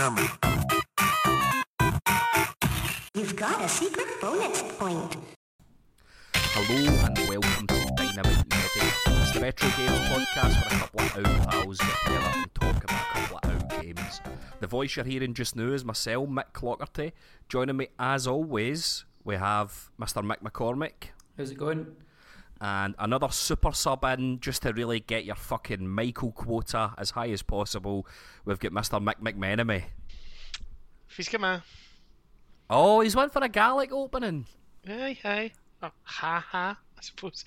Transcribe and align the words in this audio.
Miami. 0.00 0.28
You've 3.14 3.36
got 3.36 3.60
a 3.60 3.68
secret 3.68 4.08
bonus 4.18 4.62
point. 4.78 5.16
Hello 6.34 7.06
and 7.06 7.18
welcome 7.28 7.66
to 7.66 7.92
Dynamite 7.96 8.46
Neddy. 8.48 9.20
It's 9.20 9.32
the 9.32 9.40
Retro 9.40 9.68
Games 9.76 9.98
podcast 10.08 10.54
where 10.54 10.78
a 10.78 10.80
couple 10.80 11.00
of 11.00 11.26
out 11.26 11.50
pals 11.50 11.78
get 11.78 11.96
together 12.04 12.32
and 12.34 12.54
talk 12.54 12.84
about 12.84 13.02
a 13.02 13.18
couple 13.20 13.38
of 13.42 13.50
out 13.52 13.82
games. 13.82 14.20
The 14.60 14.66
voice 14.66 14.96
you're 14.96 15.04
hearing 15.04 15.34
just 15.34 15.54
now 15.54 15.70
is 15.70 15.84
myself, 15.84 16.26
Mick 16.30 16.52
Clockerty. 16.54 17.12
Joining 17.50 17.76
me 17.76 17.88
as 17.98 18.26
always, 18.26 19.04
we 19.22 19.36
have 19.36 19.90
Mr. 20.00 20.24
Mick 20.24 20.40
McCormick 20.40 21.10
How's 21.36 21.50
it 21.50 21.58
going? 21.58 21.94
And 22.60 22.94
another 22.98 23.28
super 23.30 23.72
sub 23.72 24.04
in 24.04 24.38
just 24.40 24.62
to 24.62 24.72
really 24.72 25.00
get 25.00 25.24
your 25.24 25.34
fucking 25.34 25.88
Michael 25.88 26.32
quota 26.32 26.92
as 26.98 27.10
high 27.10 27.30
as 27.30 27.42
possible. 27.42 28.06
We've 28.44 28.58
got 28.58 28.72
Mr. 28.72 29.02
Mick 29.02 29.20
McMenemie. 29.20 29.84
Fiskama. 31.10 31.62
Oh, 32.68 33.00
he's 33.00 33.16
went 33.16 33.32
for 33.32 33.42
a 33.42 33.48
Gaelic 33.48 33.92
opening. 33.92 34.46
Aye, 34.86 35.18
aye. 35.24 35.52
Oh, 35.82 35.90
ha 36.02 36.44
ha, 36.46 36.78
I 36.96 37.00
suppose. 37.00 37.44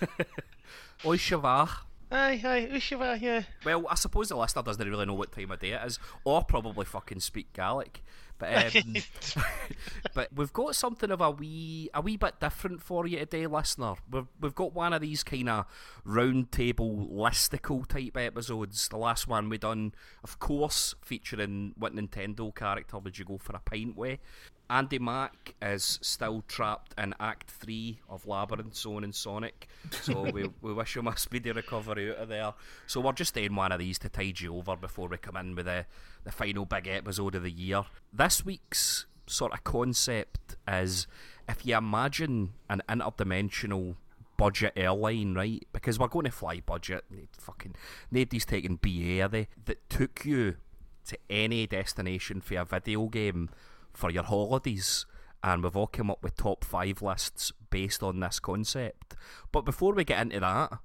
Oi, 1.06 1.16
Shavar. 1.16 1.68
Aye, 2.12 2.40
aye, 2.44 2.68
Ushiva, 2.72 3.20
yeah. 3.20 3.42
Well, 3.64 3.86
I 3.88 3.94
suppose 3.94 4.28
the 4.28 4.36
listener 4.36 4.64
doesn't 4.64 4.88
really 4.88 5.06
know 5.06 5.14
what 5.14 5.30
time 5.30 5.52
of 5.52 5.60
day 5.60 5.70
it 5.70 5.80
is, 5.86 6.00
or 6.24 6.42
probably 6.42 6.84
fucking 6.84 7.20
speak 7.20 7.52
Gaelic. 7.52 8.02
But 8.40 8.74
um, 8.74 8.94
but 10.14 10.32
we've 10.34 10.52
got 10.52 10.74
something 10.74 11.10
of 11.10 11.20
a 11.20 11.30
wee 11.30 11.90
a 11.94 12.00
wee 12.00 12.16
bit 12.16 12.40
different 12.40 12.82
for 12.82 13.06
you 13.06 13.18
today, 13.18 13.46
listener. 13.46 13.94
We've 14.10 14.26
we've 14.40 14.54
got 14.54 14.74
one 14.74 14.92
of 14.92 15.02
these 15.02 15.22
kind 15.22 15.48
of 15.48 15.66
round 16.04 16.50
table 16.50 17.08
listicle 17.12 17.86
type 17.86 18.16
episodes. 18.16 18.88
The 18.88 18.96
last 18.96 19.28
one 19.28 19.48
we 19.48 19.58
done, 19.58 19.94
of 20.24 20.38
course, 20.40 20.94
featuring 21.02 21.74
what 21.76 21.94
Nintendo 21.94 22.52
character 22.52 22.98
would 22.98 23.18
you 23.18 23.24
go 23.26 23.38
for 23.38 23.54
a 23.54 23.60
pint 23.60 23.96
with. 23.96 24.18
Andy 24.70 25.00
Mac 25.00 25.54
is 25.60 25.98
still 26.00 26.44
trapped 26.46 26.94
in 26.96 27.12
Act 27.18 27.50
3 27.50 27.98
of 28.08 28.24
Labyrinth 28.24 28.76
Zone 28.76 29.02
and 29.02 29.12
Sonic, 29.14 29.66
so 29.90 30.22
we, 30.32 30.48
we 30.62 30.72
wish 30.72 30.96
him 30.96 31.08
a 31.08 31.16
speedy 31.16 31.50
recovery 31.50 32.12
out 32.12 32.18
of 32.18 32.28
there. 32.28 32.54
So 32.86 33.00
we're 33.00 33.12
just 33.12 33.34
doing 33.34 33.56
one 33.56 33.72
of 33.72 33.80
these 33.80 33.98
to 33.98 34.08
tide 34.08 34.40
you 34.40 34.54
over 34.56 34.76
before 34.76 35.08
we 35.08 35.16
come 35.16 35.36
in 35.36 35.56
with 35.56 35.66
the, 35.66 35.86
the 36.22 36.30
final 36.30 36.66
big 36.66 36.86
episode 36.86 37.34
of 37.34 37.42
the 37.42 37.50
year. 37.50 37.82
This 38.12 38.44
week's 38.44 39.06
sort 39.26 39.52
of 39.52 39.64
concept 39.64 40.56
is 40.68 41.08
if 41.48 41.66
you 41.66 41.76
imagine 41.76 42.52
an 42.68 42.80
interdimensional 42.88 43.96
budget 44.36 44.72
airline, 44.76 45.34
right? 45.34 45.66
Because 45.72 45.98
we're 45.98 46.06
going 46.06 46.26
to 46.26 46.30
fly 46.30 46.60
budget. 46.64 47.04
Fucking 47.38 47.74
nobody's 48.10 48.46
taking 48.46 48.76
BA, 48.76 49.20
are 49.20 49.28
they? 49.28 49.48
That 49.64 49.90
took 49.90 50.24
you 50.24 50.56
to 51.06 51.18
any 51.28 51.66
destination 51.66 52.40
for 52.40 52.56
a 52.56 52.64
video 52.64 53.06
game 53.06 53.50
for 53.92 54.10
your 54.10 54.24
holidays. 54.24 55.06
And 55.42 55.64
we've 55.64 55.76
all 55.76 55.86
come 55.86 56.10
up 56.10 56.22
with 56.22 56.36
top 56.36 56.64
five 56.64 57.00
lists 57.00 57.52
based 57.70 58.02
on 58.02 58.20
this 58.20 58.40
concept. 58.40 59.14
But 59.52 59.62
before 59.62 59.94
we 59.94 60.04
get 60.04 60.20
into 60.20 60.40
that, 60.40 60.78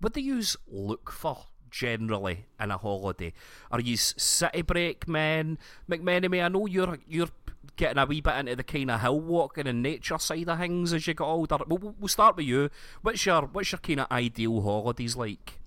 what 0.00 0.12
do 0.12 0.20
you 0.20 0.42
look 0.66 1.10
for 1.12 1.46
generally 1.70 2.46
in 2.60 2.70
a 2.72 2.78
holiday? 2.78 3.32
Are 3.70 3.80
you 3.80 3.96
city 3.96 4.62
break 4.62 5.06
men? 5.06 5.58
McMenemie, 5.88 6.44
I 6.44 6.48
know 6.48 6.66
you're 6.66 6.98
you're 7.06 7.28
getting 7.76 7.98
a 7.98 8.06
wee 8.06 8.20
bit 8.20 8.34
into 8.34 8.56
the 8.56 8.64
kind 8.64 8.90
of 8.90 9.00
hill 9.00 9.20
walking 9.20 9.66
and 9.66 9.82
nature 9.82 10.18
side 10.18 10.48
of 10.48 10.58
things 10.58 10.92
as 10.92 11.06
you 11.06 11.14
get 11.14 11.24
older. 11.24 11.58
We'll, 11.66 11.94
we'll- 11.98 12.08
start 12.08 12.36
with 12.36 12.46
you. 12.46 12.70
What's 13.02 13.24
your 13.24 13.42
what's 13.42 13.70
your 13.72 13.78
kind 13.78 14.00
of 14.00 14.10
ideal 14.10 14.60
holidays 14.60 15.16
like? 15.16 15.60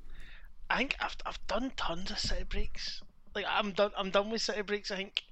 I 0.69 0.78
think 0.78 0.95
I've 1.00 1.16
I've 1.25 1.47
done 1.47 1.72
tons 1.78 2.11
of 2.11 2.19
city 2.19 2.44
breaks. 2.44 3.02
Like 3.33 3.45
I'm 3.50 3.72
done 3.72 3.91
I'm 3.97 4.09
done 4.11 4.30
with 4.30 4.41
city 4.41 4.61
breaks. 4.61 4.91
I 4.91 4.97
think. 4.97 5.23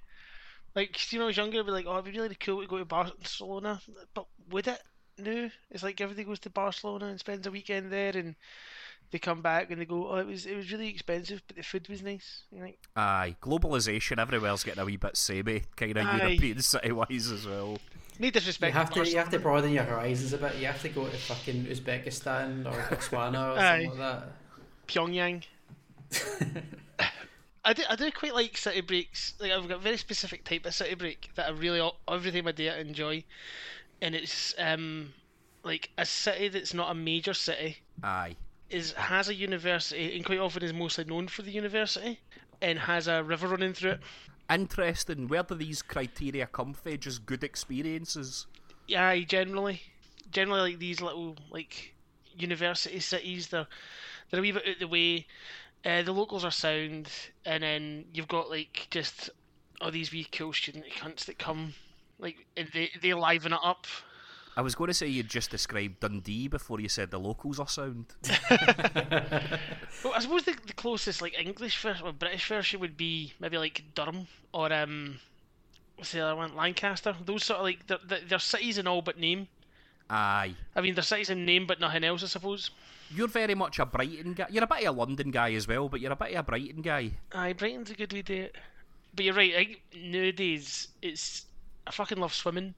Like 0.75 0.93
'cause, 0.93 1.11
you 1.11 1.19
know, 1.19 1.25
when 1.25 1.27
I 1.27 1.31
was 1.31 1.38
younger, 1.38 1.59
I'd 1.59 1.66
be 1.66 1.71
like, 1.71 1.85
oh, 1.88 1.93
it'd 1.99 2.11
be 2.11 2.19
really 2.19 2.35
cool 2.35 2.61
to 2.61 2.67
go 2.67 2.77
to 2.79 2.85
Barcelona, 2.85 3.81
but 4.13 4.25
would 4.50 4.67
it? 4.67 4.81
No, 5.19 5.50
it's 5.69 5.84
like 5.84 6.01
everybody 6.01 6.23
goes 6.25 6.39
to 6.39 6.50
Barcelona 6.50 7.06
and 7.06 7.19
spends 7.19 7.45
a 7.45 7.51
weekend 7.51 7.91
there, 7.91 8.17
and 8.17 8.35
they 9.12 9.19
come 9.19 9.44
back 9.44 9.69
and 9.69 9.79
they 9.79 9.85
go, 9.85 10.09
oh, 10.09 10.16
it 10.16 10.25
was 10.25 10.47
it 10.47 10.56
was 10.56 10.72
really 10.72 10.88
expensive, 10.89 11.44
but 11.47 11.56
the 11.57 11.62
food 11.62 11.88
was 11.88 12.01
nice. 12.01 12.44
You 12.51 12.63
think, 12.63 12.78
Aye, 12.95 13.35
globalisation 13.39 14.17
everywhere's 14.17 14.63
getting 14.63 14.81
a 14.81 14.85
wee 14.85 14.97
bit 14.97 15.16
samey, 15.16 15.63
kind 15.75 15.97
of 15.97 16.07
Aye. 16.07 16.17
European 16.17 16.62
city 16.63 16.91
wise 16.91 17.29
as 17.31 17.45
well. 17.45 17.78
no 18.17 18.25
You 18.25 18.31
disrespect. 18.31 18.73
have 18.73 18.89
to 18.94 19.07
you 19.07 19.17
have 19.17 19.29
to 19.29 19.38
broaden 19.38 19.72
your 19.72 19.83
horizons 19.83 20.33
a 20.33 20.39
bit. 20.39 20.56
You 20.56 20.66
have 20.66 20.81
to 20.81 20.89
go 20.89 21.06
to 21.07 21.16
fucking 21.16 21.66
Uzbekistan 21.67 22.66
or 22.66 22.72
Botswana 22.95 23.56
or 23.56 23.59
Aye. 23.59 23.83
something 23.83 24.00
like 24.00 24.00
that. 24.00 24.23
Pyongyang. 24.88 25.44
I 27.66 27.74
do, 27.74 27.84
I 27.90 27.96
do 27.96 28.12
quite 28.12 28.34
like 28.34 28.57
city 28.57 28.81
breaks. 28.81 29.34
Like 29.40 29.51
I've 29.51 29.68
got 29.68 29.78
a 29.78 29.81
very 29.81 29.97
specific 29.97 30.44
type 30.44 30.66
of 30.66 30.74
city 30.74 30.96
break 30.96 31.29
that 31.35 31.47
I 31.47 31.51
really 31.51 31.91
every 32.09 32.31
time 32.31 32.47
I 32.47 32.51
do 32.51 32.69
I 32.69 32.79
enjoy, 32.79 33.24
and 34.01 34.16
it's 34.16 34.53
um 34.57 35.13
like 35.63 35.90
a 35.97 36.06
city 36.06 36.50
that's 36.50 36.74
not 36.74 36.91
a 36.91 36.94
major 36.94 37.34
city 37.34 37.78
Aye. 38.03 38.35
is 38.69 38.91
has 38.94 39.29
a 39.29 39.34
university 39.34 40.16
and 40.16 40.25
quite 40.25 40.40
often 40.40 40.63
is 40.63 40.74
mostly 40.74 41.06
known 41.06 41.29
for 41.29 41.41
the 41.41 41.51
university 41.51 42.19
and 42.62 42.79
has 42.79 43.07
a 43.07 43.24
river 43.24 43.47
running 43.47 43.74
through 43.74 43.91
it. 43.91 44.00
Interesting. 44.50 45.28
Where 45.30 45.44
do 45.44 45.56
these 45.56 45.81
criteria 45.81 46.47
come 46.47 46.74
from? 46.74 46.97
Just 46.97 47.25
good 47.25 47.44
experiences. 47.44 48.45
Yeah, 48.88 49.07
aye, 49.07 49.24
generally, 49.24 49.81
generally 50.31 50.72
like 50.72 50.80
these 50.80 51.00
little 51.00 51.38
like 51.50 51.94
university 52.38 53.00
cities, 53.00 53.47
they're 53.47 53.68
they're 54.30 54.40
a 54.40 54.44
wee 54.44 54.51
bit 54.51 54.68
out 54.68 54.80
the 54.80 54.88
way. 54.88 55.28
Uh, 55.85 56.01
the 56.01 56.13
locals 56.13 56.45
are 56.45 56.51
sound, 56.51 57.09
and 57.45 57.63
then 57.63 58.05
you've 58.13 58.27
got 58.27 58.49
like 58.49 58.88
just 58.89 59.29
all 59.81 59.91
these 59.91 60.11
wee 60.11 60.27
cool 60.31 60.53
student 60.53 60.85
cunts 60.97 61.25
that 61.25 61.38
come, 61.38 61.73
like 62.19 62.45
they 62.55 62.89
they 63.01 63.13
liven 63.13 63.53
it 63.53 63.59
up. 63.63 63.85
I 64.55 64.61
was 64.61 64.75
going 64.75 64.89
to 64.89 64.94
say 64.94 65.07
you 65.07 65.23
just 65.23 65.49
described 65.49 65.99
Dundee 65.99 66.47
before 66.47 66.79
you 66.79 66.88
said 66.88 67.09
the 67.09 67.19
locals 67.19 67.59
are 67.59 67.67
sound. 67.67 68.05
Well, 70.03 70.13
I 70.13 70.19
suppose 70.19 70.44
the, 70.44 70.55
the 70.66 70.73
closest 70.73 71.21
like 71.21 71.39
English 71.39 71.81
version 71.81 72.05
or 72.05 72.11
British 72.11 72.47
version 72.47 72.81
would 72.81 72.97
be 72.97 73.33
maybe 73.39 73.57
like 73.57 73.83
Durham 73.95 74.27
or 74.53 74.71
um, 74.73 75.19
what's 75.95 76.11
the 76.11 76.19
other 76.19 76.35
one? 76.35 76.55
Lancaster. 76.55 77.15
Those 77.25 77.45
sort 77.45 77.59
of 77.59 77.63
like 77.63 77.88
they're, 77.88 78.00
they're, 78.05 78.19
they're 78.27 78.39
cities 78.39 78.77
in 78.77 78.88
all 78.88 79.01
but 79.01 79.17
name. 79.17 79.47
Aye. 80.09 80.55
I 80.75 80.81
mean, 80.81 80.94
they're 80.94 81.03
cities 81.03 81.29
in 81.29 81.45
name 81.45 81.67
but 81.67 81.79
nothing 81.79 82.03
else, 82.03 82.23
I 82.23 82.27
suppose. 82.27 82.69
You're 83.16 83.28
very 83.28 83.56
much 83.56 83.79
a 83.79 83.85
Brighton 83.85 84.34
guy. 84.34 84.47
You're 84.50 84.63
a 84.63 84.68
bit 84.68 84.85
of 84.85 84.96
a 84.96 85.00
London 85.00 85.31
guy 85.31 85.53
as 85.53 85.68
well, 85.68 85.88
but 85.90 86.00
you're 86.00 86.12
a 86.12 86.16
bit 86.16 86.34
of 86.34 86.40
a 86.40 86.44
Brighton 86.44 86.81
guy. 86.81 87.12
Aye, 87.31 87.53
Brighton's 87.53 87.91
a 87.91 87.94
good 87.94 88.12
way 88.12 88.22
to. 88.24 88.50
But 89.16 89.25
you're 89.25 89.35
right, 89.35 89.53
I 89.56 89.97
nowadays 89.97 90.88
it's 91.01 91.46
I 91.85 91.91
fucking 91.91 92.18
love 92.18 92.34
swimming. 92.34 92.74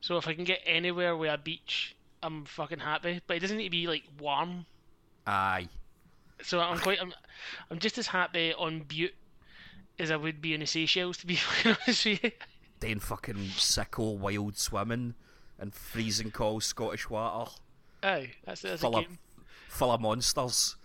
So 0.00 0.16
if 0.16 0.26
I 0.26 0.34
can 0.34 0.44
get 0.44 0.60
anywhere 0.66 1.16
with 1.16 1.32
a 1.32 1.38
beach, 1.38 1.94
I'm 2.22 2.44
fucking 2.44 2.80
happy. 2.80 3.20
But 3.26 3.36
it 3.36 3.40
doesn't 3.40 3.56
need 3.56 3.64
to 3.64 3.70
be 3.70 3.86
like 3.86 4.02
warm. 4.18 4.66
Aye. 5.26 5.68
So 6.42 6.58
I'm 6.60 6.78
quite 6.78 7.00
I'm, 7.00 7.14
I'm 7.70 7.78
just 7.78 7.96
as 7.98 8.08
happy 8.08 8.52
on 8.54 8.80
Bute 8.80 9.14
as 9.98 10.10
I 10.10 10.16
would 10.16 10.42
be 10.42 10.54
in 10.54 10.60
the 10.60 10.66
Seychelles 10.66 11.18
to 11.18 11.26
be 11.26 11.36
fucking 11.36 11.76
honest 11.82 12.04
with 12.04 12.24
you. 12.24 12.30
Doing 12.80 12.98
fucking 12.98 13.36
sicko 13.56 14.18
wild 14.18 14.56
swimming 14.56 15.14
and 15.58 15.72
freezing 15.72 16.32
cold 16.32 16.64
Scottish 16.64 17.08
water 17.08 17.52
Aye, 18.04 18.32
that's 18.44 18.60
that's 18.60 18.74
a 18.74 18.78
full 18.78 18.96
of, 18.96 19.04
game. 19.04 19.18
Full 19.74 19.90
of 19.90 20.00
monsters. 20.00 20.76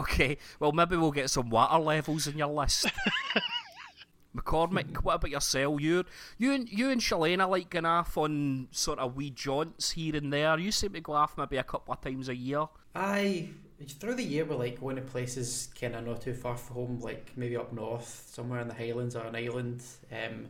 okay, 0.00 0.38
well 0.58 0.72
maybe 0.72 0.96
we'll 0.96 1.10
get 1.10 1.30
some 1.30 1.50
water 1.50 1.78
levels 1.78 2.26
in 2.26 2.38
your 2.38 2.48
list. 2.48 2.86
McCormick, 4.36 5.02
what 5.02 5.16
about 5.16 5.30
yourself? 5.30 5.80
You, 5.80 6.04
you, 6.38 6.52
and 6.52 6.68
you 6.68 6.90
and 6.90 7.00
Shalane 7.00 7.42
are 7.42 7.48
like 7.48 7.70
going 7.70 7.84
off 7.84 8.16
on 8.16 8.68
sort 8.70 9.00
of 9.00 9.16
wee 9.16 9.30
jaunts 9.30 9.90
here 9.92 10.14
and 10.14 10.32
there. 10.32 10.56
You 10.58 10.70
seem 10.70 10.92
to 10.92 11.00
go 11.00 11.14
off 11.14 11.36
maybe 11.36 11.56
a 11.56 11.64
couple 11.64 11.92
of 11.92 12.00
times 12.00 12.28
a 12.28 12.36
year. 12.36 12.66
Aye, 12.94 13.48
through 13.88 14.14
the 14.14 14.24
year 14.24 14.44
we're 14.44 14.56
like 14.56 14.80
going 14.80 14.96
to 14.96 15.02
places 15.02 15.68
kind 15.78 15.96
of 15.96 16.06
not 16.06 16.20
too 16.20 16.34
far 16.34 16.56
from 16.56 16.76
home, 16.76 17.00
like 17.00 17.32
maybe 17.36 17.56
up 17.56 17.72
north, 17.72 18.30
somewhere 18.32 18.60
in 18.60 18.68
the 18.68 18.74
Highlands 18.74 19.16
or 19.16 19.24
an 19.24 19.34
island, 19.34 19.82
um, 20.12 20.46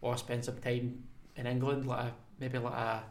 or 0.00 0.16
spend 0.16 0.44
some 0.44 0.58
time 0.58 1.04
in 1.36 1.46
England, 1.46 1.86
like 1.86 2.06
a, 2.06 2.12
maybe 2.38 2.58
like 2.58 2.74
a 2.74 3.02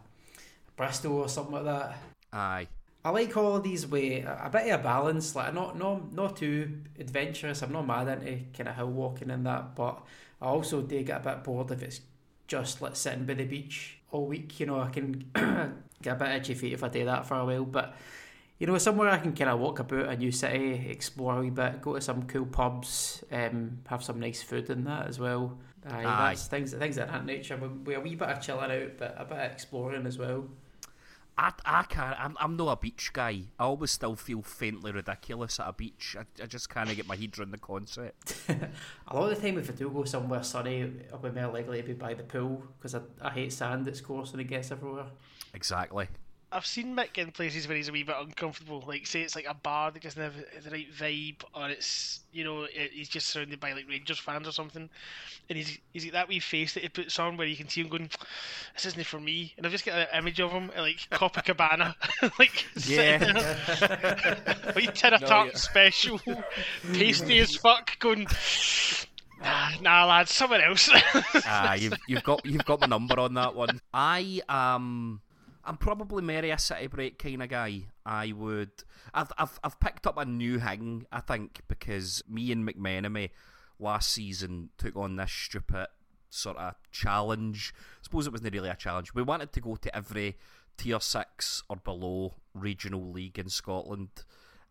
Bristol 0.75 1.13
or 1.13 1.29
something 1.29 1.53
like 1.53 1.65
that. 1.65 1.97
Aye. 2.31 2.67
I 3.03 3.09
like 3.09 3.33
holidays 3.33 3.87
with 3.87 4.25
a 4.25 4.45
a 4.45 4.49
bit 4.49 4.67
of 4.67 4.79
a 4.79 4.83
balance, 4.83 5.35
like 5.35 5.53
not 5.53 5.77
not 5.77 6.13
not 6.13 6.37
too 6.37 6.81
adventurous. 6.99 7.61
I'm 7.61 7.71
not 7.71 7.87
mad 7.87 8.07
into 8.07 8.43
kind 8.55 8.69
of 8.69 8.75
hill 8.75 8.87
walking 8.87 9.31
and 9.31 9.45
that, 9.45 9.75
but 9.75 10.01
I 10.41 10.45
also 10.45 10.81
do 10.81 11.01
get 11.03 11.21
a 11.21 11.23
bit 11.23 11.43
bored 11.43 11.71
if 11.71 11.81
it's 11.81 12.01
just 12.47 12.81
like 12.81 12.95
sitting 12.95 13.25
by 13.25 13.33
the 13.33 13.45
beach 13.45 13.97
all 14.11 14.27
week. 14.27 14.59
You 14.59 14.67
know, 14.67 14.79
I 14.79 14.89
can 14.89 15.25
get 16.01 16.13
a 16.13 16.15
bit 16.15 16.29
itchy 16.29 16.53
feet 16.53 16.73
if 16.73 16.83
I 16.83 16.89
do 16.89 17.05
that 17.05 17.25
for 17.25 17.35
a 17.35 17.45
while, 17.45 17.65
but 17.65 17.95
you 18.59 18.67
know, 18.67 18.77
somewhere 18.77 19.09
I 19.09 19.17
can 19.17 19.33
kind 19.33 19.49
of 19.49 19.59
walk 19.59 19.79
about 19.79 20.09
a 20.09 20.15
new 20.15 20.31
city, 20.31 20.87
explore 20.87 21.37
a 21.37 21.41
wee 21.41 21.49
bit, 21.49 21.81
go 21.81 21.95
to 21.95 22.01
some 22.01 22.27
cool 22.27 22.45
pubs, 22.45 23.23
um, 23.31 23.79
have 23.87 24.03
some 24.03 24.19
nice 24.19 24.43
food 24.43 24.69
and 24.69 24.85
that 24.85 25.07
as 25.07 25.17
well. 25.19 25.57
Aye, 25.87 26.05
Aye. 26.05 26.29
that's 26.29 26.45
things 26.45 26.71
things 26.71 26.99
of 26.99 27.07
that 27.07 27.25
nature. 27.25 27.57
We're 27.57 27.97
a 27.97 28.01
wee 28.01 28.13
bit 28.13 28.29
of 28.29 28.39
chilling 28.39 28.69
out, 28.69 28.97
but 28.99 29.15
a 29.17 29.25
bit 29.25 29.39
of 29.39 29.51
exploring 29.51 30.05
as 30.05 30.19
well. 30.19 30.45
I, 31.41 31.51
I 31.65 31.83
can't. 31.83 32.15
I'm, 32.19 32.37
I'm 32.39 32.55
not 32.55 32.71
a 32.71 32.75
beach 32.75 33.11
guy. 33.13 33.41
I 33.57 33.63
always 33.63 33.89
still 33.89 34.15
feel 34.15 34.43
faintly 34.43 34.91
ridiculous 34.91 35.59
at 35.59 35.67
a 35.67 35.73
beach. 35.73 36.15
I, 36.19 36.43
I 36.43 36.45
just 36.45 36.69
can't 36.69 36.95
get 36.95 37.07
my 37.07 37.15
head 37.15 37.37
around 37.39 37.49
the 37.49 37.57
concept. 37.57 38.35
A 39.07 39.15
lot 39.15 39.31
of 39.31 39.41
the 39.41 39.47
time, 39.47 39.57
if 39.57 39.67
I 39.67 39.73
do 39.73 39.89
go 39.89 40.03
somewhere 40.03 40.43
sunny, 40.43 40.87
I'll 41.11 41.17
be 41.17 41.31
more 41.31 41.51
likely 41.51 41.81
to 41.81 41.87
be 41.87 41.93
by 41.93 42.13
the 42.13 42.21
pool 42.21 42.61
because 42.77 42.93
I, 42.93 43.01
I 43.19 43.31
hate 43.31 43.53
sand. 43.53 43.87
It's 43.87 44.01
coarse 44.01 44.33
and 44.33 44.41
it 44.41 44.43
gets 44.43 44.69
everywhere. 44.69 45.07
Exactly. 45.55 46.09
I've 46.51 46.65
seen 46.65 46.95
Mick 46.95 47.17
in 47.17 47.31
places 47.31 47.67
where 47.67 47.77
he's 47.77 47.87
a 47.89 47.91
wee 47.91 48.03
bit 48.03 48.15
uncomfortable. 48.19 48.83
Like, 48.85 49.05
say 49.07 49.21
it's 49.21 49.35
like 49.35 49.45
a 49.47 49.53
bar 49.53 49.91
that 49.91 50.01
doesn't 50.03 50.21
have 50.21 50.35
the 50.63 50.69
right 50.71 50.91
vibe, 50.93 51.43
or 51.53 51.69
it's 51.69 52.21
you 52.31 52.43
know 52.43 52.63
it, 52.63 52.91
he's 52.91 53.09
just 53.09 53.27
surrounded 53.27 53.59
by 53.59 53.73
like 53.73 53.87
Rangers 53.89 54.19
fans 54.19 54.47
or 54.47 54.51
something, 54.51 54.89
and 55.49 55.57
he's 55.57 55.79
he's 55.93 56.05
got 56.05 56.13
that 56.13 56.27
wee 56.29 56.39
face 56.39 56.73
that 56.73 56.83
he 56.83 56.89
puts 56.89 57.17
on 57.19 57.37
where 57.37 57.47
you 57.47 57.55
can 57.55 57.67
see 57.69 57.81
him 57.81 57.89
going, 57.89 58.09
"This 58.73 58.85
isn't 58.85 58.99
it 58.99 59.05
for 59.07 59.19
me." 59.19 59.53
And 59.57 59.65
I've 59.65 59.71
just 59.71 59.85
got 59.85 59.97
an 59.97 60.07
image 60.17 60.39
of 60.39 60.51
him 60.51 60.71
at 60.75 60.81
like 60.81 61.07
Copacabana, 61.11 61.95
like 62.39 62.65
Yeah. 62.85 63.17
sitting 63.17 63.33
there, 63.33 63.45
wee 64.75 64.89
tin 64.93 65.13
of 65.13 65.21
No, 65.21 65.25
tart 65.25 65.49
yeah. 65.53 65.57
special, 65.57 66.19
pasty 66.93 67.39
as 67.39 67.55
fuck, 67.55 67.97
going. 67.99 68.27
Nah, 69.41 69.69
nah, 69.81 70.05
lad, 70.05 70.29
someone 70.29 70.61
else. 70.61 70.89
Ah, 71.45 71.73
you've 71.73 71.97
you've 72.05 72.23
got 72.23 72.45
you've 72.45 72.65
got 72.65 72.79
my 72.81 72.87
number 72.87 73.19
on 73.19 73.33
that 73.35 73.55
one. 73.55 73.79
I 73.93 74.41
um 74.49 75.21
I'm 75.63 75.77
probably 75.77 76.23
Mary 76.23 76.49
a 76.49 76.57
city 76.57 76.87
break 76.87 77.19
kind 77.19 77.43
of 77.43 77.49
guy. 77.49 77.83
I 78.05 78.31
would 78.31 78.71
I've 79.13 79.31
I've 79.37 79.59
I've 79.63 79.79
picked 79.79 80.07
up 80.07 80.17
a 80.17 80.25
new 80.25 80.59
thing, 80.59 81.05
I 81.11 81.19
think, 81.19 81.61
because 81.67 82.23
me 82.27 82.51
and 82.51 82.67
McMenemie 82.67 83.29
last 83.79 84.11
season 84.11 84.69
took 84.77 84.95
on 84.95 85.15
this 85.15 85.31
stupid 85.31 85.87
sort 86.29 86.57
of 86.57 86.75
challenge. 86.91 87.73
I 87.77 88.03
suppose 88.03 88.27
it 88.27 88.31
wasn't 88.31 88.53
really 88.53 88.69
a 88.69 88.75
challenge. 88.75 89.13
We 89.13 89.21
wanted 89.21 89.51
to 89.53 89.61
go 89.61 89.75
to 89.75 89.95
every 89.95 90.37
tier 90.77 90.99
six 90.99 91.63
or 91.69 91.75
below 91.75 92.35
regional 92.53 93.11
league 93.11 93.37
in 93.37 93.49
Scotland. 93.49 94.09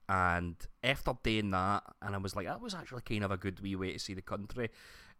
And 0.09 0.57
after 0.83 1.13
doing 1.23 1.53
that, 1.53 1.85
and 2.03 2.17
I 2.17 2.19
was 2.19 2.35
like, 2.35 2.47
that 2.47 2.61
was 2.61 2.75
actually 2.75 3.03
kind 3.03 3.23
of 3.23 3.31
a 3.31 3.37
good 3.37 3.61
wee 3.61 3.77
way 3.77 3.93
to 3.93 3.99
see 3.99 4.15
the 4.15 4.23
country. 4.23 4.71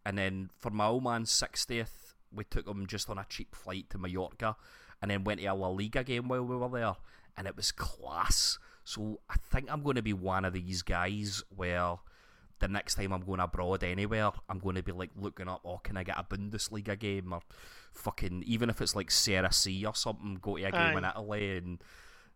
And 0.05 0.17
then 0.17 0.49
for 0.59 0.69
my 0.69 0.87
old 0.87 1.03
man's 1.03 1.31
60th, 1.31 2.13
we 2.33 2.43
took 2.43 2.67
him 2.67 2.87
just 2.87 3.09
on 3.09 3.17
a 3.17 3.25
cheap 3.29 3.55
flight 3.55 3.89
to 3.91 3.97
Mallorca 3.97 4.55
and 5.01 5.11
then 5.11 5.23
went 5.23 5.41
to 5.41 5.47
a 5.47 5.53
La 5.53 5.69
Liga 5.69 6.03
game 6.03 6.27
while 6.27 6.43
we 6.43 6.55
were 6.55 6.69
there. 6.69 6.95
And 7.37 7.47
it 7.47 7.55
was 7.55 7.71
class. 7.71 8.59
So 8.83 9.19
I 9.29 9.35
think 9.51 9.71
I'm 9.71 9.83
going 9.83 9.95
to 9.95 10.01
be 10.01 10.13
one 10.13 10.45
of 10.45 10.53
these 10.53 10.81
guys 10.81 11.43
where 11.55 11.95
the 12.59 12.67
next 12.67 12.95
time 12.95 13.13
I'm 13.13 13.21
going 13.21 13.39
abroad 13.39 13.83
anywhere, 13.83 14.31
I'm 14.49 14.59
going 14.59 14.75
to 14.75 14.83
be 14.83 14.91
like 14.91 15.11
looking 15.15 15.47
up, 15.47 15.61
oh, 15.65 15.77
can 15.77 15.97
I 15.97 16.03
get 16.03 16.19
a 16.19 16.23
Bundesliga 16.23 16.97
game 16.99 17.33
or 17.33 17.41
fucking, 17.93 18.43
even 18.45 18.69
if 18.69 18.81
it's 18.81 18.95
like 18.95 19.09
Serie 19.09 19.47
C 19.51 19.85
or 19.85 19.95
something, 19.95 20.37
go 20.41 20.57
to 20.57 20.63
a 20.63 20.71
game 20.71 20.97
in 20.97 21.05
Italy 21.05 21.57
and 21.57 21.83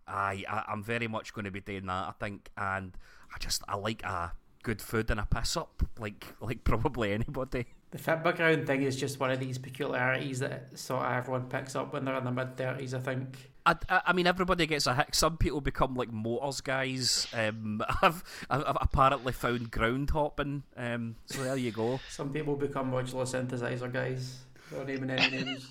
I, 0.07 0.43
I 0.47 0.65
I'm 0.67 0.83
very 0.83 1.07
much 1.07 1.33
going 1.33 1.45
to 1.45 1.51
be 1.51 1.61
doing 1.61 1.85
that. 1.87 2.07
I 2.07 2.13
think, 2.19 2.49
and 2.57 2.95
I 3.33 3.39
just 3.39 3.63
I 3.67 3.75
like 3.75 4.03
a 4.03 4.33
good 4.63 4.81
food 4.81 5.09
and 5.11 5.19
a 5.19 5.25
piss 5.25 5.57
up, 5.57 5.83
like 5.99 6.25
like 6.39 6.63
probably 6.63 7.13
anybody. 7.13 7.65
The 7.95 8.01
fit 8.01 8.23
background 8.25 8.67
thing 8.67 8.81
is 8.83 8.97
just 8.97 9.21
one 9.21 9.31
of 9.31 9.39
these 9.39 9.57
peculiarities 9.57 10.39
that 10.39 10.77
sort 10.77 11.05
of 11.05 11.13
everyone 11.13 11.43
picks 11.47 11.77
up 11.77 11.93
when 11.93 12.03
they're 12.03 12.17
in 12.17 12.25
their 12.25 12.33
mid 12.33 12.57
thirties. 12.57 12.93
I 12.93 12.99
think. 12.99 13.51
I, 13.65 13.75
I, 13.87 14.01
I 14.07 14.11
mean, 14.11 14.27
everybody 14.27 14.67
gets 14.67 14.85
a 14.85 14.93
hick. 14.93 15.15
Some 15.15 15.37
people 15.37 15.61
become 15.61 15.95
like 15.95 16.11
motors 16.11 16.59
guys. 16.59 17.25
Um, 17.33 17.81
I've, 18.01 18.21
I've 18.49 18.65
I've 18.65 18.77
apparently 18.81 19.31
found 19.31 19.71
ground 19.71 20.09
hopping. 20.09 20.63
Um, 20.75 21.15
so 21.27 21.41
there 21.41 21.55
you 21.55 21.71
go. 21.71 22.01
Some 22.09 22.33
people 22.33 22.57
become 22.57 22.91
modular 22.91 23.23
synthesizer 23.23 23.89
guys. 23.93 24.39
Not 24.73 24.87
naming 24.87 25.11
any 25.11 25.43
names. 25.45 25.69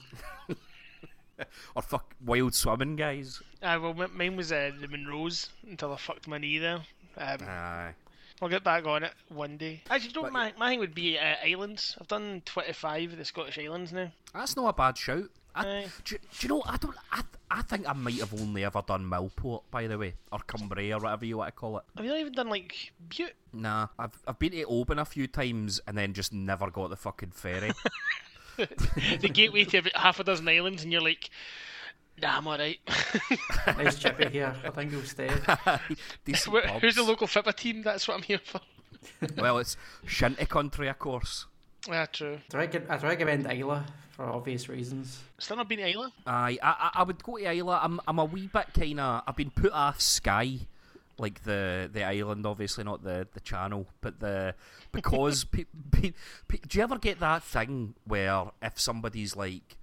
Or 1.74 1.82
fuck 1.82 2.14
wild 2.24 2.54
swimming 2.54 2.96
guys. 2.96 3.42
uh, 3.60 3.78
well, 3.82 4.08
mine 4.14 4.36
was 4.36 4.50
uh, 4.50 4.70
the 4.80 4.86
Munros 4.86 5.48
until 5.68 5.92
I 5.92 5.96
fucked 5.96 6.26
my 6.28 6.38
knee 6.38 6.58
there. 6.58 6.80
Um, 7.18 7.38
Aye. 7.42 7.94
I'll 8.42 8.48
get 8.48 8.64
back 8.64 8.84
on 8.86 9.04
it 9.04 9.12
one 9.28 9.56
day. 9.56 9.82
Actually, 9.88 10.08
you 10.10 10.14
know, 10.14 10.22
But- 10.22 10.32
what 10.32 10.32
my, 10.32 10.52
my 10.58 10.68
thing 10.70 10.80
would 10.80 10.94
be 10.94 11.18
uh, 11.18 11.34
islands. 11.44 11.96
I've 12.00 12.08
done 12.08 12.42
25 12.44 13.12
of 13.12 13.18
the 13.18 13.24
Scottish 13.24 13.58
islands 13.58 13.92
now. 13.92 14.10
That's 14.34 14.56
not 14.56 14.68
a 14.68 14.72
bad 14.72 14.98
shout. 14.98 15.30
I, 15.56 15.86
do, 16.04 16.16
do 16.16 16.20
you 16.40 16.48
know? 16.48 16.62
I 16.66 16.76
don't. 16.78 16.96
I, 17.12 17.22
I 17.48 17.62
think 17.62 17.88
I 17.88 17.92
might 17.92 18.18
have 18.18 18.34
only 18.34 18.64
ever 18.64 18.82
done 18.84 19.04
Millport, 19.08 19.62
by 19.70 19.86
the 19.86 19.96
way, 19.96 20.14
or 20.32 20.40
Cumbrae, 20.40 20.90
or 20.92 21.00
whatever 21.00 21.24
you 21.24 21.36
want 21.38 21.48
to 21.48 21.52
call 21.52 21.78
it. 21.78 21.84
Have 21.94 22.04
you 22.04 22.10
not 22.10 22.18
even 22.18 22.32
done 22.32 22.48
like 22.48 22.92
Bute? 23.08 23.34
Nah, 23.52 23.86
I've 23.96 24.18
I've 24.26 24.40
been 24.40 24.50
to 24.50 24.64
Oban 24.64 24.98
a 24.98 25.04
few 25.04 25.28
times 25.28 25.80
and 25.86 25.96
then 25.96 26.12
just 26.12 26.32
never 26.32 26.70
got 26.70 26.90
the 26.90 26.96
fucking 26.96 27.30
ferry. 27.30 27.70
the 28.56 29.30
gateway 29.32 29.64
to 29.64 29.82
half 29.94 30.18
a 30.18 30.24
dozen 30.24 30.48
islands, 30.48 30.82
and 30.82 30.90
you're 30.92 31.00
like, 31.00 31.30
nah, 32.20 32.36
I'm 32.38 32.46
alright. 32.46 32.78
nice 33.66 33.98
chippy 33.98 34.28
here. 34.28 34.54
I 34.64 34.70
think 34.70 34.90
he'll 34.92 35.02
stay. 35.02 35.30
Decent 36.24 36.52
Where- 36.52 36.68
Who's 36.80 36.94
the 36.96 37.02
local 37.02 37.26
Fitba 37.26 37.54
team? 37.54 37.82
That's 37.82 38.06
what 38.08 38.16
I'm 38.16 38.22
here 38.22 38.40
for. 38.42 38.60
Well, 39.36 39.58
it's 39.58 39.76
Shinty 40.06 40.48
country, 40.48 40.88
of 40.88 40.98
course. 40.98 41.46
Yeah, 41.88 42.06
true. 42.06 42.38
I'd, 42.54 42.74
rec- 42.74 42.90
I'd 42.90 43.02
recommend 43.02 43.46
Islay 43.46 43.80
for 44.12 44.24
obvious 44.24 44.68
reasons. 44.70 45.20
Still 45.38 45.58
not 45.58 45.68
been 45.68 45.78
to 45.80 45.88
Islay? 45.90 46.08
Aye, 46.26 46.58
I, 46.62 46.68
I 46.70 46.90
I 47.00 47.02
would 47.02 47.22
go 47.22 47.36
to 47.36 47.44
Islay. 47.44 47.78
I'm 47.82 48.00
I'm 48.08 48.18
a 48.18 48.24
wee 48.24 48.48
bit 48.50 48.68
kind 48.72 49.00
of. 49.00 49.22
I've 49.26 49.36
been 49.36 49.50
put 49.50 49.72
off 49.72 50.00
Skye, 50.00 50.60
like 51.18 51.44
the 51.44 51.90
the 51.92 52.02
island, 52.04 52.46
obviously 52.46 52.84
not 52.84 53.04
the 53.04 53.28
the 53.34 53.40
channel, 53.40 53.86
but 54.00 54.20
the 54.20 54.54
because 54.92 55.44
pe- 55.44 55.64
pe- 55.92 56.12
pe- 56.48 56.58
do 56.66 56.78
you 56.78 56.84
ever 56.84 56.96
get 56.98 57.20
that 57.20 57.42
thing 57.42 57.94
where 58.06 58.44
if 58.62 58.80
somebody's 58.80 59.36
like. 59.36 59.76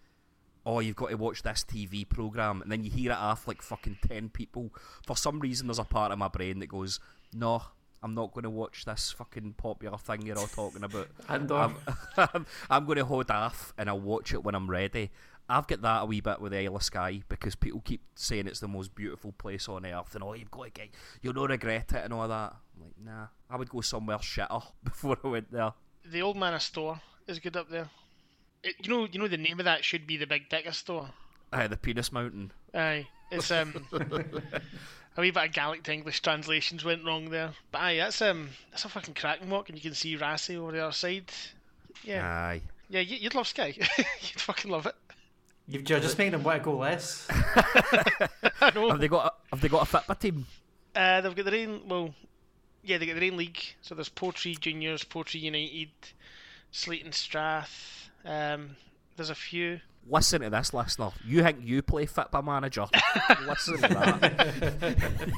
Oh, 0.65 0.79
you've 0.79 0.95
got 0.95 1.09
to 1.09 1.17
watch 1.17 1.41
this 1.41 1.65
TV 1.67 2.07
program, 2.07 2.61
and 2.61 2.71
then 2.71 2.83
you 2.83 2.91
hear 2.91 3.11
it 3.11 3.17
off 3.17 3.47
like 3.47 3.61
fucking 3.61 3.97
ten 4.07 4.29
people. 4.29 4.71
For 5.05 5.15
some 5.17 5.39
reason, 5.39 5.67
there's 5.67 5.79
a 5.79 5.83
part 5.83 6.11
of 6.11 6.19
my 6.19 6.27
brain 6.27 6.59
that 6.59 6.67
goes, 6.67 6.99
"No, 7.33 7.63
I'm 8.03 8.15
not 8.15 8.33
going 8.33 8.43
to 8.43 8.49
watch 8.49 8.85
this 8.85 9.11
fucking 9.11 9.53
popular 9.53 9.97
thing 9.97 10.25
you're 10.25 10.37
all 10.37 10.47
talking 10.47 10.83
about. 10.83 11.07
And 11.29 11.51
I'm, 11.51 11.75
I'm, 12.17 12.45
I'm 12.69 12.85
going 12.85 12.97
to 12.97 13.05
hold 13.05 13.29
off 13.29 13.73
and 13.77 13.89
I'll 13.89 13.99
watch 13.99 14.33
it 14.33 14.43
when 14.43 14.55
I'm 14.55 14.69
ready. 14.69 15.11
I've 15.47 15.67
got 15.67 15.81
that 15.81 16.03
a 16.03 16.05
wee 16.05 16.21
bit 16.21 16.39
with 16.39 16.53
the 16.53 16.59
Isle 16.59 16.77
of 16.77 16.83
Skye 16.83 17.23
because 17.27 17.55
people 17.55 17.81
keep 17.83 18.01
saying 18.15 18.47
it's 18.47 18.59
the 18.59 18.67
most 18.67 18.95
beautiful 18.95 19.33
place 19.33 19.67
on 19.67 19.85
earth 19.85 20.15
and 20.15 20.23
oh, 20.23 20.33
you've 20.33 20.51
got 20.51 20.63
to 20.65 20.69
get, 20.69 20.89
you'll 21.21 21.33
not 21.33 21.49
regret 21.49 21.91
it 21.93 22.03
and 22.03 22.13
all 22.13 22.27
that. 22.27 22.55
I'm 22.75 22.83
like, 22.83 22.93
nah, 23.03 23.27
I 23.49 23.57
would 23.57 23.69
go 23.69 23.81
somewhere 23.81 24.17
shitter 24.17 24.63
before 24.83 25.17
I 25.23 25.27
went 25.27 25.51
there. 25.51 25.73
The 26.05 26.21
Old 26.21 26.37
Man 26.37 26.53
of 26.53 26.61
Storr 26.61 26.99
is 27.27 27.39
good 27.39 27.57
up 27.57 27.69
there. 27.69 27.89
It, 28.63 28.75
you 28.83 28.89
know, 28.89 29.07
you 29.11 29.19
know 29.19 29.27
the 29.27 29.37
name 29.37 29.59
of 29.59 29.65
that 29.65 29.83
should 29.83 30.05
be 30.07 30.17
the 30.17 30.27
Big 30.27 30.49
Dicker 30.49 30.71
store. 30.71 31.09
Uh, 31.51 31.67
the 31.67 31.77
Penis 31.77 32.11
Mountain. 32.11 32.51
Aye, 32.73 33.07
it's 33.31 33.51
um 33.51 33.85
a 33.91 34.01
wee 35.21 35.31
bit 35.31 35.45
of 35.47 35.51
Gaelic 35.51 35.83
to 35.83 35.93
English 35.93 36.21
translations 36.21 36.83
went 36.85 37.03
wrong 37.05 37.29
there, 37.29 37.51
but 37.71 37.79
aye, 37.81 37.97
that's 37.97 38.21
um 38.21 38.49
that's 38.69 38.85
a 38.85 38.89
fucking 38.89 39.15
cracking 39.15 39.49
walk, 39.49 39.69
and 39.69 39.77
you 39.77 39.81
can 39.81 39.93
see 39.95 40.15
Raasay 40.17 40.57
over 40.57 40.71
the 40.71 40.79
other 40.83 40.91
side. 40.93 41.25
Yeah, 42.03 42.25
Aye. 42.25 42.61
yeah, 42.89 43.01
you- 43.01 43.17
you'd 43.17 43.35
love 43.35 43.47
Skye. 43.47 43.75
you'd 43.97 44.41
fucking 44.41 44.71
love 44.71 44.85
it. 44.85 44.95
You've 45.67 45.87
you're 45.89 45.99
just 45.99 46.17
making 46.17 46.31
them 46.33 46.43
want 46.43 46.59
to 46.59 46.63
go 46.63 46.77
less. 46.77 47.27
I 47.29 48.71
know. 48.73 48.89
Have 48.89 48.99
they 48.99 49.07
got 49.07 49.25
a, 49.25 49.55
have 49.55 49.61
they 49.61 49.67
got 49.69 49.87
a 49.87 49.97
Fitba 49.97 50.17
team? 50.19 50.45
Uh, 50.95 51.21
they've 51.21 51.35
got 51.35 51.45
their 51.45 51.67
own. 51.67 51.81
Well, 51.87 52.13
yeah, 52.83 52.97
they 52.97 53.05
got 53.05 53.15
their 53.19 53.29
own 53.31 53.37
league. 53.37 53.59
So 53.81 53.95
there's 53.95 54.09
Portree 54.09 54.55
Juniors, 54.55 55.03
Portree 55.03 55.41
United, 55.41 55.89
Slayton 56.71 57.11
Strath. 57.11 58.09
Um, 58.25 58.75
there's 59.15 59.29
a 59.29 59.35
few. 59.35 59.79
Listen 60.09 60.41
to 60.41 60.49
this, 60.49 60.73
listener. 60.73 61.11
You 61.23 61.43
think 61.43 61.59
you 61.61 61.83
play 61.83 62.07
Fitba 62.07 62.43
manager? 62.43 62.87
Listen 63.47 63.75
to 63.75 63.87
that. 63.87 65.37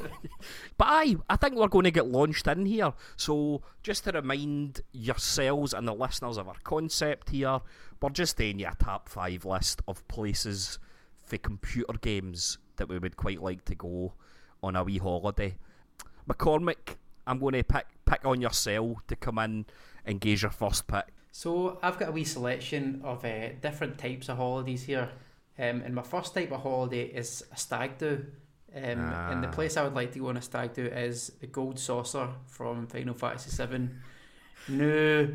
but 0.78 0.88
aye, 0.88 1.18
I 1.30 1.36
think 1.36 1.56
we're 1.56 1.68
going 1.68 1.84
to 1.84 1.92
get 1.92 2.08
launched 2.08 2.48
in 2.48 2.66
here. 2.66 2.94
So 3.18 3.62
just 3.82 4.06
to 4.06 4.12
remind 4.13 4.82
yourselves 4.94 5.74
and 5.74 5.86
the 5.86 5.94
listeners 5.94 6.38
of 6.38 6.48
our 6.48 6.56
concept 6.63 7.32
here, 7.32 7.60
we're 8.02 8.10
just 8.10 8.38
doing 8.38 8.60
you 8.60 8.68
a 8.68 8.75
top 8.75 9.10
five 9.10 9.44
list 9.44 9.82
of 9.86 10.08
places 10.08 10.80
for 11.25 11.38
computer 11.38 11.94
games 12.02 12.58
that 12.78 12.88
we 12.88 13.00
would 13.00 13.18
quite 13.18 13.42
like 13.42 13.66
to 13.66 13.75
go 13.75 14.13
on 14.62 14.78
a 14.78 14.84
wee 14.84 14.98
holiday. 14.98 15.58
McCormick, 16.28 16.96
I'm 17.28 17.40
going 17.40 17.54
to 17.54 17.63
pick 17.63 17.86
pick 18.06 18.25
on 18.25 18.42
yourself 18.42 19.06
to 19.08 19.16
come 19.16 19.40
in 19.40 19.66
and 20.06 20.22
gauge 20.22 20.42
your 20.42 20.52
first 20.52 20.88
pick. 20.88 21.06
So 21.36 21.80
I've 21.82 21.98
got 21.98 22.10
a 22.10 22.12
wee 22.12 22.24
selection 22.25 23.02
of 23.04 23.25
uh, 23.25 23.54
different 23.60 23.98
types 23.98 24.30
of 24.30 24.38
holidays 24.38 24.84
here. 24.84 25.10
Um, 25.58 25.82
and 25.82 25.96
my 25.96 26.04
first 26.04 26.34
type 26.36 26.52
of 26.52 26.62
holiday 26.62 27.06
is 27.06 27.44
a 27.52 27.58
stag 27.58 27.98
do. 27.98 28.24
Um, 28.75 28.82
And 29.32 29.44
the 29.44 29.48
Ah. 29.48 29.52
place 29.52 29.75
I 29.75 29.84
would 29.84 29.96
like 29.96 30.12
to 30.13 30.20
go 30.20 30.30
on 30.30 30.38
a 30.38 30.42
stag 30.44 30.74
do 30.74 30.86
is 30.86 31.32
the 31.42 31.48
Gold 31.48 31.80
Saucer 31.80 32.30
from 32.46 32.86
Final 32.86 33.16
Fantasy 33.16 33.50
VII. 33.66 33.90
No, 34.70 35.28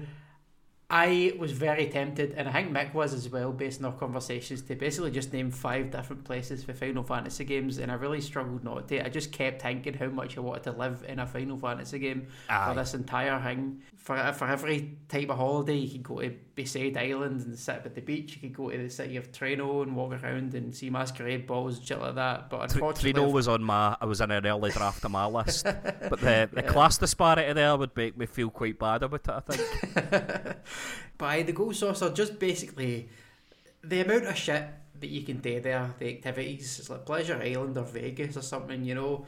I 0.90 1.34
was 1.38 1.52
very 1.52 1.86
tempted, 1.88 2.32
and 2.36 2.48
I 2.48 2.52
think 2.52 2.70
Mick 2.72 2.94
was 2.94 3.12
as 3.12 3.28
well, 3.28 3.52
based 3.52 3.80
on 3.80 3.84
our 3.92 3.98
conversations, 3.98 4.62
to 4.62 4.74
basically 4.74 5.10
just 5.10 5.32
name 5.34 5.50
five 5.50 5.90
different 5.90 6.24
places 6.24 6.64
for 6.64 6.72
Final 6.72 7.02
Fantasy 7.02 7.44
games, 7.44 7.76
and 7.78 7.92
I 7.92 7.94
really 7.96 8.22
struggled 8.22 8.64
not 8.64 8.88
to. 8.88 9.04
I 9.04 9.08
just 9.10 9.30
kept 9.30 9.60
thinking 9.62 9.94
how 9.94 10.06
much 10.08 10.38
I 10.38 10.40
wanted 10.40 10.62
to 10.62 10.72
live 10.72 11.04
in 11.06 11.18
a 11.18 11.26
Final 11.26 11.58
Fantasy 11.58 11.98
game 11.98 12.28
Aye. 12.48 12.68
for 12.68 12.74
this 12.80 12.94
entire 12.94 13.38
thing. 13.42 13.82
For 14.08 14.32
for 14.32 14.48
every 14.48 14.96
type 15.06 15.28
of 15.28 15.36
holiday, 15.36 15.74
you 15.74 15.90
could 15.90 16.02
go 16.02 16.20
to 16.22 16.30
beside 16.54 16.96
island 16.96 17.44
and 17.44 17.58
sit 17.58 17.76
up 17.76 17.84
at 17.84 17.94
the 17.94 18.00
beach. 18.00 18.36
You 18.36 18.40
could 18.40 18.56
go 18.56 18.70
to 18.70 18.78
the 18.78 18.88
city 18.88 19.18
of 19.18 19.32
Treno 19.32 19.82
and 19.82 19.94
walk 19.94 20.12
around 20.14 20.54
and 20.54 20.74
see 20.74 20.88
masquerade 20.88 21.46
balls 21.46 21.76
and 21.76 21.86
shit 21.86 22.00
like 22.00 22.14
that. 22.14 22.48
But 22.48 22.72
unfortunately, 22.72 23.12
Treno 23.12 23.30
was 23.30 23.48
on 23.48 23.62
my. 23.62 23.98
I 24.00 24.06
was 24.06 24.22
in 24.22 24.30
an 24.30 24.46
early 24.46 24.70
draft 24.70 25.04
of 25.04 25.10
my 25.10 25.26
list, 25.38 25.64
but 25.64 26.20
the 26.22 26.48
the 26.50 26.62
class 26.72 26.96
disparity 26.96 27.52
there 27.52 27.76
would 27.76 27.94
make 27.94 28.16
me 28.16 28.24
feel 28.24 28.48
quite 28.48 28.78
bad 28.78 29.02
about 29.02 29.20
it. 29.20 29.28
I 29.28 29.40
think. 29.40 30.56
by 31.18 31.42
the 31.42 31.52
gold 31.52 31.76
saucer, 31.76 32.08
just 32.08 32.38
basically 32.38 33.10
the 33.84 34.00
amount 34.00 34.24
of 34.24 34.38
shit 34.38 34.64
that 35.00 35.10
you 35.10 35.20
can 35.20 35.40
do 35.40 35.60
there, 35.60 35.94
the 35.98 36.08
activities. 36.08 36.78
It's 36.78 36.88
like 36.88 37.04
Pleasure 37.04 37.38
Island 37.44 37.76
or 37.76 37.84
Vegas 37.84 38.38
or 38.38 38.42
something, 38.42 38.84
you 38.84 38.94
know. 38.94 39.26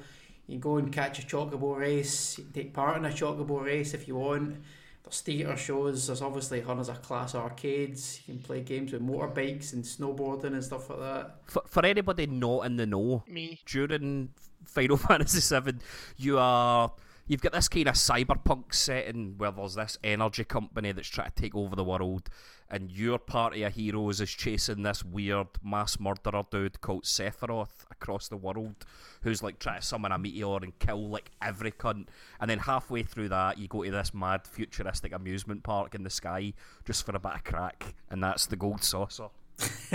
You 0.50 0.58
can 0.58 0.60
go 0.60 0.76
and 0.78 0.92
catch 0.92 1.20
a 1.20 1.22
chocobo 1.22 1.78
race, 1.78 2.36
you 2.36 2.44
can 2.44 2.52
take 2.52 2.74
part 2.74 2.96
in 2.96 3.04
a 3.04 3.10
chocobo 3.10 3.62
race 3.62 3.94
if 3.94 4.08
you 4.08 4.16
want. 4.16 4.56
There's 5.04 5.20
theatre 5.20 5.56
shows, 5.56 6.08
there's 6.08 6.22
obviously 6.22 6.60
hundreds 6.60 6.88
of 6.88 7.02
class 7.02 7.36
arcades, 7.36 8.20
you 8.26 8.34
can 8.34 8.42
play 8.42 8.60
games 8.62 8.92
with 8.92 9.00
motorbikes 9.00 9.72
and 9.72 9.84
snowboarding 9.84 10.52
and 10.52 10.64
stuff 10.64 10.90
like 10.90 10.98
that. 10.98 11.36
For, 11.46 11.62
for 11.66 11.86
anybody 11.86 12.26
not 12.26 12.66
in 12.66 12.76
the 12.76 12.86
know, 12.86 13.22
Me. 13.28 13.60
during 13.64 14.30
Final 14.64 14.96
Fantasy 15.08 15.60
VII, 15.60 15.78
you 16.16 16.38
are 16.38 16.92
you've 17.28 17.42
got 17.42 17.52
this 17.52 17.68
kind 17.68 17.86
of 17.86 17.94
cyberpunk 17.94 18.74
setting 18.74 19.34
where 19.38 19.52
there's 19.52 19.76
this 19.76 19.98
energy 20.02 20.42
company 20.42 20.90
that's 20.90 21.06
trying 21.06 21.30
to 21.30 21.42
take 21.42 21.54
over 21.54 21.76
the 21.76 21.84
world, 21.84 22.28
and 22.70 22.90
your 22.92 23.18
party 23.18 23.62
of 23.64 23.74
heroes 23.74 24.20
is 24.20 24.30
chasing 24.30 24.82
this 24.82 25.04
weird 25.04 25.48
mass 25.62 25.98
murderer 25.98 26.44
dude 26.50 26.80
called 26.80 27.04
Sephiroth 27.04 27.84
across 27.90 28.28
the 28.28 28.36
world, 28.36 28.76
who's 29.22 29.42
like 29.42 29.58
trying 29.58 29.80
to 29.80 29.86
summon 29.86 30.12
a 30.12 30.18
meteor 30.18 30.56
and 30.56 30.78
kill 30.78 31.08
like 31.08 31.30
every 31.42 31.72
cunt. 31.72 32.06
And 32.40 32.48
then 32.48 32.60
halfway 32.60 33.02
through 33.02 33.30
that, 33.30 33.58
you 33.58 33.66
go 33.66 33.82
to 33.82 33.90
this 33.90 34.14
mad 34.14 34.46
futuristic 34.46 35.12
amusement 35.12 35.62
park 35.62 35.94
in 35.94 36.04
the 36.04 36.10
sky 36.10 36.52
just 36.84 37.04
for 37.04 37.16
a 37.16 37.18
bit 37.18 37.34
of 37.34 37.44
crack, 37.44 37.94
and 38.08 38.22
that's 38.22 38.46
the 38.46 38.56
gold 38.56 38.84
saucer. 38.84 39.28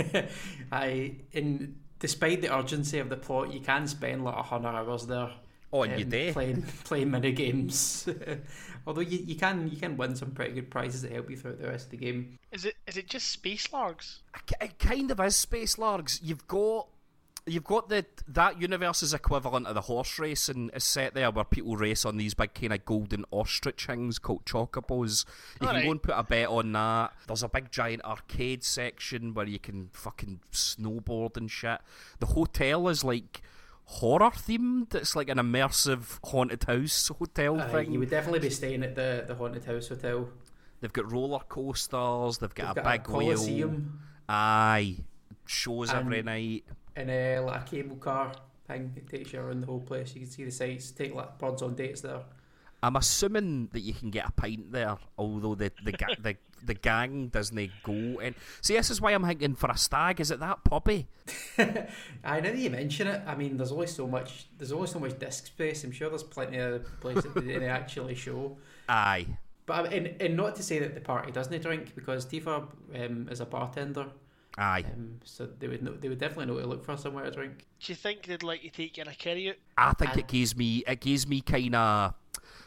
I 0.72 1.16
in 1.32 1.76
despite 1.98 2.42
the 2.42 2.54
urgency 2.54 2.98
of 2.98 3.08
the 3.08 3.16
plot, 3.16 3.52
you 3.52 3.60
can 3.60 3.86
spend 3.86 4.24
like 4.24 4.34
hundred 4.34 4.68
hours 4.68 5.06
there. 5.06 5.30
Oh, 5.72 5.82
and 5.82 5.98
you 5.98 6.04
um, 6.04 6.10
do. 6.10 6.32
playing 6.32 6.62
playing 6.84 7.10
mini 7.10 7.32
games. 7.32 8.08
Although 8.86 9.00
you, 9.00 9.18
you 9.18 9.34
can 9.34 9.68
you 9.68 9.76
can 9.76 9.96
win 9.96 10.14
some 10.14 10.30
pretty 10.30 10.54
good 10.54 10.70
prizes 10.70 11.02
that 11.02 11.12
help 11.12 11.28
you 11.30 11.36
throughout 11.36 11.60
the 11.60 11.68
rest 11.68 11.86
of 11.86 11.90
the 11.92 11.96
game. 11.96 12.38
Is 12.52 12.64
it 12.64 12.76
is 12.86 12.96
it 12.96 13.08
just 13.08 13.28
space 13.30 13.72
largs? 13.72 14.20
It 14.60 14.78
kind 14.78 15.10
of 15.10 15.20
is 15.20 15.36
space 15.36 15.76
largs. 15.76 16.20
You've 16.22 16.46
got 16.46 16.86
you've 17.46 17.64
got 17.64 17.88
the 17.88 18.04
that 18.28 18.60
universe's 18.60 19.14
equivalent 19.14 19.66
of 19.66 19.74
the 19.74 19.82
horse 19.82 20.18
racing 20.18 20.70
is 20.74 20.84
set 20.84 21.14
there 21.14 21.30
where 21.30 21.44
people 21.44 21.76
race 21.76 22.04
on 22.04 22.16
these 22.16 22.34
big 22.34 22.54
kind 22.54 22.72
of 22.72 22.84
golden 22.84 23.24
ostrich 23.30 23.86
things 23.86 24.18
called 24.18 24.44
chocobos. 24.44 25.24
You 25.54 25.58
can 25.60 25.68
Alright. 25.68 25.84
go 25.84 25.90
and 25.92 26.02
put 26.02 26.14
a 26.16 26.22
bet 26.22 26.48
on 26.48 26.72
that. 26.72 27.12
There's 27.26 27.42
a 27.42 27.48
big 27.48 27.70
giant 27.70 28.04
arcade 28.04 28.64
section 28.64 29.32
where 29.32 29.46
you 29.46 29.58
can 29.58 29.90
fucking 29.92 30.40
snowboard 30.52 31.36
and 31.36 31.50
shit. 31.50 31.80
The 32.18 32.26
hotel 32.26 32.88
is 32.88 33.04
like 33.04 33.42
horror 33.86 34.30
themed. 34.30 34.94
It's 34.94 35.16
like 35.16 35.28
an 35.28 35.38
immersive 35.38 36.18
haunted 36.24 36.64
house 36.64 37.08
hotel 37.08 37.60
Uh, 37.60 37.68
thing. 37.68 37.92
you 37.92 37.98
would 37.98 38.10
definitely 38.10 38.40
be 38.40 38.50
staying 38.50 38.82
at 38.82 38.94
the, 38.94 39.24
the 39.26 39.34
haunted 39.34 39.64
house 39.64 39.88
hotel. 39.88 40.28
They've 40.80 40.92
got 40.92 41.10
roller 41.10 41.40
coasters. 41.48 42.38
They've 42.38 42.54
got 42.54 42.74
They've 42.74 42.84
a 42.84 42.86
got 42.86 42.94
a 42.94 42.98
big 42.98 43.08
wheel. 43.08 43.20
coliseum. 43.36 44.00
Aye, 44.28 44.98
shows 45.46 45.92
every 45.92 46.22
night. 46.22 46.64
and 46.96 47.10
uh, 47.10 47.42
like 47.46 47.62
a 47.62 47.64
cable 47.64 47.96
car 47.96 48.32
thing. 48.66 48.94
Takes 49.08 49.32
you 49.32 49.40
around 49.40 49.60
the 49.62 49.66
whole 49.66 49.80
place. 49.80 50.14
You 50.14 50.22
can 50.22 50.30
see 50.30 50.44
the 50.44 50.50
sights. 50.50 50.90
Take 50.90 51.14
like 51.14 51.38
birds 51.38 51.62
on 51.62 51.74
dates 51.74 52.00
there. 52.02 52.20
I'm 52.82 52.96
assuming 52.96 53.68
that 53.72 53.80
you 53.80 53.94
can 53.94 54.10
get 54.10 54.28
a 54.28 54.32
pint 54.32 54.70
there, 54.72 54.96
although 55.16 55.54
the 55.54 55.72
the 55.84 55.92
the, 56.20 56.36
the 56.64 56.74
gang 56.74 57.28
doesn't 57.28 57.54
they 57.56 57.70
go. 57.82 58.18
And 58.20 58.34
see, 58.60 58.74
this 58.74 58.90
is 58.90 59.00
why 59.00 59.12
I'm 59.12 59.24
thinking 59.24 59.54
for 59.54 59.70
a 59.70 59.76
stag. 59.76 60.20
Is 60.20 60.30
it 60.30 60.40
that 60.40 60.64
puppy? 60.64 61.06
I 61.58 62.40
know 62.40 62.50
that 62.50 62.56
you 62.58 62.70
mention 62.70 63.06
it. 63.06 63.22
I 63.26 63.34
mean, 63.34 63.56
there's 63.56 63.72
only 63.72 63.86
so 63.86 64.06
much. 64.06 64.46
There's 64.58 64.72
only 64.72 64.86
so 64.86 64.98
much 64.98 65.18
disc 65.18 65.46
space. 65.46 65.84
I'm 65.84 65.92
sure 65.92 66.08
there's 66.08 66.22
plenty 66.22 66.58
of 66.58 66.84
places 67.00 67.32
that 67.34 67.44
they 67.44 67.68
actually 67.68 68.14
show. 68.14 68.56
Aye, 68.88 69.26
But 69.66 69.86
I- 69.86 69.94
and, 69.96 70.22
and 70.22 70.36
not 70.36 70.54
to 70.56 70.62
say 70.62 70.78
that 70.78 70.94
the 70.94 71.00
party 71.00 71.32
doesn't 71.32 71.60
drink 71.62 71.94
because 71.94 72.24
Tifa 72.26 72.66
um, 72.94 73.28
is 73.30 73.40
a 73.40 73.46
bartender, 73.46 74.06
aye. 74.56 74.84
um, 74.92 75.20
so 75.24 75.46
they 75.58 75.66
would 75.66 75.82
know, 75.82 75.92
they 75.92 76.08
would 76.08 76.18
definitely 76.18 76.46
know 76.46 76.60
to 76.60 76.66
look 76.68 76.84
for 76.84 76.96
somewhere 76.96 77.24
to 77.24 77.30
drink. 77.32 77.66
Do 77.80 77.90
you 77.92 77.96
think 77.96 78.22
they'd 78.26 78.42
like 78.44 78.62
to 78.62 78.70
take 78.70 78.96
you 78.96 79.02
in 79.02 79.08
a 79.08 79.14
carry 79.14 79.48
out? 79.50 79.56
I 79.76 79.92
think 79.94 80.12
I- 80.16 80.20
it 80.20 80.28
gives 80.28 80.56
me 80.56 80.84
it 80.86 81.00
gives 81.00 81.26
me 81.26 81.40
kind 81.40 81.74
of 81.74 82.14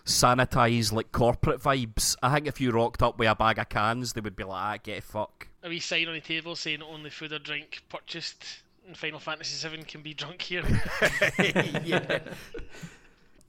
sanitized 0.10 0.92
like 0.92 1.12
corporate 1.12 1.62
vibes. 1.62 2.16
I 2.22 2.34
think 2.34 2.48
if 2.48 2.60
you 2.60 2.72
rocked 2.72 3.02
up 3.02 3.20
with 3.20 3.30
a 3.30 3.36
bag 3.36 3.60
of 3.60 3.70
cans, 3.70 4.14
they 4.14 4.22
would 4.22 4.36
be 4.36 4.44
like, 4.44 4.62
ah, 4.62 4.78
"Get 4.82 5.00
a 5.00 5.02
fuck." 5.02 5.48
A 5.64 5.70
wee 5.70 5.80
sign 5.80 6.08
on 6.08 6.16
the 6.16 6.22
table 6.22 6.56
saying 6.56 6.82
only 6.82 7.10
food 7.10 7.34
or 7.34 7.40
drink 7.40 7.84
purchased 7.90 8.44
in 8.88 8.96
Final 8.96 9.20
Fantasy 9.20 9.68
VII 9.68 9.84
can 9.84 10.02
be 10.02 10.14
drunk 10.14 10.42
here. 10.42 10.64
yeah. 11.86 12.20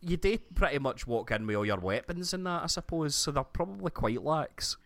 You 0.02 0.16
did 0.16 0.54
pretty 0.54 0.78
much 0.78 1.06
walk 1.06 1.30
in 1.30 1.46
with 1.46 1.56
all 1.56 1.66
your 1.66 1.78
weapons 1.78 2.32
and 2.32 2.46
that, 2.46 2.62
I 2.64 2.66
suppose. 2.66 3.14
So 3.14 3.30
they're 3.30 3.44
probably 3.44 3.90
quite 3.90 4.22
lax. 4.22 4.76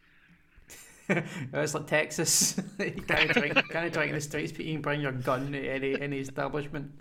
it's 1.09 1.75
like 1.75 1.87
Texas. 1.87 2.59
you 2.79 2.93
can't 2.93 3.31
drink, 3.31 3.55
can't 3.71 3.93
drink 3.93 4.11
in 4.11 4.15
the 4.15 4.21
streets, 4.21 4.53
but 4.53 4.65
you 4.65 4.75
can 4.75 4.83
bring 4.83 5.01
your 5.01 5.13
gun 5.13 5.53
to 5.53 5.69
any 5.69 6.01
any 6.01 6.19
establishment. 6.19 6.93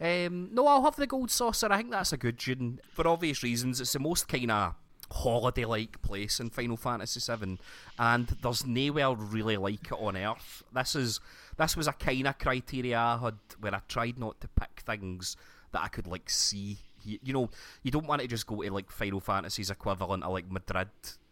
Um, 0.00 0.48
no, 0.52 0.66
I'll 0.66 0.82
have 0.82 0.96
the 0.96 1.06
gold 1.06 1.30
saucer. 1.30 1.70
I 1.70 1.78
think 1.78 1.90
that's 1.90 2.12
a 2.12 2.16
good 2.16 2.38
tune 2.38 2.80
for 2.92 3.06
obvious 3.06 3.42
reasons. 3.42 3.80
It's 3.80 3.92
the 3.92 3.98
most 3.98 4.28
kind 4.28 4.50
of 4.50 4.74
holiday-like 5.12 6.00
place 6.02 6.40
in 6.40 6.50
Final 6.50 6.76
Fantasy 6.76 7.20
VII, 7.20 7.58
and 7.98 8.26
there's 8.42 8.66
nowhere 8.66 9.14
really 9.14 9.56
like 9.56 9.86
it 9.86 9.98
on 9.98 10.16
Earth. 10.16 10.62
This 10.72 10.94
is 10.96 11.20
this 11.58 11.76
was 11.76 11.86
a 11.86 11.92
kind 11.92 12.26
of 12.26 12.38
criteria 12.38 12.98
I 12.98 13.18
had 13.18 13.34
where 13.60 13.74
I 13.74 13.80
tried 13.88 14.18
not 14.18 14.40
to 14.40 14.48
pick 14.48 14.82
things 14.86 15.36
that 15.72 15.82
I 15.82 15.88
could 15.88 16.06
like 16.06 16.30
see. 16.30 16.78
You, 17.04 17.18
you 17.22 17.32
know, 17.32 17.50
you 17.82 17.90
don't 17.90 18.06
want 18.06 18.22
to 18.22 18.28
just 18.28 18.46
go 18.46 18.62
to 18.62 18.72
like 18.72 18.90
Final 18.90 19.20
Fantasy's 19.20 19.70
equivalent 19.70 20.24
of 20.24 20.32
like 20.32 20.50
Madrid, 20.50 20.88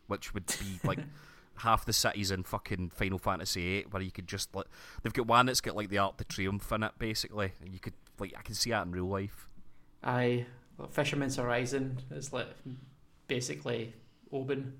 which 0.08 0.34
would 0.34 0.46
be 0.46 0.80
like. 0.86 1.00
Half 1.62 1.86
the 1.86 1.92
cities 1.92 2.30
in 2.30 2.44
fucking 2.44 2.90
Final 2.90 3.18
Fantasy 3.18 3.80
VIII, 3.80 3.86
where 3.90 4.00
you 4.00 4.12
could 4.12 4.28
just 4.28 4.54
like 4.54 4.66
they've 5.02 5.12
got 5.12 5.26
one 5.26 5.46
that's 5.46 5.60
got 5.60 5.74
like 5.74 5.88
the 5.88 5.98
Arc 5.98 6.16
de 6.16 6.22
Triomphe 6.22 6.70
in 6.70 6.84
it, 6.84 6.92
basically, 7.00 7.50
and 7.60 7.72
you 7.72 7.80
could 7.80 7.94
like 8.20 8.34
I 8.36 8.42
can 8.42 8.54
see 8.54 8.70
that 8.70 8.86
in 8.86 8.92
real 8.92 9.06
life. 9.06 9.48
Aye, 10.02 10.46
like 10.78 10.92
Fisherman's 10.92 11.36
Horizon 11.36 11.98
is 12.10 12.32
like 12.32 12.48
basically 13.26 13.94
Oban. 14.32 14.74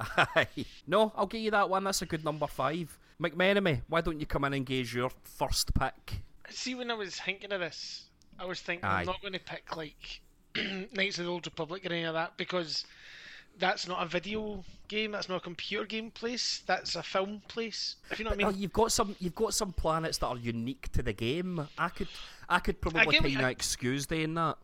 Aye. 0.00 0.46
no, 0.86 1.12
I'll 1.16 1.26
give 1.26 1.40
you 1.40 1.50
that 1.52 1.68
one. 1.68 1.84
That's 1.84 2.02
a 2.02 2.06
good 2.06 2.24
number 2.24 2.46
five. 2.46 2.98
McMenemie, 3.20 3.82
why 3.88 4.00
don't 4.00 4.18
you 4.18 4.26
come 4.26 4.44
in 4.44 4.54
and 4.54 4.66
gauge 4.66 4.94
your 4.94 5.10
first 5.24 5.72
pick? 5.74 6.22
See, 6.50 6.74
when 6.74 6.90
I 6.90 6.94
was 6.94 7.14
thinking 7.14 7.52
of 7.52 7.60
this, 7.60 8.06
I 8.38 8.44
was 8.46 8.60
thinking 8.60 8.84
Aye. 8.84 9.00
I'm 9.00 9.06
not 9.06 9.20
going 9.20 9.34
to 9.34 9.38
pick 9.38 9.76
like 9.76 10.20
Knights 10.92 11.18
of 11.18 11.26
the 11.26 11.30
Old 11.30 11.46
Republic 11.46 11.84
or 11.86 11.92
any 11.92 12.02
of 12.04 12.14
that 12.14 12.36
because 12.36 12.84
that's 13.62 13.86
not 13.86 14.02
a 14.02 14.06
video 14.06 14.64
game. 14.88 15.12
That's 15.12 15.28
not 15.28 15.36
a 15.36 15.40
computer 15.40 15.84
game 15.86 16.10
place. 16.10 16.62
That's 16.66 16.96
a 16.96 17.02
film 17.02 17.40
place. 17.46 17.94
If 18.10 18.18
you 18.18 18.24
know 18.24 18.32
what 18.32 18.44
I 18.44 18.48
mean. 18.50 18.60
you've 18.60 18.72
got 18.72 18.90
some. 18.92 19.14
You've 19.20 19.36
got 19.36 19.54
some 19.54 19.72
planets 19.72 20.18
that 20.18 20.26
are 20.26 20.36
unique 20.36 20.90
to 20.92 21.02
the 21.02 21.12
game. 21.12 21.66
I 21.78 21.88
could, 21.88 22.08
I 22.48 22.58
could 22.58 22.80
probably 22.80 23.00
get 23.06 23.06
what- 23.06 23.22
kind 23.22 23.36
of 23.38 23.44
I- 23.44 23.50
excuse 23.50 24.06
doing 24.06 24.34
that. 24.34 24.58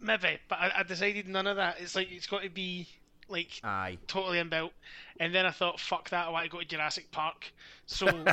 Maybe, 0.00 0.38
but 0.48 0.58
I, 0.58 0.72
I 0.78 0.82
decided 0.82 1.28
none 1.28 1.46
of 1.46 1.56
that. 1.56 1.80
It's 1.80 1.94
like 1.96 2.10
it's 2.10 2.26
got 2.26 2.42
to 2.42 2.50
be 2.50 2.88
like 3.28 3.60
Aye. 3.64 3.96
totally 4.06 4.38
inbuilt. 4.38 4.72
And 5.20 5.32
then 5.34 5.46
I 5.46 5.50
thought, 5.52 5.78
fuck 5.80 6.10
that, 6.10 6.26
I 6.26 6.30
want 6.30 6.44
to 6.44 6.50
go 6.50 6.58
to 6.58 6.64
Jurassic 6.64 7.10
Park. 7.12 7.52
So, 7.86 8.06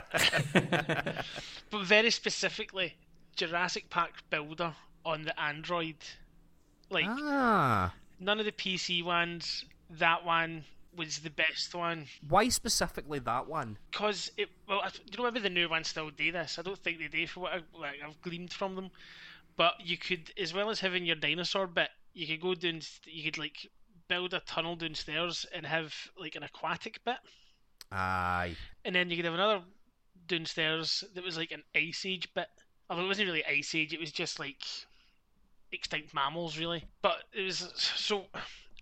but 0.53 1.83
very 1.83 2.09
specifically, 2.11 2.95
Jurassic 3.35 3.89
Park 3.89 4.11
Builder 4.29 4.73
on 5.05 5.23
the 5.23 5.39
Android. 5.39 5.95
Like, 6.89 7.05
Ah, 7.07 7.93
none 8.19 8.39
of 8.39 8.45
the 8.45 8.51
PC 8.51 9.03
ones, 9.03 9.65
that 9.89 10.25
one 10.25 10.65
was 10.95 11.19
the 11.19 11.29
best 11.29 11.73
one. 11.75 12.07
why 12.27 12.49
specifically 12.49 13.19
that 13.19 13.47
one? 13.47 13.77
Because 13.91 14.31
it, 14.37 14.49
well, 14.67 14.81
I, 14.83 14.89
do 14.89 15.01
you 15.11 15.17
know 15.17 15.23
maybe 15.25 15.39
the 15.39 15.49
new 15.49 15.69
ones 15.69 15.87
still 15.87 16.09
do 16.09 16.31
this? 16.31 16.57
I 16.57 16.61
don't 16.63 16.77
think 16.77 16.99
they 16.99 17.07
do 17.07 17.27
for 17.27 17.41
what 17.41 17.53
I, 17.53 17.61
like, 17.77 17.99
I've 18.05 18.21
gleaned 18.21 18.51
from 18.51 18.75
them. 18.75 18.89
But 19.55 19.73
you 19.83 19.97
could, 19.97 20.31
as 20.37 20.53
well 20.53 20.69
as 20.69 20.79
having 20.79 21.05
your 21.05 21.15
dinosaur 21.15 21.67
bit, 21.67 21.89
you 22.13 22.27
could 22.27 22.41
go 22.41 22.55
down, 22.55 22.81
you 23.05 23.23
could 23.23 23.37
like 23.37 23.67
build 24.07 24.33
a 24.33 24.39
tunnel 24.41 24.75
downstairs 24.75 25.45
and 25.53 25.65
have 25.65 25.93
like 26.17 26.35
an 26.35 26.43
aquatic 26.43 27.03
bit. 27.05 27.17
Aye. 27.91 28.55
and 28.85 28.93
then 28.93 29.09
you 29.09 29.15
could 29.15 29.25
have 29.25 29.33
another 29.33 29.61
downstairs 30.27 31.03
that 31.15 31.23
was 31.23 31.37
like 31.37 31.51
an 31.51 31.63
ice 31.75 32.05
age 32.05 32.31
bit. 32.33 32.47
Although 32.89 33.03
it 33.03 33.07
wasn't 33.07 33.27
really 33.27 33.45
ice 33.45 33.73
age, 33.75 33.93
it 33.93 33.99
was 33.99 34.11
just 34.11 34.39
like 34.39 34.63
extinct 35.71 36.13
mammals, 36.13 36.57
really. 36.57 36.85
But 37.01 37.23
it 37.33 37.43
was 37.43 37.71
so. 37.75 38.25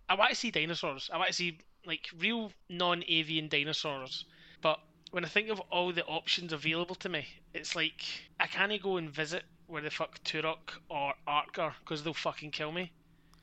I 0.10 0.16
want 0.16 0.30
to 0.30 0.36
see 0.36 0.52
dinosaurs. 0.52 1.10
I 1.14 1.18
want 1.18 1.30
to 1.30 1.34
see 1.34 1.60
like 1.86 2.08
real 2.20 2.52
non-avian 2.70 3.48
dinosaurs. 3.48 4.26
But 4.62 4.80
when 5.12 5.26
I 5.26 5.28
think 5.28 5.50
of 5.50 5.60
all 5.72 5.92
the 5.92 6.06
options 6.06 6.54
available 6.54 6.96
to 6.96 7.10
me, 7.10 7.26
it's 7.54 7.76
like 7.76 8.04
I 8.40 8.48
can't 8.48 8.82
go 8.82 8.98
and 8.98 9.10
visit 9.10 9.44
where 9.68 9.82
the 9.82 9.90
fuck 9.90 10.24
Turok 10.24 10.80
or 10.90 11.14
Ark 11.26 11.60
are 11.60 11.76
because 11.80 12.04
they'll 12.04 12.14
fucking 12.14 12.52
kill 12.52 12.72
me. 12.72 12.92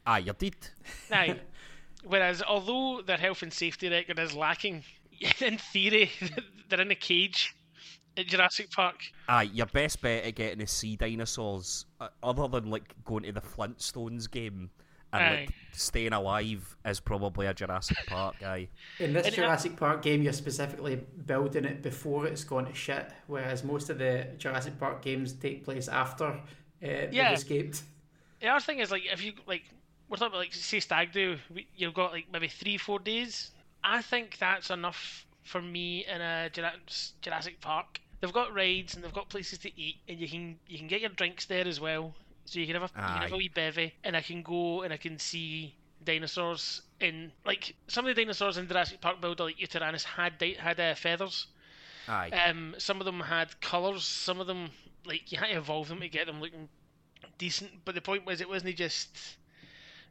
Aye, 0.06 0.18
you 0.20 0.32
did. 0.38 0.56
Aye. 1.10 1.40
Whereas, 2.04 2.42
although 2.42 3.00
their 3.02 3.16
health 3.16 3.42
and 3.42 3.52
safety 3.52 3.88
record 3.88 4.18
is 4.18 4.34
lacking, 4.34 4.84
in 5.40 5.58
theory, 5.58 6.10
they're 6.68 6.80
in 6.80 6.90
a 6.90 6.94
cage 6.94 7.54
at 8.16 8.26
Jurassic 8.26 8.70
Park. 8.70 9.00
Aye, 9.28 9.44
your 9.44 9.66
best 9.66 10.02
bet 10.02 10.24
at 10.24 10.34
getting 10.34 10.58
to 10.58 10.66
see 10.66 10.96
dinosaurs, 10.96 11.86
uh, 12.00 12.08
other 12.22 12.48
than 12.48 12.70
like 12.70 12.94
going 13.04 13.24
to 13.24 13.32
the 13.32 13.40
Flintstones 13.40 14.30
game 14.30 14.70
and 15.14 15.22
Aye. 15.22 15.40
like 15.40 15.50
staying 15.72 16.12
alive, 16.12 16.76
is 16.84 17.00
probably 17.00 17.46
a 17.46 17.54
Jurassic 17.54 17.96
Park 18.06 18.36
guy. 18.40 18.68
In 18.98 19.12
this 19.12 19.26
And, 19.26 19.34
uh, 19.34 19.36
Jurassic 19.36 19.76
Park 19.76 20.02
game, 20.02 20.22
you're 20.22 20.32
specifically 20.32 20.96
building 21.26 21.64
it 21.64 21.82
before 21.82 22.26
it's 22.26 22.44
gone 22.44 22.66
to 22.66 22.74
shit, 22.74 23.10
whereas 23.26 23.64
most 23.64 23.90
of 23.90 23.98
the 23.98 24.26
Jurassic 24.38 24.78
Park 24.78 25.02
games 25.02 25.32
take 25.32 25.64
place 25.64 25.88
after 25.88 26.26
uh, 26.26 26.38
Yeah. 26.82 27.28
they've 27.30 27.38
escaped. 27.38 27.82
The 28.40 28.48
other 28.48 28.60
thing 28.60 28.80
is 28.80 28.90
like 28.90 29.04
if 29.10 29.24
you 29.24 29.32
like 29.46 29.62
we're 30.08 30.16
talking 30.18 30.28
about 30.32 30.38
like 30.38 30.52
say 30.52 30.80
stag 30.80 31.12
do, 31.12 31.38
you've 31.76 31.94
got 31.94 32.12
like 32.12 32.26
maybe 32.32 32.48
three 32.48 32.76
four 32.76 32.98
days. 32.98 33.52
I 33.82 34.02
think 34.02 34.38
that's 34.38 34.70
enough 34.70 35.24
for 35.42 35.60
me 35.62 36.04
in 36.06 36.20
a 36.20 36.50
Jurassic 37.22 37.60
Park. 37.60 38.00
They've 38.20 38.32
got 38.32 38.54
rides 38.54 38.94
and 38.94 39.04
they've 39.04 39.12
got 39.12 39.28
places 39.28 39.58
to 39.60 39.80
eat, 39.80 39.96
and 40.08 40.18
you 40.18 40.28
can 40.28 40.58
you 40.68 40.78
can 40.78 40.88
get 40.88 41.00
your 41.00 41.10
drinks 41.10 41.46
there 41.46 41.66
as 41.66 41.80
well. 41.80 42.14
So 42.46 42.58
you 42.60 42.66
can 42.66 42.74
have 42.74 42.84
a 42.84 42.86
you 42.86 42.90
can 43.00 43.22
have 43.22 43.32
a 43.32 43.36
wee 43.36 43.48
bevy, 43.48 43.94
and 44.04 44.16
I 44.16 44.20
can 44.20 44.42
go 44.42 44.82
and 44.82 44.92
I 44.92 44.96
can 44.98 45.18
see 45.18 45.74
dinosaurs 46.04 46.82
in 47.00 47.32
like 47.46 47.74
some 47.88 48.06
of 48.06 48.14
the 48.14 48.22
dinosaurs 48.22 48.58
in 48.58 48.68
Jurassic 48.68 49.00
Park 49.00 49.20
builder 49.20 49.44
like 49.44 49.58
Yutyrannus 49.58 50.04
had 50.04 50.34
had 50.58 50.78
uh, 50.80 50.94
feathers. 50.94 51.46
Aye, 52.06 52.30
Um, 52.46 52.74
some 52.78 53.00
of 53.00 53.06
them 53.06 53.20
had 53.20 53.58
colours. 53.62 54.04
Some 54.04 54.38
of 54.40 54.46
them, 54.46 54.70
like 55.06 55.32
you 55.32 55.38
had 55.38 55.46
to 55.48 55.56
evolve 55.56 55.88
them 55.88 56.00
to 56.00 56.08
get 56.08 56.26
them 56.26 56.40
looking 56.40 56.68
decent. 57.38 57.70
But 57.86 57.94
the 57.94 58.02
point 58.02 58.26
was, 58.26 58.40
it 58.42 58.48
wasn't 58.48 58.76
just 58.76 59.16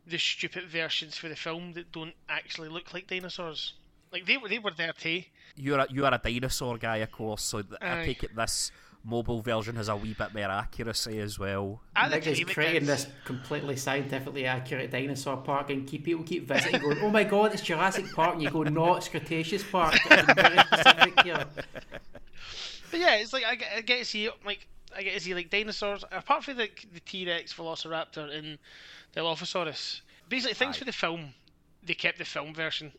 the 0.08 0.18
stupid 0.18 0.64
versions 0.68 1.16
for 1.18 1.30
the 1.30 1.36
film 1.36 1.74
that 1.74 1.92
don't 1.92 2.16
actually 2.28 2.70
look 2.70 2.94
like 2.94 3.08
dinosaurs. 3.08 3.74
Like 4.12 4.26
they 4.26 4.38
were, 4.38 4.50
they 4.50 4.60
were 4.60 4.72
there 4.76 4.94
too. 4.94 5.24
you're 5.56 5.80
a, 5.80 5.88
you 5.90 6.06
are 6.06 6.14
a 6.14 6.18
dinosaur 6.24 6.78
guy, 6.80 6.98
of 6.98 7.12
course. 7.12 7.44
So 7.44 7.62
th- 7.62 7.76
I 7.82 8.06
take 8.06 8.24
it 8.24 8.36
this 8.36 8.72
mobile 9.04 9.42
version 9.42 9.76
has 9.76 9.90
a 9.90 9.96
wee 9.96 10.14
bit 10.14 10.34
more 10.34 10.44
accuracy 10.44 11.20
as 11.20 11.38
well. 11.38 11.82
At 11.96 12.10
the 12.10 12.18
Nick 12.18 12.28
is 12.28 12.44
creating 12.46 12.82
did. 12.82 12.90
this 12.90 13.08
completely 13.26 13.76
scientifically 13.76 14.46
accurate 14.46 14.92
dinosaur 14.92 15.38
park, 15.38 15.70
and 15.70 15.88
keep 15.88 16.06
people 16.06 16.24
keep 16.24 16.48
visiting, 16.48 16.82
going, 16.82 17.00
"Oh 17.02 17.10
my 17.10 17.24
god, 17.24 17.54
it's 17.54 17.62
Jurassic 17.62 18.12
Park!" 18.14 18.36
And 18.36 18.44
you 18.44 18.50
go, 18.50 18.64
"No, 18.64 18.96
it's 18.96 19.08
Cretaceous 19.08 19.64
Park." 19.64 19.96
It's 20.10 20.34
very. 20.34 21.46
But 22.92 23.00
yeah, 23.00 23.16
it's 23.16 23.34
like 23.34 23.44
I 23.44 23.56
get, 23.56 23.70
I 23.76 23.82
get 23.82 24.00
to 24.00 24.06
see 24.06 24.30
like 24.46 24.68
I 24.96 25.02
get 25.02 25.16
to 25.16 25.20
see 25.20 25.34
like 25.34 25.50
dinosaurs. 25.50 26.04
Apart 26.12 26.44
from 26.44 26.58
like 26.58 26.86
the 26.94 27.00
T 27.00 27.28
Rex, 27.28 27.54
Velociraptor, 27.54 28.32
and 28.38 28.60
the 29.14 29.22
Dilophosaurus. 29.22 30.02
Basically, 30.30 30.54
things 30.54 30.76
Aye. 30.76 30.80
for 30.80 30.86
the 30.86 30.92
film, 30.92 31.34
they 31.82 31.96
kept 31.96 32.20
the 32.20 32.26
film 32.26 32.54
version 32.54 32.92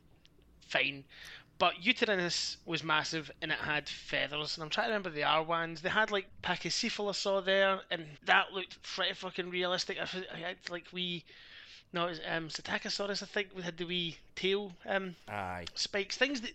fine. 0.68 1.04
But 1.58 1.82
Yutyrannus 1.82 2.56
was 2.64 2.82
massive 2.82 3.30
and 3.40 3.52
it 3.52 3.58
had 3.58 3.88
feathers. 3.88 4.56
And 4.56 4.64
I'm 4.64 4.70
trying 4.70 4.86
to 4.86 4.90
remember 4.90 5.10
the 5.10 5.22
R 5.22 5.42
ones. 5.42 5.82
They 5.82 5.88
had 5.88 6.10
like 6.10 6.26
Pachycephalosaur 6.42 7.44
there, 7.44 7.80
and 7.90 8.06
that 8.24 8.52
looked 8.52 8.82
pretty 8.82 9.14
fucking 9.14 9.50
realistic. 9.50 9.98
I 9.98 10.06
had 10.36 10.56
like 10.68 10.86
we. 10.92 11.24
No, 11.92 12.06
it 12.06 12.10
was 12.10 12.20
um, 12.26 12.48
I 12.66 13.14
think, 13.14 13.50
we 13.54 13.62
had 13.62 13.76
the 13.76 13.84
wee 13.84 14.18
tail 14.34 14.72
um, 14.84 15.14
Aye, 15.28 15.66
spikes, 15.74 16.16
things 16.16 16.40
that 16.40 16.50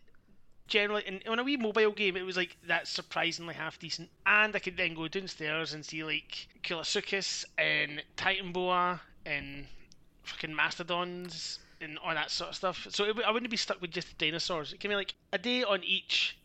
generally 0.67 1.03
in, 1.07 1.21
on 1.27 1.39
a 1.39 1.43
wee 1.43 1.57
mobile 1.57 1.91
game 1.91 2.15
it 2.15 2.21
was 2.21 2.37
like 2.37 2.55
that's 2.67 2.89
surprisingly 2.89 3.55
half 3.55 3.79
decent. 3.79 4.09
And 4.25 4.53
I 4.53 4.59
could 4.59 4.75
then 4.75 4.95
go 4.95 5.07
downstairs 5.07 5.73
and 5.73 5.85
see 5.85 6.03
like 6.03 6.47
Koolasuchus 6.63 7.45
and 7.57 8.03
Titanoboa 8.17 8.99
and 9.25 9.65
fucking 10.23 10.53
mastodons 10.53 11.59
and 11.81 11.97
all 11.99 12.13
that 12.13 12.31
sort 12.31 12.49
of 12.49 12.55
stuff. 12.55 12.87
So 12.89 13.05
it, 13.05 13.17
I 13.25 13.31
wouldn't 13.31 13.49
be 13.51 13.57
stuck 13.57 13.81
with 13.81 13.91
just 13.91 14.17
dinosaurs. 14.17 14.73
It 14.73 14.79
can 14.79 14.89
be 14.89 14.95
like 14.95 15.13
a 15.33 15.37
day 15.37 15.63
on 15.63 15.83
each, 15.83 16.37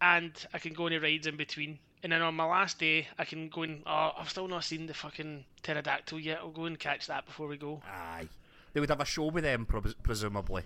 and 0.00 0.32
I 0.52 0.58
can 0.58 0.72
go 0.72 0.86
on 0.86 0.92
rides 1.00 1.26
in 1.26 1.36
between. 1.36 1.78
And 2.02 2.10
then 2.12 2.20
on 2.22 2.34
my 2.34 2.44
last 2.44 2.78
day, 2.80 3.06
I 3.18 3.24
can 3.24 3.48
go 3.48 3.62
and 3.62 3.82
oh, 3.86 4.10
I've 4.18 4.30
still 4.30 4.48
not 4.48 4.64
seen 4.64 4.86
the 4.86 4.94
fucking 4.94 5.44
pterodactyl 5.62 6.18
yet. 6.18 6.38
I'll 6.38 6.50
go 6.50 6.64
and 6.64 6.78
catch 6.78 7.06
that 7.06 7.26
before 7.26 7.46
we 7.46 7.56
go. 7.56 7.80
aye. 7.86 8.28
They 8.72 8.80
would 8.80 8.88
have 8.88 9.00
a 9.00 9.04
show 9.04 9.26
with 9.26 9.44
them, 9.44 9.66
pres- 9.66 9.94
presumably. 10.02 10.62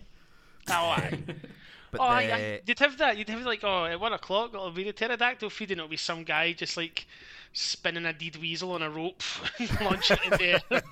Oh, 0.68 0.72
aye. 0.96 1.18
But 1.92 2.00
Oh, 2.00 2.04
the, 2.04 2.10
aye, 2.10 2.32
aye. 2.32 2.60
you'd 2.66 2.78
have 2.80 2.98
that. 2.98 3.16
You'd 3.16 3.28
have 3.28 3.42
like, 3.42 3.60
oh, 3.62 3.84
at 3.84 4.00
one 4.00 4.12
o'clock 4.12 4.50
it'll 4.54 4.70
be 4.70 4.84
the 4.84 4.92
pterodactyl 4.92 5.50
feeding. 5.50 5.74
and 5.74 5.80
it'll 5.80 5.90
be 5.90 5.96
some 5.96 6.24
guy 6.24 6.52
just 6.52 6.76
like 6.76 7.06
spinning 7.52 8.04
a 8.04 8.12
deed 8.12 8.36
weasel 8.36 8.72
on 8.72 8.82
a 8.82 8.90
rope, 8.90 9.22
and 9.58 9.80
launching 9.80 10.18
it 10.24 10.32
in 10.32 10.38
the 10.38 10.72
air. 10.74 10.82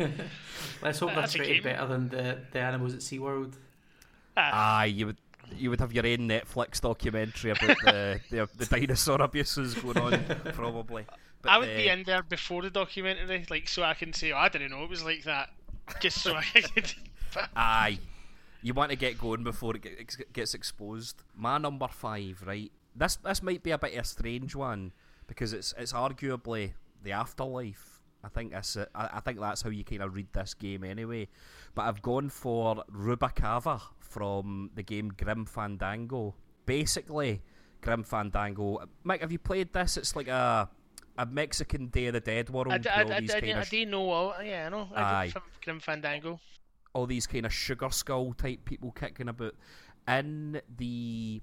Let's 0.82 0.98
hope 0.98 1.14
That's 1.14 1.32
they're 1.32 1.42
a 1.42 1.46
treated 1.46 1.64
better 1.64 1.86
than 1.86 2.08
the, 2.08 2.38
the 2.52 2.58
animals 2.60 2.94
at 2.94 3.00
SeaWorld. 3.00 3.54
Ah, 4.36 4.80
Aye, 4.80 4.84
you 4.86 5.06
would 5.06 5.16
you 5.56 5.70
would 5.70 5.80
have 5.80 5.92
your 5.94 6.04
own 6.06 6.28
Netflix 6.28 6.80
documentary 6.80 7.50
about 7.52 7.76
the 7.84 8.20
the, 8.30 8.48
the 8.56 8.66
dinosaur 8.66 9.20
abuses 9.22 9.74
going 9.74 9.96
on, 9.98 10.24
probably. 10.52 11.06
But 11.42 11.50
I 11.52 11.58
would 11.58 11.68
the- 11.68 11.76
be 11.76 11.88
in 11.88 12.02
there 12.04 12.22
before 12.22 12.62
the 12.62 12.70
documentary, 12.70 13.46
like 13.48 13.68
so 13.68 13.82
I 13.82 13.94
can 13.94 14.12
say, 14.12 14.32
oh, 14.32 14.36
I 14.36 14.48
didn't 14.48 14.70
know 14.70 14.84
it 14.84 14.90
was 14.90 15.04
like 15.04 15.24
that, 15.24 15.50
just 16.00 16.20
so 16.22 16.34
I 16.34 16.42
could. 16.60 16.92
Aye. 17.56 17.98
You 18.62 18.74
want 18.74 18.90
to 18.90 18.96
get 18.96 19.18
going 19.18 19.44
before 19.44 19.76
it 19.76 20.32
gets, 20.32 20.54
exposed. 20.54 21.22
My 21.36 21.58
number 21.58 21.88
five, 21.88 22.42
right? 22.44 22.72
This 22.94 23.16
this 23.16 23.42
might 23.42 23.62
be 23.62 23.70
a 23.70 23.78
bit 23.78 23.94
of 23.94 24.00
a 24.00 24.04
strange 24.04 24.54
one 24.54 24.92
because 25.26 25.52
it's 25.52 25.74
it's 25.78 25.92
arguably 25.92 26.72
the 27.02 27.12
afterlife. 27.12 28.02
I 28.24 28.28
think 28.28 28.52
that's. 28.52 28.76
I, 28.76 28.86
I 28.94 29.20
think 29.20 29.38
that's 29.38 29.62
how 29.62 29.70
you 29.70 29.84
kind 29.84 30.02
of 30.02 30.14
read 30.14 30.32
this 30.32 30.54
game 30.54 30.82
anyway. 30.82 31.28
But 31.74 31.82
I've 31.82 32.02
gone 32.02 32.30
for 32.30 32.82
Rubacava 32.92 33.80
from 34.00 34.70
the 34.74 34.82
game 34.82 35.10
Grim 35.16 35.44
Fandango. 35.46 36.34
Basically, 36.66 37.42
Grim 37.80 38.02
Fandango. 38.02 38.88
Mike, 39.04 39.20
have 39.20 39.30
you 39.30 39.38
played 39.38 39.72
this? 39.72 39.96
It's 39.96 40.16
like 40.16 40.28
a 40.28 40.68
a 41.16 41.26
Mexican 41.26 41.88
Day 41.88 42.06
of 42.06 42.14
the 42.14 42.20
Dead 42.20 42.50
world. 42.50 42.68
I, 42.68 42.74
with 42.74 42.82
d- 42.82 42.88
I, 42.88 43.02
all 43.02 43.12
I, 43.12 43.20
these 43.20 43.30
I, 43.30 43.40
kind 43.40 43.58
I 43.58 43.64
do 43.64 43.86
know. 43.86 44.34
Yeah, 44.42 44.66
I 44.66 44.68
know. 44.68 44.88
I 44.94 45.02
Aye. 45.02 45.32
Grim 45.64 45.80
Fandango. 45.80 46.40
All 46.92 47.06
these 47.06 47.26
kind 47.26 47.46
of 47.46 47.52
sugar 47.52 47.90
skull 47.90 48.32
type 48.32 48.64
people 48.64 48.90
kicking 48.92 49.28
about 49.28 49.54
in 50.06 50.60
the 50.76 51.40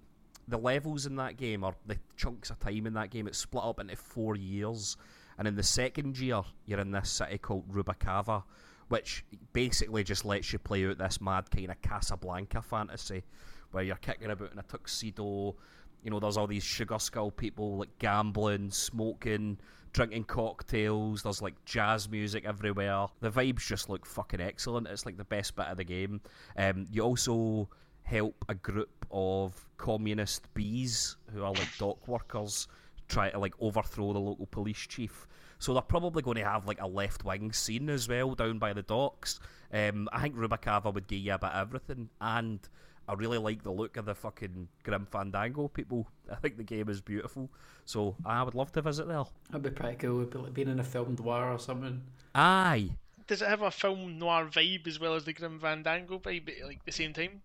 the 0.48 0.58
levels 0.58 1.08
in 1.08 1.16
that 1.16 1.38
game 1.38 1.64
or 1.64 1.76
the 1.88 1.98
chunks 2.18 2.52
of 2.52 2.60
time 2.60 2.86
in 2.86 2.94
that 2.94 3.10
game. 3.10 3.28
It's 3.28 3.40
split 3.40 3.64
up 3.64 3.80
into 3.80 3.96
four 3.96 4.36
years. 4.36 4.96
And 5.40 5.48
in 5.48 5.56
the 5.56 5.64
second 5.64 6.20
year 6.20 6.42
you're 6.66 6.80
in 6.80 6.92
this 6.92 7.10
city 7.10 7.38
called 7.38 7.72
Rubacava 7.72 8.44
which 8.88 9.26
basically 9.54 10.04
just 10.04 10.26
lets 10.26 10.54
you 10.54 10.60
play 10.60 10.86
out 10.88 10.98
this 10.98 11.22
mad 11.22 11.50
kind 11.50 11.72
of 11.72 11.82
Casablanca 11.82 12.62
fantasy 12.62 13.24
where 13.72 13.84
you're 13.84 13.96
kicking 13.96 14.30
about 14.30 14.52
in 14.52 14.60
a 14.60 14.64
tuxedo. 14.64 15.56
You 16.04 16.12
know 16.12 16.20
there's 16.20 16.38
all 16.38 16.48
these 16.48 16.64
sugar 16.64 17.00
skull 17.00 17.32
people 17.32 17.78
like 17.78 17.98
gambling 17.98 18.70
smoking 18.72 19.58
drinking 19.96 20.26
cocktails. 20.26 21.24
There's 21.24 21.42
like 21.42 21.54
jazz 21.64 22.10
music 22.10 22.44
everywhere. 22.46 23.08
The 23.22 23.32
vibes 23.32 23.66
just 23.66 23.90
look 23.90 24.06
fucking 24.06 24.42
excellent. 24.42 24.88
It's 24.88 25.06
like 25.06 25.16
the 25.16 25.24
best 25.24 25.56
bit 25.56 25.68
of 25.68 25.78
the 25.78 25.86
game. 25.86 26.20
Um, 26.58 26.86
you 26.92 27.02
also 27.02 27.70
help 28.04 28.44
a 28.50 28.56
group 28.56 29.06
of 29.10 29.66
communist 29.78 30.54
bees 30.54 31.16
who 31.34 31.44
are 31.44 31.54
like 31.54 31.78
dock 31.80 32.06
workers 32.10 32.68
try 33.08 33.30
to 33.30 33.40
like 33.40 33.54
overthrow 33.62 34.12
the 34.12 34.20
local 34.20 34.48
police 34.48 34.86
chief. 34.86 35.28
So 35.60 35.72
they're 35.72 35.82
probably 35.82 36.22
going 36.22 36.38
to 36.38 36.44
have 36.44 36.68
like 36.68 36.82
a 36.82 36.88
left 36.88 37.24
wing 37.24 37.54
scene 37.54 37.90
as 37.90 38.10
well 38.10 38.36
down 38.36 38.60
by 38.60 38.74
the 38.74 38.82
docks. 38.82 39.40
Um, 39.72 40.10
I 40.12 40.22
think 40.22 40.36
Rubacava 40.36 40.94
would 40.94 41.08
give 41.08 41.20
you 41.20 41.34
a 41.34 41.40
bit 41.40 41.52
of 41.52 41.68
everything, 41.68 42.10
and 42.20 42.60
I 43.08 43.14
really 43.14 43.38
like 43.38 43.64
the 43.64 43.72
look 43.72 43.98
of 43.98 44.06
the 44.06 44.16
fucking 44.16 44.68
Grim 44.84 45.06
Fandango 45.06 45.68
people. 45.68 46.08
I 46.32 46.36
think 46.36 46.58
the 46.58 46.64
game 46.64 46.90
is 46.90 47.02
beautiful, 47.02 47.52
so 47.86 48.16
I 48.26 48.42
would 48.42 48.56
love 48.56 48.72
to 48.74 48.82
visit 48.82 49.08
there. 49.08 49.24
That'd 49.50 49.64
be 49.64 49.70
pretty 49.70 49.98
cool. 49.98 50.22
It'd 50.22 50.32
be 50.32 50.40
like 50.40 50.54
being 50.54 50.70
in 50.70 50.80
a 50.80 50.84
film 50.84 51.16
noir 51.20 51.52
or 51.52 51.60
something. 51.60 52.02
Aye. 52.34 52.92
Does 53.28 53.42
it 53.42 53.48
have 53.48 53.62
a 53.62 53.72
film 53.72 54.18
noir 54.18 54.48
vibe 54.48 54.88
as 54.88 55.00
well 55.00 55.16
as 55.16 55.26
the 55.26 55.34
Grim 55.34 55.60
Fandango 55.60 56.20
vibe 56.20 56.50
at 56.60 56.66
like 56.66 56.84
the 56.86 56.92
same 56.92 57.14
time? 57.14 57.42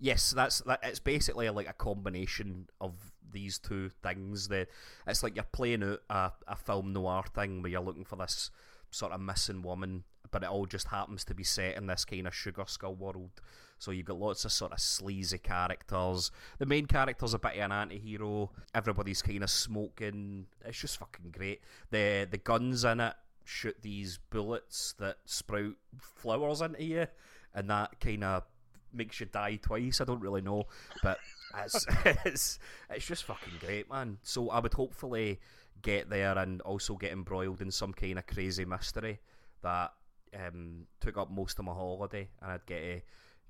Yes, 0.00 0.30
that's 0.30 0.60
that. 0.60 0.80
It's 0.82 1.00
basically 1.00 1.48
like 1.50 1.68
a 1.68 1.72
combination 1.72 2.68
of 2.80 2.94
these 3.32 3.58
two 3.58 3.90
things. 4.02 4.48
That 4.48 4.68
it's 5.06 5.22
like 5.22 5.36
you're 5.36 5.44
playing 5.44 5.82
out 5.82 6.00
a, 6.10 6.32
a 6.48 6.56
film 6.56 6.92
noir 6.92 7.24
thing 7.34 7.62
where 7.62 7.70
you're 7.70 7.80
looking 7.80 8.04
for 8.04 8.16
this 8.16 8.50
sort 8.90 9.12
of 9.12 9.20
missing 9.20 9.62
woman, 9.62 10.04
but 10.30 10.42
it 10.42 10.48
all 10.48 10.66
just 10.66 10.88
happens 10.88 11.24
to 11.24 11.34
be 11.34 11.44
set 11.44 11.76
in 11.76 11.86
this 11.86 12.04
kind 12.04 12.26
of 12.26 12.34
sugar 12.34 12.64
skull 12.66 12.94
world. 12.94 13.30
So 13.78 13.90
you've 13.90 14.06
got 14.06 14.18
lots 14.18 14.44
of 14.44 14.52
sort 14.52 14.72
of 14.72 14.80
sleazy 14.80 15.38
characters. 15.38 16.30
The 16.58 16.66
main 16.66 16.86
character's 16.86 17.34
a 17.34 17.38
bit 17.38 17.56
of 17.56 17.60
an 17.60 17.72
anti-hero. 17.72 18.50
Everybody's 18.74 19.22
kind 19.22 19.42
of 19.42 19.50
smoking. 19.50 20.46
It's 20.64 20.80
just 20.80 20.98
fucking 20.98 21.30
great. 21.30 21.60
The 21.90 22.26
the 22.30 22.38
guns 22.38 22.84
in 22.84 23.00
it 23.00 23.14
shoot 23.44 23.76
these 23.82 24.18
bullets 24.30 24.94
that 24.98 25.18
sprout 25.24 25.76
flowers 25.98 26.60
into 26.60 26.82
you, 26.82 27.06
and 27.54 27.70
that 27.70 28.00
kind 28.00 28.24
of 28.24 28.44
makes 28.92 29.20
you 29.20 29.26
die 29.26 29.56
twice. 29.56 30.00
I 30.00 30.04
don't 30.04 30.20
really 30.20 30.42
know, 30.42 30.66
but 31.02 31.18
it's 31.64 31.86
it's 32.04 32.58
it's 32.90 33.06
just 33.06 33.24
fucking 33.24 33.54
great, 33.60 33.90
man. 33.90 34.18
So 34.22 34.50
I 34.50 34.60
would 34.60 34.74
hopefully 34.74 35.38
get 35.82 36.08
there 36.08 36.36
and 36.38 36.60
also 36.62 36.94
get 36.96 37.12
embroiled 37.12 37.60
in 37.60 37.70
some 37.70 37.92
kind 37.92 38.18
of 38.18 38.26
crazy 38.26 38.64
mystery 38.64 39.20
that 39.62 39.92
um, 40.34 40.86
took 41.00 41.18
up 41.18 41.30
most 41.30 41.58
of 41.58 41.64
my 41.64 41.72
holiday, 41.72 42.28
and 42.42 42.52
I'd 42.52 42.66
get 42.66 42.82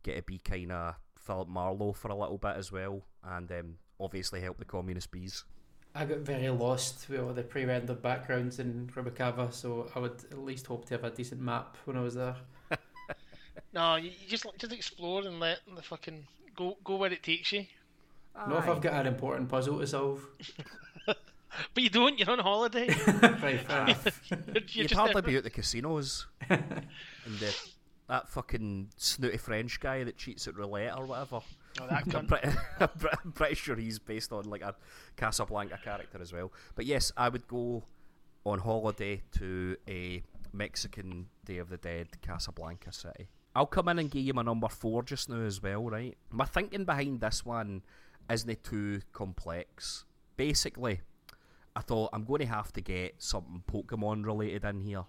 get 0.07 0.17
to 0.17 0.23
be 0.23 0.39
kind 0.39 0.73
of 0.73 0.95
Philip 1.19 1.49
Marlowe 1.49 1.93
for 1.93 2.09
a 2.11 2.15
little 2.17 2.39
bit 2.39 2.57
as 2.57 2.71
well, 2.73 3.03
and 3.25 3.51
um, 3.53 3.75
obviously 4.01 4.41
help 4.41 4.59
the 4.59 4.65
communist 4.65 5.11
bees. 5.11 5.45
I 5.95 6.05
got 6.05 6.19
very 6.19 6.49
lost 6.51 7.09
with 7.09 7.21
all 7.21 7.33
the 7.33 7.43
pre-rendered 7.43 8.03
backgrounds 8.03 8.59
in 8.59 8.91
Rubacava, 8.95 9.53
so 9.53 9.91
I 9.95 9.99
would 9.99 10.23
at 10.31 10.39
least 10.39 10.67
hope 10.67 10.85
to 10.87 10.95
have 10.95 11.05
a 11.05 11.11
decent 11.11 11.41
map 11.41 11.77
when 11.85 11.97
I 11.97 12.01
was 12.03 12.15
there. 12.15 12.37
No, 13.73 13.97
you, 13.97 14.11
you 14.11 14.29
just 14.29 14.47
just 14.59 14.73
explore 14.73 15.21
and 15.27 15.39
let 15.39 15.59
the 15.75 15.83
fucking 15.83 16.27
go 16.55 16.79
go 16.83 16.97
where 16.97 17.13
it 17.13 17.23
takes 17.23 17.53
you. 17.53 17.67
Not 18.35 18.61
if 18.65 18.69
I've 18.71 18.81
got 18.81 18.95
an 18.95 19.07
important 19.07 19.49
puzzle 19.51 19.79
to 19.81 19.87
solve. 19.87 20.27
But 21.73 21.83
you 21.83 21.89
don't. 21.91 22.19
You're 22.19 22.31
on 22.31 22.39
holiday. 22.39 22.89
right, 23.43 23.61
fair. 23.61 23.87
You're, 24.29 24.39
you're 24.55 24.63
You'd 24.83 24.91
hardly 24.93 25.15
there- 25.15 25.23
be 25.23 25.37
at 25.37 25.45
the 25.45 25.51
casinos. 25.51 26.27
and 26.51 26.87
the, 27.41 27.55
that 28.09 28.29
fucking 28.29 28.91
snooty 28.97 29.37
French 29.37 29.81
guy 29.81 30.05
that 30.05 30.17
cheats 30.17 30.47
at 30.47 30.57
roulette 30.57 30.97
or 30.97 31.07
whatever. 31.07 31.41
Oh, 31.81 31.87
that 31.89 32.05
I'm 32.15 32.27
pretty, 32.27 32.49
I'm 32.81 33.33
pretty 33.33 33.55
sure 33.55 33.77
he's 33.77 33.99
based 33.99 34.33
on 34.33 34.45
like 34.45 34.63
a 34.63 34.75
Casablanca 35.17 35.79
character 35.83 36.19
as 36.21 36.33
well. 36.33 36.53
But 36.75 36.87
yes, 36.87 37.13
I 37.17 37.29
would 37.29 37.49
go 37.49 37.85
on 38.45 38.61
holiday 38.61 39.23
to 39.33 39.77
a 39.89 40.23
Mexican 40.53 41.27
Day 41.45 41.59
of 41.59 41.69
the 41.69 41.77
Dead 41.77 42.21
Casablanca 42.23 42.93
city. 42.93 43.29
I'll 43.55 43.67
come 43.67 43.89
in 43.89 43.99
and 43.99 44.11
give 44.11 44.23
you 44.23 44.35
my 44.35 44.43
number 44.43 44.69
four 44.69 45.03
just 45.03 45.29
now 45.29 45.41
as 45.41 45.63
well, 45.63 45.85
right? 45.85 46.17
My 46.31 46.45
thinking 46.45 46.85
behind 46.85 47.21
this 47.21 47.45
one 47.45 47.83
isn't 48.31 48.63
too 48.63 49.01
complex. 49.13 50.05
Basically, 50.37 51.01
I 51.75 51.81
thought 51.81 52.11
I'm 52.13 52.25
going 52.25 52.43
to 52.43 52.47
have 52.47 52.73
to 52.75 52.81
get 52.81 53.15
something 53.19 53.63
Pokemon 53.67 54.25
related 54.27 54.65
in 54.65 54.83
here 54.83 55.05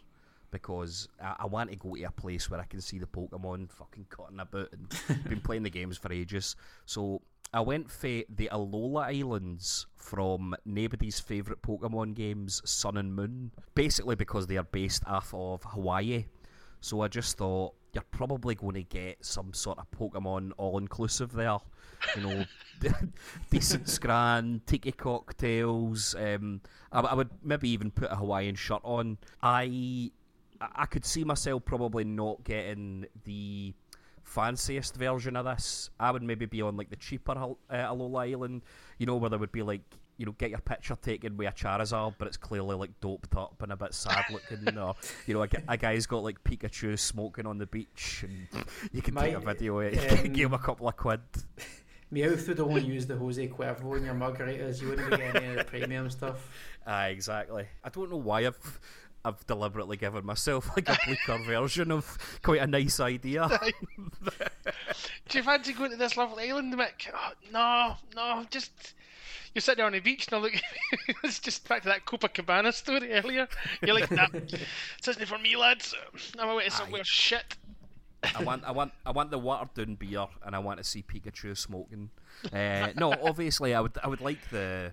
because 0.57 1.07
I, 1.21 1.35
I 1.39 1.45
want 1.45 1.69
to 1.69 1.75
go 1.75 1.95
to 1.95 2.03
a 2.03 2.11
place 2.11 2.49
where 2.49 2.59
I 2.59 2.65
can 2.65 2.81
see 2.81 2.97
the 2.97 3.05
Pokemon 3.05 3.71
fucking 3.71 4.07
cutting 4.09 4.39
about 4.39 4.69
and 4.73 5.23
been 5.29 5.41
playing 5.41 5.63
the 5.63 5.69
games 5.69 5.97
for 5.97 6.11
ages. 6.11 6.55
So 6.85 7.21
I 7.53 7.61
went 7.61 7.89
for 7.89 8.07
the 8.07 8.49
Alola 8.51 9.05
Islands 9.05 9.85
from 9.95 10.55
nobody's 10.65 11.19
favourite 11.19 11.61
Pokemon 11.61 12.15
games, 12.15 12.61
Sun 12.65 12.97
and 12.97 13.15
Moon, 13.15 13.51
basically 13.75 14.15
because 14.15 14.47
they 14.47 14.57
are 14.57 14.63
based 14.63 15.03
off 15.05 15.33
of 15.33 15.63
Hawaii. 15.63 16.25
So 16.81 17.01
I 17.01 17.07
just 17.07 17.37
thought 17.37 17.73
you're 17.93 18.03
probably 18.11 18.55
going 18.55 18.75
to 18.75 18.83
get 18.83 19.23
some 19.25 19.53
sort 19.53 19.79
of 19.79 19.89
Pokemon 19.91 20.51
all 20.57 20.77
inclusive 20.77 21.31
there. 21.33 21.57
You 22.15 22.21
know, 22.21 22.45
decent 23.49 23.89
scran, 23.89 24.61
tiki 24.65 24.91
cocktails. 24.91 26.15
Um, 26.15 26.61
I, 26.91 26.99
I 26.99 27.13
would 27.13 27.29
maybe 27.43 27.69
even 27.69 27.91
put 27.91 28.11
a 28.11 28.15
Hawaiian 28.15 28.55
shirt 28.55 28.81
on. 28.83 29.17
I 29.41 30.11
I 30.61 30.85
could 30.85 31.05
see 31.05 31.23
myself 31.23 31.65
probably 31.65 32.03
not 32.03 32.43
getting 32.43 33.05
the 33.25 33.73
fanciest 34.23 34.95
version 34.95 35.35
of 35.35 35.45
this. 35.45 35.89
I 35.99 36.11
would 36.11 36.23
maybe 36.23 36.45
be 36.45 36.61
on 36.61 36.77
like 36.77 36.89
the 36.89 36.95
cheaper 36.95 37.31
uh, 37.31 37.55
Alola 37.71 38.31
Island, 38.31 38.63
you 38.97 39.05
know, 39.05 39.15
where 39.15 39.29
there 39.29 39.39
would 39.39 39.51
be 39.51 39.63
like, 39.63 39.81
you 40.17 40.25
know, 40.25 40.33
get 40.33 40.49
your 40.49 40.59
picture 40.59 40.95
taken 40.95 41.37
with 41.37 41.47
a 41.47 41.51
Charizard, 41.51 42.15
but 42.17 42.27
it's 42.27 42.37
clearly 42.37 42.75
like 42.75 42.99
doped 42.99 43.35
up 43.35 43.61
and 43.61 43.71
a 43.71 43.77
bit 43.77 43.93
sad 43.93 44.25
looking, 44.31 44.77
or 44.77 44.95
you 45.27 45.33
know, 45.33 45.43
a, 45.43 45.47
a 45.67 45.77
guy's 45.77 46.05
got 46.07 46.23
like 46.23 46.43
Pikachu 46.43 46.97
smoking 46.97 47.45
on 47.45 47.57
the 47.57 47.67
beach, 47.67 48.23
and 48.23 48.65
you 48.91 49.01
can 49.01 49.15
take 49.15 49.35
a 49.35 49.39
video. 49.39 49.79
of 49.79 49.93
it, 49.93 50.11
um, 50.11 50.33
give 50.33 50.47
him 50.47 50.53
a 50.53 50.59
couple 50.59 50.87
of 50.87 50.97
quid. 50.97 51.21
Meowth 52.13 52.47
would 52.47 52.59
only 52.61 52.81
use 52.81 53.05
the 53.05 53.17
Jose 53.17 53.45
Cuervo 53.49 53.97
in 53.97 54.05
your 54.05 54.13
margaritas. 54.13 54.81
You 54.81 54.89
wouldn't 54.89 55.11
be 55.11 55.17
getting 55.17 55.43
any 55.43 55.47
of 55.51 55.57
the 55.57 55.63
premium 55.65 56.09
stuff. 56.09 56.49
Ah, 56.89 57.07
exactly. 57.07 57.67
I 57.83 57.89
don't 57.89 58.09
know 58.09 58.15
why 58.15 58.47
I've 58.47 58.79
I've 59.27 59.45
deliberately 59.45 59.97
given 59.97 60.25
myself 60.25 60.69
like 60.75 60.87
a 60.87 60.97
bleaker 61.05 61.37
version 61.43 61.91
of 61.91 62.17
quite 62.41 62.61
a 62.61 62.67
nice 62.67 62.99
idea. 62.99 63.49
Do 65.29 65.37
you 65.37 65.43
fancy 65.43 65.73
going 65.73 65.91
to 65.91 65.97
this 65.97 66.15
lovely 66.15 66.49
island, 66.49 66.73
Mick? 66.73 67.11
Oh, 67.13 67.31
no, 67.51 67.95
no, 68.15 68.45
just 68.49 68.93
you're 69.53 69.61
sitting 69.61 69.77
there 69.77 69.85
on 69.85 69.93
the 69.93 69.99
beach 69.99 70.27
and 70.27 70.35
I 70.35 70.39
look. 70.39 70.53
it's 71.23 71.39
just 71.39 71.67
back 71.67 71.81
to 71.83 71.89
that 71.89 72.05
Copacabana 72.05 72.73
story 72.73 73.11
earlier. 73.11 73.47
You're 73.81 73.95
like, 73.95 74.11
nah, 74.11 74.27
this 74.31 75.07
isn't 75.07 75.25
for 75.25 75.37
me, 75.37 75.57
lads. 75.57 75.93
I'm 76.39 76.49
away 76.49 76.65
to 76.65 76.71
somewhere 76.71 77.03
shit. 77.03 77.57
I 78.35 78.43
want, 78.43 78.63
I 78.63 78.71
want, 78.71 78.93
I 79.05 79.11
want 79.11 79.31
the 79.31 79.37
watered 79.37 79.73
down 79.73 79.95
beer, 79.95 80.25
and 80.45 80.55
I 80.55 80.59
want 80.59 80.79
to 80.79 80.83
see 80.83 81.03
Pikachu 81.03 81.55
smoking. 81.57 82.09
Uh, 82.51 82.89
no, 82.95 83.13
obviously, 83.23 83.75
I 83.75 83.81
would, 83.81 83.97
I 84.03 84.07
would 84.07 84.21
like 84.21 84.49
the 84.49 84.91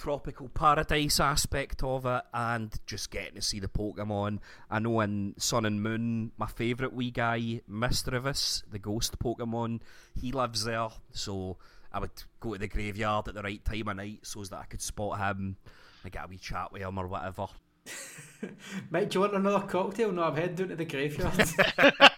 tropical 0.00 0.48
paradise 0.48 1.20
aspect 1.20 1.82
of 1.82 2.06
it, 2.06 2.22
and 2.32 2.74
just 2.86 3.10
getting 3.10 3.34
to 3.34 3.42
see 3.42 3.60
the 3.60 3.68
Pokemon. 3.68 4.38
I 4.70 4.78
know 4.78 5.00
in 5.00 5.34
Sun 5.36 5.66
and 5.66 5.82
Moon, 5.82 6.32
my 6.38 6.46
favourite 6.46 6.94
wee 6.94 7.10
guy, 7.10 7.60
Misdreavus, 7.70 8.62
the 8.70 8.78
ghost 8.78 9.18
Pokemon, 9.18 9.80
he 10.18 10.32
lives 10.32 10.64
there, 10.64 10.88
so 11.12 11.58
I 11.92 12.00
would 12.00 12.10
go 12.40 12.54
to 12.54 12.58
the 12.58 12.68
graveyard 12.68 13.28
at 13.28 13.34
the 13.34 13.42
right 13.42 13.62
time 13.62 13.88
of 13.88 13.96
night 13.96 14.20
so 14.22 14.42
that 14.42 14.58
I 14.58 14.64
could 14.64 14.80
spot 14.80 15.18
him 15.18 15.56
and 16.02 16.12
get 16.12 16.24
a 16.24 16.28
wee 16.28 16.38
chat 16.38 16.72
with 16.72 16.80
him 16.80 16.96
or 16.96 17.06
whatever. 17.06 17.48
Mike, 18.90 19.10
do 19.10 19.18
you 19.18 19.20
want 19.20 19.34
another 19.34 19.66
cocktail? 19.66 20.12
No, 20.12 20.24
I'm 20.24 20.36
heading 20.36 20.54
down 20.54 20.68
to 20.68 20.76
the 20.76 20.84
graveyard. 20.86 21.34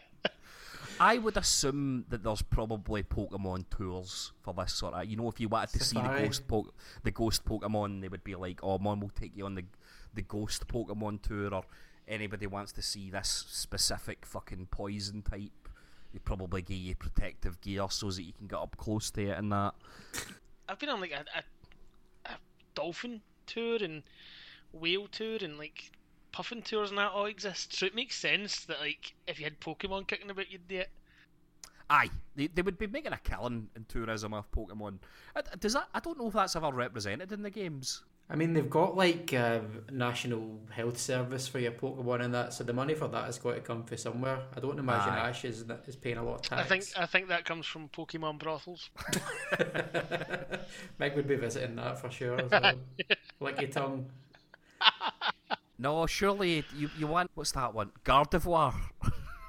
I 0.98 1.18
would 1.18 1.36
assume 1.36 2.06
that 2.08 2.22
there's 2.22 2.42
probably 2.42 3.02
Pokemon 3.02 3.66
tours 3.70 4.32
for 4.42 4.54
this 4.54 4.72
sort 4.74 4.94
of. 4.94 5.04
You 5.04 5.16
know, 5.16 5.28
if 5.28 5.40
you 5.40 5.48
wanted 5.48 5.78
to 5.78 5.84
see 5.84 6.00
the 6.00 6.08
ghost 6.08 6.46
po- 6.48 6.72
the 7.02 7.10
ghost 7.10 7.44
Pokemon, 7.44 8.00
they 8.00 8.08
would 8.08 8.24
be 8.24 8.34
like, 8.34 8.60
"Oh, 8.62 8.78
Mon 8.78 9.00
will 9.00 9.10
take 9.10 9.36
you 9.36 9.44
on 9.46 9.54
the 9.54 9.64
the 10.14 10.22
ghost 10.22 10.66
Pokemon 10.66 11.22
tour," 11.22 11.54
or 11.54 11.64
anybody 12.08 12.46
wants 12.46 12.72
to 12.72 12.82
see 12.82 13.10
this 13.10 13.44
specific 13.48 14.24
fucking 14.24 14.66
poison 14.70 15.22
type. 15.22 15.68
They 16.12 16.18
probably 16.18 16.62
give 16.62 16.78
you 16.78 16.94
protective 16.94 17.60
gear 17.60 17.86
so 17.90 18.10
that 18.10 18.22
you 18.22 18.32
can 18.32 18.46
get 18.46 18.58
up 18.58 18.76
close 18.78 19.10
to 19.12 19.22
it 19.28 19.38
and 19.38 19.52
that. 19.52 19.74
I've 20.68 20.78
been 20.78 20.88
on 20.88 21.00
like 21.00 21.12
a, 21.12 21.24
a, 21.38 22.32
a 22.32 22.36
dolphin 22.74 23.20
tour 23.46 23.78
and 23.82 24.02
whale 24.72 25.08
tour 25.08 25.38
and 25.42 25.58
like 25.58 25.90
puffin 26.36 26.60
tours 26.60 26.90
and 26.90 26.98
that 26.98 27.12
all 27.12 27.24
exist. 27.24 27.74
So 27.74 27.86
it 27.86 27.94
makes 27.94 28.14
sense 28.14 28.66
that 28.66 28.78
like 28.80 29.14
if 29.26 29.38
you 29.38 29.44
had 29.44 29.58
Pokemon 29.58 30.06
kicking 30.06 30.30
about, 30.30 30.52
you'd 30.52 30.68
do 30.68 30.80
it. 30.80 30.90
Aye, 31.88 32.10
they, 32.34 32.48
they 32.48 32.60
would 32.60 32.76
be 32.76 32.86
making 32.86 33.14
a 33.14 33.18
killing 33.18 33.68
in 33.74 33.86
tourism 33.88 34.34
of 34.34 34.50
Pokemon. 34.50 34.98
Uh, 35.34 35.40
Does 35.58 35.72
that? 35.72 35.88
I 35.94 36.00
don't 36.00 36.18
know 36.18 36.26
if 36.26 36.34
that's 36.34 36.54
ever 36.54 36.70
represented 36.70 37.32
in 37.32 37.42
the 37.42 37.48
games. 37.48 38.02
I 38.28 38.36
mean, 38.36 38.52
they've 38.52 38.68
got 38.68 38.96
like 38.96 39.32
uh, 39.32 39.60
National 39.90 40.60
Health 40.68 40.98
Service 40.98 41.48
for 41.48 41.58
your 41.58 41.72
Pokemon 41.72 42.24
and 42.24 42.34
that, 42.34 42.52
so 42.52 42.64
the 42.64 42.72
money 42.74 42.94
for 42.94 43.08
that 43.08 43.24
has 43.24 43.38
got 43.38 43.54
to 43.54 43.60
come 43.60 43.84
from 43.84 43.96
somewhere. 43.96 44.40
I 44.54 44.60
don't 44.60 44.78
imagine 44.78 45.14
Aye. 45.14 45.30
Ash 45.30 45.44
is, 45.46 45.64
is 45.86 45.96
paying 45.96 46.18
a 46.18 46.22
lot 46.22 46.34
of 46.34 46.42
tax. 46.42 46.60
I 46.60 46.64
think 46.64 46.84
I 46.98 47.06
think 47.06 47.28
that 47.28 47.46
comes 47.46 47.64
from 47.64 47.88
Pokemon 47.88 48.40
brothels. 48.40 48.90
Meg 50.98 51.16
would 51.16 51.28
be 51.28 51.36
visiting 51.36 51.76
that 51.76 51.98
for 51.98 52.10
sure 52.10 52.38
as 52.40 52.50
well. 52.50 52.74
Lickitung. 53.40 54.04
No, 55.78 56.06
surely 56.06 56.64
you 56.74 56.90
you 56.98 57.06
want 57.06 57.30
what's 57.34 57.52
that 57.52 57.74
one? 57.74 57.90
Gardevoir. 58.04 58.74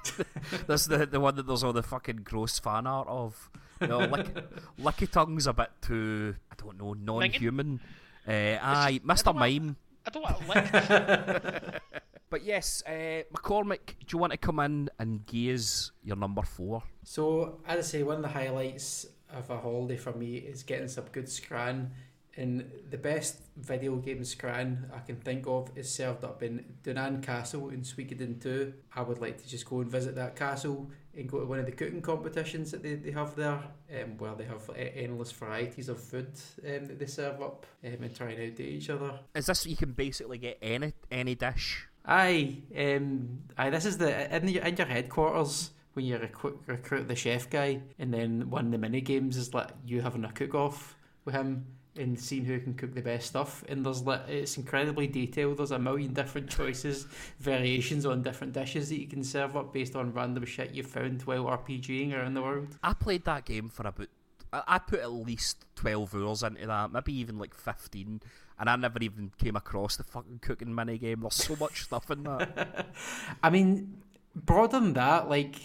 That's 0.66 0.86
the 0.86 1.06
the 1.06 1.20
one 1.20 1.36
that 1.36 1.46
there's 1.46 1.64
all 1.64 1.72
the 1.72 1.82
fucking 1.82 2.20
gross 2.24 2.58
fan 2.58 2.86
art 2.86 3.08
of. 3.08 3.50
No, 3.80 3.98
lick, 3.98 4.26
Lickitung's 4.80 5.46
a 5.46 5.52
bit 5.52 5.70
too 5.80 6.34
I 6.50 6.54
don't 6.56 6.78
know 6.78 6.94
non-human. 6.94 7.80
Uh, 8.26 8.58
aye, 8.60 9.00
Mr. 9.04 9.34
Mime. 9.34 9.76
I 10.06 10.10
don't 10.10 10.22
want 10.22 10.66
to 10.72 11.72
lick. 11.72 11.82
But 12.30 12.44
yes, 12.44 12.82
uh, 12.86 13.22
McCormick, 13.32 13.96
do 14.00 14.06
you 14.12 14.18
want 14.18 14.32
to 14.32 14.36
come 14.36 14.58
in 14.58 14.90
and 14.98 15.24
gaze 15.24 15.92
your 16.04 16.16
number 16.16 16.42
four? 16.42 16.82
So, 17.02 17.60
as 17.66 17.78
I 17.78 17.80
say, 17.88 18.02
one 18.02 18.16
of 18.16 18.22
the 18.22 18.28
highlights 18.28 19.06
of 19.32 19.48
a 19.48 19.56
holiday 19.56 19.96
for 19.96 20.12
me 20.12 20.36
is 20.36 20.62
getting 20.62 20.88
some 20.88 21.04
good 21.10 21.28
scran. 21.28 21.90
And 22.38 22.70
the 22.88 22.96
best 22.96 23.40
video 23.56 23.96
game 23.96 24.24
scran 24.24 24.88
I 24.94 25.00
can 25.00 25.16
think 25.16 25.48
of 25.48 25.72
is 25.74 25.92
served 25.92 26.22
up 26.22 26.40
in 26.44 26.64
Dunan 26.84 27.20
Castle 27.20 27.70
in 27.70 27.80
Suikoden 27.80 28.40
2. 28.40 28.72
I 28.94 29.02
would 29.02 29.20
like 29.20 29.42
to 29.42 29.48
just 29.48 29.68
go 29.68 29.80
and 29.80 29.90
visit 29.90 30.14
that 30.14 30.36
castle 30.36 30.88
and 31.16 31.28
go 31.28 31.40
to 31.40 31.46
one 31.46 31.58
of 31.58 31.66
the 31.66 31.72
cooking 31.72 32.00
competitions 32.00 32.70
that 32.70 32.84
they, 32.84 32.94
they 32.94 33.10
have 33.10 33.34
there, 33.34 33.60
um, 34.00 34.16
where 34.18 34.36
they 34.36 34.44
have 34.44 34.70
uh, 34.70 34.74
endless 34.74 35.32
varieties 35.32 35.88
of 35.88 36.00
food 36.00 36.30
um, 36.64 36.86
that 36.86 37.00
they 37.00 37.06
serve 37.06 37.42
up 37.42 37.66
um, 37.84 38.04
and 38.04 38.14
try 38.14 38.30
and 38.30 38.52
outdo 38.52 38.62
each 38.62 38.88
other. 38.88 39.18
Is 39.34 39.46
this 39.46 39.66
you 39.66 39.76
can 39.76 39.90
basically 39.90 40.38
get 40.38 40.58
any 40.62 40.92
any 41.10 41.34
dish? 41.34 41.88
Aye, 42.06 42.58
um, 42.78 43.40
aye. 43.58 43.70
This 43.70 43.84
is 43.84 43.98
the 43.98 44.36
in 44.36 44.46
your, 44.46 44.62
in 44.62 44.76
your 44.76 44.86
headquarters 44.86 45.72
when 45.94 46.04
you 46.04 46.16
recruit, 46.18 46.60
recruit 46.66 47.08
the 47.08 47.16
chef 47.16 47.50
guy, 47.50 47.82
and 47.98 48.14
then 48.14 48.48
one 48.48 48.66
of 48.66 48.70
the 48.70 48.78
mini 48.78 49.00
games 49.00 49.36
is 49.36 49.52
like 49.52 49.70
you 49.84 50.02
having 50.02 50.24
a 50.24 50.30
cook 50.30 50.54
off 50.54 50.96
with 51.24 51.34
him 51.34 51.66
and 51.98 52.18
seeing 52.18 52.44
who 52.44 52.58
can 52.60 52.74
cook 52.74 52.94
the 52.94 53.02
best 53.02 53.26
stuff. 53.26 53.64
And 53.68 53.84
there's 53.84 54.02
it's 54.28 54.56
incredibly 54.56 55.06
detailed. 55.06 55.58
There's 55.58 55.70
a 55.70 55.78
million 55.78 56.12
different 56.14 56.48
choices, 56.50 57.06
variations 57.40 58.06
on 58.06 58.22
different 58.22 58.52
dishes 58.52 58.88
that 58.88 59.00
you 59.00 59.06
can 59.06 59.24
serve 59.24 59.56
up 59.56 59.72
based 59.72 59.96
on 59.96 60.12
random 60.12 60.44
shit 60.44 60.74
you 60.74 60.82
found 60.82 61.22
while 61.22 61.44
RPGing 61.44 62.14
around 62.14 62.34
the 62.34 62.42
world. 62.42 62.68
I 62.82 62.94
played 62.94 63.24
that 63.24 63.44
game 63.44 63.68
for 63.68 63.86
about. 63.86 64.08
I 64.50 64.78
put 64.78 65.00
at 65.00 65.12
least 65.12 65.66
twelve 65.74 66.14
hours 66.14 66.42
into 66.42 66.66
that, 66.66 66.90
maybe 66.90 67.12
even 67.14 67.38
like 67.38 67.54
fifteen, 67.54 68.22
and 68.58 68.70
I 68.70 68.76
never 68.76 68.98
even 69.00 69.30
came 69.38 69.56
across 69.56 69.96
the 69.96 70.04
fucking 70.04 70.38
cooking 70.40 70.74
mini 70.74 70.96
game. 70.96 71.20
There's 71.20 71.34
so 71.34 71.54
much 71.56 71.84
stuff 71.84 72.10
in 72.10 72.22
that. 72.22 72.86
I 73.42 73.50
mean, 73.50 74.02
broader 74.34 74.80
than 74.80 74.94
that, 74.94 75.28
like 75.28 75.56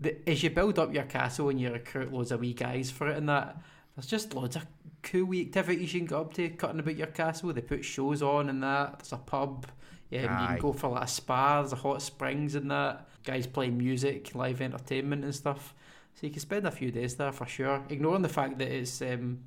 the, 0.00 0.16
as 0.28 0.42
you 0.42 0.50
build 0.50 0.78
up 0.78 0.92
your 0.94 1.04
castle 1.04 1.48
and 1.48 1.60
you 1.60 1.72
recruit 1.72 2.12
loads 2.12 2.32
of 2.32 2.40
wee 2.40 2.54
guys 2.54 2.90
for 2.90 3.08
it 3.08 3.16
and 3.16 3.28
that, 3.28 3.60
there's 3.96 4.06
just 4.06 4.34
loads 4.34 4.56
of 4.56 4.66
cool 5.02 5.24
wee 5.24 5.42
activities 5.42 5.94
you 5.94 6.00
can 6.00 6.06
get 6.06 6.18
up 6.18 6.34
to 6.34 6.48
cutting 6.50 6.80
about 6.80 6.96
your 6.96 7.06
castle. 7.08 7.52
They 7.52 7.60
put 7.60 7.84
shows 7.84 8.22
on 8.22 8.48
and 8.48 8.62
that. 8.62 8.98
There's 8.98 9.12
a 9.12 9.16
pub. 9.16 9.66
Yeah, 10.10 10.22
you 10.22 10.48
can 10.48 10.58
go 10.58 10.72
for 10.72 10.88
like 10.88 11.04
a 11.04 11.08
spa. 11.08 11.60
There's 11.60 11.72
a 11.72 11.76
hot 11.76 12.02
springs 12.02 12.54
and 12.54 12.70
that. 12.70 13.08
Guys 13.24 13.46
playing 13.46 13.76
music, 13.76 14.34
live 14.34 14.60
entertainment 14.60 15.24
and 15.24 15.34
stuff. 15.34 15.74
So 16.14 16.26
you 16.26 16.32
can 16.32 16.40
spend 16.40 16.66
a 16.66 16.70
few 16.70 16.90
days 16.90 17.14
there 17.16 17.32
for 17.32 17.46
sure. 17.46 17.84
Ignoring 17.88 18.22
the 18.22 18.28
fact 18.28 18.58
that 18.58 18.68
it's 18.68 19.02
um, 19.02 19.40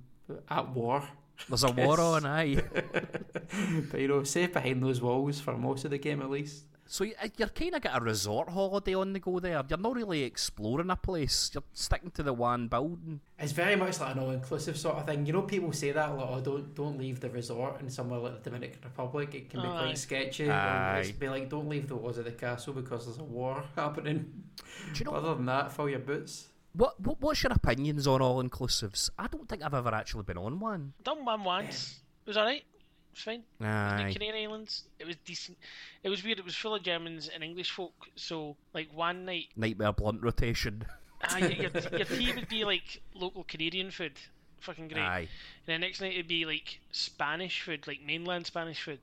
at 0.49 0.69
war. 0.69 1.03
There's 1.49 1.63
a 1.63 1.71
war 1.71 1.99
on, 1.99 2.25
aye. 2.25 2.63
but 3.91 3.99
you 3.99 4.07
know, 4.07 4.23
safe 4.23 4.53
behind 4.53 4.83
those 4.83 5.01
walls 5.01 5.39
for 5.39 5.57
most 5.57 5.83
of 5.85 5.91
the 5.91 5.97
game 5.97 6.21
at 6.21 6.29
least. 6.29 6.63
So 6.91 7.05
you- 7.05 7.15
you're 7.37 7.47
kind 7.47 7.73
of 7.75 7.81
got 7.81 8.01
a 8.01 8.03
resort 8.03 8.49
holiday 8.49 8.93
on 8.95 9.13
the 9.13 9.19
go 9.21 9.39
there. 9.39 9.63
You're 9.69 9.79
not 9.79 9.95
really 9.95 10.23
exploring 10.23 10.89
a 10.89 10.97
place. 10.97 11.49
You're 11.53 11.63
sticking 11.71 12.11
to 12.11 12.21
the 12.21 12.33
one 12.33 12.67
building. 12.67 13.21
It's 13.39 13.53
very 13.53 13.77
much 13.77 14.01
like 14.01 14.13
an 14.13 14.21
all-inclusive 14.21 14.77
sort 14.77 14.97
of 14.97 15.05
thing. 15.05 15.25
You 15.25 15.31
know, 15.31 15.43
people 15.43 15.71
say 15.71 15.93
that 15.93 16.13
like, 16.17 16.27
"Oh, 16.29 16.41
don't 16.41 16.75
don't 16.75 16.97
leave 16.97 17.21
the 17.21 17.29
resort 17.29 17.79
in 17.79 17.89
somewhere 17.89 18.19
like 18.19 18.43
the 18.43 18.49
Dominican 18.49 18.81
Republic. 18.83 19.33
It 19.33 19.49
can 19.49 19.61
be 19.61 19.67
Aye. 19.69 19.83
quite 19.83 19.97
sketchy." 19.97 20.49
Aye. 20.51 20.97
Or 20.97 20.99
it's 20.99 21.11
be 21.13 21.29
like, 21.29 21.49
"Don't 21.49 21.69
leave 21.69 21.87
the 21.87 21.95
walls 21.95 22.17
of 22.17 22.25
the 22.25 22.33
castle 22.33 22.73
because 22.73 23.05
there's 23.05 23.19
a 23.19 23.23
war 23.23 23.63
happening." 23.77 24.43
Do 24.91 24.99
you 24.99 25.05
know 25.05 25.11
Other 25.15 25.35
than 25.35 25.45
that, 25.45 25.71
fill 25.71 25.87
your 25.87 25.99
boots. 25.99 26.49
what, 26.73 26.99
what? 26.99 27.21
What's 27.21 27.41
your 27.41 27.53
opinions 27.53 28.05
on 28.05 28.21
all 28.21 28.43
inclusives? 28.43 29.09
I 29.17 29.27
don't 29.27 29.47
think 29.47 29.63
I've 29.63 29.73
ever 29.73 29.95
actually 29.95 30.23
been 30.23 30.37
on 30.37 30.59
one. 30.59 30.91
Done 31.05 31.23
one 31.23 31.45
once. 31.45 32.01
It 32.25 32.29
was 32.31 32.37
alright. 32.37 32.63
It 33.11 33.15
was 33.17 33.23
fine. 33.23 33.43
The 33.59 33.67
Aye. 33.67 34.13
Canary 34.13 34.45
Islands. 34.45 34.83
It 34.97 35.05
was 35.05 35.17
decent. 35.25 35.57
It 36.03 36.09
was 36.09 36.23
weird. 36.23 36.39
It 36.39 36.45
was 36.45 36.55
full 36.55 36.75
of 36.75 36.83
Germans 36.83 37.27
and 37.33 37.43
English 37.43 37.71
folk. 37.71 38.07
So 38.15 38.55
like 38.73 38.87
one 38.93 39.25
night, 39.25 39.47
Nightmare 39.55 39.91
blunt 39.91 40.21
rotation. 40.23 40.85
ah, 41.25 41.37
your, 41.37 41.51
your, 41.51 41.71
your 41.71 42.05
tea 42.05 42.31
would 42.33 42.47
be 42.47 42.63
like 42.63 43.01
local 43.13 43.43
Canarian 43.43 43.91
food. 43.91 44.13
Fucking 44.61 44.87
great. 44.87 45.01
Aye. 45.01 45.27
And 45.67 45.75
the 45.75 45.77
next 45.79 45.99
night 46.01 46.13
it'd 46.13 46.27
be 46.27 46.45
like 46.45 46.79
Spanish 46.91 47.61
food, 47.61 47.85
like 47.87 48.01
mainland 48.05 48.45
Spanish 48.45 48.81
food. 48.81 49.01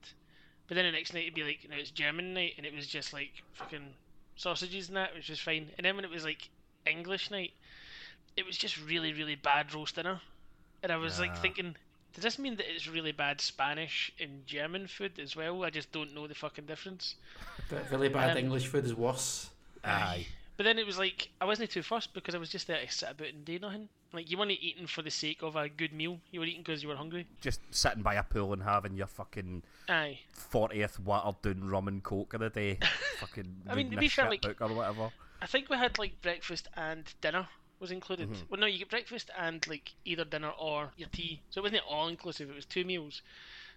But 0.68 0.77
then 0.77 0.85
the 0.87 0.92
next 0.92 1.12
night 1.12 1.23
it'd 1.25 1.35
be 1.35 1.44
like, 1.44 1.66
no, 1.68 1.77
it's 1.77 1.90
German 1.90 2.33
night, 2.35 2.55
and 2.57 2.64
it 2.66 2.75
was 2.75 2.87
just 2.87 3.12
like 3.12 3.31
fucking 3.55 3.94
sausages 4.37 4.88
and 4.88 4.97
that, 4.97 5.14
which 5.14 5.29
was 5.29 5.38
fine. 5.40 5.68
And 5.77 5.85
then 5.85 5.97
when 5.97 6.05
it 6.05 6.11
was 6.11 6.25
like 6.25 6.49
English 6.87 7.31
night, 7.31 7.53
it 8.37 8.47
was 8.47 8.57
just 8.57 8.81
really, 8.87 9.12
really 9.12 9.35
bad 9.35 9.75
roast 9.75 9.97
dinner. 9.97 10.21
And 10.83 10.92
I 10.92 10.97
was 10.97 11.18
like 11.18 11.33
Ah. 11.33 11.40
thinking, 11.42 11.75
does 12.18 12.35
this 12.35 12.38
mean 12.38 12.57
that 12.57 12.66
it's 12.68 12.88
really 12.88 13.12
bad 13.12 13.40
Spanish 13.40 14.12
and 14.20 14.44
German 14.46 14.87
food 14.88 15.18
as 15.18 15.37
well? 15.37 15.64
I 15.64 15.70
just 15.70 15.92
don't 15.92 16.14
know 16.14 16.26
the 16.26 16.35
fucking 16.35 16.66
difference. 16.66 17.14
But 17.70 17.90
really 17.90 18.09
bad 18.09 18.33
Um, 18.33 18.38
English 18.38 18.66
food 18.66 18.85
is 18.85 18.94
worse. 18.94 19.50
Aye. 19.85 20.26
But 20.57 20.64
then 20.64 20.78
it 20.78 20.87
was 20.87 20.98
like 20.98 21.28
I 21.40 21.44
wasn't 21.44 21.70
too 21.70 21.83
fussed 21.85 22.12
because 22.14 22.35
I 22.35 22.38
was 22.38 22.50
just 22.50 22.66
there 22.66 22.85
to 22.85 22.90
sit 22.92 23.11
about 23.11 23.28
and 23.28 23.44
do 23.44 23.61
nothing. 23.61 23.88
Like 24.12 24.28
you 24.31 24.37
weren't 24.38 24.50
eating 24.50 24.88
for 24.88 25.02
the 25.02 25.11
sake 25.11 25.42
of 25.42 25.54
a 25.54 25.68
good 25.68 25.92
meal. 25.92 26.18
You 26.33 26.40
were 26.40 26.46
eating 26.46 26.62
because 26.62 26.83
you 26.83 26.88
were 26.88 26.96
hungry. 26.96 27.26
Just 27.40 27.61
sitting 27.70 28.02
by 28.02 28.14
a 28.14 28.24
pool 28.24 28.52
and 28.52 28.62
having 28.64 28.96
your 28.96 29.07
fucking 29.07 29.62
Aye. 29.88 30.18
40th 30.52 30.98
water 30.98 31.37
down 31.42 31.68
rum 31.68 31.87
and 31.87 32.02
coke 32.02 32.35
of 32.35 32.40
the 32.40 32.50
day. 32.50 32.78
fucking 33.20 33.62
I 33.68 33.74
mean, 33.76 33.90
to 33.92 33.96
be 33.98 34.09
fair, 34.09 34.31
shit 34.33 34.44
like- 34.44 34.61
or 34.61 34.74
whatever. 34.74 35.11
I 35.40 35.46
think 35.46 35.68
we 35.70 35.76
had 35.76 35.96
like 35.98 36.20
breakfast 36.22 36.66
and 36.76 37.04
dinner 37.20 37.46
was 37.80 37.90
included. 37.90 38.30
Mm-hmm. 38.30 38.42
Well, 38.50 38.60
no, 38.60 38.66
you 38.66 38.78
get 38.78 38.90
breakfast 38.90 39.30
and 39.38 39.66
like 39.68 39.92
either 40.04 40.24
dinner 40.24 40.50
or 40.58 40.90
your 40.96 41.08
tea. 41.10 41.40
So 41.50 41.60
it 41.60 41.64
wasn't 41.64 41.82
all 41.88 42.08
inclusive. 42.08 42.50
It 42.50 42.56
was 42.56 42.64
two 42.66 42.84
meals. 42.84 43.22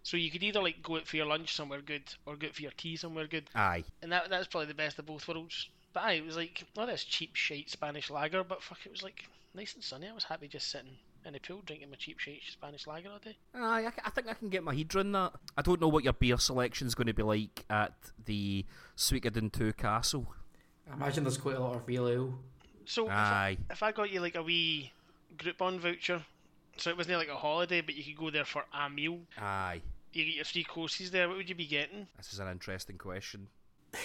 So 0.03 0.17
you 0.17 0.31
could 0.31 0.41
either 0.43 0.61
like 0.61 0.81
go 0.81 0.97
out 0.97 1.07
for 1.07 1.17
your 1.17 1.27
lunch 1.27 1.53
somewhere 1.55 1.81
good 1.81 2.03
or 2.25 2.35
go 2.35 2.47
out 2.47 2.55
for 2.55 2.63
your 2.63 2.71
tea 2.77 2.95
somewhere 2.95 3.27
good. 3.27 3.49
Aye. 3.55 3.83
And 4.01 4.11
that 4.11 4.29
that's 4.29 4.47
probably 4.47 4.67
the 4.67 4.73
best 4.73 4.97
of 4.99 5.05
both 5.05 5.27
worlds. 5.27 5.69
But 5.93 6.03
aye, 6.03 6.13
it 6.13 6.25
was 6.25 6.37
like 6.37 6.63
not 6.75 6.87
this 6.87 7.03
cheap 7.03 7.35
shite 7.35 7.69
Spanish 7.69 8.09
lager, 8.09 8.43
but 8.43 8.63
fuck, 8.63 8.79
it 8.85 8.91
was 8.91 9.03
like 9.03 9.25
nice 9.53 9.73
and 9.75 9.83
sunny. 9.83 10.07
I 10.07 10.13
was 10.13 10.23
happy 10.23 10.47
just 10.47 10.69
sitting 10.71 10.91
in 11.23 11.33
the 11.33 11.39
pool 11.39 11.61
drinking 11.67 11.89
my 11.91 11.97
cheap 11.97 12.17
shite 12.17 12.41
Spanish 12.49 12.87
lager 12.87 13.09
all 13.09 13.19
day. 13.19 13.35
Aye, 13.53 13.85
I, 13.85 13.89
c- 13.91 14.01
I 14.03 14.09
think 14.09 14.27
I 14.27 14.33
can 14.33 14.49
get 14.49 14.63
my 14.63 14.73
head 14.73 14.95
around 14.95 15.11
that. 15.11 15.33
I 15.55 15.61
don't 15.61 15.79
know 15.79 15.87
what 15.89 16.03
your 16.03 16.13
beer 16.13 16.37
selection 16.39 16.87
is 16.87 16.95
going 16.95 17.05
to 17.07 17.13
be 17.13 17.21
like 17.21 17.63
at 17.69 17.93
the 18.25 18.65
Suikoden 18.97 19.51
2 19.51 19.73
Castle. 19.73 20.33
I 20.89 20.95
imagine 20.95 21.23
there's 21.25 21.37
quite 21.37 21.57
a 21.57 21.59
lot 21.59 21.75
of 21.75 21.87
real 21.87 22.07
ale. 22.07 22.39
So 22.91 23.05
if 23.05 23.11
I, 23.11 23.57
if 23.69 23.83
I 23.83 23.93
got 23.93 24.11
you 24.11 24.19
like 24.19 24.35
a 24.35 24.43
wee 24.43 24.91
Groupon 25.37 25.79
voucher, 25.79 26.21
so 26.75 26.89
it 26.89 26.97
wasn't 26.97 27.19
like 27.19 27.29
a 27.29 27.37
holiday, 27.37 27.79
but 27.79 27.95
you 27.95 28.03
could 28.03 28.17
go 28.17 28.29
there 28.29 28.43
for 28.43 28.65
a 28.73 28.89
meal. 28.89 29.19
Aye. 29.39 29.81
You 30.11 30.25
get 30.25 30.35
your 30.35 30.43
three 30.43 30.65
courses 30.65 31.09
there. 31.09 31.29
What 31.29 31.37
would 31.37 31.47
you 31.47 31.55
be 31.55 31.67
getting? 31.67 32.07
This 32.17 32.33
is 32.33 32.39
an 32.39 32.49
interesting 32.49 32.97
question. 32.97 33.47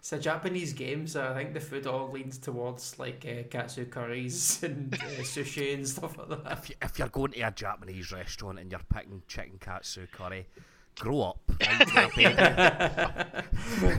It's 0.00 0.12
a 0.12 0.18
Japanese 0.18 0.74
game, 0.74 1.08
so 1.08 1.28
I 1.28 1.34
think 1.34 1.54
the 1.54 1.60
food 1.60 1.88
all 1.88 2.08
leans 2.12 2.38
towards 2.38 3.00
like 3.00 3.26
uh, 3.28 3.42
katsu 3.50 3.84
curries 3.84 4.62
and 4.62 4.94
uh, 4.94 4.98
sushi 5.22 5.74
and 5.74 5.86
stuff 5.86 6.16
like 6.16 6.28
that. 6.28 6.52
If, 6.52 6.70
you, 6.70 6.76
if 6.80 6.98
you're 7.00 7.08
going 7.08 7.32
to 7.32 7.40
a 7.40 7.50
Japanese 7.50 8.12
restaurant 8.12 8.60
and 8.60 8.70
you're 8.70 8.80
picking 8.94 9.22
chicken 9.26 9.58
katsu 9.58 10.06
curry, 10.06 10.46
grow 10.98 11.20
up. 11.22 11.40
Right? 11.60 11.88
there, 11.94 12.08
baby. 12.16 13.98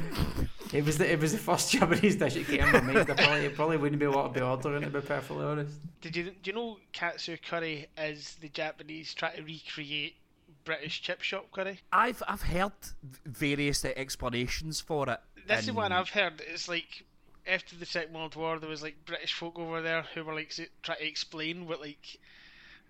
It 0.72 0.86
was 0.86 1.00
the 1.00 1.12
it 1.12 1.20
was 1.20 1.32
the 1.32 1.40
first 1.40 1.72
Japanese 1.72 2.16
dish 2.16 2.36
that 2.36 2.46
came 2.46 2.72
to 2.72 2.82
mind. 2.82 3.00
I 3.00 3.04
probably 3.04 3.46
it 3.46 3.56
probably 3.56 3.78
wouldn't 3.78 4.00
be 4.00 4.06
what 4.08 4.26
I'd 4.26 4.34
be 4.34 4.42
ordering 4.42 4.84
to 4.84 4.90
be 4.90 5.02
perfectly 5.02 5.44
honest. 5.44 5.74
Did 6.02 6.16
you 6.16 6.24
do 6.26 6.32
you 6.44 6.54
know 6.54 6.78
katsu 6.94 7.38
curry 7.38 7.88
is 7.98 8.36
the 8.40 8.50
Japanese 8.50 9.14
try 9.16 9.36
to 9.36 9.42
recreate 9.42 10.16
British 10.66 11.02
chip 11.02 11.22
shop 11.24 11.50
curry? 11.52 11.80
I've 11.92 12.22
I've 12.28 12.44
heard 12.44 12.74
various 13.26 13.84
uh, 13.84 13.94
explanations 13.96 14.80
for 14.80 15.10
it. 15.10 15.20
That's 15.48 15.66
the 15.66 15.74
one 15.74 15.92
I've 15.92 16.10
heard. 16.10 16.44
It's 16.48 16.70
like 16.70 17.04
after 17.48 17.76
the 17.76 17.88
Second 17.88 18.14
World 18.14 18.36
War, 18.36 18.60
there 18.60 18.70
was 18.70 18.84
like 18.84 19.06
British 19.06 19.34
folk 19.34 19.58
over 19.58 19.82
there 19.82 20.04
who 20.14 20.24
were 20.24 20.36
like 20.36 20.54
trying 20.84 21.00
to 21.00 21.08
explain 21.08 21.68
what 21.68 21.82
like 21.82 22.20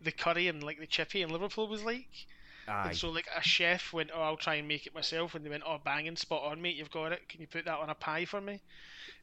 the 0.04 0.12
curry 0.12 0.50
and 0.50 0.62
like 0.64 0.80
the 0.80 0.88
chippy 0.88 1.22
in 1.22 1.30
Liverpool 1.30 1.70
was 1.70 1.84
like. 1.84 2.28
Aye. 2.70 2.90
And 2.90 2.98
so 2.98 3.10
like 3.10 3.28
a 3.36 3.42
chef 3.42 3.92
went, 3.94 4.12
"Oh, 4.14 4.22
I'll 4.22 4.38
try 4.38 4.56
and 4.56 4.68
make 4.68 4.86
it 4.86 4.94
myself," 4.94 5.36
and 5.36 5.46
they 5.46 5.50
went, 5.50 5.64
"Oh, 5.66 5.80
banging, 5.84 6.16
spot 6.16 6.44
on, 6.44 6.62
mate, 6.62 6.76
you've 6.76 6.92
got 6.92 7.12
it. 7.12 7.28
Can 7.28 7.42
you 7.42 7.48
put 7.48 7.66
that 7.66 7.80
on 7.80 7.90
a 7.90 7.96
pie 7.96 8.26
for 8.26 8.42
me?" 8.42 8.62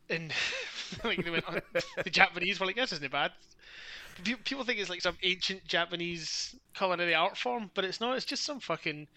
And 0.09 0.33
like 1.05 1.25
they 1.25 1.31
went, 1.31 1.45
oh, 1.49 1.59
the 2.05 2.11
Japanese 2.11 2.61
were 2.61 2.67
like, 2.67 2.77
"This 2.77 2.93
isn't 2.93 3.13
bad." 3.13 3.33
People 4.45 4.65
think 4.65 4.81
it's 4.81 4.89
like 4.89 5.03
some 5.03 5.19
ancient 5.23 5.67
Japanese 5.67 6.57
culinary 6.75 7.15
art 7.15 7.37
form, 7.37 7.71
but 7.75 7.85
it's 7.85 8.01
not. 8.01 8.17
It's 8.17 8.25
just 8.25 8.45
some 8.45 8.61
fucking 8.61 9.09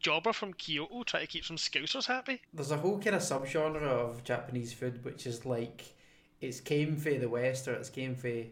jobber 0.00 0.32
from 0.32 0.54
Kyoto 0.54 1.02
trying 1.02 1.26
to 1.26 1.30
keep 1.30 1.44
some 1.44 1.56
Scousers 1.56 2.06
happy. 2.06 2.40
There's 2.52 2.70
a 2.70 2.78
whole 2.78 2.98
kind 2.98 3.16
of 3.16 3.22
subgenre 3.22 3.82
of 3.82 4.24
Japanese 4.24 4.72
food 4.72 5.04
which 5.04 5.26
is 5.26 5.44
like 5.44 5.94
it's 6.40 6.60
came 6.60 6.96
from 6.96 7.20
the 7.20 7.28
West 7.28 7.68
or 7.68 7.74
it's 7.74 7.90
came 7.90 8.14
from 8.14 8.46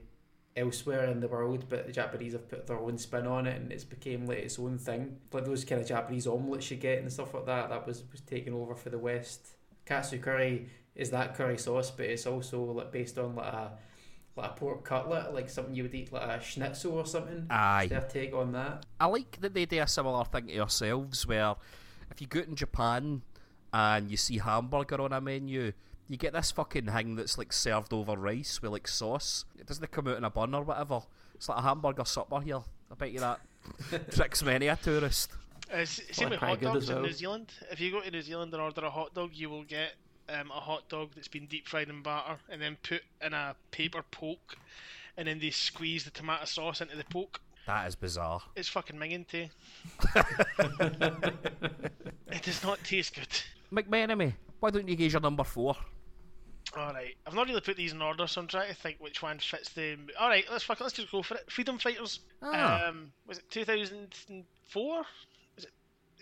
elsewhere 0.59 1.05
in 1.07 1.21
the 1.21 1.29
world, 1.29 1.66
but 1.68 1.87
the 1.87 1.92
Japanese 1.92 2.33
have 2.33 2.49
put 2.49 2.66
their 2.66 2.79
own 2.79 2.99
spin 2.99 3.27
on 3.27 3.47
it 3.47 3.61
and 3.61 3.73
it's 3.73 3.85
became 3.85 4.27
like 4.27 4.38
its 4.38 4.59
own 4.59 4.79
thing. 4.79 5.16
Like 5.33 5.44
those 5.44 5.64
kind 5.64 5.81
of 5.81 5.87
Japanese 5.87 6.27
omelets 6.27 6.71
you 6.71 6.77
get 6.77 6.99
and 6.99 7.12
stuff 7.12 7.35
like 7.35 7.47
that, 7.47 7.71
that 7.71 7.87
was, 7.87 8.05
was 8.12 8.21
taken 8.21 8.55
over 8.55 8.75
for 8.75 8.90
the 8.90 8.99
West. 8.99 9.57
Katsu 9.87 10.18
curry 10.18 10.68
is 10.94 11.11
that 11.11 11.35
curry 11.35 11.57
sauce, 11.57 11.90
but 11.90 12.07
it's 12.07 12.27
also 12.27 12.62
like 12.64 12.92
based 12.92 13.18
on 13.18 13.35
like 13.35 13.53
a 13.53 13.73
like 14.37 14.51
a 14.51 14.55
pork 14.55 14.85
cutlet, 14.85 15.35
like 15.35 15.51
something 15.51 15.75
you 15.75 15.83
would 15.83 15.94
eat 15.94 16.12
like 16.12 16.23
a 16.23 16.42
schnitzel 16.42 16.92
or 16.92 17.07
something. 17.07 17.47
Aye. 17.51 17.88
Their 17.88 18.03
take 18.03 18.35
on 18.35 18.53
that. 18.53 18.87
I 19.01 19.07
like 19.07 19.40
that 19.40 19.53
they 19.53 19.66
do 19.66 19.81
a 19.81 19.87
similar 19.87 20.25
thing 20.25 20.47
to 20.47 20.53
yourselves, 20.53 21.27
where 21.27 21.57
if 22.11 22.21
you 22.21 22.27
go 22.27 22.40
out 22.40 22.47
in 22.47 22.55
Japan 22.55 23.23
and 23.73 24.11
you 24.11 24.16
see 24.16 24.38
hamburger 24.38 25.01
on 25.01 25.12
a 25.12 25.21
menu, 25.21 25.73
you 26.09 26.16
get 26.16 26.33
this 26.33 26.51
fucking 26.51 26.87
thing 26.87 27.16
that's 27.16 27.37
like 27.38 27.53
served 27.53 27.92
over 27.92 28.16
rice 28.16 28.61
with 28.62 28.73
like 28.73 28.88
sauce. 28.88 29.44
It 29.59 29.66
doesn't 29.66 29.90
come 29.90 30.09
out 30.09 30.16
in 30.16 30.25
a 30.25 30.31
bun 30.31 30.55
or 30.55 30.62
whatever. 30.62 31.03
It's 31.35 31.49
like 31.49 31.59
a 31.59 31.62
hamburger 31.62 32.05
supper 32.05 32.40
here. 32.40 32.61
I 32.90 32.94
bet 32.94 33.12
you 33.12 33.21
that 33.21 33.40
tricks 34.11 34.42
many 34.42 34.68
a 34.68 34.77
tourist. 34.77 35.31
Uh, 35.73 35.79
s- 35.79 36.01
same 36.11 36.31
with 36.31 36.40
hot 36.40 36.61
dogs 36.61 36.85
as 36.85 36.88
in 36.88 36.97
well. 36.97 37.05
New 37.05 37.12
Zealand. 37.12 37.53
If 37.71 37.81
you 37.81 37.90
go 37.92 38.01
to 38.01 38.11
New 38.11 38.23
Zealand 38.23 38.53
and 38.55 38.62
order 38.62 38.81
a 38.85 38.90
hot 38.90 39.12
dog, 39.14 39.31
you 39.35 39.51
will 39.51 39.64
get 39.64 39.92
um, 40.29 40.51
a 40.51 40.61
hot 40.61 40.88
dog 40.88 41.11
that's 41.14 41.29
been 41.29 41.47
deep 41.47 41.68
fried 41.68 41.88
in 41.90 42.03
batter 42.03 42.38
and 42.49 42.61
then 42.62 42.79
put 42.83 43.03
in 43.25 43.35
a 43.35 43.55
paper 43.71 44.03
poke, 44.11 44.57
and 45.18 45.29
then 45.29 45.38
they 45.38 45.51
squeeze 45.51 46.05
the 46.05 46.11
tomato 46.11 46.47
sauce 46.47 46.81
into 46.81 46.97
the 46.97 47.05
poke. 47.05 47.40
That 47.66 47.87
is 47.87 47.94
bizarre. 47.97 48.40
It's 48.57 48.68
fucking 48.68 48.97
minging 48.97 49.27
too. 49.29 49.49
it 52.33 52.42
does 52.42 52.62
not 52.62 52.83
taste 52.83 53.14
good. 53.14 53.29
McMenemie, 53.71 54.33
why 54.61 54.71
don't 54.71 54.88
you 54.88 54.97
gauge 54.97 55.12
your 55.12 55.21
number 55.21 55.44
four? 55.44 55.77
All 56.76 56.92
right, 56.92 57.16
I've 57.26 57.35
not 57.35 57.46
really 57.48 57.61
put 57.61 57.76
these 57.76 57.92
in 57.92 58.02
order, 58.02 58.26
so 58.26 58.40
I'm 58.40 58.46
trying 58.46 58.68
to 58.68 58.74
think 58.74 58.96
which 59.00 59.22
one 59.22 59.38
fits 59.38 59.70
the. 59.70 59.96
All 60.18 60.28
right, 60.28 60.44
let's 60.50 60.64
fuck. 60.64 60.81
it, 60.81 60.85
Let's 60.85 60.94
just 60.96 61.11
go 61.11 61.22
for 61.22 61.37
it. 61.37 61.50
Freedom 61.50 61.78
Fighters. 61.78 62.20
Ah. 62.42 62.88
Um, 62.88 63.12
was 63.26 63.38
it 63.38 63.50
2004? 63.50 65.04
Was 65.57 65.64
it 65.64 65.70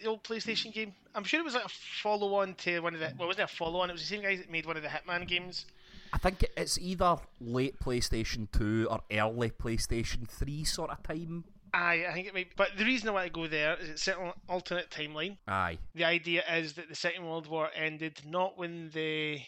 the 0.01 0.09
old 0.09 0.23
PlayStation 0.23 0.73
game? 0.73 0.95
I'm 1.15 1.25
sure 1.25 1.41
it 1.41 1.45
was 1.45 1.55
like 1.55 1.65
a 1.65 1.69
follow-on 1.69 2.55
to 2.55 2.81
one 2.81 2.95
of 2.95 3.01
the. 3.01 3.13
Well, 3.19 3.29
wasn't 3.29 3.49
it 3.49 3.53
a 3.53 3.57
follow-on? 3.57 3.91
It 3.91 3.93
was 3.95 4.03
the 4.03 4.09
same 4.09 4.23
guys 4.23 4.39
that 4.39 4.51
made 4.51 4.67
one 4.67 4.77
of 4.77 4.83
the 4.83 4.89
Hitman 4.89 5.27
games. 5.27 5.67
I 6.13 6.19
think 6.19 6.45
it's 6.57 6.79
either 6.79 7.17
late 7.41 7.79
PlayStation 7.81 8.49
2 8.53 8.87
or 8.91 9.01
early 9.13 9.51
PlayStation 9.51 10.27
3 10.29 10.65
sort 10.65 10.91
of 10.91 11.03
time. 11.03 11.45
Aye, 11.75 12.07
I 12.09 12.13
think 12.15 12.29
it 12.29 12.35
might. 12.35 12.57
But 12.57 12.71
the 12.79 12.85
reason 12.85 13.09
I 13.09 13.13
want 13.13 13.27
to 13.27 13.33
go 13.33 13.47
there 13.49 13.75
is 13.77 13.89
it's 13.91 14.03
set 14.03 14.17
on 14.17 14.27
an 14.29 14.33
alternate 14.49 14.89
timeline. 14.91 15.37
Aye. 15.49 15.79
The 15.95 16.05
idea 16.05 16.43
is 16.55 16.75
that 16.75 16.89
the 16.89 16.95
Second 16.95 17.27
World 17.27 17.49
War 17.49 17.69
ended 17.75 18.21
not 18.25 18.57
when 18.57 18.91
the 18.95 19.41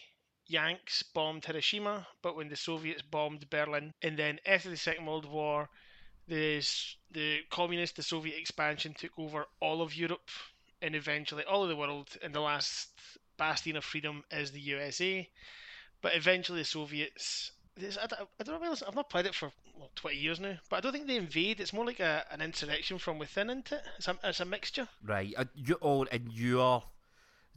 Yanks 0.49 1.03
bombed 1.03 1.45
Hiroshima, 1.45 2.07
but 2.23 2.35
when 2.35 2.49
the 2.49 2.55
Soviets 2.55 3.03
bombed 3.03 3.47
Berlin. 3.51 3.93
And 4.01 4.17
then 4.17 4.39
after 4.47 4.71
the 4.71 4.77
Second 4.77 5.05
World 5.05 5.25
War, 5.25 5.69
the, 6.27 6.63
the 7.11 7.41
communist, 7.51 7.95
the 7.95 8.03
Soviet 8.03 8.39
expansion 8.39 8.95
took 8.95 9.11
over 9.19 9.45
all 9.59 9.83
of 9.83 9.95
Europe 9.95 10.31
and 10.81 10.95
eventually 10.95 11.43
all 11.43 11.61
of 11.61 11.69
the 11.69 11.75
world. 11.75 12.17
And 12.23 12.33
the 12.33 12.39
last 12.39 12.89
bastion 13.37 13.75
of 13.75 13.85
freedom 13.85 14.23
is 14.31 14.51
the 14.51 14.59
USA. 14.59 15.29
But 16.01 16.15
eventually 16.15 16.61
the 16.61 16.65
Soviets. 16.65 17.51
I 17.77 18.07
don't, 18.07 18.27
I 18.39 18.43
don't 18.43 18.61
know. 18.61 18.75
I've 18.87 18.95
not 18.95 19.09
played 19.09 19.27
it 19.27 19.35
for 19.35 19.51
well, 19.77 19.91
20 19.95 20.17
years 20.17 20.39
now, 20.39 20.57
but 20.67 20.77
I 20.77 20.79
don't 20.81 20.91
think 20.91 21.05
they 21.05 21.15
invade. 21.15 21.59
It's 21.59 21.73
more 21.73 21.85
like 21.85 21.99
a, 21.99 22.25
an 22.31 22.41
insurrection 22.41 22.97
from 22.97 23.19
within, 23.19 23.49
isn't 23.49 23.71
it? 23.71 23.83
It's 23.97 24.07
a, 24.07 24.17
it's 24.23 24.39
a 24.39 24.45
mixture. 24.45 24.87
Right. 25.03 25.33
Uh, 25.37 25.45
you 25.53 25.77
oh, 25.81 26.05
and 26.05 26.31
you're 26.33 26.83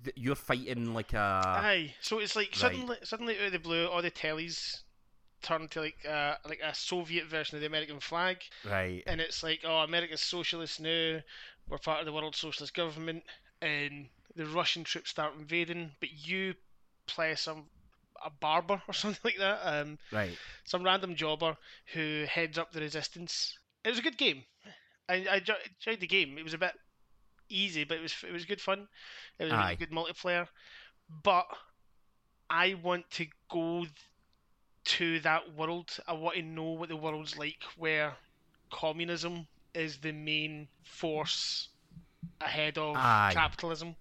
th- 0.05 0.17
you're 0.17 0.35
fighting 0.35 0.95
like 0.95 1.12
a 1.12 1.19
Aye, 1.45 1.95
so 2.01 2.19
it's 2.19 2.37
like 2.37 2.49
right. 2.49 2.57
suddenly, 2.57 2.97
suddenly 3.05 3.38
out 3.38 3.47
of 3.47 3.53
the 3.53 3.59
blue, 3.59 3.87
all 3.87 4.03
the 4.03 4.11
tellies 4.11 4.83
turn 5.43 5.69
to 5.69 5.81
like 5.81 6.05
uh, 6.09 6.37
like 6.49 6.61
a 6.62 6.75
Soviet 6.75 7.27
version 7.27 7.57
of 7.57 7.61
the 7.61 7.67
American 7.67 8.01
flag, 8.01 8.38
right. 8.65 9.03
and 9.07 9.21
it's 9.21 9.43
like, 9.43 9.61
oh, 9.65 9.79
America's 9.79 10.21
socialist 10.23 10.81
now. 10.81 11.21
We're 11.69 11.79
part 11.79 12.01
of 12.01 12.07
the 12.07 12.12
world 12.12 12.35
socialist 12.37 12.75
government, 12.75 13.25
and 13.61 14.09
the 14.37 14.47
Russian 14.47 14.85
troops 14.85 15.11
start 15.11 15.35
invading, 15.38 15.93
but 16.01 16.11
you 16.12 16.55
play 17.07 17.35
some 17.35 17.67
a 18.25 18.31
barber 18.31 18.81
or 18.88 18.95
something 18.95 19.21
like 19.25 19.38
that, 19.38 19.61
um, 19.65 19.99
Right. 20.12 20.37
some 20.65 20.83
random 20.85 21.15
jobber 21.17 21.57
who 21.93 22.25
heads 22.29 22.59
up 22.59 22.73
the 22.73 22.81
resistance. 22.81 23.57
It 23.85 23.91
was 23.91 23.99
a 23.99 24.03
good 24.03 24.17
game. 24.19 24.45
I, 25.09 25.27
I 25.31 25.37
enjoyed 25.38 26.01
the 26.01 26.07
game. 26.07 26.38
It 26.38 26.45
was 26.45 26.55
a 26.55 26.59
bit 26.59 26.73
easy, 27.53 27.85
but 27.85 27.99
it 27.99 28.03
was 28.03 28.15
it 28.27 28.33
was 28.33 28.45
good 28.45 28.61
fun. 28.61 28.88
It 29.38 29.45
was 29.45 29.53
a 29.53 29.57
really 29.57 29.77
good 29.77 29.91
multiplayer. 29.91 30.49
But 31.23 31.47
I 32.49 32.75
want 32.75 33.11
to 33.12 33.27
go 33.51 33.87
to 34.85 35.21
that 35.21 35.55
world. 35.55 35.97
I 36.07 36.12
want 36.12 36.37
to 36.37 36.43
know 36.43 36.71
what 36.73 36.88
the 36.88 36.97
world's 36.97 37.37
like 37.38 37.62
where 37.77 38.15
communism 38.71 39.47
is 39.75 39.99
the 39.99 40.12
main 40.12 40.69
force 40.83 41.69
ahead 42.41 42.79
of 42.79 42.97
Aye. 42.97 43.33
capitalism. 43.33 43.97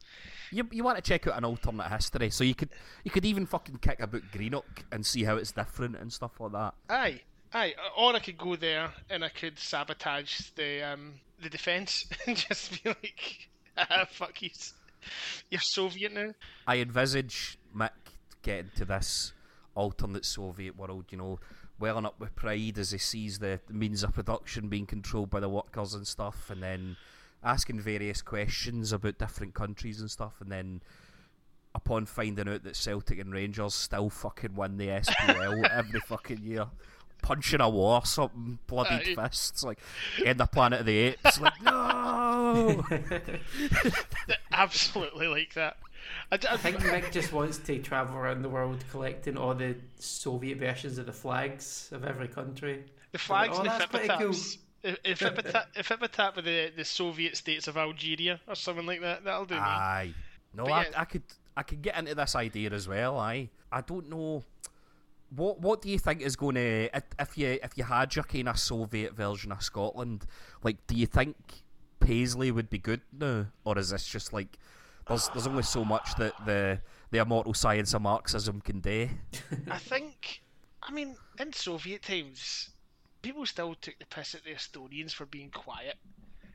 You, 0.52 0.68
you 0.72 0.84
want 0.84 0.98
to 0.98 1.02
check 1.02 1.28
out 1.28 1.38
an 1.38 1.46
alternate 1.46 1.90
history, 1.90 2.30
so 2.30 2.44
you 2.44 2.56
could 2.56 2.70
you 3.04 3.12
could 3.12 3.26
even 3.26 3.46
fucking 3.46 3.78
kick 3.78 4.02
about 4.02 4.24
Greenock 4.32 4.84
and 4.92 5.06
see 5.06 5.24
how 5.24 5.38
it's 5.38 5.52
different 5.52 5.96
and 5.96 6.12
stuff 6.12 6.40
like 6.40 6.52
that. 6.52 6.74
Aye, 6.90 7.22
aye. 7.54 7.74
Or 7.98 8.14
I 8.16 8.20
could 8.20 8.38
go 8.38 8.56
there 8.58 8.92
and 9.10 9.24
I 9.24 9.30
could 9.30 9.58
sabotage 9.58 10.50
the 10.56 10.82
um 10.84 11.14
the 11.41 11.49
defense 11.49 12.06
and 12.27 12.38
just 12.38 12.84
be 12.84 12.89
like, 12.89 13.49
ah, 13.77 14.06
"Fuck 14.10 14.41
you, 14.41 14.49
you're 15.49 15.62
Soviet 15.62 16.13
now." 16.13 16.34
I 16.67 16.77
envisage 16.77 17.58
Mick 17.75 17.89
getting 18.41 18.71
to 18.75 18.86
this 18.86 19.34
alternate 19.75 20.25
Soviet 20.25 20.77
world, 20.77 21.06
you 21.10 21.17
know, 21.17 21.39
welling 21.80 22.06
up 22.06 22.19
with 22.19 22.36
pride 22.36 22.77
as 22.77 22.91
he 22.91 22.97
sees 22.97 23.39
the 23.39 23.60
means 23.69 24.04
of 24.04 24.13
production 24.13 24.69
being 24.69 24.86
controlled 24.86 25.30
by 25.30 25.39
the 25.39 25.49
workers 25.49 25.93
and 25.93 26.08
stuff, 26.08 26.49
and 26.49 26.62
then 26.62 26.97
asking 27.43 27.80
various 27.80 28.21
questions 28.21 28.91
about 28.91 29.17
different 29.17 29.54
countries 29.54 29.99
and 29.99 30.12
stuff, 30.12 30.36
and 30.41 30.51
then 30.51 30.82
upon 31.73 32.06
finding 32.06 32.49
out 32.49 32.63
that 32.63 32.75
Celtic 32.75 33.19
and 33.19 33.34
Rangers 33.34 33.73
still 33.73 34.10
fucking 34.10 34.56
win 34.56 34.77
the 34.77 34.88
SPL 34.88 35.69
every 35.71 35.99
fucking 36.01 36.43
year. 36.43 36.67
Punching 37.21 37.62
a 37.62 37.69
wall 37.69 37.95
or 38.01 38.05
something, 38.05 38.57
bloodied 38.67 39.17
Aye. 39.17 39.27
fists, 39.29 39.63
like 39.63 39.79
in 40.25 40.38
the 40.38 40.45
Planet 40.47 40.81
of 40.81 40.86
the 40.86 40.97
Apes, 40.97 41.39
like 41.39 41.62
no. 41.62 42.84
Absolutely 44.51 45.27
like 45.27 45.53
that. 45.53 45.77
I, 46.31 46.38
d- 46.38 46.47
I 46.47 46.53
I 46.53 46.57
think 46.57 46.77
Mick 46.77 47.12
just 47.12 47.31
wants 47.31 47.57
to 47.60 47.77
travel 47.79 48.15
around 48.17 48.41
the 48.41 48.49
world 48.49 48.84
collecting 48.91 49.38
all 49.38 49.53
the 49.53 49.75
Soviet 49.99 50.57
versions 50.57 50.97
of 50.97 51.05
the 51.05 51.13
flags 51.13 51.89
of 51.91 52.03
every 52.05 52.27
country. 52.27 52.84
the 53.12 53.17
flags 53.17 53.53
Oh, 53.55 53.62
and 53.62 53.69
the 53.69 53.77
that's 53.77 53.86
pretty 53.86 54.07
cool. 54.07 54.17
epitaphs. 54.17 54.57
If 54.84 54.97
if 55.03 55.21
epitaph, 55.21 55.67
if 55.75 55.91
epitaph 55.91 56.38
of 56.38 56.45
the, 56.45 56.71
the 56.75 56.84
Soviet 56.86 57.38
states 57.38 57.67
of 57.67 57.77
Algeria 57.77 58.41
or 58.47 58.55
something 58.55 58.86
like 58.88 59.01
that, 59.01 59.23
that'll 59.23 59.45
do 59.45 59.53
me. 59.55 59.60
Aye. 59.62 60.13
No, 60.55 60.63
But 60.63 60.71
I, 60.71 60.81
yeah. 60.84 60.89
I 61.01 61.05
could 61.05 61.23
I 61.55 61.63
could 61.63 61.81
get 61.84 61.97
into 61.99 62.15
this 62.15 62.36
idea 62.36 62.71
as 62.71 62.88
well. 62.88 63.19
Aye. 63.19 63.49
I 63.71 63.81
don't 63.81 64.10
know. 64.10 64.43
What 65.34 65.62
what 65.62 65.82
do 65.82 65.89
you 65.89 65.98
think 65.98 66.22
is 66.22 66.36
going 66.36 66.56
to 66.56 66.89
if 67.20 67.38
you 67.38 67.60
if 67.63 67.78
you 67.78 67.86
had 67.86 68.15
your 68.15 68.24
kind 68.24 68.50
of 68.50 68.60
Soviet 68.60 69.13
version 69.13 69.52
of 69.52 69.63
Scotland? 69.63 70.26
Like, 70.62 70.86
do 70.88 70.96
you 70.96 71.08
think 71.08 71.36
Paisley 72.00 72.52
would 72.52 72.70
be 72.70 72.78
good 72.78 73.02
now, 73.17 73.48
or 73.63 73.78
is 73.78 73.91
this 73.91 74.06
just 74.06 74.34
like 74.34 74.58
there's 75.08 75.30
there's 75.30 75.48
only 75.48 75.63
so 75.63 75.86
much 75.86 76.15
that 76.15 76.34
the 76.46 76.82
the 77.12 77.20
immortal 77.20 77.54
science 77.54 77.94
of 77.94 78.02
Marxism 78.02 78.62
can 78.62 78.80
do? 78.80 79.10
I 79.70 79.78
think, 79.78 80.41
I 80.82 80.91
mean, 80.91 81.15
in 81.39 81.54
Soviet 81.54 82.02
times, 82.02 82.70
people 83.22 83.46
still 83.46 83.76
took 83.76 84.00
the 84.00 84.06
piss 84.06 84.36
at 84.36 84.44
the 84.44 84.52
Estonians 84.52 85.13
for 85.13 85.26
being 85.26 85.52
quiet. 85.52 85.98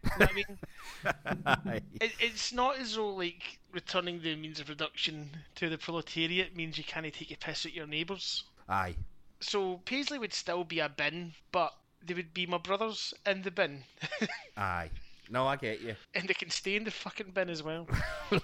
You 0.05 0.11
know 0.21 0.27
I 0.29 0.33
mean, 0.35 1.83
it, 2.01 2.13
it's 2.21 2.53
not 2.53 2.79
as 2.79 2.95
though 2.95 3.15
like 3.15 3.59
returning 3.73 4.21
the 4.21 4.37
means 4.37 4.61
of 4.61 4.67
production 4.67 5.31
to 5.57 5.69
the 5.69 5.79
proletariat 5.79 6.55
means 6.55 6.79
you 6.79 6.85
can't 6.85 7.13
take 7.13 7.33
a 7.33 7.37
piss 7.37 7.67
at 7.67 7.75
your 7.75 7.87
neighbours. 7.87 8.45
Aye. 8.69 8.97
So 9.41 9.79
Paisley 9.85 10.19
would 10.19 10.33
still 10.35 10.65
be 10.65 10.81
a 10.81 10.89
bin, 10.89 11.33
but 11.53 11.75
they 12.05 12.15
would 12.15 12.33
be 12.35 12.47
my 12.47 12.59
brothers 12.59 13.13
in 13.27 13.43
the 13.43 13.51
bin, 13.51 13.85
Aye. 14.57 14.91
No, 15.29 15.47
I 15.47 15.57
get 15.57 15.81
you. 15.81 15.97
and 16.15 16.29
they 16.29 16.35
can 16.35 16.51
stay 16.51 16.77
in 16.77 16.85
the 16.85 16.91
fucking 16.91 17.33
bin 17.33 17.51
as 17.51 17.63
well. 17.63 17.87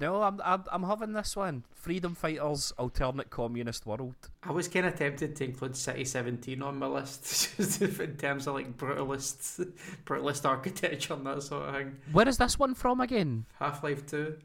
No, 0.00 0.22
I'm 0.22 0.40
I'm, 0.44 0.64
I'm 0.72 0.82
having 0.82 1.12
this 1.12 1.36
one. 1.36 1.62
Freedom 1.74 2.14
fighters, 2.16 2.72
alternate 2.76 3.30
communist 3.30 3.86
world. 3.86 4.16
I 4.42 4.50
was 4.50 4.66
kind 4.66 4.86
of 4.86 4.96
tempted 4.96 5.36
to 5.36 5.44
include 5.44 5.76
City 5.76 6.04
17 6.04 6.60
on 6.60 6.78
my 6.78 6.86
list, 6.86 7.54
just 7.56 7.80
in 7.82 8.16
terms 8.16 8.48
of 8.48 8.54
like 8.54 8.76
brutalist, 8.76 9.70
brutalist 10.04 10.44
architecture 10.44 11.14
and 11.14 11.24
that 11.26 11.42
sort 11.44 11.68
of 11.68 11.74
thing. 11.76 11.96
Where 12.10 12.26
is 12.28 12.38
this 12.38 12.58
one 12.58 12.74
from 12.74 13.00
again? 13.00 13.44
Half 13.60 13.84
Life 13.84 14.04
2. 14.06 14.36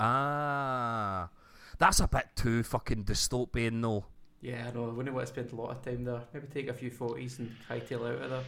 Ah, 0.00 1.28
that's 1.78 2.00
a 2.00 2.08
bit 2.08 2.28
too 2.36 2.62
fucking 2.62 3.04
dystopian, 3.04 3.82
though. 3.82 4.04
Yeah, 4.40 4.66
I 4.68 4.74
know. 4.74 4.88
I 4.88 4.92
wouldn't 4.92 5.14
want 5.14 5.26
to 5.26 5.32
spend 5.32 5.52
a 5.52 5.56
lot 5.56 5.70
of 5.70 5.82
time 5.82 6.04
there. 6.04 6.22
Maybe 6.32 6.46
take 6.48 6.68
a 6.68 6.74
few 6.74 6.90
photos 6.90 7.38
and 7.38 7.54
hightail 7.68 8.08
out 8.08 8.22
of 8.22 8.30
there. 8.30 8.42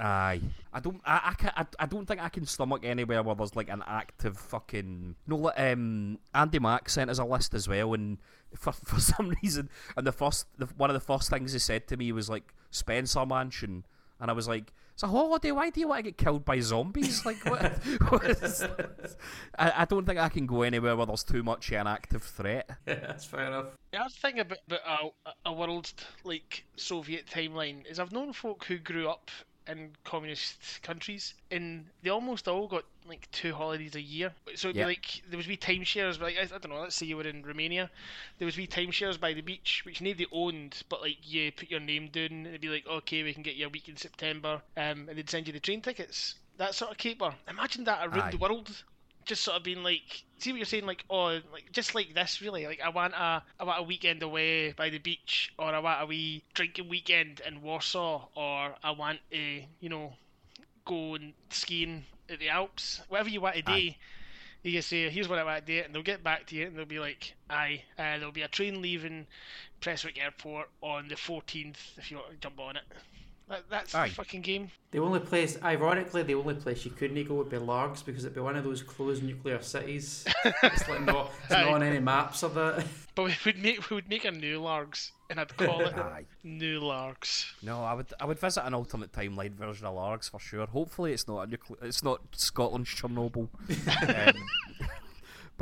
Aye, 0.00 0.40
I 0.72 0.80
don't, 0.80 1.00
I, 1.04 1.20
I, 1.26 1.34
can, 1.34 1.52
I, 1.56 1.66
I 1.78 1.86
don't 1.86 2.06
think 2.06 2.20
I 2.20 2.28
can 2.28 2.44
stomach 2.44 2.80
anywhere 2.84 3.22
where 3.22 3.36
there's 3.36 3.54
like 3.54 3.68
an 3.68 3.84
active 3.86 4.36
fucking. 4.36 5.14
No, 5.28 5.52
um, 5.56 6.18
Andy 6.34 6.58
Mac 6.58 6.88
sent 6.88 7.10
us 7.10 7.18
a 7.18 7.24
list 7.24 7.54
as 7.54 7.68
well, 7.68 7.94
and 7.94 8.18
for 8.56 8.72
for 8.72 8.98
some 8.98 9.34
reason, 9.42 9.68
and 9.96 10.06
the 10.06 10.10
first, 10.10 10.46
the, 10.58 10.66
one 10.76 10.90
of 10.90 10.94
the 10.94 11.00
first 11.00 11.30
things 11.30 11.52
he 11.52 11.58
said 11.58 11.86
to 11.88 11.96
me 11.96 12.10
was 12.10 12.28
like 12.28 12.52
Spencer 12.70 13.24
Mansion, 13.24 13.84
and 14.18 14.30
I 14.30 14.34
was 14.34 14.48
like, 14.48 14.72
it's 14.92 15.02
a 15.02 15.06
holiday. 15.06 15.50
Why 15.52 15.70
do 15.70 15.80
you 15.80 15.88
want 15.88 15.98
to 15.98 16.10
get 16.10 16.18
killed 16.18 16.44
by 16.44 16.60
zombies? 16.60 17.24
Like, 17.24 17.44
what? 17.44 17.72
what 18.08 18.24
is 18.24 18.40
this? 18.40 19.16
I, 19.58 19.72
I 19.78 19.84
don't 19.84 20.04
think 20.04 20.18
I 20.18 20.28
can 20.28 20.46
go 20.46 20.62
anywhere 20.62 20.96
where 20.96 21.06
there's 21.06 21.24
too 21.24 21.42
much 21.42 21.72
an 21.72 21.86
active 21.86 22.22
threat. 22.22 22.70
Yeah, 22.86 23.06
that's 23.06 23.24
fair 23.24 23.46
enough. 23.46 23.66
The 23.92 24.00
other 24.00 24.10
thing 24.10 24.38
about, 24.38 24.58
about 24.66 25.14
a, 25.24 25.50
a 25.50 25.52
world 25.52 25.92
like 26.24 26.64
Soviet 26.76 27.26
timeline 27.26 27.90
is 27.90 27.98
I've 27.98 28.12
known 28.12 28.32
folk 28.32 28.64
who 28.64 28.78
grew 28.78 29.08
up 29.08 29.30
in 29.68 29.90
communist 30.04 30.80
countries 30.82 31.34
and 31.50 31.86
they 32.02 32.10
almost 32.10 32.48
all 32.48 32.66
got 32.66 32.84
like 33.06 33.28
two 33.30 33.54
holidays 33.54 33.94
a 33.94 34.00
year. 34.00 34.32
So 34.54 34.68
it'd 34.68 34.76
Yeah. 34.76 34.84
be 34.84 34.90
like 34.92 35.22
there 35.28 35.36
was 35.36 35.46
wee 35.46 35.56
timeshares, 35.56 36.20
like 36.20 36.36
I, 36.36 36.42
I 36.42 36.58
don't 36.58 36.70
know, 36.70 36.80
let's 36.80 36.96
say 36.96 37.06
you 37.06 37.16
were 37.16 37.26
in 37.26 37.44
Romania, 37.44 37.90
there 38.38 38.46
was 38.46 38.56
wee 38.56 38.66
timeshares 38.66 39.18
by 39.18 39.32
the 39.32 39.40
beach 39.40 39.82
which 39.84 40.00
nobody 40.00 40.26
owned, 40.32 40.82
but 40.88 41.00
like 41.00 41.18
you 41.22 41.52
put 41.52 41.70
your 41.70 41.80
name 41.80 42.08
down 42.08 42.26
and 42.26 42.46
it'd 42.46 42.60
be 42.60 42.68
like, 42.68 42.86
okay, 42.86 43.22
we 43.22 43.34
can 43.34 43.42
get 43.42 43.54
you 43.56 43.66
a 43.66 43.70
week 43.70 43.88
in 43.88 43.96
September, 43.96 44.62
um, 44.76 45.08
and 45.08 45.16
they'd 45.18 45.30
send 45.30 45.46
you 45.46 45.52
the 45.52 45.60
train 45.60 45.80
tickets. 45.80 46.36
That 46.58 46.74
sort 46.74 46.90
of 46.90 46.98
caper. 46.98 47.34
Imagine 47.48 47.84
that 47.84 48.06
around 48.06 48.28
Aye. 48.28 48.30
the 48.32 48.36
world 48.38 48.84
just 49.24 49.42
sort 49.42 49.56
of 49.56 49.62
being 49.62 49.82
like, 49.82 50.24
see 50.38 50.52
what 50.52 50.58
you're 50.58 50.66
saying, 50.66 50.86
like, 50.86 51.04
oh, 51.08 51.40
like 51.52 51.70
just 51.72 51.94
like 51.94 52.14
this, 52.14 52.40
really. 52.42 52.66
Like, 52.66 52.80
I 52.84 52.88
want 52.88 53.14
a, 53.14 53.42
I 53.58 53.64
want 53.64 53.80
a 53.80 53.82
weekend 53.82 54.22
away 54.22 54.72
by 54.72 54.90
the 54.90 54.98
beach, 54.98 55.52
or 55.58 55.66
I 55.66 55.78
want 55.78 56.02
a 56.02 56.06
wee 56.06 56.42
drinking 56.54 56.88
weekend 56.88 57.40
in 57.46 57.62
Warsaw, 57.62 58.26
or 58.34 58.74
I 58.82 58.90
want 58.92 59.20
a, 59.32 59.66
you 59.80 59.88
know, 59.88 60.14
go 60.84 61.14
and 61.14 61.32
skiing 61.50 62.04
at 62.28 62.38
the 62.38 62.48
Alps. 62.48 63.00
Whatever 63.08 63.28
you 63.28 63.40
want 63.40 63.56
to 63.56 63.62
do, 63.62 63.72
Aye. 63.72 63.96
you 64.62 64.72
can 64.72 64.82
say, 64.82 65.08
here's 65.10 65.28
what 65.28 65.38
I 65.38 65.44
want 65.44 65.64
to 65.64 65.72
do, 65.72 65.84
and 65.84 65.94
they'll 65.94 66.02
get 66.02 66.24
back 66.24 66.46
to 66.48 66.56
you, 66.56 66.66
and 66.66 66.76
they'll 66.76 66.84
be 66.84 66.98
like, 66.98 67.34
aye, 67.48 67.82
uh, 67.98 68.18
there'll 68.18 68.32
be 68.32 68.42
a 68.42 68.48
train 68.48 68.82
leaving 68.82 69.26
Prestwick 69.80 70.22
Airport 70.22 70.68
on 70.80 71.08
the 71.08 71.16
14th 71.16 71.98
if 71.98 72.10
you 72.10 72.18
want 72.18 72.30
to 72.30 72.36
jump 72.36 72.60
on 72.60 72.76
it. 72.76 72.84
That, 73.48 73.64
that's 73.68 73.94
Aye. 73.94 74.08
the 74.08 74.14
fucking 74.14 74.40
game. 74.42 74.70
The 74.92 74.98
only 75.00 75.20
place, 75.20 75.58
ironically, 75.62 76.22
the 76.22 76.34
only 76.34 76.54
place 76.54 76.84
you 76.84 76.90
couldn't 76.90 77.22
go 77.26 77.34
would 77.34 77.50
be 77.50 77.58
Largs 77.58 78.02
because 78.02 78.24
it'd 78.24 78.34
be 78.34 78.40
one 78.40 78.56
of 78.56 78.64
those 78.64 78.82
closed 78.82 79.22
nuclear 79.22 79.60
cities. 79.62 80.24
it's 80.62 80.88
like 80.88 81.02
not, 81.02 81.30
it's 81.42 81.50
not 81.50 81.68
on 81.68 81.82
any 81.82 81.98
maps 82.00 82.42
of 82.42 82.56
it. 82.56 82.84
But 83.14 83.24
we 83.24 83.34
would 83.44 83.58
make 83.58 83.90
we 83.90 83.96
would 83.96 84.08
make 84.08 84.24
a 84.24 84.30
new 84.30 84.58
Largs, 84.58 85.12
and 85.28 85.38
I'd 85.38 85.54
call 85.54 85.82
it 85.82 85.92
Aye. 85.98 86.24
New 86.44 86.80
Largs. 86.80 87.44
No, 87.62 87.84
I 87.84 87.92
would 87.92 88.06
I 88.18 88.24
would 88.24 88.38
visit 88.38 88.64
an 88.64 88.72
alternate 88.72 89.12
timeline 89.12 89.52
version 89.52 89.84
of 89.84 89.94
Largs 89.94 90.30
for 90.30 90.40
sure. 90.40 90.64
Hopefully, 90.66 91.12
it's 91.12 91.28
not 91.28 91.42
a 91.42 91.46
nucle- 91.46 91.76
it's 91.82 92.02
not 92.02 92.22
Scotland's 92.34 92.88
Chernobyl. 92.88 93.48
um, 93.68 94.34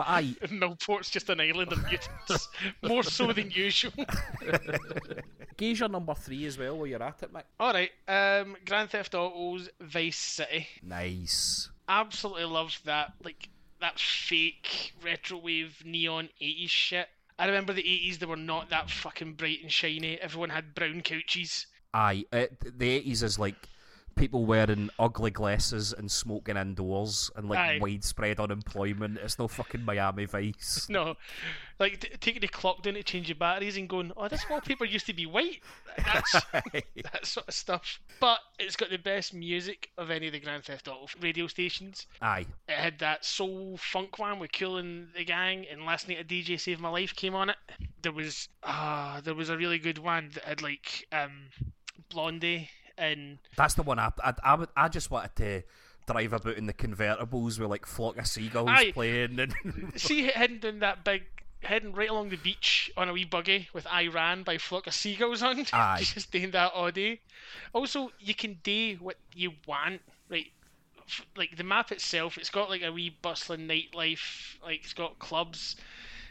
But 0.00 0.08
I, 0.08 0.22
Millport's 0.48 1.10
just 1.10 1.28
an 1.28 1.42
island 1.42 1.72
of 1.72 1.82
mutants, 1.82 2.48
more 2.82 3.02
so 3.02 3.34
than 3.34 3.50
usual. 3.50 3.92
your 5.58 5.90
number 5.90 6.14
three 6.14 6.46
as 6.46 6.56
well 6.56 6.78
while 6.78 6.86
you're 6.86 7.02
at 7.02 7.22
it, 7.22 7.30
Mick. 7.30 7.42
All 7.60 7.74
right, 7.74 7.90
um, 8.08 8.56
Grand 8.64 8.88
Theft 8.88 9.14
Auto's 9.14 9.68
Vice 9.78 10.16
City. 10.16 10.66
Nice. 10.82 11.68
Absolutely 11.86 12.46
loved 12.46 12.86
that, 12.86 13.12
like 13.22 13.50
that 13.82 14.00
fake 14.00 14.94
retro 15.04 15.36
wave 15.36 15.82
neon 15.84 16.30
80s 16.40 16.70
shit. 16.70 17.08
I 17.38 17.44
remember 17.44 17.74
the 17.74 17.82
80s; 17.82 18.20
they 18.20 18.26
were 18.26 18.36
not 18.36 18.70
that 18.70 18.88
fucking 18.88 19.34
bright 19.34 19.60
and 19.60 19.70
shiny. 19.70 20.18
Everyone 20.18 20.48
had 20.48 20.74
brown 20.74 21.02
couches. 21.02 21.66
Aye, 21.92 22.24
it, 22.32 22.78
the 22.78 22.88
eighties 22.88 23.22
is 23.22 23.38
like 23.38 23.68
people 24.16 24.44
wearing 24.44 24.90
ugly 24.98 25.30
glasses 25.30 25.92
and 25.92 26.10
smoking 26.10 26.56
indoors 26.56 27.30
and 27.36 27.48
like 27.48 27.58
Aye. 27.58 27.78
widespread 27.80 28.38
unemployment. 28.40 29.18
It's 29.18 29.38
no 29.38 29.48
fucking 29.48 29.84
Miami 29.84 30.24
Vice. 30.26 30.86
No, 30.90 31.14
like 31.78 32.00
t- 32.00 32.08
taking 32.20 32.40
the 32.40 32.48
clock 32.48 32.82
down 32.82 32.94
to 32.94 33.02
change 33.02 33.28
your 33.28 33.36
batteries 33.36 33.76
and 33.76 33.88
going, 33.88 34.12
"Oh, 34.16 34.28
this 34.28 34.44
wallpaper 34.50 34.84
used 34.84 35.06
to 35.06 35.14
be 35.14 35.24
white." 35.26 35.60
That's 35.96 36.32
that 36.52 37.24
sort 37.24 37.48
of 37.48 37.54
stuff. 37.54 38.00
But 38.20 38.38
it's 38.58 38.76
got 38.76 38.90
the 38.90 38.98
best 38.98 39.32
music 39.32 39.90
of 39.96 40.10
any 40.10 40.26
of 40.26 40.32
the 40.32 40.40
Grand 40.40 40.64
Theft 40.64 40.88
Auto 40.88 41.06
radio 41.20 41.46
stations. 41.46 42.06
Aye, 42.20 42.46
It 42.68 42.76
had 42.76 42.98
that 42.98 43.24
soul 43.24 43.76
funk 43.78 44.18
one 44.18 44.38
with 44.38 44.52
Cool 44.52 44.78
and 44.78 45.08
the 45.16 45.24
Gang, 45.24 45.64
and 45.70 45.86
last 45.86 46.08
night 46.08 46.20
a 46.20 46.24
DJ 46.24 46.58
Save 46.60 46.80
My 46.80 46.90
Life 46.90 47.14
came 47.14 47.34
on 47.34 47.50
it. 47.50 47.56
There 48.02 48.12
was 48.12 48.48
ah, 48.62 49.20
there 49.24 49.34
was 49.34 49.48
a 49.48 49.56
really 49.56 49.78
good 49.78 49.98
one 49.98 50.30
that 50.34 50.44
had 50.44 50.62
like 50.62 51.06
um, 51.12 51.48
Blondie 52.10 52.68
and 53.00 53.38
that's 53.56 53.74
the 53.74 53.82
one. 53.82 53.98
I 53.98 54.12
I, 54.22 54.34
I, 54.44 54.54
would, 54.54 54.68
I 54.76 54.88
just 54.88 55.10
wanted 55.10 55.34
to 55.36 55.62
drive 56.06 56.32
about 56.32 56.56
in 56.56 56.66
the 56.66 56.72
convertibles 56.72 57.58
with 57.58 57.70
like 57.70 57.86
flock 57.86 58.18
of 58.18 58.26
seagulls 58.26 58.68
Aye. 58.68 58.92
playing 58.92 59.38
and 59.40 59.54
see 59.96 60.24
heading 60.24 60.58
down 60.58 60.78
that 60.80 61.04
big. 61.04 61.24
Heading 61.62 61.92
right 61.92 62.08
along 62.08 62.30
the 62.30 62.38
beach 62.38 62.90
on 62.96 63.10
a 63.10 63.12
wee 63.12 63.26
buggy 63.26 63.68
with 63.74 63.86
I 63.86 64.06
Ran 64.06 64.44
by 64.44 64.56
flock 64.56 64.86
of 64.86 64.94
seagulls 64.94 65.42
on, 65.42 65.66
Aye. 65.74 65.98
just 66.00 66.30
doing 66.30 66.52
that 66.52 66.72
all 66.72 66.90
day. 66.90 67.20
Also, 67.74 68.12
you 68.18 68.34
can 68.34 68.58
do 68.62 68.96
what 68.98 69.16
you 69.34 69.52
want, 69.66 70.00
right? 70.30 70.46
Like 71.36 71.58
the 71.58 71.64
map 71.64 71.92
itself, 71.92 72.38
it's 72.38 72.48
got 72.48 72.70
like 72.70 72.82
a 72.82 72.90
wee 72.90 73.14
bustling 73.20 73.68
nightlife. 73.68 74.56
Like 74.64 74.80
it's 74.84 74.94
got 74.94 75.18
clubs, 75.18 75.76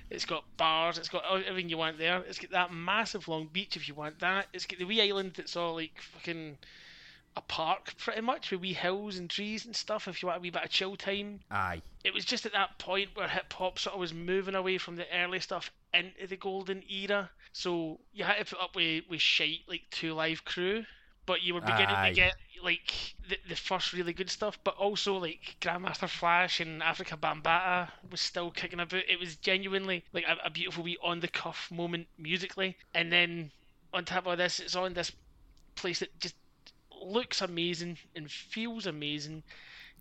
it's 0.10 0.26
got 0.26 0.44
bars, 0.58 0.98
it's 0.98 1.10
got 1.10 1.24
everything 1.30 1.70
you 1.70 1.78
want 1.78 1.98
there. 1.98 2.24
It's 2.28 2.40
got 2.40 2.52
that 2.52 2.74
massive 2.74 3.28
long 3.28 3.50
beach 3.52 3.76
if 3.76 3.88
you 3.88 3.94
want 3.94 4.20
that. 4.20 4.48
It's 4.54 4.66
got 4.66 4.80
the 4.80 4.86
wee 4.86 5.02
island 5.02 5.34
that's 5.38 5.56
all 5.56 5.76
like 5.76 6.02
fucking 6.02 6.58
a 7.36 7.42
park 7.42 7.96
pretty 7.98 8.22
much 8.22 8.52
with 8.52 8.62
wee 8.62 8.74
hills 8.74 9.18
and 9.18 9.30
trees 9.30 9.66
and 9.66 9.76
stuff. 9.76 10.08
If 10.08 10.22
you 10.22 10.28
want 10.28 10.40
a 10.40 10.42
wee 10.42 10.50
bit 10.50 10.64
of 10.64 10.70
chill 10.70 10.96
time, 10.96 11.42
aye, 11.52 11.82
it 12.04 12.14
was 12.14 12.26
just 12.26 12.46
at 12.46 12.54
that 12.54 12.80
point 12.80 13.10
where 13.14 13.28
hip 13.28 13.54
hop 13.54 13.78
sort 13.78 13.94
of 13.94 14.00
was 14.00 14.14
moving 14.14 14.56
away 14.56 14.78
from 14.78 14.96
the 14.96 15.06
early 15.16 15.40
stuff 15.40 15.72
into 15.94 16.28
the 16.28 16.38
golden 16.38 16.84
era. 16.90 17.30
So 17.54 18.00
you 18.14 18.24
had 18.24 18.38
to 18.38 18.56
put 18.56 18.64
up 18.64 18.76
with, 18.76 19.04
with 19.10 19.22
shite 19.22 19.62
like 19.68 19.84
Two 19.92 20.14
Live 20.14 20.44
Crew, 20.44 20.86
but 21.30 21.44
you 21.44 21.54
were 21.54 21.62
beginning 21.62 21.96
Aye. 21.96 22.10
to 22.10 22.16
get 22.16 22.36
like 22.64 23.14
the, 23.30 23.38
the 23.48 23.56
first 23.56 23.94
really 23.94 24.14
good 24.14 24.32
stuff, 24.32 24.58
but 24.64 24.76
also 24.78 25.18
like 25.18 25.58
Grandmaster 25.62 26.10
Flash 26.10 26.60
and 26.60 26.82
Afrika 26.82 27.20
Bambaataa 27.20 27.88
was 28.10 28.20
still 28.20 28.50
kicking 28.50 28.80
about. 28.80 29.04
It 29.08 29.20
was 29.20 29.36
genuinely 29.36 30.04
like 30.12 30.26
a, 30.28 30.48
a 30.48 30.50
beautiful 30.50 30.84
wee 30.84 30.98
on 31.04 31.20
the 31.20 31.28
cuff 31.28 31.70
moment 31.72 32.08
musically, 32.18 32.76
and 32.96 33.12
then 33.12 33.52
on 33.94 34.06
top 34.06 34.26
of 34.26 34.40
this, 34.40 34.60
it's 34.60 34.76
on 34.76 34.96
this 34.96 35.12
place 35.76 36.00
that 36.00 36.20
just 36.20 36.34
looks 37.00 37.44
amazing 37.44 38.00
and 38.16 38.32
feels 38.32 38.88
amazing. 38.88 39.44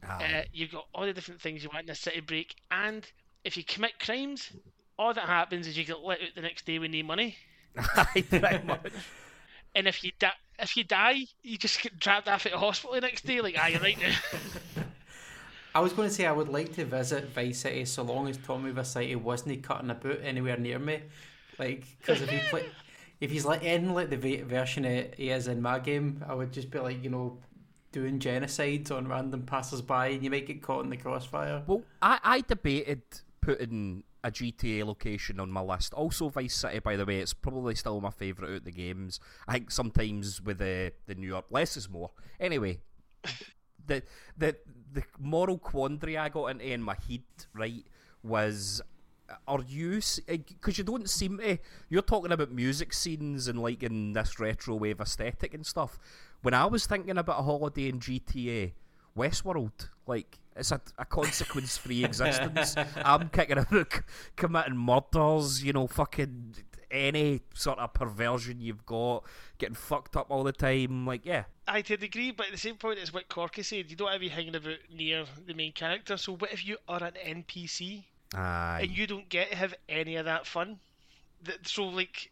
Uh, 0.09 0.45
you've 0.55 0.73
got 0.73 0.87
all 0.95 1.05
the 1.05 1.13
different 1.13 1.43
things 1.43 1.63
you 1.63 1.69
want 1.71 1.85
in 1.85 1.91
a 1.91 1.95
city 1.95 2.21
break, 2.21 2.55
and 2.71 3.05
if 3.45 3.59
you 3.59 3.65
commit 3.65 4.01
crimes, 4.01 4.51
all 4.99 5.13
that 5.13 5.27
happens 5.27 5.67
is 5.67 5.77
you 5.77 5.85
get 5.85 6.01
let 6.01 6.23
out 6.23 6.29
the 6.35 6.41
next 6.41 6.65
day 6.65 6.79
with 6.79 6.91
no 6.91 7.03
money. 7.03 7.37
aye, 9.75 9.81
pretty 9.81 9.87
much. 9.87 9.87
And 9.87 9.89
if 9.89 10.05
you 10.05 10.13
die, 10.19 10.33
if 10.59 10.77
you 10.77 10.85
die, 10.85 11.27
you 11.43 11.59
just 11.59 11.83
get 11.83 11.99
dragged 11.99 12.29
off 12.29 12.47
at 12.47 12.53
the 12.53 12.59
hospital 12.59 12.95
the 12.95 13.01
next 13.01 13.27
day. 13.27 13.41
Like, 13.41 13.57
ah, 13.59 13.67
you're 13.67 13.81
right 13.81 13.99
now. 14.01 14.15
I 15.75 15.81
was 15.81 15.93
going 15.93 16.09
to 16.09 16.15
say 16.15 16.27
I 16.27 16.33
would 16.33 16.49
like 16.49 16.75
to 16.75 16.85
visit 16.85 17.29
Vice 17.29 17.61
City 17.61 17.85
so 17.85 18.03
long 18.03 18.29
as 18.29 18.37
Tommy 18.39 18.73
Vercetti 18.73 19.17
wasn't 19.17 19.63
cutting 19.63 19.91
a 19.91 19.95
boot 19.95 20.21
anywhere 20.25 20.57
near 20.57 20.79
me. 20.79 21.03
Like, 21.59 21.85
because 21.99 22.21
if 22.23 22.31
he 22.31 22.39
play, 22.49 22.65
if 23.21 23.31
he's 23.31 23.45
like 23.45 23.63
in 23.63 23.95
like 23.95 24.11
the 24.11 24.17
va- 24.17 24.45
version 24.45 24.85
he 25.17 25.31
is 25.31 25.47
in 25.47 25.63
my 25.63 25.79
game, 25.79 26.25
I 26.27 26.35
would 26.35 26.53
just 26.53 26.71
be 26.71 26.79
like, 26.79 27.03
you 27.05 27.11
know, 27.11 27.39
doing 27.93 28.19
genocides 28.19 28.91
on 28.91 29.09
random 29.09 29.43
passers-by, 29.43 30.09
and 30.09 30.25
you 30.25 30.31
might 30.31 30.47
get 30.47 30.63
caught 30.63 30.85
in 30.85 30.91
the 30.91 30.97
crossfire. 30.97 31.63
Well, 31.67 31.83
I, 32.03 32.19
I 32.23 32.41
debated 32.41 33.03
putting 33.41 34.03
a 34.25 34.31
GTA 34.31 34.85
location 34.85 35.41
on 35.41 35.51
my 35.51 35.61
list. 35.61 35.95
Also, 35.95 36.29
Vice 36.29 36.55
City, 36.55 36.79
by 36.81 36.97
the 36.97 37.05
way, 37.05 37.21
it's 37.21 37.35
probably 37.35 37.75
still 37.75 38.01
my 38.01 38.11
favourite 38.11 38.51
out 38.51 38.57
of 38.57 38.65
the 38.65 38.73
games. 38.73 39.21
I 39.47 39.55
think 39.55 39.71
sometimes 39.71 40.41
with 40.43 40.59
the 40.59 40.93
the 41.07 41.15
New 41.15 41.27
York, 41.27 41.47
less 41.51 41.77
is 41.77 41.89
more. 41.89 42.11
Anyway, 42.41 42.81
the 43.87 44.03
the 44.37 44.57
the 44.93 45.03
moral 45.19 45.59
quandary 45.59 46.17
I 46.17 46.29
got 46.29 46.47
into 46.47 46.67
in 46.67 46.83
my 46.83 46.97
head, 47.09 47.23
right, 47.55 47.85
was. 48.23 48.83
Are 49.47 49.61
you? 49.61 50.01
Because 50.27 50.79
eh, 50.79 50.79
you 50.79 50.85
don't 50.85 51.09
seem 51.09 51.37
to. 51.37 51.59
You're 51.91 52.01
talking 52.01 52.33
about 52.33 52.51
music 52.51 52.95
scenes 52.95 53.47
and 53.47 53.61
like 53.61 53.83
in 53.83 54.15
this 54.15 54.41
retro 54.41 54.75
wave 54.75 55.03
aesthetic 55.03 55.53
and 55.53 55.67
stuff. 55.67 55.99
When 56.41 56.55
I 56.55 56.65
was 56.65 56.87
thinking 56.87 57.19
about 57.19 57.41
a 57.41 57.43
holiday 57.43 57.91
in 57.91 58.01
GTA, 58.01 58.73
Westworld, 59.17 59.89
like 60.07 60.39
it's 60.57 60.73
a, 60.73 60.81
a 60.99 61.05
consequence-free 61.05 62.05
existence. 62.05 62.75
I'm 62.97 63.29
kicking 63.29 63.59
about 63.59 64.01
committing 64.37 64.77
murders, 64.77 65.63
you 65.63 65.73
know, 65.73 65.87
fucking 65.87 66.55
any 66.91 67.43
sort 67.55 67.79
of 67.79 67.93
perversion 67.93 68.61
you've 68.61 68.87
got, 68.87 69.25
getting 69.59 69.75
fucked 69.75 70.17
up 70.17 70.31
all 70.31 70.43
the 70.43 70.53
time. 70.53 71.07
Like, 71.07 71.25
yeah, 71.25 71.45
I 71.67 71.83
to 71.83 71.95
a 71.95 71.97
degree, 71.97 72.31
but 72.31 72.47
at 72.47 72.53
the 72.53 72.59
same 72.59 72.77
point 72.77 72.99
it's 72.99 73.13
what 73.13 73.29
Corky 73.29 73.63
said, 73.63 73.91
you 73.91 73.97
don't 73.97 74.09
have 74.09 74.17
to 74.17 74.21
be 74.21 74.29
hanging 74.29 74.57
about 74.57 74.79
near 74.93 75.25
the 75.47 75.55
main 75.55 75.73
character. 75.73 76.17
So 76.17 76.37
what 76.37 76.53
if 76.53 76.67
you 76.67 76.79
are 76.89 77.03
an 77.03 77.15
NPC 77.25 78.05
aye, 78.35 78.81
and 78.83 78.97
you 78.97 79.07
don't 79.07 79.29
get 79.29 79.51
to 79.51 79.57
have 79.57 79.75
any 79.89 80.17
of 80.17 80.25
that 80.25 80.47
fun? 80.47 80.79
That 81.45 81.69
so 81.69 81.85
like 81.85 82.31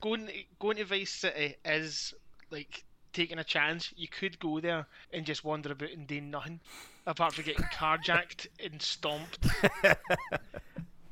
going 0.00 0.28
going 0.58 0.76
to 0.76 0.84
Vice 0.84 1.12
City 1.12 1.56
is 1.64 2.14
like 2.50 2.84
taking 3.16 3.38
a 3.38 3.44
chance. 3.44 3.92
You 3.96 4.08
could 4.08 4.38
go 4.38 4.60
there 4.60 4.86
and 5.12 5.24
just 5.24 5.42
wander 5.44 5.72
about 5.72 5.90
and 5.90 6.06
do 6.06 6.20
nothing, 6.20 6.60
apart 7.06 7.34
from 7.34 7.44
getting 7.44 7.64
carjacked 7.64 8.46
and 8.64 8.80
stomped. 8.80 9.46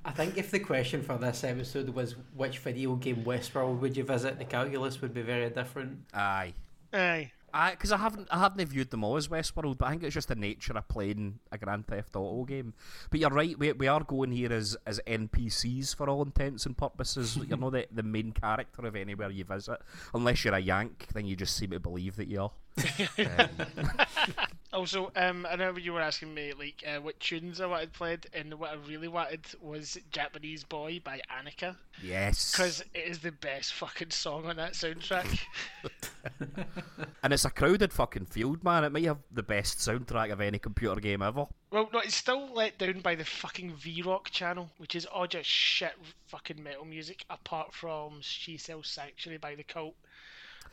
I 0.04 0.10
think 0.10 0.36
if 0.36 0.50
the 0.50 0.58
question 0.58 1.02
for 1.02 1.16
this 1.16 1.42
episode 1.44 1.88
was 1.88 2.16
which 2.36 2.58
video 2.58 2.94
game 2.96 3.24
Westworld 3.24 3.80
would 3.80 3.96
you 3.96 4.04
visit, 4.04 4.38
the 4.38 4.44
calculus 4.44 5.00
would 5.00 5.14
be 5.14 5.22
very 5.22 5.48
different. 5.48 6.00
aye. 6.12 6.52
Aye. 6.92 7.32
Because 7.70 7.92
I 7.92 7.98
haven't 7.98 8.28
I 8.30 8.38
haven't 8.38 8.66
viewed 8.66 8.90
them 8.90 9.04
all 9.04 9.16
as 9.16 9.28
Westworld, 9.28 9.78
but 9.78 9.86
I 9.86 9.90
think 9.90 10.02
it's 10.02 10.14
just 10.14 10.28
the 10.28 10.34
nature 10.34 10.72
of 10.72 10.88
playing 10.88 11.38
a 11.52 11.58
Grand 11.58 11.86
Theft 11.86 12.16
Auto 12.16 12.44
game. 12.44 12.74
But 13.10 13.20
you're 13.20 13.30
right, 13.30 13.58
we, 13.58 13.72
we 13.72 13.86
are 13.86 14.02
going 14.02 14.32
here 14.32 14.52
as 14.52 14.76
as 14.86 15.00
NPCs 15.06 15.94
for 15.94 16.08
all 16.08 16.22
intents 16.22 16.66
and 16.66 16.76
purposes. 16.76 17.36
you're 17.36 17.58
not 17.58 17.72
the, 17.72 17.86
the 17.92 18.02
main 18.02 18.32
character 18.32 18.86
of 18.86 18.96
anywhere 18.96 19.30
you 19.30 19.44
visit, 19.44 19.78
unless 20.12 20.44
you're 20.44 20.54
a 20.54 20.58
Yank. 20.58 21.06
Then 21.14 21.26
you 21.26 21.36
just 21.36 21.56
seem 21.56 21.70
to 21.70 21.80
believe 21.80 22.16
that 22.16 22.28
you 22.28 22.42
are. 22.42 22.50
Also, 24.74 25.12
um, 25.14 25.46
I 25.48 25.54
know 25.54 25.76
you 25.76 25.92
were 25.92 26.00
asking 26.00 26.34
me 26.34 26.52
like 26.52 26.82
uh, 26.84 27.00
what 27.00 27.20
tunes 27.20 27.60
I 27.60 27.66
wanted 27.66 27.92
played, 27.92 28.26
and 28.34 28.52
what 28.54 28.70
I 28.72 28.74
really 28.88 29.06
wanted 29.06 29.46
was 29.62 29.96
"Japanese 30.10 30.64
Boy" 30.64 31.00
by 31.04 31.20
Aneka, 31.30 31.76
Yes, 32.02 32.50
because 32.50 32.80
it 32.92 33.04
is 33.06 33.20
the 33.20 33.30
best 33.30 33.72
fucking 33.74 34.10
song 34.10 34.46
on 34.46 34.56
that 34.56 34.72
soundtrack. 34.72 35.38
and 37.22 37.32
it's 37.32 37.44
a 37.44 37.50
crowded 37.50 37.92
fucking 37.92 38.26
field, 38.26 38.64
man. 38.64 38.82
It 38.82 38.90
might 38.90 39.04
have 39.04 39.18
the 39.30 39.44
best 39.44 39.78
soundtrack 39.78 40.32
of 40.32 40.40
any 40.40 40.58
computer 40.58 41.00
game 41.00 41.22
ever. 41.22 41.46
well, 41.70 41.88
no, 41.92 42.00
it's 42.00 42.16
still 42.16 42.52
let 42.52 42.76
down 42.76 42.98
by 42.98 43.14
the 43.14 43.24
fucking 43.24 43.76
V 43.76 44.02
Rock 44.02 44.30
channel, 44.30 44.70
which 44.78 44.96
is 44.96 45.06
all 45.06 45.28
just 45.28 45.48
shit 45.48 45.94
fucking 46.26 46.60
metal 46.60 46.84
music, 46.84 47.24
apart 47.30 47.72
from 47.72 48.14
"She 48.22 48.56
Sells 48.56 48.88
Sanctuary" 48.88 49.38
by 49.38 49.54
the 49.54 49.62
Cult. 49.62 49.94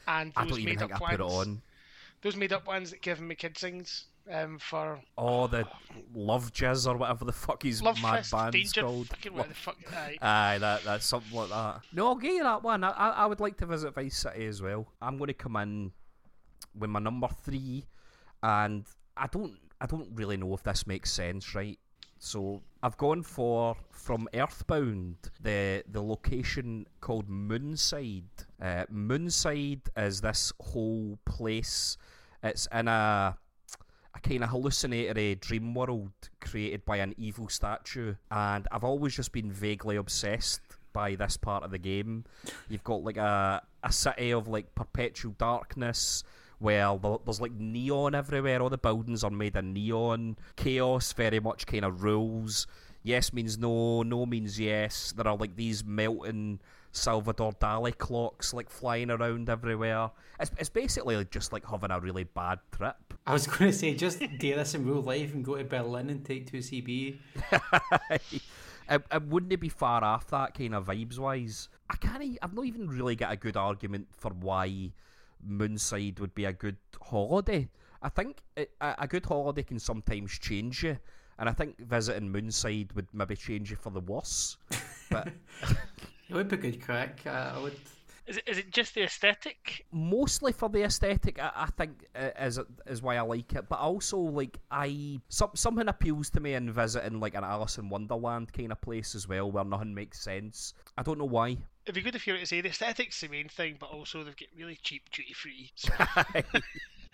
And 0.07 0.33
I 0.35 0.45
don't 0.45 0.53
even 0.53 0.65
made 0.65 0.79
think 0.79 0.91
I 0.91 0.95
up 0.95 1.01
put 1.01 1.13
it 1.13 1.21
on. 1.21 1.61
Those 2.21 2.35
made 2.35 2.53
up 2.53 2.67
ones 2.67 2.91
that 2.91 3.01
Kevin 3.01 3.27
McKidd 3.27 3.57
sings 3.57 4.05
um, 4.31 4.59
for 4.59 4.99
Oh, 5.17 5.47
the 5.47 5.65
Love 6.13 6.53
Jizz 6.53 6.87
or 6.87 6.95
whatever 6.97 7.25
the 7.25 7.31
fuck 7.31 7.63
his 7.63 7.81
Love 7.81 8.01
mad 8.01 8.17
Fest, 8.17 8.31
band's 8.31 8.53
Danger, 8.53 8.81
called. 8.81 9.07
fucking 9.07 9.33
what 9.33 9.47
the 9.49 9.55
fuck. 9.55 9.77
Aye. 9.91 10.17
Aye, 10.21 10.57
that 10.59 10.83
that's 10.83 11.05
something 11.05 11.35
like 11.35 11.49
that. 11.49 11.81
No, 11.93 12.07
I'll 12.07 12.15
give 12.15 12.33
you 12.33 12.43
that 12.43 12.61
one. 12.63 12.83
I, 12.83 12.91
I, 12.91 13.09
I 13.09 13.25
would 13.25 13.39
like 13.39 13.57
to 13.57 13.65
visit 13.65 13.95
Vice 13.95 14.17
City 14.17 14.45
as 14.45 14.61
well. 14.61 14.87
I'm 15.01 15.17
going 15.17 15.27
to 15.29 15.33
come 15.33 15.55
in 15.55 15.91
with 16.77 16.89
my 16.91 16.99
number 16.99 17.27
three, 17.43 17.85
and 18.43 18.85
I 19.17 19.27
don't 19.27 19.57
I 19.81 19.87
don't 19.87 20.09
really 20.13 20.37
know 20.37 20.53
if 20.53 20.61
this 20.63 20.85
makes 20.85 21.11
sense, 21.11 21.55
right? 21.55 21.79
So 22.19 22.61
I've 22.83 22.97
gone 22.97 23.23
for 23.23 23.75
from 23.89 24.27
Earthbound 24.35 25.15
the 25.41 25.83
the 25.89 26.03
location 26.03 26.85
called 26.99 27.27
Moonside. 27.27 28.45
Uh, 28.61 28.85
Moonside 28.93 29.81
is 29.97 30.21
this 30.21 30.53
whole 30.61 31.17
place. 31.25 31.97
It's 32.43 32.67
in 32.71 32.87
a 32.87 33.35
a 34.13 34.19
kind 34.19 34.43
of 34.43 34.49
hallucinatory 34.49 35.35
dream 35.35 35.73
world 35.73 36.11
created 36.41 36.85
by 36.85 36.97
an 36.97 37.15
evil 37.17 37.47
statue, 37.47 38.15
and 38.29 38.67
I've 38.71 38.83
always 38.83 39.15
just 39.15 39.31
been 39.31 39.51
vaguely 39.51 39.95
obsessed 39.95 40.61
by 40.93 41.15
this 41.15 41.37
part 41.37 41.63
of 41.63 41.71
the 41.71 41.77
game. 41.77 42.25
You've 42.69 42.83
got 42.83 43.03
like 43.03 43.17
a 43.17 43.61
a 43.83 43.91
city 43.91 44.31
of 44.31 44.47
like 44.47 44.75
perpetual 44.75 45.33
darkness 45.37 46.23
where 46.59 46.95
there's 47.25 47.41
like 47.41 47.53
neon 47.53 48.13
everywhere. 48.13 48.61
All 48.61 48.69
the 48.69 48.77
buildings 48.77 49.23
are 49.23 49.31
made 49.31 49.55
of 49.55 49.65
neon. 49.65 50.37
Chaos 50.55 51.13
very 51.13 51.39
much 51.39 51.65
kind 51.65 51.83
of 51.83 52.03
rules. 52.03 52.67
Yes 53.03 53.33
means 53.33 53.57
no, 53.57 54.03
no 54.03 54.27
means 54.27 54.59
yes. 54.59 55.11
There 55.17 55.27
are 55.27 55.35
like 55.35 55.55
these 55.55 55.83
melting 55.83 56.59
Salvador 56.91 57.53
Dali 57.53 57.97
clocks 57.97 58.53
like 58.53 58.69
flying 58.69 59.09
around 59.09 59.49
everywhere. 59.49 60.11
It's, 60.39 60.51
it's 60.57 60.69
basically 60.69 61.23
just 61.25 61.53
like 61.53 61.65
having 61.65 61.91
a 61.91 61.99
really 61.99 62.25
bad 62.25 62.59
trip. 62.71 62.95
I 63.27 63.33
was 63.33 63.47
going 63.47 63.71
to 63.71 63.77
say, 63.77 63.93
just 63.93 64.19
do 64.19 64.55
this 64.55 64.73
in 64.73 64.85
real 64.85 65.01
life 65.01 65.33
and 65.33 65.45
go 65.45 65.55
to 65.55 65.63
Berlin 65.63 66.09
and 66.09 66.25
take 66.25 66.51
2CB. 66.51 67.17
it, 68.89 69.03
it 69.11 69.23
wouldn't 69.23 69.59
be 69.59 69.69
far 69.69 70.03
off 70.03 70.27
that 70.31 70.53
kind 70.53 70.75
of 70.75 70.87
vibes 70.87 71.19
wise. 71.19 71.69
I 71.89 71.95
can't. 71.95 72.37
I've 72.41 72.53
not 72.53 72.65
even 72.65 72.87
really 72.87 73.15
got 73.15 73.31
a 73.31 73.37
good 73.37 73.57
argument 73.57 74.07
for 74.17 74.31
why 74.31 74.91
Moonside 75.47 76.19
would 76.19 76.33
be 76.33 76.45
a 76.45 76.53
good 76.53 76.77
holiday. 77.01 77.69
I 78.01 78.09
think 78.09 78.41
it, 78.55 78.71
a, 78.81 78.95
a 78.99 79.07
good 79.07 79.25
holiday 79.25 79.63
can 79.63 79.79
sometimes 79.79 80.31
change 80.31 80.83
you, 80.83 80.97
and 81.37 81.47
I 81.47 81.51
think 81.51 81.79
visiting 81.79 82.31
Moonside 82.31 82.95
would 82.95 83.07
maybe 83.13 83.35
change 83.35 83.69
you 83.69 83.77
for 83.77 83.91
the 83.91 83.99
worse. 83.99 84.57
But 85.09 85.29
it 86.31 86.35
would 86.35 86.47
be 86.47 86.57
good 86.57 86.81
crack. 86.81 87.19
Uh, 87.25 87.53
I 87.55 87.59
would. 87.59 87.75
Is 88.27 88.37
it, 88.37 88.43
is 88.47 88.57
it 88.59 88.71
just 88.71 88.95
the 88.95 89.03
aesthetic? 89.03 89.85
Mostly 89.91 90.53
for 90.53 90.69
the 90.69 90.83
aesthetic, 90.83 91.41
I, 91.41 91.51
I 91.55 91.65
think 91.77 92.05
uh, 92.15 92.29
is 92.39 92.59
is 92.87 93.01
why 93.01 93.17
I 93.17 93.21
like 93.21 93.53
it. 93.53 93.67
But 93.67 93.79
also, 93.79 94.17
like 94.17 94.57
I 94.71 95.19
some, 95.27 95.49
something 95.55 95.89
appeals 95.89 96.29
to 96.31 96.39
me 96.39 96.53
in 96.53 96.71
visiting 96.71 97.19
like 97.19 97.35
an 97.35 97.43
Alice 97.43 97.77
in 97.77 97.89
Wonderland 97.89 98.53
kind 98.53 98.71
of 98.71 98.79
place 98.79 99.13
as 99.15 99.27
well, 99.27 99.51
where 99.51 99.65
nothing 99.65 99.93
makes 99.93 100.23
sense. 100.23 100.73
I 100.97 101.03
don't 101.03 101.19
know 101.19 101.25
why. 101.25 101.57
It'd 101.85 101.95
be 101.95 102.01
good 102.01 102.15
if 102.15 102.25
you 102.25 102.33
were 102.33 102.39
to 102.39 102.45
say 102.45 102.61
the 102.61 102.69
aesthetic's 102.69 103.19
the 103.19 103.27
main 103.27 103.49
thing, 103.49 103.75
but 103.79 103.89
also 103.89 104.23
they've 104.23 104.37
got 104.37 104.47
really 104.57 104.79
cheap 104.81 105.11
duty 105.11 105.33
free. 105.33 105.71
So 105.75 105.91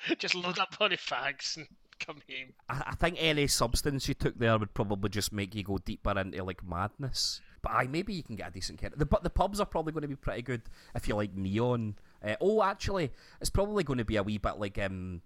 just 0.20 0.36
load 0.36 0.60
up 0.60 0.76
on 0.80 0.92
the 0.92 0.98
fags 0.98 1.58
and 1.58 1.68
come 2.00 2.22
home. 2.30 2.54
I, 2.70 2.92
I 2.92 2.96
think 2.96 3.18
any 3.20 3.48
substance 3.48 4.08
you 4.08 4.14
took 4.14 4.38
there 4.38 4.58
would 4.58 4.74
probably 4.74 5.10
just 5.10 5.34
make 5.34 5.56
you 5.56 5.64
go 5.64 5.78
deeper 5.78 6.18
into 6.20 6.44
like 6.44 6.64
madness. 6.64 7.42
I 7.72 7.88
maybe 7.88 8.14
you 8.14 8.24
can 8.24 8.36
get 8.36 8.50
a 8.50 8.52
decent 8.52 8.80
kit. 8.80 8.98
The 8.98 9.06
but 9.06 9.24
the 9.24 9.30
pubs 9.30 9.60
are 9.60 9.66
probably 9.66 9.94
going 9.94 10.04
to 10.04 10.08
be 10.08 10.16
pretty 10.16 10.42
good 10.42 10.62
if 10.96 11.08
you 11.08 11.16
like 11.16 11.36
neon. 11.36 11.96
Uh, 12.24 12.36
oh, 12.42 12.64
actually, 12.64 13.12
it's 13.40 13.50
probably 13.50 13.84
going 13.84 14.00
to 14.00 14.06
be 14.06 14.16
a 14.16 14.24
wee 14.24 14.38
bit 14.38 14.58
like 14.58 14.78
um, 14.80 15.22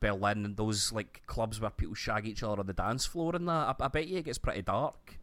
Berlin 0.00 0.44
and 0.44 0.56
those 0.56 0.92
like 0.92 1.22
clubs 1.26 1.60
where 1.60 1.70
people 1.70 1.94
shag 1.94 2.26
each 2.26 2.42
other 2.42 2.60
on 2.60 2.66
the 2.66 2.72
dance 2.72 3.06
floor 3.06 3.34
and 3.34 3.48
that. 3.48 3.76
I, 3.80 3.84
I 3.84 3.88
bet 3.88 4.08
you 4.08 4.18
it 4.18 4.24
gets 4.24 4.38
pretty 4.38 4.62
dark. 4.62 5.18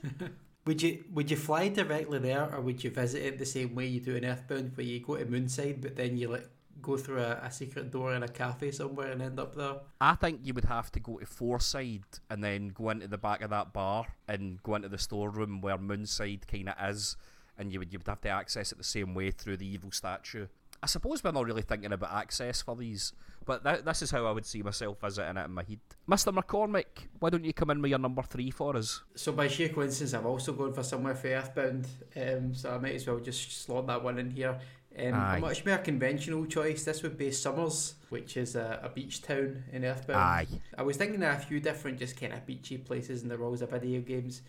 would 0.64 0.80
you 0.82 1.04
would 1.12 1.30
you 1.30 1.36
fly 1.36 1.68
directly 1.68 2.18
there, 2.18 2.54
or 2.54 2.60
would 2.60 2.82
you 2.82 2.90
visit 2.90 3.22
it 3.22 3.38
the 3.38 3.46
same 3.46 3.74
way 3.74 3.86
you 3.86 4.00
do 4.00 4.16
in 4.16 4.24
Earthbound, 4.24 4.76
where 4.76 4.86
you 4.86 5.00
go 5.00 5.16
to 5.16 5.26
Moonside, 5.26 5.80
but 5.80 5.96
then 5.96 6.16
you 6.16 6.28
like 6.28 6.48
go 6.80 6.96
through 6.96 7.18
a, 7.18 7.40
a, 7.42 7.50
secret 7.50 7.90
door 7.90 8.14
in 8.14 8.22
a 8.22 8.28
cafe 8.28 8.70
somewhere 8.70 9.10
and 9.10 9.20
end 9.20 9.38
up 9.38 9.54
there? 9.54 9.76
I 10.00 10.14
think 10.14 10.40
you 10.42 10.54
would 10.54 10.64
have 10.64 10.90
to 10.92 11.00
go 11.00 11.18
to 11.18 11.26
Fourside 11.26 12.20
and 12.30 12.42
then 12.42 12.68
go 12.68 12.90
into 12.90 13.08
the 13.08 13.18
back 13.18 13.42
of 13.42 13.50
that 13.50 13.72
bar 13.72 14.06
and 14.28 14.62
go 14.62 14.74
into 14.74 14.88
the 14.88 14.98
storeroom 14.98 15.60
where 15.60 15.78
Moonside 15.78 16.46
kind 16.46 16.68
of 16.68 16.90
is, 16.90 17.16
and 17.58 17.72
you 17.72 17.78
would 17.78 17.92
you 17.92 17.98
would 17.98 18.08
have 18.08 18.20
to 18.22 18.28
access 18.28 18.72
it 18.72 18.78
the 18.78 18.84
same 18.84 19.14
way 19.14 19.30
through 19.30 19.58
the 19.58 19.66
evil 19.66 19.90
statue. 19.90 20.46
I 20.82 20.86
suppose 20.86 21.22
we're 21.22 21.30
not 21.30 21.44
really 21.46 21.62
thinking 21.62 21.92
about 21.92 22.12
access 22.12 22.60
for 22.60 22.74
these, 22.74 23.12
but 23.44 23.62
th- 23.62 23.84
this 23.84 24.02
is 24.02 24.10
how 24.10 24.26
I 24.26 24.32
would 24.32 24.44
see 24.44 24.62
myself 24.62 25.00
visiting 25.00 25.36
it 25.36 25.44
in 25.44 25.52
my 25.52 25.62
head. 25.62 25.78
Mr. 26.08 26.36
McCormick, 26.36 27.06
why 27.20 27.30
don't 27.30 27.44
you 27.44 27.52
come 27.52 27.70
in 27.70 27.80
with 27.80 27.90
your 27.90 28.00
number 28.00 28.22
three 28.22 28.50
for 28.50 28.76
us? 28.76 29.00
So, 29.14 29.30
by 29.30 29.46
sheer 29.46 29.68
coincidence, 29.68 30.12
I've 30.12 30.26
also 30.26 30.52
gone 30.52 30.72
for 30.72 30.82
somewhere 30.82 31.14
for 31.14 31.28
Earthbound, 31.28 31.86
um, 32.16 32.52
so 32.52 32.74
I 32.74 32.78
might 32.78 32.96
as 32.96 33.06
well 33.06 33.20
just 33.20 33.64
slot 33.64 33.86
that 33.86 34.02
one 34.02 34.18
in 34.18 34.32
here. 34.32 34.58
Um, 34.98 35.14
a 35.14 35.38
much 35.40 35.64
more 35.64 35.78
conventional 35.78 36.44
choice. 36.46 36.84
This 36.84 37.02
would 37.02 37.16
be 37.16 37.30
Summers, 37.30 37.94
which 38.10 38.36
is 38.36 38.56
a, 38.56 38.80
a 38.82 38.88
beach 38.90 39.22
town 39.22 39.64
in 39.72 39.84
Earthbound. 39.84 40.20
Aye. 40.20 40.46
I 40.76 40.82
was 40.82 40.96
thinking 40.96 41.22
of 41.22 41.34
a 41.34 41.38
few 41.38 41.60
different, 41.60 41.98
just 41.98 42.20
kind 42.20 42.32
of 42.32 42.44
beachy 42.44 42.78
places 42.78 43.22
in 43.22 43.28
the 43.28 43.38
worlds 43.38 43.62
of 43.62 43.70
video 43.70 44.00
games. 44.00 44.42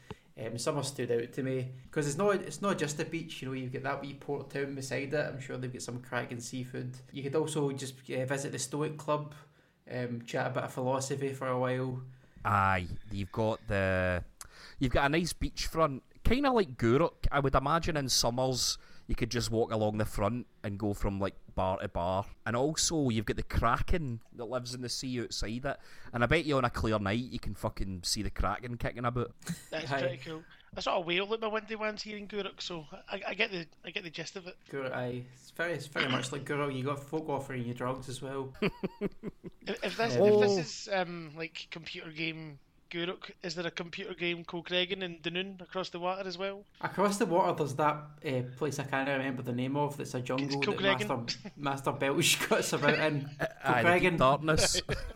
Um, 0.43 0.57
Summer 0.57 0.83
stood 0.83 1.11
out 1.11 1.31
to 1.33 1.43
me 1.43 1.69
because 1.83 2.07
it's 2.07 2.17
not 2.17 2.35
it's 2.35 2.61
not 2.61 2.79
just 2.79 2.99
a 2.99 3.05
beach. 3.05 3.41
You 3.41 3.47
know, 3.47 3.53
you've 3.53 3.71
got 3.71 3.83
that 3.83 4.01
wee 4.01 4.15
port 4.15 4.49
town 4.49 4.73
beside 4.75 5.13
it. 5.13 5.27
I'm 5.27 5.39
sure 5.39 5.57
they've 5.57 5.71
got 5.71 5.81
some 5.83 5.99
cracking 6.01 6.39
seafood. 6.39 6.97
You 7.11 7.23
could 7.23 7.35
also 7.35 7.71
just 7.71 7.95
uh, 8.09 8.25
visit 8.25 8.51
the 8.51 8.59
Stoic 8.59 8.97
Club, 8.97 9.33
um, 9.91 10.23
chat 10.25 10.47
a 10.47 10.49
bit 10.49 10.63
of 10.63 10.73
philosophy 10.73 11.33
for 11.33 11.47
a 11.47 11.59
while. 11.59 12.01
Aye, 12.43 12.87
you've 13.11 13.31
got 13.31 13.59
the 13.67 14.23
you've 14.79 14.91
got 14.91 15.05
a 15.05 15.09
nice 15.09 15.33
beachfront, 15.33 16.01
kind 16.25 16.47
of 16.47 16.55
like 16.55 16.77
Gourock. 16.77 17.27
I 17.31 17.39
would 17.39 17.55
imagine 17.55 17.95
in 17.95 18.09
summers 18.09 18.79
you 19.07 19.15
could 19.15 19.29
just 19.29 19.51
walk 19.51 19.71
along 19.71 19.97
the 19.97 20.05
front 20.05 20.47
and 20.63 20.77
go 20.77 20.93
from 20.93 21.19
like 21.19 21.35
bar 21.55 21.79
to 21.79 21.87
bar. 21.87 22.25
And 22.45 22.55
also, 22.55 23.09
you've 23.09 23.25
got 23.25 23.35
the 23.35 23.43
kraken 23.43 24.21
that 24.35 24.45
lives 24.45 24.73
in 24.73 24.81
the 24.81 24.89
sea 24.89 25.21
outside 25.21 25.65
it. 25.65 25.77
And 26.13 26.23
I 26.23 26.27
bet 26.27 26.45
you 26.45 26.57
on 26.57 26.65
a 26.65 26.69
clear 26.69 26.99
night 26.99 27.31
you 27.31 27.39
can 27.39 27.53
fucking 27.53 28.01
see 28.03 28.21
the 28.21 28.29
kraken 28.29 28.77
kicking 28.77 29.05
about. 29.05 29.31
That's 29.71 29.91
pretty 29.91 30.19
cool. 30.25 30.43
I 30.75 30.81
saw 30.81 30.97
a 30.97 31.01
whale 31.01 31.31
at 31.33 31.39
my 31.39 31.47
window 31.47 31.77
once 31.77 32.01
here 32.01 32.17
in 32.17 32.27
Gourock, 32.27 32.59
so 32.59 32.85
I, 33.07 33.21
I, 33.27 33.33
get 33.35 33.51
the 33.51 33.67
I 33.85 33.91
get 33.91 34.03
the 34.03 34.09
gist 34.09 34.35
of 34.35 34.47
it. 34.47 34.55
Gourock, 34.71 34.91
aye, 34.91 35.23
it's 35.35 35.51
very 35.51 35.73
it's 35.73 35.85
very 35.85 36.09
much 36.09 36.31
like 36.31 36.45
Gourock. 36.45 36.75
You 36.75 36.83
got 36.83 36.99
folk 36.99 37.29
offering 37.29 37.63
you 37.65 37.75
drugs 37.75 38.09
as 38.09 38.21
well. 38.23 38.51
if, 38.61 39.83
if 39.83 39.97
this 39.97 40.17
oh. 40.19 40.41
if 40.41 40.49
this 40.49 40.57
is 40.57 40.89
um 40.91 41.31
like 41.37 41.67
computer 41.69 42.09
game 42.09 42.57
Gourock, 42.93 43.31
is 43.41 43.55
there 43.55 43.65
a 43.65 43.71
computer 43.71 44.13
game 44.13 44.43
called 44.43 44.67
Gregan 44.67 45.03
and 45.03 45.19
Dunoon 45.23 45.59
across 45.61 45.89
the 45.89 45.99
water 45.99 46.27
as 46.27 46.37
well? 46.37 46.63
Across 46.79 47.17
the 47.17 47.25
water, 47.25 47.51
there's 47.57 47.73
that 47.75 47.97
uh, 48.23 48.43
place 48.55 48.77
I 48.77 48.83
can't 48.83 49.09
remember 49.09 49.41
the 49.41 49.51
name 49.51 49.75
of. 49.75 49.97
That's 49.97 50.13
a 50.13 50.21
jungle 50.21 50.61
that 50.61 50.79
Master, 50.79 51.19
Master 51.57 51.91
Belch 51.91 52.39
cuts 52.41 52.71
about 52.73 52.99
in. 52.99 53.27
Aye, 53.63 54.09
darkness. 54.15 54.79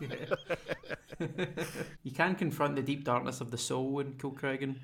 you 2.02 2.10
can 2.12 2.34
confront 2.34 2.74
the 2.74 2.82
deep 2.82 3.04
darkness 3.04 3.40
of 3.40 3.52
the 3.52 3.58
soul 3.58 4.00
in 4.00 4.14
Kilcreggan 4.14 4.74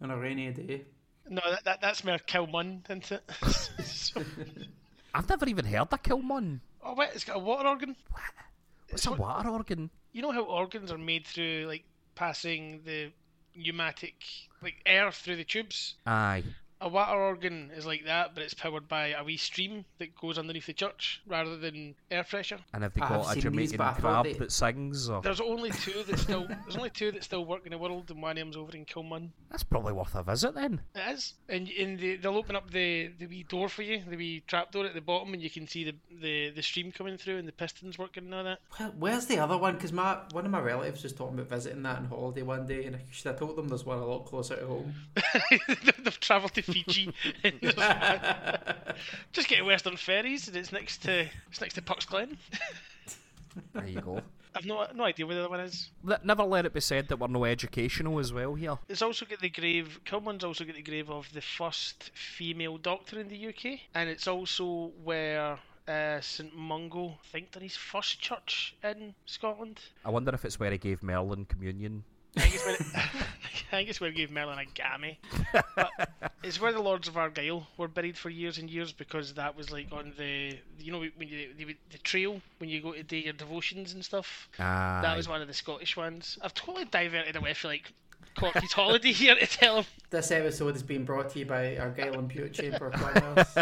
on 0.00 0.12
a 0.12 0.16
rainy 0.16 0.52
day. 0.52 0.84
No, 1.28 1.42
that, 1.50 1.64
that 1.64 1.80
that's 1.80 2.04
more 2.04 2.18
Kilmun, 2.18 2.88
isn't 2.88 3.10
it? 3.10 4.68
I've 5.12 5.28
never 5.28 5.48
even 5.48 5.64
heard 5.64 5.88
of 5.90 6.02
Kilmun. 6.04 6.60
Oh 6.84 6.94
wait, 6.94 7.10
it's 7.14 7.24
got 7.24 7.36
a 7.36 7.40
water 7.40 7.68
organ. 7.68 7.96
What? 8.12 8.22
What's 8.90 9.06
it's 9.06 9.06
a 9.06 9.12
water 9.12 9.48
organ? 9.48 9.90
You 10.12 10.22
know 10.22 10.30
how 10.30 10.44
organs 10.44 10.92
are 10.92 10.98
made 10.98 11.26
through 11.26 11.64
like 11.66 11.82
passing 12.14 12.82
the 12.84 13.10
pneumatic 13.54 14.14
like 14.62 14.76
air 14.86 15.10
through 15.12 15.36
the 15.36 15.44
tubes. 15.44 15.94
Aye 16.06 16.42
a 16.84 16.88
water 16.88 17.16
organ 17.16 17.70
is 17.74 17.86
like 17.86 18.04
that, 18.04 18.34
but 18.34 18.44
it's 18.44 18.52
powered 18.52 18.86
by 18.86 19.08
a 19.08 19.24
wee 19.24 19.38
stream 19.38 19.86
that 19.98 20.14
goes 20.14 20.36
underneath 20.38 20.66
the 20.66 20.72
church 20.74 21.22
rather 21.26 21.56
than 21.56 21.94
air 22.10 22.22
pressure. 22.22 22.58
And 22.74 22.82
have 22.82 22.92
they 22.92 23.00
got 23.00 23.34
a 23.34 23.40
Jamaican 23.40 23.78
crab 23.78 24.24
they... 24.26 24.34
that 24.34 24.52
sings? 24.52 25.08
Or... 25.08 25.22
There's 25.22 25.40
only 25.40 25.70
two 25.70 26.02
that 26.06 26.18
still 26.24 26.46
there's 26.46 26.76
only 26.76 26.90
two 26.90 27.10
that 27.12 27.24
still 27.24 27.46
work 27.46 27.64
in 27.64 27.72
the 27.72 27.78
world, 27.78 28.10
and 28.10 28.20
one 28.20 28.32
of 28.32 28.36
them's 28.36 28.56
over 28.56 28.76
in 28.76 28.84
Kilmun. 28.84 29.30
That's 29.50 29.62
probably 29.62 29.94
worth 29.94 30.14
a 30.14 30.22
visit 30.22 30.54
then. 30.54 30.82
It 30.94 31.14
is, 31.14 31.34
and 31.48 31.68
and 31.70 31.98
the, 31.98 32.16
they'll 32.16 32.36
open 32.36 32.54
up 32.54 32.70
the, 32.70 33.10
the 33.18 33.26
wee 33.26 33.44
door 33.48 33.70
for 33.70 33.82
you, 33.82 34.02
the 34.06 34.16
wee 34.16 34.42
trap 34.46 34.70
door 34.70 34.84
at 34.84 34.92
the 34.92 35.00
bottom, 35.00 35.32
and 35.32 35.42
you 35.42 35.48
can 35.48 35.66
see 35.66 35.84
the, 35.84 35.94
the, 36.20 36.50
the 36.50 36.62
stream 36.62 36.92
coming 36.92 37.16
through 37.16 37.38
and 37.38 37.48
the 37.48 37.52
pistons 37.52 37.98
working 37.98 38.24
and 38.24 38.34
all 38.34 38.44
that. 38.44 38.58
where's 38.98 39.24
the 39.24 39.38
other 39.38 39.56
one? 39.56 39.74
Because 39.74 39.92
my 39.92 40.18
one 40.32 40.44
of 40.44 40.50
my 40.50 40.60
relatives 40.60 41.02
was 41.02 41.14
talking 41.14 41.38
about 41.38 41.48
visiting 41.48 41.82
that 41.84 41.96
on 41.96 42.04
holiday 42.04 42.42
one 42.42 42.66
day, 42.66 42.84
and 42.84 42.96
I 42.96 43.00
should 43.10 43.28
have 43.28 43.38
told 43.38 43.56
them 43.56 43.68
there's 43.68 43.86
one 43.86 43.98
a 43.98 44.04
lot 44.04 44.26
closer 44.26 44.56
to 44.56 44.66
home. 44.66 44.94
They've 46.04 46.20
travelled 46.20 46.52
to 46.54 46.73
Fiji. 46.82 47.12
Just 49.32 49.48
get 49.48 49.64
Western 49.64 49.96
Ferries, 49.96 50.48
and 50.48 50.56
it's 50.56 50.72
next 50.72 51.02
to 51.02 51.26
it's 51.50 51.60
next 51.60 51.74
to 51.74 51.82
Puck's 51.82 52.04
Glen. 52.04 52.36
there 53.72 53.86
you 53.86 54.00
go. 54.00 54.20
I've 54.56 54.66
no 54.66 54.86
no 54.94 55.04
idea 55.04 55.26
where 55.26 55.36
the 55.36 55.42
other 55.42 55.50
one 55.50 55.60
is. 55.60 55.90
Never 56.22 56.44
let 56.44 56.66
it 56.66 56.72
be 56.72 56.80
said 56.80 57.08
that 57.08 57.18
we're 57.18 57.28
no 57.28 57.44
educational 57.44 58.18
as 58.18 58.32
well 58.32 58.54
here. 58.54 58.78
It's 58.88 59.02
also 59.02 59.26
got 59.26 59.40
the 59.40 59.50
grave. 59.50 60.00
Kilmun's 60.04 60.44
also 60.44 60.64
got 60.64 60.76
the 60.76 60.82
grave 60.82 61.10
of 61.10 61.32
the 61.32 61.40
first 61.40 62.10
female 62.14 62.78
doctor 62.78 63.18
in 63.20 63.28
the 63.28 63.48
UK, 63.48 63.80
and 63.94 64.08
it's 64.08 64.28
also 64.28 64.92
where 65.02 65.58
uh, 65.88 66.20
St 66.20 66.56
Mungo, 66.56 67.08
I 67.08 67.26
think, 67.32 67.52
did 67.52 67.62
his 67.62 67.76
first 67.76 68.20
church 68.20 68.74
in 68.82 69.14
Scotland. 69.26 69.80
I 70.04 70.10
wonder 70.10 70.32
if 70.34 70.44
it's 70.44 70.58
where 70.58 70.70
he 70.70 70.78
gave 70.78 71.02
Merlin 71.02 71.44
communion. 71.44 72.04
I 72.36 72.40
think 72.40 72.54
it's 72.54 72.64
where, 72.66 72.74
it, 72.74 72.82
I 72.94 73.76
think 73.76 73.88
it's 73.88 74.00
where 74.00 74.10
gave 74.10 74.30
Merlin 74.30 74.58
a 74.58 74.64
gammy. 74.64 75.18
But 75.76 75.90
it's 76.42 76.60
where 76.60 76.72
the 76.72 76.80
Lords 76.80 77.08
of 77.08 77.16
Argyll 77.16 77.66
were 77.76 77.88
buried 77.88 78.16
for 78.16 78.30
years 78.30 78.58
and 78.58 78.68
years 78.70 78.92
because 78.92 79.34
that 79.34 79.56
was 79.56 79.70
like 79.70 79.88
on 79.92 80.12
the 80.16 80.58
you 80.78 80.92
know 80.92 81.04
when 81.16 81.28
you 81.28 81.48
the, 81.56 81.76
the 81.90 81.98
trail 81.98 82.40
when 82.58 82.70
you 82.70 82.80
go 82.80 82.92
to 82.92 83.02
do 83.02 83.16
your 83.16 83.32
devotions 83.32 83.94
and 83.94 84.04
stuff. 84.04 84.48
Ah, 84.58 85.00
that 85.02 85.16
was 85.16 85.28
one 85.28 85.40
of 85.42 85.48
the 85.48 85.54
Scottish 85.54 85.96
ones. 85.96 86.38
I've 86.42 86.54
totally 86.54 86.84
diverted 86.86 87.36
away 87.36 87.54
for 87.54 87.68
like 87.68 87.92
Corky's 88.36 88.72
holiday 88.72 89.12
here 89.12 89.34
to 89.34 89.46
tell 89.46 89.78
him. 89.78 89.84
This 90.10 90.30
episode 90.30 90.76
is 90.76 90.82
being 90.82 91.04
brought 91.04 91.30
to 91.30 91.38
you 91.38 91.46
by 91.46 91.76
Argyll 91.76 92.18
and 92.18 92.28
Bute 92.28 92.52
Chamber 92.52 92.88
of 92.88 92.92
Commerce. 93.54 93.56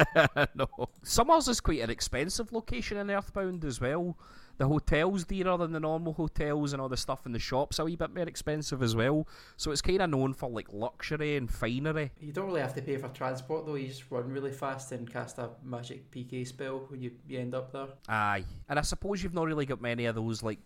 no. 0.55 0.67
Summers 1.03 1.49
is 1.49 1.61
quite 1.61 1.81
an 1.81 1.91
expensive 1.91 2.53
location 2.53 2.97
in 2.97 3.11
Earthbound 3.11 3.65
as 3.65 3.81
well. 3.81 4.17
The 4.63 4.69
hotels 4.69 5.25
dearer 5.25 5.57
than 5.57 5.73
the 5.73 5.81
normal 5.81 6.13
hotels, 6.13 6.73
and 6.73 6.81
all 6.81 6.89
the 6.89 6.97
stuff 6.97 7.27
in 7.27 7.33
the 7.33 7.41
shops 7.41 7.81
a 7.81 7.85
wee 7.85 7.97
bit 7.97 8.15
more 8.15 8.29
expensive 8.29 8.81
as 8.81 8.95
well. 8.95 9.27
So 9.57 9.73
it's 9.73 9.83
kind 9.83 10.01
of 10.01 10.11
known 10.11 10.35
for 10.35 10.49
like 10.49 10.73
luxury 10.73 11.37
and 11.37 11.51
finery. 11.51 12.13
You 12.21 12.33
don't 12.33 12.47
really 12.47 12.61
have 12.61 12.73
to 12.77 12.83
pay 12.83 12.97
for 12.97 13.09
transport 13.09 13.67
though. 13.67 13.75
You 13.75 13.89
just 13.89 14.09
run 14.09 14.31
really 14.31 14.53
fast 14.53 14.93
and 14.93 15.13
cast 15.13 15.39
a 15.39 15.51
magic 15.65 16.09
PK 16.13 16.47
spell 16.47 16.85
when 16.87 17.03
you, 17.03 17.11
you 17.27 17.41
end 17.41 17.57
up 17.57 17.73
there. 17.73 17.89
Aye, 18.09 18.45
and 18.69 18.79
I 18.79 18.83
suppose 18.83 19.21
you've 19.25 19.35
not 19.35 19.49
really 19.49 19.67
got 19.67 19.81
many 19.81 20.07
of 20.07 20.15
those 20.15 20.45
like. 20.45 20.61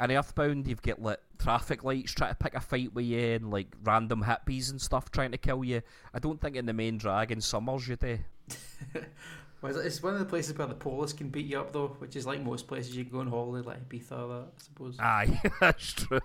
In 0.00 0.10
Earthbound, 0.10 0.66
you've 0.66 0.82
got 0.82 1.00
like 1.00 1.20
traffic 1.38 1.84
lights 1.84 2.14
trying 2.14 2.32
to 2.32 2.34
pick 2.34 2.54
a 2.54 2.60
fight 2.60 2.92
with 2.94 3.04
you, 3.04 3.34
and 3.34 3.52
like 3.52 3.68
random 3.84 4.24
hippies 4.24 4.72
and 4.72 4.80
stuff 4.80 5.12
trying 5.12 5.30
to 5.30 5.38
kill 5.38 5.62
you. 5.62 5.82
I 6.12 6.18
don't 6.18 6.40
think 6.40 6.56
in 6.56 6.66
the 6.66 6.72
main 6.72 6.98
Dragon 6.98 7.40
Summers 7.40 7.86
you 7.86 7.94
do. 7.94 8.18
Well, 9.66 9.78
it's- 9.78 10.02
one 10.02 10.12
of 10.14 10.18
the 10.20 10.24
places 10.26 10.56
where 10.56 10.66
the 10.66 10.74
police 10.74 11.12
can 11.12 11.28
beat 11.28 11.46
you 11.46 11.58
up 11.58 11.72
though, 11.72 11.88
which 11.98 12.14
is 12.16 12.26
like 12.26 12.42
most 12.42 12.66
places 12.68 12.96
you 12.96 13.04
can 13.04 13.12
go 13.12 13.20
on 13.20 13.28
holiday, 13.28 13.66
like 13.66 13.88
Ibiza, 13.88 14.08
that 14.08 14.48
I 14.56 14.62
suppose. 14.62 14.96
Aye, 15.00 15.40
that's 15.60 15.92
true. 15.92 16.20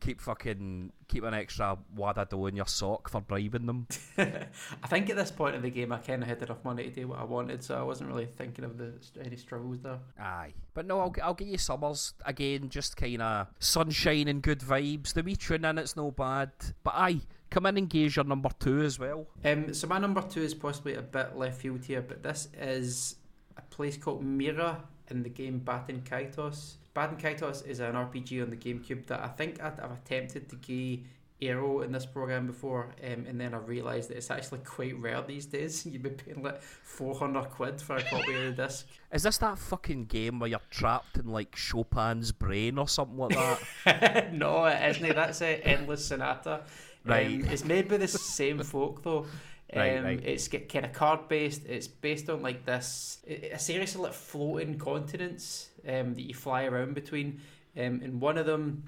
Keep 0.00 0.20
fucking 0.20 0.92
keep 1.08 1.24
an 1.24 1.34
extra 1.34 1.78
wad 1.94 2.18
of 2.18 2.28
dough 2.28 2.46
in 2.46 2.56
your 2.56 2.66
sock 2.66 3.08
for 3.08 3.20
bribing 3.20 3.66
them. 3.66 3.86
I 4.18 4.86
think 4.88 5.08
at 5.10 5.16
this 5.16 5.30
point 5.30 5.56
in 5.56 5.62
the 5.62 5.70
game, 5.70 5.92
I 5.92 5.98
kind 5.98 6.22
of 6.22 6.28
had 6.28 6.42
enough 6.42 6.64
money 6.64 6.84
to 6.84 6.90
do 6.90 7.08
what 7.08 7.18
I 7.18 7.24
wanted, 7.24 7.64
so 7.64 7.78
I 7.78 7.82
wasn't 7.82 8.10
really 8.10 8.26
thinking 8.26 8.64
of 8.64 8.76
the 8.76 8.92
any 9.24 9.36
struggles 9.36 9.80
there. 9.80 9.98
Aye, 10.20 10.52
but 10.74 10.86
no, 10.86 11.00
I'll 11.00 11.14
I'll 11.22 11.34
give 11.34 11.48
you 11.48 11.58
summers 11.58 12.14
again. 12.24 12.68
Just 12.68 12.96
kind 12.96 13.22
of 13.22 13.48
sunshine 13.58 14.28
and 14.28 14.42
good 14.42 14.60
vibes. 14.60 15.14
The 15.14 15.22
wee 15.22 15.36
tune 15.36 15.64
in 15.64 15.78
it's 15.78 15.96
no 15.96 16.10
bad. 16.10 16.50
But 16.84 16.94
aye, 16.94 17.20
come 17.50 17.66
in 17.66 17.78
and 17.78 17.88
gauge 17.88 18.16
your 18.16 18.24
number 18.24 18.50
two 18.58 18.82
as 18.82 18.98
well. 18.98 19.26
Um, 19.44 19.72
so 19.72 19.86
my 19.86 19.98
number 19.98 20.22
two 20.22 20.42
is 20.42 20.54
possibly 20.54 20.94
a 20.94 21.02
bit 21.02 21.36
left 21.36 21.60
field 21.60 21.84
here, 21.84 22.02
but 22.02 22.22
this 22.22 22.48
is 22.60 23.16
a 23.56 23.62
place 23.62 23.96
called 23.96 24.22
Mira 24.22 24.82
in 25.08 25.22
the 25.22 25.28
game 25.28 25.60
Baten 25.64 26.02
Kaitos. 26.02 26.74
Baten 26.96 27.20
Kaitos 27.20 27.66
is 27.66 27.80
an 27.80 27.94
RPG 27.94 28.42
on 28.42 28.48
the 28.48 28.56
GameCube 28.56 29.06
that 29.08 29.20
I 29.20 29.28
think 29.28 29.62
I'd, 29.62 29.78
I've 29.78 29.92
attempted 29.92 30.48
to 30.48 30.56
gay 30.56 31.02
Arrow 31.42 31.82
in 31.82 31.92
this 31.92 32.06
program 32.06 32.46
before, 32.46 32.94
um, 33.04 33.26
and 33.28 33.38
then 33.38 33.52
I 33.52 33.58
realised 33.58 34.08
that 34.08 34.16
it's 34.16 34.30
actually 34.30 34.60
quite 34.60 34.98
rare 34.98 35.20
these 35.20 35.44
days. 35.44 35.84
You'd 35.86 36.02
be 36.02 36.08
paying 36.08 36.42
like 36.42 36.62
400 36.62 37.50
quid 37.50 37.82
for 37.82 37.96
a 37.96 38.02
copy 38.02 38.34
of 38.34 38.56
the 38.56 38.62
disc. 38.62 38.86
Is 39.12 39.22
this 39.22 39.36
that 39.38 39.58
fucking 39.58 40.06
game 40.06 40.38
where 40.38 40.48
you're 40.48 40.60
trapped 40.70 41.18
in 41.18 41.26
like 41.26 41.54
Chopin's 41.54 42.32
brain 42.32 42.78
or 42.78 42.88
something 42.88 43.18
like 43.18 43.36
that? 43.84 44.32
no, 44.32 44.64
it 44.64 44.96
isn't. 44.96 45.14
That's 45.14 45.42
a 45.42 45.60
Endless 45.62 46.06
Sonata. 46.06 46.62
Right. 47.04 47.26
Um, 47.26 47.44
it's 47.50 47.64
made 47.66 47.88
by 47.88 47.98
the 47.98 48.08
same 48.08 48.62
folk 48.62 49.02
though. 49.02 49.26
Um, 49.72 49.80
Right, 49.80 50.02
right. 50.02 50.24
It's 50.24 50.48
kind 50.48 50.86
of 50.86 50.92
card 50.92 51.28
based. 51.28 51.66
It's 51.66 51.88
based 51.88 52.30
on 52.30 52.40
like 52.40 52.64
this 52.64 53.18
a 53.28 53.58
series 53.58 53.94
of 53.96 54.02
like 54.02 54.14
floating 54.14 54.78
continents 54.78 55.70
um, 55.86 56.14
that 56.14 56.22
you 56.22 56.34
fly 56.34 56.64
around 56.64 56.94
between. 56.94 57.40
Um, 57.76 58.00
and 58.02 58.20
one 58.20 58.38
of 58.38 58.46
them 58.46 58.84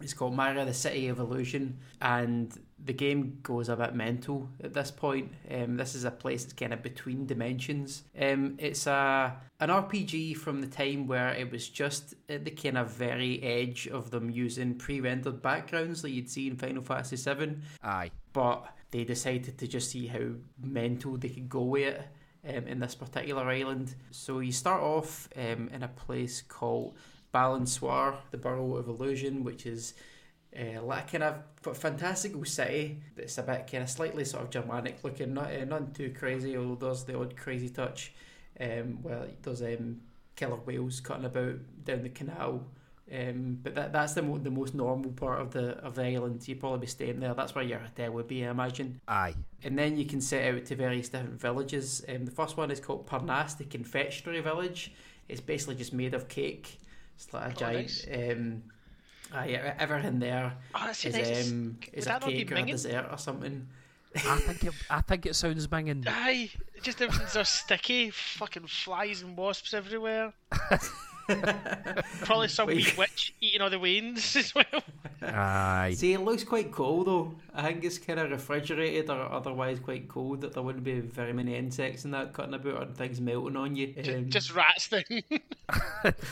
is 0.00 0.12
called 0.12 0.34
Mara, 0.34 0.64
the 0.64 0.74
City 0.74 1.08
of 1.08 1.18
Illusion, 1.18 1.78
and 2.00 2.56
the 2.84 2.92
game 2.92 3.38
goes 3.42 3.68
a 3.68 3.76
bit 3.76 3.94
mental 3.94 4.48
at 4.62 4.74
this 4.74 4.90
point. 4.90 5.32
Um, 5.50 5.76
this 5.76 5.94
is 5.94 6.04
a 6.04 6.10
place 6.10 6.42
that's 6.42 6.52
kind 6.52 6.72
of 6.72 6.82
between 6.82 7.26
dimensions. 7.26 8.02
Um, 8.20 8.56
it's 8.58 8.86
a 8.86 9.36
an 9.60 9.70
RPG 9.70 10.36
from 10.36 10.60
the 10.60 10.66
time 10.66 11.06
where 11.06 11.32
it 11.32 11.50
was 11.50 11.68
just 11.68 12.14
at 12.28 12.44
the 12.44 12.50
kind 12.50 12.76
of 12.76 12.90
very 12.90 13.42
edge 13.42 13.86
of 13.86 14.10
them 14.10 14.30
using 14.30 14.74
pre-rendered 14.74 15.40
backgrounds 15.40 16.02
like 16.02 16.12
you'd 16.12 16.30
see 16.30 16.48
in 16.48 16.56
Final 16.56 16.82
Fantasy 16.82 17.16
VII 17.16 17.56
aye, 17.82 18.10
but 18.32 18.66
they 18.90 19.04
decided 19.04 19.56
to 19.58 19.66
just 19.66 19.90
see 19.90 20.06
how 20.06 20.32
mental 20.60 21.16
they 21.16 21.28
could 21.28 21.48
go 21.48 21.62
with 21.62 21.94
it 21.94 22.08
um, 22.48 22.66
in 22.66 22.80
this 22.80 22.94
particular 22.94 23.42
island. 23.44 23.94
So 24.10 24.40
you 24.40 24.52
start 24.52 24.82
off 24.82 25.28
um, 25.36 25.68
in 25.72 25.82
a 25.82 25.88
place 25.88 26.42
called 26.42 26.96
Balançoire, 27.32 28.16
the 28.30 28.38
Borough 28.38 28.76
of 28.76 28.88
Illusion, 28.88 29.44
which 29.44 29.66
is 29.66 29.94
uh, 30.58 30.82
like 30.82 31.10
kind 31.10 31.24
of 31.24 31.42
fantastical 31.76 32.44
city 32.44 33.00
that's 33.16 33.38
a 33.38 33.42
bit 33.42 33.68
kind 33.70 33.82
of 33.82 33.90
slightly 33.90 34.24
sort 34.24 34.44
of 34.44 34.50
Germanic 34.50 35.02
looking, 35.02 35.34
not 35.34 35.52
uh, 35.52 35.64
nothing 35.64 35.92
too 35.92 36.14
crazy, 36.16 36.56
although 36.56 36.86
there's 36.86 37.04
the 37.04 37.18
odd 37.18 37.36
crazy 37.36 37.68
touch. 37.68 38.12
Um, 38.60 39.02
where 39.02 39.26
there's 39.42 39.62
um, 39.62 40.00
killer 40.36 40.54
whales 40.56 41.00
cutting 41.00 41.24
about 41.24 41.56
down 41.84 42.04
the 42.04 42.08
canal. 42.08 42.66
Um, 43.12 43.58
but 43.62 43.74
that 43.74 43.92
that's 43.92 44.14
the 44.14 44.22
mo- 44.22 44.38
the 44.38 44.50
most 44.50 44.74
normal 44.74 45.10
part 45.12 45.40
of 45.40 45.52
the 45.52 45.76
of 45.84 45.94
the 45.94 46.04
island. 46.04 46.46
You'd 46.48 46.60
probably 46.60 46.78
be 46.80 46.86
staying 46.86 47.20
there. 47.20 47.34
That's 47.34 47.54
where 47.54 47.62
your 47.64 47.78
hotel 47.80 48.12
would 48.12 48.28
be, 48.28 48.46
I 48.46 48.50
imagine. 48.50 49.00
aye. 49.06 49.34
And 49.62 49.78
then 49.78 49.98
you 49.98 50.06
can 50.06 50.20
set 50.22 50.54
out 50.54 50.64
to 50.66 50.74
various 50.76 51.10
different 51.10 51.38
villages. 51.40 52.02
Um, 52.08 52.24
the 52.24 52.30
first 52.30 52.56
one 52.56 52.70
is 52.70 52.80
called 52.80 53.06
Parnasse, 53.06 53.54
the 53.58 53.64
confectionery 53.64 54.40
village. 54.40 54.92
It's 55.28 55.40
basically 55.40 55.74
just 55.74 55.92
made 55.92 56.14
of 56.14 56.28
cake. 56.28 56.78
It's 57.16 57.32
like 57.34 57.44
a 57.44 57.48
Oh, 57.48 57.50
giant. 57.52 58.06
Um, 58.12 58.62
aye, 59.34 59.50
everything 59.78 60.18
there 60.18 60.54
Oh, 60.74 60.82
that's 60.86 61.04
is 61.04 61.14
nice. 61.14 61.50
um, 61.50 61.78
is 61.92 62.06
a 62.06 62.08
that 62.08 62.20
not 62.22 62.30
be 62.30 62.38
cake 62.44 62.52
or 62.52 62.56
a 62.56 62.62
dessert 62.66 63.06
or 63.10 63.18
something. 63.18 63.66
I 64.16 64.38
think 64.38 64.64
it, 64.64 64.74
I 64.88 65.00
think 65.02 65.26
it 65.26 65.34
sounds 65.34 65.66
banging. 65.66 66.04
Aye, 66.06 66.50
just 66.82 67.02
everything's 67.02 67.32
so 67.32 67.42
sticky. 67.42 68.10
Fucking 68.10 68.66
flies 68.66 69.22
and 69.22 69.36
wasps 69.36 69.74
everywhere. 69.74 70.32
Probably 72.22 72.48
some 72.48 72.66
wee 72.68 72.86
witch 72.98 73.34
eating 73.40 73.60
all 73.60 73.70
the 73.70 73.78
wains 73.78 74.36
as 74.36 74.54
well. 74.54 74.64
Aye. 75.22 75.94
See, 75.96 76.12
it 76.12 76.20
looks 76.20 76.44
quite 76.44 76.70
cold 76.72 77.06
though. 77.06 77.34
I 77.54 77.62
think 77.62 77.84
it's 77.84 77.98
kind 77.98 78.18
of 78.20 78.30
refrigerated 78.30 79.08
or 79.10 79.20
otherwise 79.32 79.78
quite 79.80 80.08
cold. 80.08 80.40
That 80.42 80.52
there 80.54 80.62
wouldn't 80.62 80.84
be 80.84 81.00
very 81.00 81.32
many 81.32 81.54
insects 81.56 82.04
in 82.04 82.10
that 82.12 82.32
cutting 82.32 82.54
about 82.54 82.82
and 82.82 82.96
things 82.96 83.20
melting 83.20 83.56
on 83.56 83.74
you. 83.76 83.88
Ju- 84.02 84.16
Um, 84.18 84.28
Just 84.30 84.54
rats 84.54 84.86
thing. 84.86 85.04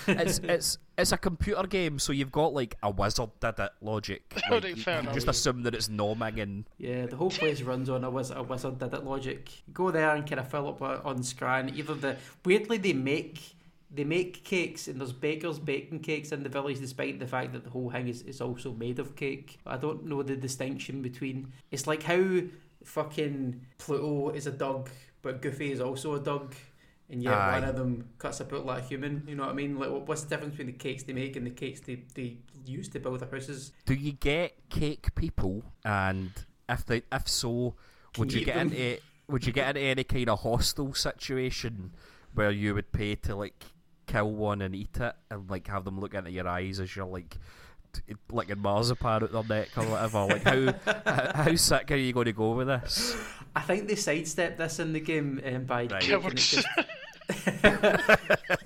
it's 0.09 0.39
it's 0.39 0.79
it's 0.99 1.13
a 1.13 1.17
computer 1.17 1.63
game, 1.67 1.99
so 1.99 2.13
you've 2.13 2.33
got 2.33 2.53
like 2.53 2.77
a 2.83 2.91
wizard 2.91 3.31
did 3.41 3.59
it 3.59 3.71
logic. 3.81 4.23
Like, 4.51 4.65
right, 4.65 4.77
you 4.77 4.83
can 4.85 5.09
just 5.15 5.29
assume 5.29 5.63
that 5.63 5.75
it's 5.75 5.89
no 5.89 6.15
minging. 6.15 6.65
Yeah, 6.79 7.07
the 7.07 7.17
whole 7.17 7.31
place 7.31 7.63
runs 7.63 7.89
on 7.89 8.05
a 8.05 8.11
wizard, 8.11 8.37
a 8.37 8.43
wizard 8.43 8.79
did 8.79 8.93
it 8.93 9.05
logic. 9.05 9.49
You 9.67 9.73
go 9.73 9.91
there 9.91 10.15
and 10.15 10.29
kind 10.29 10.41
of 10.41 10.49
fill 10.51 10.69
up 10.69 10.83
on 10.83 10.97
on 10.99 11.23
Scran. 11.23 11.71
Either 11.75 11.95
the 11.95 12.17
weirdly 12.45 12.77
they 12.79 12.93
make 12.93 13.52
they 13.95 14.05
make 14.05 14.43
cakes 14.45 14.89
and 14.89 14.99
there's 15.01 15.13
bakers 15.13 15.59
baking 15.59 16.01
cakes 16.01 16.33
in 16.33 16.43
the 16.43 16.49
village, 16.49 16.81
despite 16.81 17.21
the 17.21 17.27
fact 17.27 17.53
that 17.53 17.65
the 17.65 17.71
whole 17.71 17.91
thing 17.91 18.09
is, 18.09 18.23
is 18.23 18.41
also 18.41 18.73
made 18.73 18.99
of 18.99 19.15
cake. 19.17 19.59
I 19.67 19.77
don't 19.77 20.07
know 20.07 20.23
the 20.23 20.37
distinction 20.37 21.03
between. 21.03 21.53
It's 21.71 21.87
like 21.87 22.03
how 22.03 22.41
fucking 22.85 23.61
Pluto 23.79 24.31
is 24.31 24.47
a 24.47 24.53
dog, 24.53 24.89
but 25.21 25.43
Goofy 25.43 25.73
is 25.73 25.81
also 25.81 26.15
a 26.15 26.21
dog. 26.21 26.55
And 27.11 27.23
yet 27.23 27.35
Aye. 27.35 27.61
one 27.61 27.69
of 27.69 27.77
them 27.77 28.09
cuts 28.17 28.41
about 28.41 28.65
like 28.65 28.85
a 28.85 28.87
human. 28.87 29.25
You 29.29 29.35
know 29.35 29.43
what 29.43 29.53
I 29.53 29.55
mean? 29.55 29.79
Like, 29.79 29.91
what's 29.91 30.23
the 30.23 30.31
difference 30.31 30.53
between 30.53 30.69
the 30.69 30.79
cakes 30.79 31.03
they 31.03 31.13
make 31.13 31.37
and 31.37 31.47
the 31.47 31.51
cakes 31.51 31.81
they, 31.81 32.05
they 32.15 32.39
use 32.65 32.89
to 32.91 33.01
build 33.01 33.21
their 33.21 33.29
houses? 33.29 33.73
Do 33.85 33.93
you 33.93 34.13
get 34.13 34.55
cake 34.71 35.15
people? 35.15 35.63
And 35.85 36.31
if 36.69 36.87
they 36.87 37.03
if 37.13 37.29
so, 37.29 37.75
Can 38.15 38.23
would 38.23 38.33
you 38.33 38.41
you 38.41 38.47
get 38.47 38.55
them? 38.55 38.73
into 38.73 39.03
would 39.29 39.47
you 39.47 39.53
get 39.53 39.77
into 39.77 39.81
any 39.83 40.05
kind 40.05 40.31
of 40.31 40.41
hostile 40.41 40.95
situation 40.95 41.93
where 42.35 42.51
you 42.51 42.75
would 42.75 42.93
pay 42.93 43.15
to 43.17 43.37
like 43.37 43.63
kill 44.07 44.31
one 44.31 44.63
and 44.63 44.75
eat 44.75 44.97
it 45.01 45.15
and 45.31 45.51
like 45.51 45.69
have 45.69 45.85
them 45.85 46.01
look 46.01 46.15
into 46.15 46.31
your 46.31 46.49
eyes 46.49 46.81
as 46.81 46.95
you're 46.95 47.07
like 47.07 47.39
t- 47.93 48.15
licking 48.31 48.59
marzipan 48.59 49.23
at 49.23 49.33
their 49.33 49.45
neck 49.45 49.69
or 49.77 49.85
whatever? 49.85 50.25
Like 50.25 50.43
how 50.43 50.75
how, 51.07 51.43
how 51.45 51.55
sick 51.55 51.91
are 51.91 51.97
you 51.97 52.13
going 52.13 52.27
to 52.27 52.33
go 52.33 52.53
with 52.53 52.67
this? 52.69 53.17
I 53.55 53.61
think 53.61 53.89
they 53.89 53.97
sidestepped 53.97 54.59
this 54.59 54.79
in 54.79 54.93
the 54.93 55.01
game 55.01 55.41
um, 55.45 55.65
by 55.65 55.87
Right. 55.87 56.09
it 56.09 56.35
just. 56.37 56.67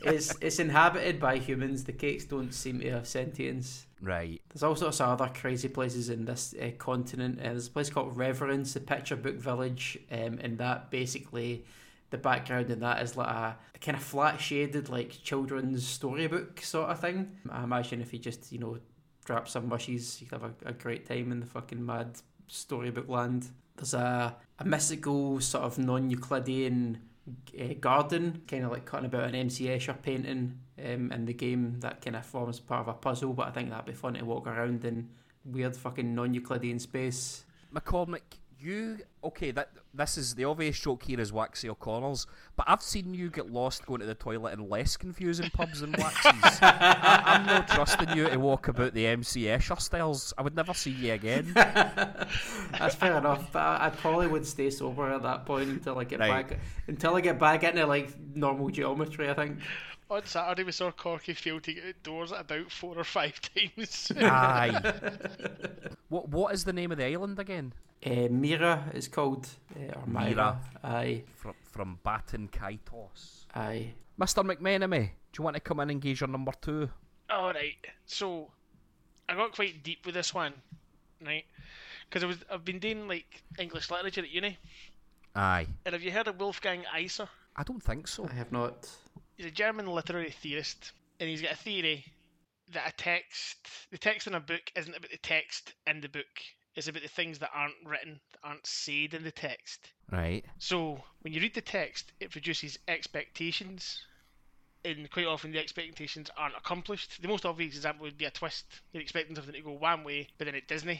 it's 0.03 0.35
it's 0.41 0.59
inhabited 0.59 1.21
by 1.21 1.39
humans. 1.39 1.85
The 1.85 1.93
cakes 1.93 2.25
don't 2.25 2.53
seem 2.53 2.81
to 2.81 2.91
have 2.91 3.07
sentience. 3.07 3.87
Right. 4.01 4.41
There's 4.53 4.63
all 4.63 4.77
sorts 4.77 5.01
of 5.01 5.09
other 5.21 5.31
crazy 5.35 5.69
places 5.69 6.11
in 6.11 6.25
this 6.25 6.55
uh, 6.61 6.71
continent. 6.79 7.39
Uh, 7.41 7.45
there's 7.45 7.69
a 7.69 7.71
place 7.71 7.91
called 7.91 8.17
Reverence, 8.17 8.75
the 8.75 8.81
picture 8.81 9.17
book 9.17 9.37
village, 9.37 9.99
um, 10.11 10.39
and 10.43 10.59
that 10.59 10.91
basically 10.91 11.65
the 12.11 12.19
background 12.19 12.71
in 12.71 12.81
that 12.81 13.03
is 13.03 13.17
like 13.17 13.29
a, 13.29 13.57
a 13.75 13.79
kind 13.79 13.97
of 13.97 14.03
flat 14.03 14.41
shaded 14.41 14.89
like 14.89 15.11
children's 15.23 15.87
storybook 15.87 16.61
sort 16.61 16.91
of 16.91 17.01
thing. 17.01 17.33
I 17.51 17.65
imagine 17.65 18.01
if 18.01 18.13
you 18.13 18.19
just 18.19 18.53
you 18.53 18.59
know 18.59 18.79
drop 19.25 19.49
some 19.49 19.69
mushies, 19.69 20.21
you 20.21 20.27
could 20.27 20.41
have 20.41 20.51
a, 20.65 20.69
a 20.71 20.73
great 20.73 21.07
time 21.07 21.33
in 21.33 21.41
the 21.41 21.47
fucking 21.47 21.85
mad 21.85 22.19
storybook 22.47 23.09
land. 23.09 23.49
There's 23.77 23.95
a, 23.95 24.37
a 24.59 24.65
mystical 24.65 25.41
sort 25.41 25.65
of 25.65 25.79
non-Euclidean 25.79 26.99
uh, 27.61 27.75
garden, 27.81 28.43
kind 28.47 28.65
of 28.65 28.71
like 28.71 28.87
cutting 28.87 29.07
about 29.07 29.25
an 29.25 29.35
MC 29.35 29.67
Escher 29.67 30.01
painting 30.01 30.59
um, 30.79 31.13
in 31.13 31.25
the 31.27 31.35
game 31.35 31.81
that 31.81 32.01
kind 32.01 32.17
of 32.17 32.25
forms 32.25 32.61
part 32.61 32.83
of 32.83 32.89
a 32.89 32.95
puzzle. 32.95 33.35
But 33.35 33.49
I 33.49 33.51
think 33.51 33.71
that'd 33.71 33.85
be 33.85 33.93
fun 33.93 34.15
to 34.15 34.25
walk 34.25 34.47
around 34.47 34.85
in 34.85 35.09
weird 35.45 35.77
fucking 35.77 36.15
non-Euclidean 36.15 36.79
space. 36.79 37.45
McCormick, 37.75 38.39
You 38.61 38.99
okay? 39.23 39.51
That 39.51 39.71
this 39.97 40.19
is 40.19 40.35
the 40.35 40.45
obvious 40.45 40.79
joke 40.79 41.03
here 41.05 41.19
is 41.21 41.33
Waxy 41.33 41.69
O'Connor's, 41.71 42.27
but 42.57 42.67
I've 42.69 42.83
seen 42.83 43.15
you 43.15 43.31
get 43.31 43.51
lost 43.51 43.87
going 43.87 44.01
to 44.01 44.07
the 44.07 44.15
toilet 44.15 44.53
in 44.59 44.69
less 44.69 44.97
confusing 44.97 45.51
pubs 45.51 45.81
than 45.81 45.93
Waxy's. 45.93 46.23
I, 46.63 47.23
I'm 47.25 47.47
not 47.47 47.69
trusting 47.69 48.17
you 48.17 48.29
to 48.29 48.37
walk 48.39 48.69
about 48.69 48.95
the 48.95 49.07
MC 49.07 49.43
Escher 49.45 49.81
styles. 49.81 50.33
I 50.37 50.43
would 50.43 50.55
never 50.57 50.75
see 50.75 50.91
you 50.91 51.13
again. 51.15 51.53
That's 51.55 52.95
fair 52.95 53.17
enough, 53.19 53.53
but 53.53 53.61
I, 53.61 53.87
I 53.87 53.91
probably 53.91 54.27
would 54.27 54.47
stay 54.47 54.71
sober 54.71 55.11
at 55.13 55.23
that 55.23 55.47
point 55.47 55.69
until 55.69 55.99
I 55.99 56.05
get 56.05 56.21
Right. 56.21 56.49
back 56.49 56.59
until 56.87 57.15
I 57.17 57.21
get 57.21 57.39
back 57.39 57.63
into 57.65 57.87
like 57.87 58.13
normal 58.35 58.69
geometry. 58.71 59.29
I 59.31 59.35
think. 59.35 59.59
On 60.09 60.25
Saturday, 60.25 60.63
we 60.63 60.71
saw 60.73 60.93
Corky 60.93 61.35
fail 61.35 61.61
to 61.61 61.73
get 61.73 61.85
outdoors 61.85 62.31
about 62.31 62.71
four 62.71 62.97
or 62.97 63.03
five 63.05 63.41
times. 63.41 64.13
Aye. 64.17 64.81
what 66.09 66.29
what 66.29 66.55
is 66.55 66.65
the 66.65 66.73
name 66.73 66.93
of 66.93 66.99
the 66.99 67.05
island 67.07 67.39
again? 67.41 67.73
Uh, 68.05 68.29
Mira 68.31 68.85
is 68.95 69.09
called, 69.09 69.49
uh, 69.75 69.99
or 69.99 70.07
Myra. 70.07 70.29
Mira. 70.29 70.61
Aye, 70.85 71.25
From 71.35 71.55
from 71.73 71.99
Baten 72.05 72.49
Kaitos. 72.51 73.47
aye. 73.55 73.95
Mr. 74.21 74.45
McMenemie, 74.45 75.11
do 75.33 75.39
you 75.39 75.45
want 75.45 75.55
to 75.57 75.61
come 75.61 75.79
in 75.81 75.83
and 75.83 75.91
engage 75.91 76.21
your 76.21 76.29
number 76.29 76.53
two? 76.63 76.89
Alright, 77.31 77.75
so 78.07 78.51
I 79.29 79.35
got 79.35 79.53
quite 79.53 79.83
deep 79.83 80.07
with 80.07 80.15
this 80.15 80.33
one, 80.33 80.55
right? 81.25 81.45
Because 82.09 82.23
I 82.23 82.27
was 82.27 82.39
I've 82.51 82.65
been 82.65 82.79
doing 82.79 83.09
like 83.09 83.43
English 83.59 83.91
literature 83.91 84.21
at 84.23 84.31
uni, 84.31 84.57
Aye. 85.35 85.67
and 85.85 85.93
have 85.95 86.03
you 86.03 86.13
heard 86.13 86.29
of 86.29 86.39
Wolfgang 86.39 86.85
Iser? 86.95 87.29
I 87.57 87.65
don't 87.65 87.83
think 87.83 88.07
so. 88.07 88.29
I 88.31 88.35
have 88.35 88.53
not. 88.53 88.89
He's 89.37 89.47
a 89.47 89.51
German 89.51 89.87
literary 89.87 90.31
theorist, 90.31 90.93
and 91.21 91.29
he's 91.29 91.43
got 91.43 91.53
a 91.53 91.57
theory 91.57 92.05
that 92.73 92.89
a 92.89 92.93
text, 92.97 93.69
the 93.91 93.99
text 93.99 94.27
in 94.27 94.35
a 94.35 94.41
book, 94.41 94.73
isn't 94.75 94.97
about 94.97 95.11
the 95.11 95.19
text 95.19 95.75
in 95.87 96.01
the 96.01 96.09
book. 96.09 96.25
It's 96.75 96.89
about 96.89 97.03
the 97.03 97.09
things 97.09 97.39
that 97.39 97.51
aren't 97.55 97.75
written, 97.85 98.21
that 98.33 98.41
aren't 98.43 98.67
said 98.67 99.15
in 99.15 99.25
the 99.25 99.31
text. 99.33 99.93
Right. 100.11 100.45
So 100.59 101.03
when 101.21 101.33
you 101.33 101.41
read 101.41 101.55
the 101.55 101.61
text, 101.61 102.13
it 102.21 102.31
produces 102.31 102.79
expectations, 102.89 104.03
and 104.85 105.11
quite 105.11 105.27
often 105.27 105.53
the 105.53 105.59
expectations 105.59 106.31
aren't 106.37 106.57
accomplished. 106.57 107.21
The 107.21 107.29
most 107.29 107.45
obvious 107.45 107.77
example 107.77 108.05
would 108.05 108.19
be 108.19 108.25
a 108.25 108.31
twist. 108.31 108.65
You're 108.93 109.03
expecting 109.03 109.35
something 109.37 109.55
to 109.55 109.61
go 109.61 109.73
one 109.73 110.05
way, 110.05 110.29
but 110.39 110.47
then 110.47 110.55
it 110.55 110.69
doesn't. 110.69 110.99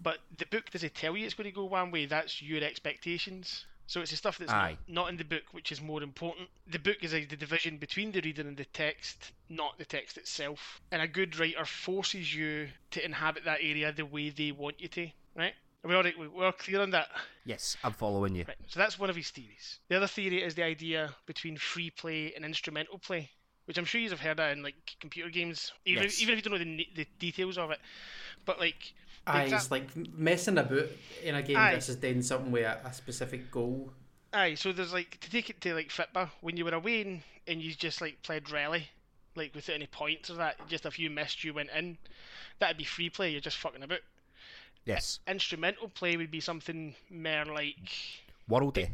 But 0.00 0.18
the 0.36 0.46
book 0.46 0.70
doesn't 0.70 0.94
tell 0.94 1.16
you 1.16 1.26
it's 1.26 1.34
going 1.34 1.50
to 1.50 1.54
go 1.54 1.64
one 1.64 1.90
way. 1.90 2.06
That's 2.06 2.40
your 2.40 2.62
expectations. 2.62 3.66
So 3.88 4.02
it's 4.02 4.10
the 4.10 4.18
stuff 4.18 4.36
that's 4.36 4.52
Aye. 4.52 4.76
not, 4.86 5.08
in 5.08 5.16
the 5.16 5.24
book 5.24 5.44
which 5.52 5.72
is 5.72 5.80
more 5.80 6.02
important. 6.02 6.50
The 6.70 6.78
book 6.78 6.98
is 7.00 7.12
the 7.12 7.24
division 7.24 7.78
between 7.78 8.12
the 8.12 8.20
reader 8.20 8.42
and 8.42 8.54
the 8.54 8.66
text, 8.66 9.32
not 9.48 9.78
the 9.78 9.86
text 9.86 10.18
itself. 10.18 10.82
And 10.92 11.00
a 11.00 11.08
good 11.08 11.38
writer 11.38 11.64
forces 11.64 12.34
you 12.34 12.68
to 12.90 13.02
inhabit 13.02 13.46
that 13.46 13.60
area 13.62 13.90
the 13.90 14.04
way 14.04 14.28
they 14.28 14.52
want 14.52 14.78
you 14.78 14.88
to. 14.88 15.08
Right? 15.34 15.54
Are 15.82 15.88
we 15.88 15.94
all 15.94 16.02
right? 16.02 16.14
We're 16.18 16.44
all 16.44 16.52
clear 16.52 16.82
on 16.82 16.90
that. 16.90 17.08
Yes, 17.46 17.78
I'm 17.82 17.94
following 17.94 18.34
you. 18.34 18.44
Right, 18.46 18.58
so 18.66 18.78
that's 18.78 18.98
one 18.98 19.08
of 19.08 19.16
his 19.16 19.30
theories. 19.30 19.78
The 19.88 19.96
other 19.96 20.06
theory 20.06 20.42
is 20.42 20.54
the 20.54 20.64
idea 20.64 21.14
between 21.24 21.56
free 21.56 21.88
play 21.88 22.34
and 22.34 22.44
instrumental 22.44 22.98
play, 22.98 23.30
which 23.64 23.78
I'm 23.78 23.86
sure 23.86 24.02
you 24.02 24.10
have 24.10 24.20
heard 24.20 24.38
of 24.38 24.52
in 24.52 24.62
like 24.62 24.96
computer 25.00 25.30
games, 25.30 25.72
even 25.86 26.02
Yes. 26.02 26.20
even 26.20 26.34
if 26.36 26.44
you 26.44 26.50
don't 26.50 26.58
know 26.60 26.76
the, 26.76 26.86
the 26.94 27.06
details 27.18 27.56
of 27.56 27.70
it. 27.70 27.78
But 28.44 28.58
like, 28.60 28.92
Aye, 29.28 29.48
exa- 29.48 29.52
it's 29.56 29.70
like 29.70 29.96
messing 30.16 30.58
about 30.58 30.86
in 31.22 31.34
a 31.34 31.42
game 31.42 31.56
Aye. 31.56 31.74
versus 31.74 31.96
doing 31.96 32.22
something 32.22 32.50
with 32.50 32.64
a, 32.64 32.80
a 32.84 32.92
specific 32.92 33.50
goal. 33.50 33.92
aye, 34.32 34.54
so 34.54 34.72
there's 34.72 34.92
like 34.92 35.18
to 35.20 35.30
take 35.30 35.50
it 35.50 35.60
to 35.62 35.74
like 35.74 35.88
Fitba 35.88 36.30
when 36.40 36.56
you 36.56 36.64
were 36.64 36.74
away 36.74 37.02
and, 37.02 37.22
and 37.46 37.62
you 37.62 37.72
just 37.74 38.00
like 38.00 38.22
played 38.22 38.50
rally, 38.50 38.88
like 39.34 39.54
without 39.54 39.74
any 39.74 39.86
points 39.86 40.30
or 40.30 40.34
that, 40.34 40.56
just 40.68 40.86
if 40.86 40.98
you 40.98 41.10
missed 41.10 41.44
you 41.44 41.54
went 41.54 41.70
in. 41.76 41.98
That'd 42.58 42.76
be 42.76 42.84
free 42.84 43.10
play. 43.10 43.30
You're 43.30 43.40
just 43.40 43.58
fucking 43.58 43.82
about. 43.82 44.00
Yes. 44.84 45.20
Instrumental 45.28 45.88
play 45.88 46.16
would 46.16 46.30
be 46.30 46.40
something 46.40 46.94
more 47.10 47.44
like 47.44 47.76
Worldy. 48.50 48.88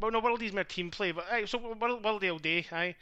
Well, 0.00 0.10
no, 0.10 0.20
Worldy's 0.20 0.52
more 0.52 0.64
team 0.64 0.90
play, 0.90 1.12
but 1.12 1.26
aye, 1.30 1.44
so 1.44 1.58
World, 1.58 2.02
Worldy 2.02 2.30
all 2.32 2.38
day, 2.38 2.66
aye. 2.72 2.96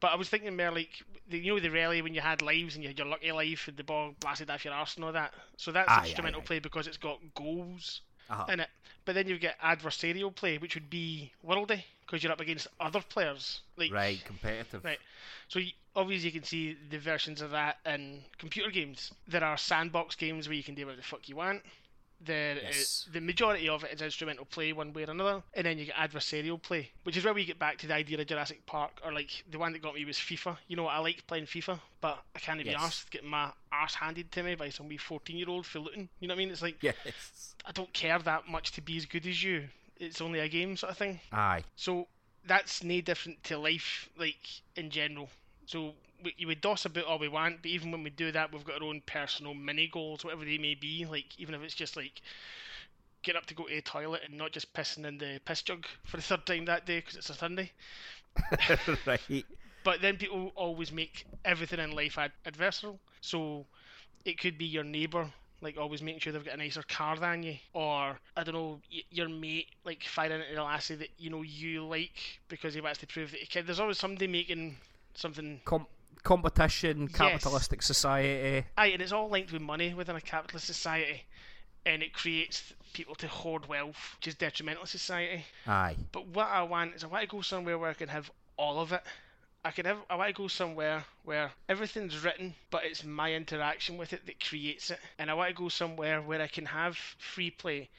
But 0.00 0.12
I 0.12 0.16
was 0.16 0.28
thinking 0.28 0.56
more 0.56 0.70
like 0.72 1.02
the, 1.28 1.38
you 1.38 1.54
know 1.54 1.60
the 1.60 1.70
rally 1.70 2.02
when 2.02 2.14
you 2.14 2.20
had 2.20 2.42
lives 2.42 2.74
and 2.74 2.82
you 2.82 2.88
had 2.90 2.98
your 2.98 3.06
lucky 3.08 3.32
life 3.32 3.68
and 3.68 3.76
the 3.76 3.84
ball 3.84 4.14
blasted 4.20 4.50
off 4.50 4.64
your 4.64 4.74
arse 4.74 4.96
and 4.96 5.04
all 5.04 5.12
that. 5.12 5.34
So 5.56 5.72
that's 5.72 5.96
Aye, 5.96 5.98
instrumental 5.98 6.42
aye. 6.42 6.42
play 6.42 6.58
because 6.58 6.86
it's 6.86 6.96
got 6.98 7.20
goals 7.34 8.00
Uh-huh. 8.28 8.48
in 8.48 8.60
it. 8.60 8.68
But 9.04 9.14
then 9.14 9.28
you 9.28 9.38
get 9.38 9.58
adversarial 9.60 10.34
play, 10.34 10.58
which 10.58 10.74
would 10.74 10.90
be 10.90 11.32
Worldy 11.46 11.84
because 12.06 12.22
you're 12.22 12.32
up 12.32 12.40
against 12.40 12.68
other 12.80 13.00
players. 13.00 13.60
Like 13.76 13.92
Right, 13.92 14.24
competitive. 14.24 14.82
Right. 14.82 14.98
So 15.48 15.58
you, 15.58 15.72
obviously 15.94 16.28
you 16.28 16.32
can 16.32 16.44
see 16.44 16.74
the 16.74 16.98
versions 16.98 17.40
of 17.40 17.50
that 17.50 17.78
in 17.84 18.24
computer 18.38 18.70
games. 18.70 19.12
There 19.26 19.44
are 19.44 19.56
sandbox 19.56 20.16
games 20.16 20.48
where 20.48 20.56
you 20.56 20.62
can 20.64 20.74
do 20.74 20.86
whatever 20.86 21.00
the 21.02 21.06
fuck 21.06 21.28
you 21.28 21.36
want. 21.36 21.62
There 22.22 22.56
is- 22.58 22.76
Yes. 22.76 23.08
the 23.12 23.20
majority 23.20 23.68
of 23.68 23.82
it 23.82 23.92
is 23.94 24.02
instrumental 24.02 24.44
play 24.44 24.72
one 24.74 24.92
way 24.92 25.04
or 25.04 25.10
another, 25.10 25.42
and 25.54 25.64
then 25.64 25.78
you 25.78 25.86
get 25.86 25.96
adversarial 25.96 26.60
play, 26.60 26.90
which 27.04 27.16
is 27.16 27.24
where 27.24 27.32
we 27.32 27.46
get 27.46 27.58
back 27.58 27.78
to 27.78 27.86
the 27.86 27.94
idea 27.94 28.18
of 28.20 28.26
Jurassic 28.26 28.66
Park, 28.66 29.00
or 29.02 29.12
like 29.12 29.42
the 29.50 29.58
one 29.58 29.72
that 29.72 29.80
got 29.80 29.94
me 29.94 30.04
was 30.04 30.18
FIFA. 30.18 30.58
You 30.68 30.76
know, 30.76 30.86
I 30.86 30.98
like 30.98 31.26
playing 31.26 31.46
FIFA, 31.46 31.80
but 32.02 32.22
I 32.36 32.38
can't 32.38 32.58
be 32.62 32.66
Yes. 32.66 32.80
asked 32.82 33.10
getting 33.10 33.30
my 33.30 33.52
arse 33.72 33.94
handed 33.94 34.30
to 34.32 34.42
me 34.42 34.54
by 34.54 34.68
some 34.68 34.88
wee 34.88 34.98
fourteen 34.98 35.38
year 35.38 35.48
old 35.48 35.64
for 35.66 35.78
looting. 35.78 36.10
You 36.20 36.28
know 36.28 36.34
what 36.34 36.38
I 36.40 36.44
mean? 36.44 36.50
It's 36.50 36.60
like 36.62 36.82
Yes. 36.82 37.54
I 37.64 37.72
don't 37.72 37.92
care 37.94 38.18
that 38.18 38.46
much 38.48 38.72
to 38.72 38.82
be 38.82 38.98
as 38.98 39.06
good 39.06 39.26
as 39.26 39.42
you. 39.42 39.70
It's 39.96 40.20
only 40.20 40.40
a 40.40 40.48
game 40.48 40.76
sort 40.76 40.92
of 40.92 40.98
thing. 40.98 41.20
Aye. 41.32 41.64
So 41.76 42.08
that's 42.44 42.82
no 42.82 43.00
different 43.00 43.44
to 43.44 43.58
life, 43.58 44.10
like 44.16 44.46
in 44.76 44.90
general. 44.90 45.30
So 45.66 45.94
we, 46.24 46.34
you 46.38 46.46
would 46.48 46.60
doss 46.60 46.84
about 46.84 47.04
all 47.04 47.18
we 47.18 47.28
want, 47.28 47.62
but 47.62 47.70
even 47.70 47.90
when 47.92 48.02
we 48.02 48.10
do 48.10 48.32
that, 48.32 48.52
we've 48.52 48.64
got 48.64 48.82
our 48.82 48.88
own 48.88 49.02
personal 49.06 49.54
mini 49.54 49.88
goals, 49.88 50.24
whatever 50.24 50.44
they 50.44 50.58
may 50.58 50.74
be. 50.74 51.04
Like 51.06 51.38
even 51.38 51.54
if 51.54 51.62
it's 51.62 51.74
just 51.74 51.96
like 51.96 52.20
get 53.22 53.36
up 53.36 53.46
to 53.46 53.54
go 53.54 53.64
to 53.66 53.74
the 53.74 53.82
toilet 53.82 54.22
and 54.26 54.36
not 54.36 54.52
just 54.52 54.72
pissing 54.74 55.06
in 55.06 55.18
the 55.18 55.40
piss 55.44 55.62
jug 55.62 55.86
for 56.04 56.16
the 56.16 56.22
third 56.22 56.46
time 56.46 56.64
that 56.66 56.86
day 56.86 56.98
because 57.00 57.16
it's 57.16 57.30
a 57.30 57.34
Sunday. 57.34 57.70
right. 59.06 59.44
But 59.84 60.00
then 60.02 60.16
people 60.16 60.52
always 60.56 60.92
make 60.92 61.26
everything 61.44 61.78
in 61.80 61.92
life 61.92 62.18
ad- 62.18 62.32
adversarial. 62.44 62.98
So 63.20 63.66
it 64.24 64.38
could 64.38 64.58
be 64.58 64.66
your 64.66 64.84
neighbour, 64.84 65.30
like 65.60 65.78
always 65.78 66.02
making 66.02 66.20
sure 66.20 66.32
they've 66.32 66.44
got 66.44 66.54
a 66.54 66.58
nicer 66.58 66.82
car 66.82 67.16
than 67.16 67.42
you, 67.42 67.56
or 67.72 68.18
I 68.36 68.44
don't 68.44 68.54
know, 68.54 68.80
y- 68.92 69.04
your 69.10 69.28
mate 69.28 69.68
like 69.84 70.04
firing 70.04 70.42
at 70.42 70.56
a 70.56 70.62
lassie 70.64 70.96
that 70.96 71.10
you 71.18 71.30
know 71.30 71.42
you 71.42 71.84
like 71.86 72.40
because 72.48 72.74
he 72.74 72.80
wants 72.80 73.00
to 73.00 73.06
prove 73.06 73.30
that 73.32 73.40
he 73.40 73.46
can. 73.46 73.66
There's 73.66 73.80
always 73.80 73.98
somebody 73.98 74.26
making 74.26 74.76
something. 75.14 75.60
Com- 75.64 75.86
competition, 76.22 77.08
capitalistic 77.08 77.82
society. 77.82 78.66
Aye, 78.76 78.86
and 78.86 79.02
it's 79.02 79.12
all 79.12 79.28
linked 79.28 79.52
with 79.52 79.62
money 79.62 79.94
within 79.94 80.16
a 80.16 80.20
capitalist 80.20 80.66
society, 80.66 81.24
and 81.86 82.02
it 82.02 82.12
creates 82.12 82.72
people 82.92 83.14
to 83.16 83.28
hoard 83.28 83.66
wealth, 83.68 84.16
which 84.16 84.28
is 84.28 84.34
detrimental 84.34 84.84
to 84.84 84.90
society. 84.90 85.44
Aye. 85.66 85.96
But 86.12 86.26
what 86.28 86.48
I 86.48 86.62
want 86.62 86.94
is 86.94 87.04
I 87.04 87.06
want 87.06 87.22
to 87.22 87.28
go 87.36 87.40
somewhere 87.42 87.78
where 87.78 87.90
I 87.90 87.94
can 87.94 88.08
have 88.08 88.30
all 88.56 88.80
of 88.80 88.92
it. 88.92 89.02
I 89.62 89.70
can 89.72 89.84
have 89.84 89.98
I 90.08 90.16
want 90.16 90.34
to 90.34 90.42
go 90.42 90.48
somewhere 90.48 91.04
where 91.24 91.52
everything's 91.68 92.24
written, 92.24 92.54
but 92.70 92.84
it's 92.84 93.04
my 93.04 93.34
interaction 93.34 93.98
with 93.98 94.12
it 94.12 94.24
that 94.26 94.42
creates 94.42 94.90
it. 94.90 94.98
And 95.18 95.30
I 95.30 95.34
want 95.34 95.54
to 95.54 95.62
go 95.62 95.68
somewhere 95.68 96.22
where 96.22 96.40
I 96.40 96.46
can 96.46 96.64
have 96.66 96.96
free 96.96 97.50
play 97.50 97.90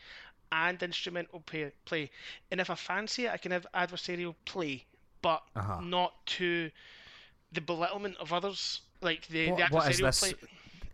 and 0.51 0.81
instrumental 0.81 1.39
play. 1.39 1.71
play. 1.85 2.09
And 2.49 2.59
if 2.59 2.69
I 2.69 2.75
fancy 2.75 3.25
it, 3.25 3.31
I 3.31 3.37
can 3.37 3.51
have 3.51 3.67
adversarial 3.73 4.35
play, 4.45 4.85
but 5.21 5.43
Uh-huh. 5.55 5.81
not 5.81 6.25
to 6.37 6.71
the 7.51 7.61
belittlement 7.61 8.17
of 8.17 8.31
others. 8.33 8.81
Like 9.01 9.27
the, 9.27 9.45
the 9.45 9.51
What- 9.51 9.71
what 9.71 9.91
is 9.91 9.99
adversarial 9.99 10.05
this- 10.05 10.19
play. 10.19 10.33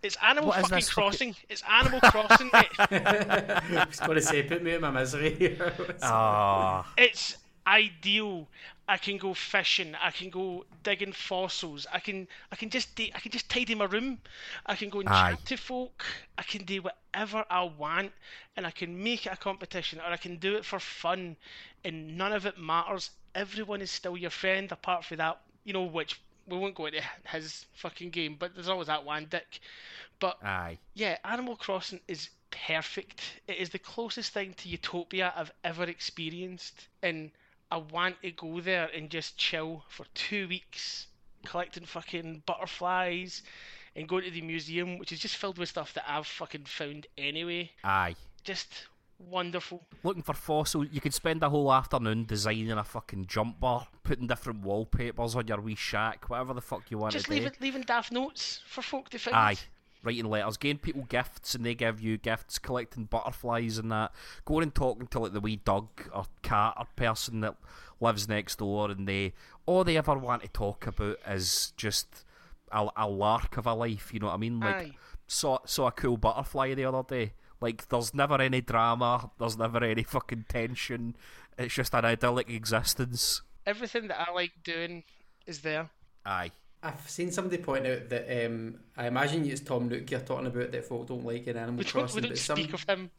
It's 0.03 0.15
Animal 0.21 0.49
what 0.49 0.57
is 0.59 0.61
fucking 0.63 0.75
this 0.77 0.89
fucking- 0.89 1.03
Crossing. 1.09 1.35
It's 1.49 1.63
Animal 1.69 1.99
Crossing, 2.01 2.49
mate. 2.53 2.67
I 2.79 3.85
was 3.89 3.99
going 3.99 4.15
to 4.15 4.21
say, 4.21 4.43
put 4.43 4.61
me 4.63 4.75
in 4.75 4.81
my 4.81 4.91
misery. 4.91 5.57
Ah. 6.03 6.85
it's 6.97 7.37
ideal. 7.65 8.47
I 8.87 8.97
can 8.97 9.17
go 9.17 9.33
fishing. 9.33 9.95
I 10.01 10.11
can 10.11 10.29
go 10.29 10.65
digging 10.83 11.11
fossils. 11.11 11.85
I 11.91 11.99
can 11.99 12.27
I 12.51 12.55
can 12.55 12.69
just 12.69 12.95
da- 12.95 13.11
I 13.13 13.19
can 13.19 13.31
just 13.31 13.49
tidy 13.49 13.75
my 13.75 13.85
room. 13.85 14.19
I 14.65 14.75
can 14.75 14.89
go 14.89 14.99
and 15.01 15.09
Aye. 15.09 15.31
chat 15.31 15.45
to 15.47 15.57
folk. 15.57 16.05
I 16.37 16.43
can 16.43 16.63
do 16.63 16.81
whatever 16.83 17.43
I 17.49 17.63
want, 17.63 18.11
and 18.55 18.65
I 18.65 18.71
can 18.71 19.03
make 19.03 19.25
it 19.25 19.33
a 19.33 19.37
competition, 19.37 19.99
or 19.99 20.05
I 20.11 20.17
can 20.17 20.37
do 20.37 20.55
it 20.55 20.63
for 20.63 20.79
fun, 20.79 21.35
and 21.83 22.17
none 22.17 22.31
of 22.31 22.45
it 22.45 22.57
matters. 22.57 23.09
Everyone 23.35 23.81
is 23.81 23.91
still 23.91 24.15
your 24.15 24.29
friend, 24.29 24.71
apart 24.71 25.03
from 25.03 25.17
that, 25.17 25.41
you 25.65 25.73
know, 25.73 25.83
which 25.83 26.21
we 26.47 26.57
won't 26.57 26.75
go 26.75 26.85
into 26.85 27.01
his 27.29 27.65
fucking 27.73 28.09
game, 28.09 28.35
but 28.39 28.53
there's 28.55 28.69
always 28.69 28.87
that 28.87 29.05
one 29.05 29.27
dick. 29.29 29.59
But 30.19 30.37
Aye. 30.43 30.79
yeah, 30.95 31.17
Animal 31.23 31.55
Crossing 31.55 31.99
is 32.07 32.29
perfect. 32.49 33.21
It 33.47 33.57
is 33.57 33.69
the 33.69 33.79
closest 33.79 34.33
thing 34.33 34.53
to 34.55 34.69
utopia 34.69 35.33
I've 35.35 35.51
ever 35.63 35.83
experienced, 35.83 36.87
and 37.03 37.31
I 37.71 37.77
want 37.77 38.21
to 38.23 38.31
go 38.31 38.61
there 38.61 38.89
and 38.95 39.09
just 39.09 39.37
chill 39.37 39.83
for 39.89 40.05
two 40.13 40.47
weeks, 40.47 41.07
collecting 41.45 41.85
fucking 41.85 42.43
butterflies, 42.45 43.43
and 43.95 44.07
going 44.07 44.23
to 44.23 44.31
the 44.31 44.41
museum, 44.41 44.97
which 44.97 45.11
is 45.11 45.19
just 45.19 45.35
filled 45.35 45.57
with 45.57 45.69
stuff 45.69 45.93
that 45.95 46.05
I've 46.07 46.27
fucking 46.27 46.65
found 46.65 47.07
anyway. 47.17 47.71
Aye. 47.83 48.15
Just 48.43 48.87
wonderful. 49.19 49.83
Looking 50.03 50.23
for 50.23 50.33
fossils, 50.33 50.87
you 50.91 51.01
could 51.01 51.13
spend 51.13 51.43
a 51.43 51.49
whole 51.49 51.71
afternoon 51.71 52.25
designing 52.25 52.71
a 52.71 52.83
fucking 52.83 53.25
jump 53.27 53.59
bar, 53.59 53.87
putting 54.03 54.27
different 54.27 54.61
wallpapers 54.61 55.35
on 55.35 55.47
your 55.47 55.61
wee 55.61 55.75
shack, 55.75 56.29
whatever 56.29 56.53
the 56.53 56.61
fuck 56.61 56.89
you 56.91 56.97
want 56.97 57.13
Just 57.13 57.25
to 57.25 57.31
do. 57.31 57.35
leaving 57.35 57.53
leaving 57.59 57.81
daft 57.83 58.11
notes 58.11 58.61
for 58.67 58.81
folk 58.81 59.09
to 59.09 59.19
find. 59.19 59.35
Aye. 59.35 59.55
writing 60.03 60.25
letters, 60.25 60.57
getting 60.57 60.77
people 60.77 61.03
gifts, 61.09 61.55
and 61.55 61.65
they 61.65 61.75
give 61.75 61.99
you 61.99 62.17
gifts, 62.17 62.59
collecting 62.59 63.05
butterflies 63.05 63.77
and 63.77 63.91
that, 63.91 64.11
going 64.45 64.63
and 64.63 64.75
talking 64.75 65.07
to 65.07 65.19
like 65.19 65.33
the 65.33 65.41
wee 65.41 65.57
dog 65.57 65.87
or 66.13 66.25
cat 66.43 66.75
or 66.77 66.85
person 66.95 67.41
that 67.41 67.55
lives 67.99 68.29
next 68.29 68.59
door, 68.59 68.91
and 68.91 69.07
they 69.07 69.33
all 69.65 69.83
they 69.83 69.97
ever 69.97 70.15
want 70.17 70.43
to 70.43 70.47
talk 70.47 70.85
about 70.87 71.17
is 71.27 71.73
just 71.75 72.23
a, 72.71 72.87
a 72.95 73.07
lark 73.09 73.57
of 73.57 73.65
a 73.65 73.73
life. 73.73 74.13
You 74.13 74.19
know 74.19 74.27
what 74.27 74.35
I 74.35 74.37
mean? 74.37 74.59
Like 74.59 74.75
Aye. 74.75 74.91
saw 75.25 75.57
saw 75.65 75.87
a 75.87 75.91
cool 75.91 76.15
butterfly 76.17 76.73
the 76.75 76.85
other 76.85 77.03
day. 77.03 77.33
Like 77.61 77.89
there's 77.89 78.13
never 78.13 78.39
any 78.41 78.61
drama, 78.61 79.31
there's 79.39 79.57
never 79.57 79.83
any 79.83 80.03
fucking 80.03 80.45
tension. 80.49 81.15
It's 81.57 81.73
just 81.73 81.93
an 81.93 82.05
idyllic 82.05 82.49
existence. 82.49 83.41
Everything 83.65 84.07
that 84.09 84.27
I 84.29 84.31
like 84.33 84.51
doing 84.63 85.03
is 85.45 85.61
there. 85.61 85.89
Aye. 86.25 86.51
I've 86.83 87.09
seen 87.09 87.31
somebody 87.31 87.57
point 87.57 87.87
out 87.87 88.09
that 88.09 88.45
um, 88.45 88.75
I 88.95 89.07
imagine 89.07 89.43
it's 89.49 89.61
Tom 89.61 89.89
Nook 89.89 90.11
you're 90.11 90.19
talking 90.19 90.45
about 90.45 90.71
that 90.71 90.85
folk 90.85 91.07
don't 91.07 91.25
like 91.25 91.47
in 91.47 91.57
Animal 91.57 91.79
We 91.79 91.83
don't, 91.83 91.91
Crossing. 91.93 92.15
we 92.15 92.21
don't 92.21 92.29
but 92.29 92.37
some- 92.37 92.57
speak 92.57 92.73
of 92.73 92.83
him. 92.83 93.09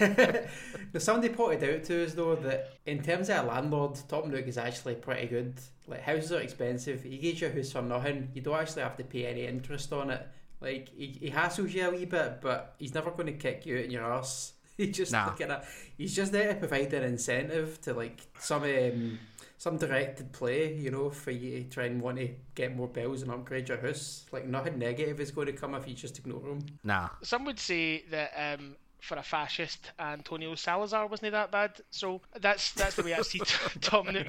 now, 0.92 0.98
somebody 0.98 1.32
pointed 1.32 1.76
out 1.76 1.84
to 1.84 2.04
us 2.04 2.14
though 2.14 2.34
that 2.36 2.72
in 2.86 3.02
terms 3.02 3.30
of 3.30 3.44
a 3.44 3.48
landlord, 3.48 3.98
Tom 4.08 4.30
Nook 4.30 4.46
is 4.48 4.58
actually 4.58 4.96
pretty 4.96 5.28
good. 5.28 5.54
Like 5.86 6.02
houses 6.02 6.32
are 6.32 6.40
expensive. 6.40 7.04
He 7.04 7.18
gives 7.18 7.40
you 7.40 7.46
a 7.46 7.52
house 7.52 7.70
for 7.70 7.82
nothing. 7.82 8.30
You 8.34 8.40
don't 8.42 8.58
actually 8.58 8.82
have 8.82 8.96
to 8.96 9.04
pay 9.04 9.26
any 9.26 9.46
interest 9.46 9.92
on 9.92 10.10
it. 10.10 10.26
Like 10.64 10.88
he, 10.96 11.06
he 11.20 11.30
hassles 11.30 11.72
you 11.74 11.86
a 11.86 11.90
wee 11.90 12.06
bit, 12.06 12.40
but 12.40 12.74
he's 12.78 12.94
never 12.94 13.10
going 13.10 13.26
to 13.26 13.32
kick 13.34 13.66
you 13.66 13.76
in 13.76 13.90
your 13.90 14.04
ass. 14.12 14.52
He 14.76 14.90
just 14.90 15.12
Nah. 15.12 15.26
like, 15.28 15.38
kinda- 15.38 15.64
he's 15.96 16.16
just 16.16 16.32
there 16.32 16.52
to 16.52 16.58
provide 16.58 16.92
an 16.94 17.04
incentive 17.04 17.80
to 17.82 17.92
like 17.94 18.20
some 18.40 18.64
um, 18.64 19.20
some 19.56 19.76
directed 19.78 20.32
play, 20.32 20.74
you 20.74 20.90
know, 20.90 21.10
for 21.10 21.30
you 21.30 21.62
to 21.62 21.70
try 21.70 21.84
and 21.84 22.02
want 22.02 22.18
to 22.18 22.28
get 22.56 22.74
more 22.74 22.88
bells 22.88 23.22
and 23.22 23.30
upgrade 23.30 23.68
your 23.68 23.78
house. 23.78 24.26
Like 24.32 24.46
nothing 24.46 24.78
negative 24.80 25.20
is 25.20 25.30
going 25.30 25.46
to 25.46 25.52
come 25.52 25.74
if 25.76 25.86
you 25.86 25.94
just 25.94 26.18
ignore 26.18 26.40
him. 26.44 26.66
Nah. 26.82 27.10
Some 27.22 27.44
would 27.44 27.60
say 27.60 28.02
that 28.10 28.32
um, 28.36 28.74
for 29.04 29.16
a 29.16 29.22
fascist, 29.22 29.92
Antonio 29.98 30.54
Salazar 30.54 31.06
wasn't 31.06 31.26
he 31.26 31.30
that 31.30 31.50
bad. 31.50 31.72
So 31.90 32.20
that's 32.40 32.72
that's 32.72 32.96
the 32.96 33.02
way 33.02 33.14
I 33.14 33.22
see 33.22 33.38
Tom 33.80 34.06
Nook. 34.12 34.26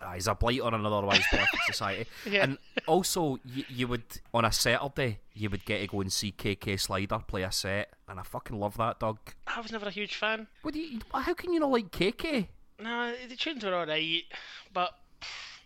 Ah, 0.00 0.12
he's 0.14 0.26
a 0.26 0.34
blight 0.34 0.60
on 0.60 0.74
an 0.74 0.84
otherwise 0.86 1.22
perfect 1.30 1.64
society. 1.66 2.06
Yeah. 2.26 2.44
And 2.44 2.58
also, 2.86 3.38
you, 3.44 3.64
you 3.68 3.88
would 3.88 4.02
on 4.34 4.44
a 4.44 4.52
Saturday, 4.52 5.20
you 5.34 5.50
would 5.50 5.64
get 5.64 5.80
to 5.80 5.86
go 5.86 6.00
and 6.00 6.12
see 6.12 6.32
KK 6.32 6.80
Slider 6.80 7.20
play 7.26 7.42
a 7.42 7.52
set, 7.52 7.92
and 8.08 8.18
I 8.18 8.22
fucking 8.22 8.58
love 8.58 8.76
that 8.76 8.98
dog. 8.98 9.18
I 9.46 9.60
was 9.60 9.72
never 9.72 9.86
a 9.86 9.90
huge 9.90 10.16
fan. 10.16 10.46
What 10.62 10.74
do 10.74 10.80
you? 10.80 11.00
How 11.12 11.34
can 11.34 11.52
you 11.52 11.60
not 11.60 11.70
like 11.70 11.90
KK? 11.90 12.48
No, 12.80 13.14
the 13.28 13.36
tunes 13.36 13.64
were 13.64 13.74
alright, 13.74 14.24
but 14.72 14.94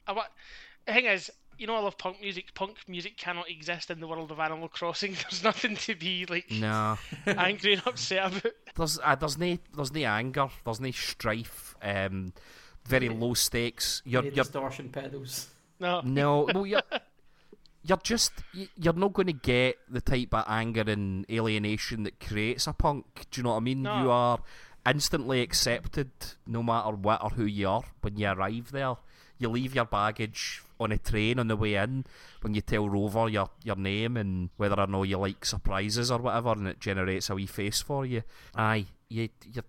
I 0.07 0.15
the 0.87 0.93
thing 0.93 1.07
is, 1.07 1.31
you 1.63 1.69
know, 1.69 1.77
I 1.77 1.81
love 1.81 1.97
punk 1.97 2.21
music. 2.21 2.55
Punk 2.55 2.79
music 2.89 3.17
cannot 3.17 3.49
exist 3.49 3.89
in 3.89 4.01
the 4.01 4.09
world 4.09 4.33
of 4.33 4.41
Animal 4.41 4.69
Crossing. 4.69 5.13
There's 5.23 5.45
nothing 5.45 5.77
to 5.77 5.95
be 5.95 6.27
like 6.27 6.51
No, 6.51 6.99
angry 7.27 7.75
and 7.75 7.83
upset 7.87 8.27
about. 8.27 8.53
there's 8.75 8.99
uh, 8.99 9.15
there's 9.15 9.39
no 9.39 9.57
there's 9.73 9.93
no 9.93 10.01
anger, 10.01 10.49
there's 10.65 10.81
no 10.81 10.91
strife. 10.91 11.77
Um, 11.81 12.33
very 12.85 13.09
low 13.09 13.35
stakes. 13.35 14.03
You're 14.05 14.25
you're 14.25 14.33
distortion 14.33 14.89
pedals. 14.89 15.51
No, 15.79 16.01
No, 16.01 16.49
well, 16.53 16.67
you're, 16.67 16.83
you're 17.85 17.99
just 18.03 18.33
you're 18.53 18.93
not 18.93 19.13
going 19.13 19.29
to 19.29 19.33
get 19.33 19.77
the 19.89 20.01
type 20.01 20.35
of 20.35 20.45
anger 20.49 20.85
and 20.89 21.25
alienation 21.31 22.03
that 22.03 22.19
creates 22.19 22.67
a 22.67 22.73
punk. 22.73 23.07
Do 23.31 23.39
you 23.39 23.45
know 23.45 23.51
what 23.51 23.59
I 23.59 23.61
mean? 23.61 23.83
No. 23.83 24.03
You 24.03 24.11
are 24.11 24.41
instantly 24.85 25.43
accepted, 25.43 26.11
no 26.45 26.65
matter 26.65 26.91
what 26.91 27.23
or 27.23 27.31
who 27.31 27.45
you 27.45 27.69
are, 27.69 27.85
when 28.01 28.17
you 28.17 28.27
arrive 28.27 28.73
there. 28.73 28.97
You 29.39 29.49
leave 29.49 29.77
your 29.77 29.85
baggage 29.85 30.61
on 30.83 30.93
a 30.93 30.99
train 30.99 31.39
on 31.39 31.49
the 31.49 31.57
way 31.57 31.75
in 31.75 32.05
when 32.43 32.55
you 32.55 32.61
tell 32.61 32.89
Rover 32.89 33.29
your 33.29 33.51
your 33.63 33.77
name 33.77 34.17
and 34.17 34.51
whether 34.57 34.79
or 34.79 34.87
not 34.87 35.03
you 35.03 35.19
like 35.19 35.45
surprises 35.45 36.11
or 36.11 36.19
whatever, 36.19 36.53
and 36.53 36.69
it 36.69 36.81
generates 36.81 37.31
a 37.31 37.35
wee 37.35 37.47
face 37.47 37.81
for 37.81 38.05
you. 38.07 38.23
Aye, 38.55 38.87
you 39.09 39.29
you 39.45 39.63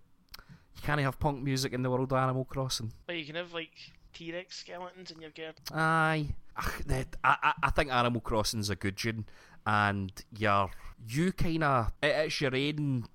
you 0.76 0.82
can't 0.82 1.02
have 1.02 1.20
punk 1.20 1.44
music 1.44 1.74
in 1.74 1.84
the 1.84 1.90
world 1.90 2.12
of 2.12 2.18
Animal 2.18 2.46
Crossing. 2.46 2.92
but 3.06 3.16
you 3.16 3.26
can 3.26 3.36
have 3.36 3.54
like 3.54 3.72
T 4.14 4.32
Rex 4.34 4.58
skeletons 4.58 5.12
in 5.12 5.22
your 5.22 5.32
gear. 5.32 5.54
Aye. 5.72 6.28
I, 6.56 7.06
I, 7.24 7.54
I 7.64 7.70
think 7.72 7.92
Animal 7.92 8.22
Crossing's 8.22 8.70
a 8.70 8.76
good 8.76 8.98
tune, 8.98 9.26
and 9.66 10.12
you're, 10.38 10.70
you 11.08 11.32
kind 11.32 11.64
of, 11.64 11.92
it, 12.04 12.08
it's 12.08 12.40
your 12.42 12.56
own 12.56 13.06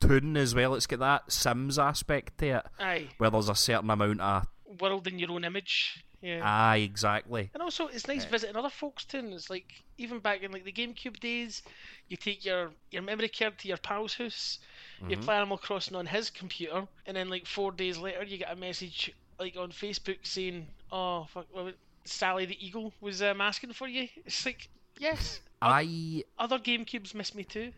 tune 0.00 0.36
as 0.36 0.54
well. 0.56 0.74
It's 0.74 0.86
got 0.88 0.98
that 0.98 1.30
Sims 1.30 1.78
aspect 1.78 2.38
to 2.38 2.46
it, 2.46 2.66
Aye, 2.80 3.08
where 3.18 3.30
there's 3.30 3.48
a 3.48 3.54
certain 3.54 3.90
amount 3.90 4.20
of, 4.20 4.46
world 4.80 5.06
in 5.06 5.20
your 5.20 5.30
own 5.30 5.44
image. 5.44 6.04
Yeah. 6.24 6.40
aye, 6.42 6.78
exactly. 6.78 7.50
And 7.52 7.62
also, 7.62 7.88
it's 7.88 8.08
nice 8.08 8.24
visiting 8.24 8.56
other 8.56 8.70
folks' 8.70 9.04
tunes. 9.04 9.34
It's 9.34 9.50
like 9.50 9.84
even 9.98 10.20
back 10.20 10.42
in 10.42 10.52
like 10.52 10.64
the 10.64 10.72
GameCube 10.72 11.20
days, 11.20 11.62
you 12.08 12.16
take 12.16 12.46
your 12.46 12.72
your 12.90 13.02
memory 13.02 13.28
card 13.28 13.58
to 13.58 13.68
your 13.68 13.76
pal's 13.76 14.14
house, 14.14 14.58
you 15.06 15.18
play 15.18 15.36
Animal 15.36 15.58
Crossing 15.58 15.96
on 15.96 16.06
his 16.06 16.30
computer, 16.30 16.88
and 17.04 17.14
then 17.14 17.28
like 17.28 17.46
four 17.46 17.72
days 17.72 17.98
later, 17.98 18.24
you 18.24 18.38
get 18.38 18.50
a 18.50 18.56
message 18.56 19.12
like 19.38 19.54
on 19.58 19.70
Facebook 19.70 20.26
saying, 20.26 20.66
"Oh, 20.90 21.26
fuck, 21.28 21.46
well, 21.54 21.72
Sally 22.04 22.46
the 22.46 22.66
Eagle 22.66 22.94
was 23.02 23.20
um, 23.20 23.42
asking 23.42 23.74
for 23.74 23.86
you." 23.86 24.08
It's 24.24 24.46
like, 24.46 24.70
yes, 24.98 25.42
I, 25.62 26.24
other 26.38 26.58
GameCubes 26.58 27.14
miss 27.14 27.34
me 27.34 27.44
too. 27.44 27.70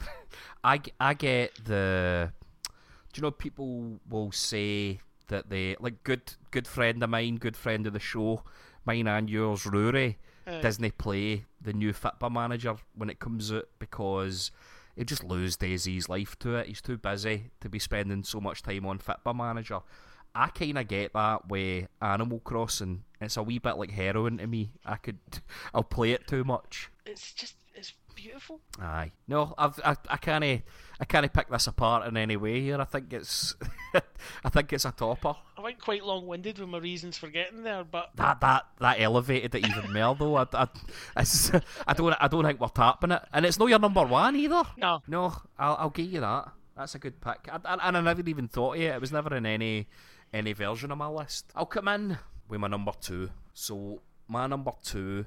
I 0.64 0.80
I 0.98 1.14
get 1.14 1.64
the. 1.64 2.32
Do 3.12 3.20
you 3.20 3.22
know 3.22 3.30
people 3.30 4.00
will 4.08 4.32
say 4.32 4.98
that 5.28 5.50
they 5.50 5.76
like 5.80 6.02
good 6.04 6.34
good 6.50 6.66
friend 6.66 7.02
of 7.02 7.10
mine, 7.10 7.36
good 7.36 7.56
friend 7.56 7.86
of 7.86 7.92
the 7.92 8.00
show, 8.00 8.42
mine 8.84 9.06
and 9.06 9.28
yours, 9.30 9.66
Rory, 9.66 10.18
Uh, 10.46 10.60
Disney 10.60 10.90
play 10.90 11.44
the 11.60 11.72
new 11.72 11.92
Fitba 11.92 12.30
manager 12.30 12.76
when 12.94 13.10
it 13.10 13.20
comes 13.20 13.52
out 13.52 13.68
because 13.78 14.50
he 14.96 15.04
just 15.04 15.24
lose 15.24 15.56
his 15.60 16.08
life 16.08 16.38
to 16.40 16.56
it. 16.56 16.66
He's 16.66 16.82
too 16.82 16.98
busy 16.98 17.50
to 17.60 17.68
be 17.68 17.78
spending 17.78 18.24
so 18.24 18.40
much 18.40 18.62
time 18.62 18.84
on 18.86 18.98
Fitba 18.98 19.34
manager. 19.34 19.80
I 20.34 20.48
kind 20.48 20.78
of 20.78 20.88
get 20.88 21.12
that 21.12 21.48
with 21.48 21.88
Animal 22.00 22.40
Crossing. 22.40 23.04
It's 23.20 23.36
a 23.36 23.42
wee 23.42 23.58
bit 23.58 23.76
like 23.76 23.90
heroin 23.90 24.38
to 24.38 24.46
me. 24.46 24.72
I 24.84 24.96
could, 24.96 25.18
I'll 25.74 25.84
play 25.84 26.12
it 26.12 26.26
too 26.26 26.42
much. 26.42 26.90
It's 27.06 27.32
just 27.32 27.54
it's 27.74 27.92
beautiful. 28.12 28.60
Aye. 28.80 29.10
No, 29.26 29.54
I've, 29.58 29.78
I 29.84 29.96
I 30.08 30.16
can't 30.16 30.44
I 30.44 31.04
can't 31.04 31.32
pick 31.32 31.48
this 31.48 31.66
apart 31.66 32.06
in 32.06 32.16
any 32.16 32.36
way 32.36 32.60
here. 32.60 32.80
I 32.80 32.84
think 32.84 33.12
it's 33.12 33.54
I 34.44 34.48
think 34.48 34.72
it's 34.72 34.84
a 34.84 34.92
topper. 34.92 35.34
I 35.58 35.60
went 35.60 35.80
quite 35.80 36.04
long-winded 36.04 36.58
with 36.58 36.68
my 36.68 36.78
reasons 36.78 37.16
for 37.18 37.28
getting 37.28 37.62
there, 37.62 37.84
but 37.84 38.10
That 38.16 38.40
that 38.40 38.66
that 38.80 39.00
elevated 39.00 39.54
it 39.54 39.66
even 39.66 39.92
more 39.92 40.14
though. 40.14 40.36
I, 40.36 40.46
I, 40.54 40.68
I 41.86 41.92
don't 41.94 42.14
I 42.20 42.28
don't 42.28 42.44
think 42.44 42.60
we're 42.60 42.68
tapping 42.68 43.10
it, 43.12 43.22
and 43.32 43.44
it's 43.44 43.58
not 43.58 43.68
your 43.68 43.78
number 43.78 44.04
one 44.04 44.36
either. 44.36 44.62
no, 44.76 45.02
No, 45.06 45.34
I'll 45.58 45.76
I'll 45.80 45.90
give 45.90 46.12
you 46.12 46.20
that. 46.20 46.52
That's 46.76 46.94
a 46.94 46.98
good 46.98 47.20
pick, 47.20 47.48
I, 47.52 47.58
I, 47.64 47.88
and 47.88 47.96
I 47.96 48.00
never 48.00 48.22
even 48.26 48.48
thought 48.48 48.76
of 48.76 48.80
it. 48.80 48.86
It 48.94 49.00
was 49.00 49.12
never 49.12 49.34
in 49.36 49.44
any 49.46 49.88
any 50.32 50.52
version 50.54 50.90
of 50.90 50.98
my 50.98 51.08
list. 51.08 51.52
I'll 51.54 51.66
come 51.66 51.88
in 51.88 52.18
with 52.48 52.60
my 52.60 52.68
number 52.68 52.92
two. 53.00 53.28
So 53.52 54.00
my 54.28 54.46
number 54.46 54.72
two 54.82 55.26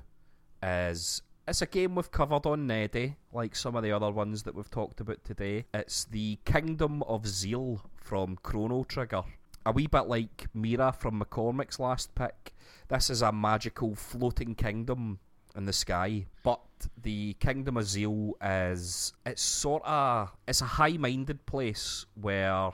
is 0.63 1.21
it's 1.48 1.62
a 1.62 1.68
game 1.68 1.96
we've 1.96 2.12
covered 2.12 2.46
on 2.46 2.68
Neddy, 2.68 3.16
like 3.32 3.56
some 3.56 3.76
of 3.76 3.84
the 3.84 3.91
other 3.91 4.12
ones 4.12 4.43
that 4.43 4.56
we've 4.56 4.70
talked 4.70 5.00
about 5.00 5.24
today. 5.24 5.66
It's 5.74 6.06
the 6.06 6.39
Kingdom 6.46 7.04
of 7.04 7.28
Zeal 7.28 7.82
from 7.96 8.38
Chrono 8.41 8.84
Trigger. 8.84 9.24
A 9.66 9.72
wee 9.72 9.88
bit 9.88 10.08
like 10.08 10.48
Mira 10.54 10.91
from 10.91 11.22
McCormick's 11.22 11.80
last 11.80 12.16
pick. 12.16 12.54
This 12.88 13.10
is 13.10 13.22
a 13.22 13.32
magical 13.32 13.96
floating 13.96 14.56
kingdom 14.56 15.20
in 15.56 15.66
the 15.66 15.74
sky, 15.74 16.26
but 16.43 16.62
the 17.02 17.34
Kingdom 17.39 17.78
of 17.78 17.88
Zeal 17.88 18.34
is 18.41 19.14
it's 19.26 19.41
sort 19.41 19.84
of 19.86 20.32
it's 20.48 20.62
a 20.62 20.66
high-minded 20.66 21.46
place 21.46 22.06
where 22.20 22.72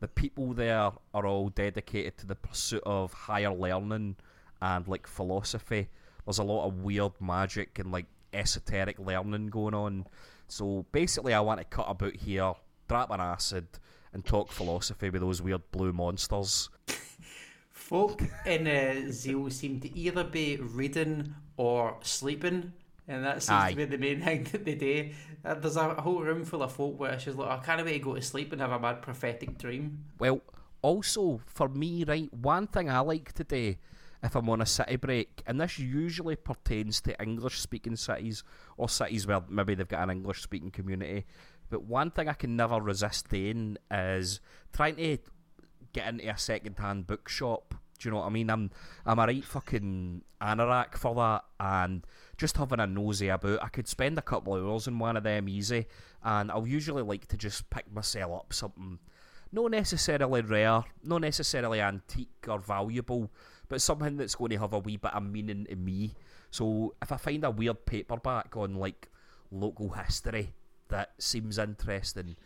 the 0.00 0.08
people 0.08 0.52
there 0.52 0.92
are 1.14 1.26
all 1.26 1.48
dedicated 1.48 2.18
to 2.18 2.26
the 2.26 2.34
pursuit 2.34 2.82
of 2.86 3.12
higher 3.12 3.52
learning 3.52 4.16
and 4.60 4.86
like 4.86 5.06
philosophy. 5.06 5.88
There's 6.24 6.38
a 6.38 6.44
lot 6.44 6.66
of 6.66 6.82
weird 6.82 7.12
magic 7.20 7.78
and 7.78 7.92
like 7.92 8.06
esoteric 8.32 8.98
learning 8.98 9.48
going 9.48 9.74
on. 9.74 10.06
So 10.48 10.86
basically, 10.92 11.34
I 11.34 11.40
want 11.40 11.60
to 11.60 11.64
cut 11.64 11.86
about 11.88 12.16
here, 12.16 12.52
drop 12.88 13.10
an 13.10 13.20
acid, 13.20 13.66
and 14.12 14.24
talk 14.24 14.52
philosophy 14.52 15.10
with 15.10 15.22
those 15.22 15.40
weird 15.42 15.62
blue 15.70 15.92
monsters. 15.92 16.68
Folk 17.70 18.22
in 18.46 18.66
uh, 18.66 19.10
Zeal 19.10 19.50
seem 19.50 19.80
to 19.80 19.98
either 19.98 20.24
be 20.24 20.56
reading 20.56 21.34
or 21.56 21.96
sleeping, 22.02 22.72
and 23.08 23.24
that 23.24 23.42
seems 23.42 23.62
Aye. 23.62 23.70
to 23.70 23.76
be 23.76 23.84
the 23.86 23.98
main 23.98 24.20
thing 24.24 24.44
that 24.52 24.64
they 24.64 24.74
do. 24.74 25.10
Uh, 25.44 25.54
there's 25.54 25.76
a 25.76 25.94
whole 25.94 26.20
room 26.20 26.44
full 26.44 26.62
of 26.62 26.72
folk 26.72 26.98
where 26.98 27.12
it's 27.12 27.24
just 27.24 27.36
like, 27.36 27.48
I 27.48 27.62
can't 27.62 27.84
wait 27.84 27.94
to 27.94 27.98
go 27.98 28.14
to 28.14 28.22
sleep 28.22 28.52
and 28.52 28.60
have 28.60 28.70
a 28.70 28.78
mad 28.78 29.02
prophetic 29.02 29.58
dream. 29.58 30.04
Well, 30.18 30.40
also 30.82 31.40
for 31.46 31.68
me, 31.68 32.04
right, 32.04 32.32
one 32.32 32.66
thing 32.66 32.88
I 32.88 33.00
like 33.00 33.32
to 33.34 33.44
do 33.44 33.74
if 34.22 34.36
I'm 34.36 34.48
on 34.48 34.60
a 34.60 34.66
city 34.66 34.96
break, 34.96 35.42
and 35.46 35.60
this 35.60 35.78
usually 35.78 36.36
pertains 36.36 37.00
to 37.02 37.20
English 37.20 37.58
speaking 37.60 37.96
cities 37.96 38.44
or 38.76 38.88
cities 38.88 39.26
where 39.26 39.42
maybe 39.48 39.74
they've 39.74 39.88
got 39.88 40.04
an 40.04 40.10
English 40.10 40.42
speaking 40.42 40.70
community. 40.70 41.26
But 41.70 41.84
one 41.84 42.10
thing 42.10 42.28
I 42.28 42.34
can 42.34 42.54
never 42.56 42.80
resist 42.80 43.30
doing 43.30 43.78
is 43.90 44.40
trying 44.72 44.96
to 44.96 45.18
get 45.92 46.08
into 46.08 46.28
a 46.28 46.38
second 46.38 46.78
hand 46.78 47.06
bookshop 47.06 47.74
Do 48.02 48.08
you 48.08 48.10
know 48.10 48.18
what 48.18 48.26
I 48.26 48.30
mean? 48.30 48.50
I'm 48.50 48.70
I'm 49.06 49.20
a 49.20 49.26
right 49.26 49.44
fucking 49.44 50.22
anorak 50.40 50.96
for 50.96 51.14
that, 51.14 51.44
and 51.60 52.04
just 52.36 52.56
having 52.56 52.80
a 52.80 52.86
nosy 52.86 53.28
about. 53.28 53.62
I 53.62 53.68
could 53.68 53.86
spend 53.86 54.18
a 54.18 54.22
couple 54.22 54.56
of 54.56 54.66
hours 54.66 54.88
in 54.88 54.98
one 54.98 55.16
of 55.16 55.22
them 55.22 55.48
easy, 55.48 55.86
and 56.24 56.50
I'll 56.50 56.66
usually 56.66 57.02
like 57.02 57.28
to 57.28 57.36
just 57.36 57.70
pick 57.70 57.92
myself 57.92 58.32
up 58.32 58.52
something 58.52 58.98
not 59.52 59.70
necessarily 59.70 60.40
rare, 60.40 60.82
not 61.04 61.20
necessarily 61.20 61.80
antique 61.80 62.46
or 62.48 62.58
valuable, 62.58 63.30
but 63.72 63.80
something 63.80 64.18
that's 64.18 64.34
going 64.34 64.50
to 64.50 64.58
have 64.58 64.74
a 64.74 64.78
wee 64.78 64.98
bit 64.98 65.14
of 65.14 65.22
meaning 65.22 65.64
to 65.64 65.74
me. 65.76 66.12
So 66.50 66.94
if 67.00 67.10
I 67.10 67.16
find 67.16 67.42
a 67.42 67.50
weird 67.50 67.86
paperback 67.86 68.54
on 68.54 68.74
like 68.74 69.08
local 69.50 69.88
history 69.88 70.52
that 70.88 71.12
seems 71.16 71.56
interesting, 71.56 72.36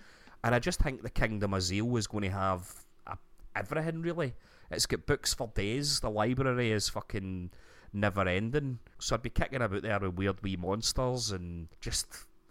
and 0.44 0.54
I 0.54 0.60
just 0.60 0.78
think 0.78 1.02
the 1.02 1.10
Kingdom 1.10 1.52
of 1.52 1.62
Zeal 1.62 1.96
is 1.96 2.06
going 2.06 2.22
to 2.22 2.30
have 2.30 2.72
a, 3.08 3.18
everything 3.56 4.02
really. 4.02 4.34
It's 4.70 4.86
got 4.86 5.04
books 5.04 5.34
for 5.34 5.50
days. 5.52 5.98
The 5.98 6.10
library 6.10 6.70
is 6.70 6.88
fucking 6.88 7.50
never 7.92 8.28
ending. 8.28 8.78
So 9.00 9.16
I'd 9.16 9.22
be 9.22 9.30
kicking 9.30 9.62
about 9.62 9.82
there 9.82 9.98
with 9.98 10.14
weird 10.14 10.40
wee 10.44 10.54
monsters 10.54 11.32
and 11.32 11.66
just 11.80 12.06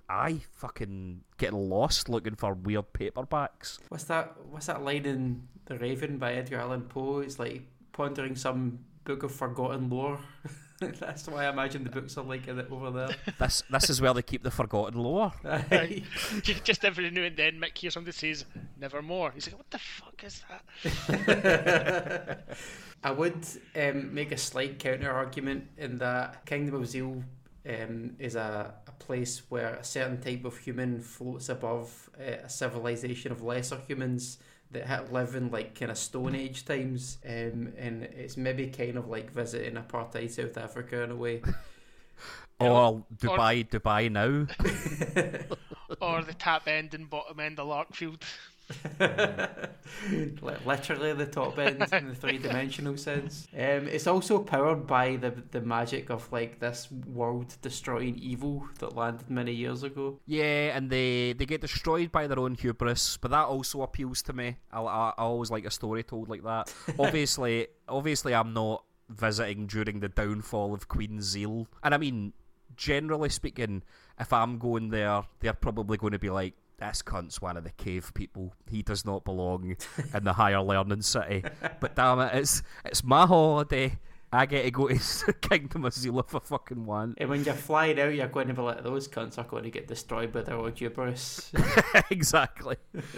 I 0.09 0.41
fucking 0.51 1.21
getting 1.37 1.69
lost 1.69 2.09
looking 2.09 2.35
for 2.35 2.53
weird 2.53 2.91
paperbacks. 2.91 3.79
What's 3.87 4.03
that? 4.03 4.35
What's 4.49 4.65
that 4.65 4.83
line 4.83 5.05
in 5.05 5.47
The 5.63 5.77
Raven 5.77 6.17
by 6.17 6.33
Edgar 6.33 6.57
Allan 6.57 6.81
Poe? 6.81 7.19
It's 7.19 7.39
like 7.39 7.63
pondering 7.95 8.35
some 8.35 8.79
book 9.05 9.23
of 9.23 9.31
forgotten 9.31 9.89
lore. 9.89 10.19
That's 10.79 11.25
why 11.29 11.45
I 11.45 11.49
imagine 11.49 11.85
the 11.85 11.89
books 11.89 12.17
are 12.17 12.25
like 12.25 12.49
over 12.49 12.91
there. 12.91 13.15
This 13.39 13.63
this 13.69 13.89
is 13.89 14.01
where 14.01 14.13
they 14.13 14.21
keep 14.21 14.43
the 14.43 14.51
forgotten 14.51 14.99
lore. 14.99 15.31
Aye. 15.45 16.03
Just 16.41 16.83
every 16.83 17.09
now 17.09 17.21
and 17.21 17.37
then, 17.37 17.61
Mick 17.61 17.77
hears 17.77 17.93
somebody 17.93 18.11
says 18.11 18.43
"Nevermore." 18.77 19.31
He's 19.33 19.47
like, 19.47 19.57
"What 19.57 19.71
the 19.71 19.79
fuck 19.79 20.21
is 20.23 20.43
that?" 21.07 22.45
I 23.03 23.11
would 23.11 23.47
um, 23.75 24.13
make 24.13 24.33
a 24.33 24.37
slight 24.37 24.77
counter 24.77 25.11
argument 25.11 25.69
in 25.77 25.97
that 25.99 26.45
Kingdom 26.45 26.75
of 26.75 26.87
Zeal 26.87 27.23
um, 27.67 28.15
is 28.19 28.35
a, 28.35 28.73
a 28.85 28.91
place 28.91 29.43
where 29.49 29.75
a 29.75 29.83
certain 29.83 30.19
type 30.19 30.43
of 30.43 30.57
human 30.57 30.99
floats 30.99 31.47
above 31.47 32.09
uh, 32.19 32.43
a 32.43 32.49
civilization 32.49 33.31
of 33.31 33.41
lesser 33.43 33.79
humans 33.87 34.39
that 34.71 34.87
ha- 34.87 35.03
live 35.11 35.35
in 35.35 35.51
like 35.51 35.77
kind 35.77 35.91
of 35.91 35.97
Stone 35.97 36.35
Age 36.35 36.65
times, 36.65 37.17
um, 37.25 37.73
and 37.77 38.03
it's 38.03 38.37
maybe 38.37 38.67
kind 38.67 38.97
of 38.97 39.07
like 39.07 39.31
visiting 39.31 39.75
apartheid 39.75 40.31
South 40.31 40.57
Africa 40.57 41.01
in 41.03 41.11
a 41.11 41.15
way. 41.15 41.41
Or 42.57 43.03
Dubai, 43.13 43.67
Dubai 43.67 44.09
now. 44.09 44.47
or 46.01 46.23
the 46.23 46.33
top 46.33 46.67
end 46.67 46.93
and 46.93 47.09
bottom 47.09 47.39
end 47.41 47.59
of 47.59 47.67
Larkfield. 47.67 48.21
Li- 50.09 50.55
Literally 50.65 51.13
the 51.13 51.25
top 51.25 51.57
end 51.59 51.85
in 51.93 52.09
the 52.09 52.15
three 52.15 52.37
dimensional 52.37 52.97
sense. 52.97 53.47
Um, 53.53 53.87
it's 53.87 54.07
also 54.07 54.39
powered 54.39 54.87
by 54.87 55.15
the 55.17 55.31
the 55.51 55.61
magic 55.61 56.09
of 56.09 56.31
like 56.31 56.59
this 56.59 56.89
world 56.91 57.55
destroying 57.61 58.17
evil 58.17 58.67
that 58.79 58.95
landed 58.95 59.29
many 59.29 59.53
years 59.53 59.83
ago. 59.83 60.19
Yeah, 60.25 60.75
and 60.75 60.89
they 60.89 61.33
they 61.33 61.45
get 61.45 61.61
destroyed 61.61 62.11
by 62.11 62.27
their 62.27 62.39
own 62.39 62.55
hubris, 62.55 63.17
but 63.17 63.31
that 63.31 63.45
also 63.45 63.81
appeals 63.81 64.21
to 64.23 64.33
me. 64.33 64.57
I, 64.71 64.81
I, 64.81 65.09
I 65.09 65.23
always 65.23 65.51
like 65.51 65.65
a 65.65 65.71
story 65.71 66.03
told 66.03 66.29
like 66.29 66.43
that. 66.43 66.73
obviously, 66.99 67.67
obviously, 67.87 68.33
I'm 68.33 68.53
not 68.53 68.83
visiting 69.09 69.67
during 69.67 69.99
the 69.99 70.09
downfall 70.09 70.73
of 70.73 70.87
Queen 70.87 71.21
Zeal, 71.21 71.67
and 71.83 71.93
I 71.93 71.97
mean, 71.97 72.33
generally 72.75 73.29
speaking, 73.29 73.83
if 74.19 74.33
I'm 74.33 74.57
going 74.57 74.89
there, 74.89 75.23
they're 75.39 75.53
probably 75.53 75.97
going 75.97 76.13
to 76.13 76.19
be 76.19 76.29
like. 76.29 76.53
This 76.77 77.01
cunt's 77.01 77.41
one 77.41 77.57
of 77.57 77.63
the 77.63 77.71
cave 77.71 78.11
people. 78.13 78.53
He 78.69 78.81
does 78.81 79.05
not 79.05 79.23
belong 79.23 79.75
in 80.13 80.23
the 80.23 80.33
higher 80.33 80.61
learning 80.61 81.03
city. 81.03 81.43
But 81.79 81.95
damn 81.95 82.19
it, 82.19 82.35
it's 82.35 82.63
it's 82.83 83.03
my 83.03 83.25
holiday. 83.25 83.97
I 84.31 84.45
get 84.45 84.63
to 84.63 84.71
go 84.71 84.87
to 84.89 85.33
Kingdom 85.41 85.85
of 85.85 85.93
Zeal 85.93 86.21
for 86.23 86.41
fucking 86.41 86.85
one. 86.85 87.15
And 87.17 87.29
when 87.29 87.45
you're 87.45 87.53
flying 87.53 87.99
out, 87.99 88.13
you're 88.13 88.27
going 88.27 88.49
to 88.49 88.53
be 88.53 88.61
like, 88.61 88.83
those 88.83 89.07
cunts 89.07 89.37
are 89.37 89.45
going 89.45 89.63
to 89.63 89.69
get 89.69 89.87
destroyed 89.87 90.33
by 90.33 90.41
their 90.41 90.57
own 90.57 90.73
hubris. 90.75 91.53
exactly. 92.09 92.75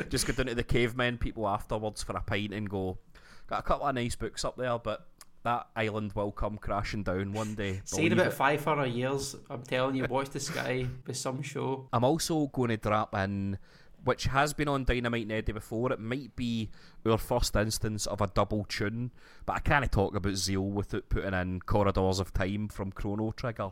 Just 0.09 0.27
go 0.27 0.33
down 0.33 0.47
to 0.47 0.55
the 0.55 0.63
cavemen 0.63 1.17
people 1.17 1.47
afterwards 1.47 2.03
for 2.03 2.15
a 2.15 2.21
pint 2.21 2.53
and 2.53 2.69
go. 2.69 2.99
Got 3.47 3.59
a 3.59 3.63
couple 3.63 3.87
of 3.87 3.95
nice 3.95 4.15
books 4.15 4.45
up 4.45 4.57
there, 4.57 4.77
but 4.77 5.07
that 5.47 5.67
island 5.77 6.11
will 6.11 6.33
come 6.33 6.57
crashing 6.57 7.03
down 7.03 7.31
one 7.31 7.55
day. 7.55 7.81
Believe 7.89 8.11
about 8.11 8.27
it. 8.27 8.33
500 8.33 8.85
years, 8.87 9.33
I'm 9.49 9.63
telling 9.63 9.95
you, 9.95 10.05
watch 10.09 10.29
the 10.29 10.41
sky 10.41 10.85
with 11.05 11.15
some 11.15 11.41
show. 11.41 11.87
I'm 11.93 12.03
also 12.03 12.47
going 12.47 12.71
to 12.71 12.77
drop 12.77 13.15
in, 13.15 13.57
which 14.03 14.25
has 14.25 14.53
been 14.53 14.67
on 14.67 14.83
Dynamite 14.83 15.25
Neddy 15.25 15.53
before. 15.53 15.93
It 15.93 16.01
might 16.01 16.35
be 16.35 16.69
our 17.05 17.17
first 17.17 17.55
instance 17.55 18.07
of 18.07 18.19
a 18.19 18.27
double 18.27 18.65
tune, 18.65 19.11
but 19.45 19.55
I 19.55 19.59
can't 19.59 19.89
talk 19.89 20.17
about 20.17 20.35
Zeal 20.35 20.65
without 20.65 21.07
putting 21.07 21.33
in 21.33 21.61
Corridors 21.61 22.19
of 22.19 22.33
Time 22.33 22.67
from 22.67 22.91
Chrono 22.91 23.31
Trigger. 23.31 23.69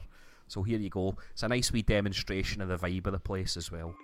So 0.47 0.63
here 0.63 0.79
you 0.79 0.89
go. 0.89 1.17
It's 1.31 1.43
a 1.43 1.49
nice 1.49 1.73
wee 1.73 1.81
demonstration 1.81 2.61
of 2.61 2.69
the 2.69 2.77
vibe 2.77 3.07
of 3.07 3.11
the 3.11 3.19
place 3.19 3.57
as 3.57 3.69
well. 3.69 3.95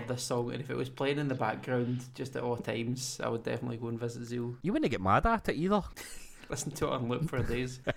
Love 0.00 0.08
this 0.08 0.22
song, 0.22 0.52
and 0.52 0.60
if 0.60 0.70
it 0.70 0.76
was 0.76 0.88
playing 0.88 1.18
in 1.18 1.28
the 1.28 1.34
background 1.34 2.04
just 2.14 2.34
at 2.36 2.42
all 2.42 2.56
times, 2.56 3.20
I 3.22 3.28
would 3.28 3.42
definitely 3.42 3.76
go 3.76 3.88
and 3.88 4.00
visit 4.00 4.24
Zeal. 4.24 4.56
You 4.62 4.72
wouldn't 4.72 4.90
get 4.90 5.00
mad 5.00 5.26
at 5.26 5.48
it 5.48 5.56
either. 5.56 5.82
Listen 6.48 6.72
to 6.72 6.86
it 6.86 6.92
on 6.92 7.08
loop 7.08 7.28
for 7.28 7.42
days. 7.42 7.80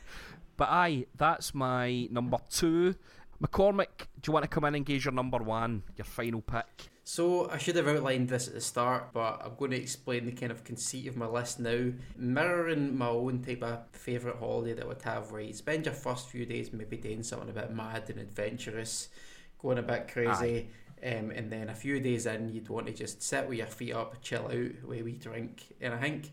But 0.55 0.69
aye, 0.69 1.07
that's 1.17 1.55
my 1.55 2.07
number 2.11 2.37
two. 2.51 2.93
McCormick, 3.41 4.05
do 4.21 4.27
you 4.27 4.33
want 4.33 4.43
to 4.43 4.47
come 4.47 4.65
in 4.65 4.75
and 4.75 4.85
gauge 4.85 5.03
your 5.03 5.11
number 5.11 5.39
one, 5.39 5.81
your 5.97 6.05
final 6.05 6.41
pick? 6.41 6.91
So 7.03 7.49
I 7.49 7.57
should 7.57 7.75
have 7.75 7.87
outlined 7.87 8.29
this 8.29 8.47
at 8.47 8.53
the 8.53 8.61
start, 8.61 9.13
but 9.13 9.41
I'm 9.43 9.55
going 9.57 9.71
to 9.71 9.81
explain 9.81 10.27
the 10.27 10.31
kind 10.31 10.51
of 10.51 10.63
conceit 10.63 11.07
of 11.07 11.17
my 11.17 11.25
list 11.25 11.59
now, 11.59 11.91
mirroring 12.15 12.95
my 12.95 13.07
own 13.07 13.41
type 13.41 13.63
of 13.63 13.79
favourite 13.93 14.37
holiday 14.37 14.73
that 14.73 14.85
I 14.85 14.87
would 14.87 15.01
have, 15.01 15.31
where 15.31 15.41
you 15.41 15.53
spend 15.53 15.85
your 15.85 15.95
first 15.95 16.29
few 16.29 16.45
days 16.45 16.71
maybe 16.71 16.97
doing 16.97 17.23
something 17.23 17.49
a 17.49 17.53
bit 17.53 17.75
mad 17.75 18.11
and 18.11 18.19
adventurous, 18.19 19.09
going 19.59 19.79
a 19.79 19.81
bit 19.81 20.07
crazy, 20.13 20.69
um, 21.03 21.31
and 21.31 21.51
then 21.51 21.69
a 21.69 21.75
few 21.75 21.99
days 21.99 22.25
in 22.25 22.49
you'd 22.49 22.69
want 22.69 22.87
to 22.87 22.93
just 22.93 23.21
sit 23.21 23.47
with 23.47 23.57
your 23.57 23.67
feet 23.67 23.93
up, 23.93 24.21
chill 24.21 24.45
out, 24.45 24.87
with 24.87 25.01
a 25.01 25.03
wee 25.03 25.13
drink, 25.13 25.73
and 25.81 25.93
I 25.93 25.97
think 25.97 26.31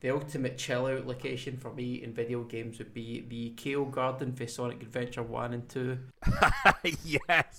the 0.00 0.10
ultimate 0.10 0.58
chill 0.58 0.86
out 0.86 1.06
location 1.06 1.56
for 1.56 1.72
me 1.72 2.02
in 2.02 2.12
video 2.12 2.42
games 2.42 2.78
would 2.78 2.92
be 2.92 3.24
the 3.28 3.50
Kale 3.50 3.84
Garden 3.84 4.32
for 4.32 4.46
Sonic 4.48 4.82
Adventure 4.82 5.22
1 5.22 5.54
and 5.54 5.68
2. 5.68 5.98
yes. 7.04 7.56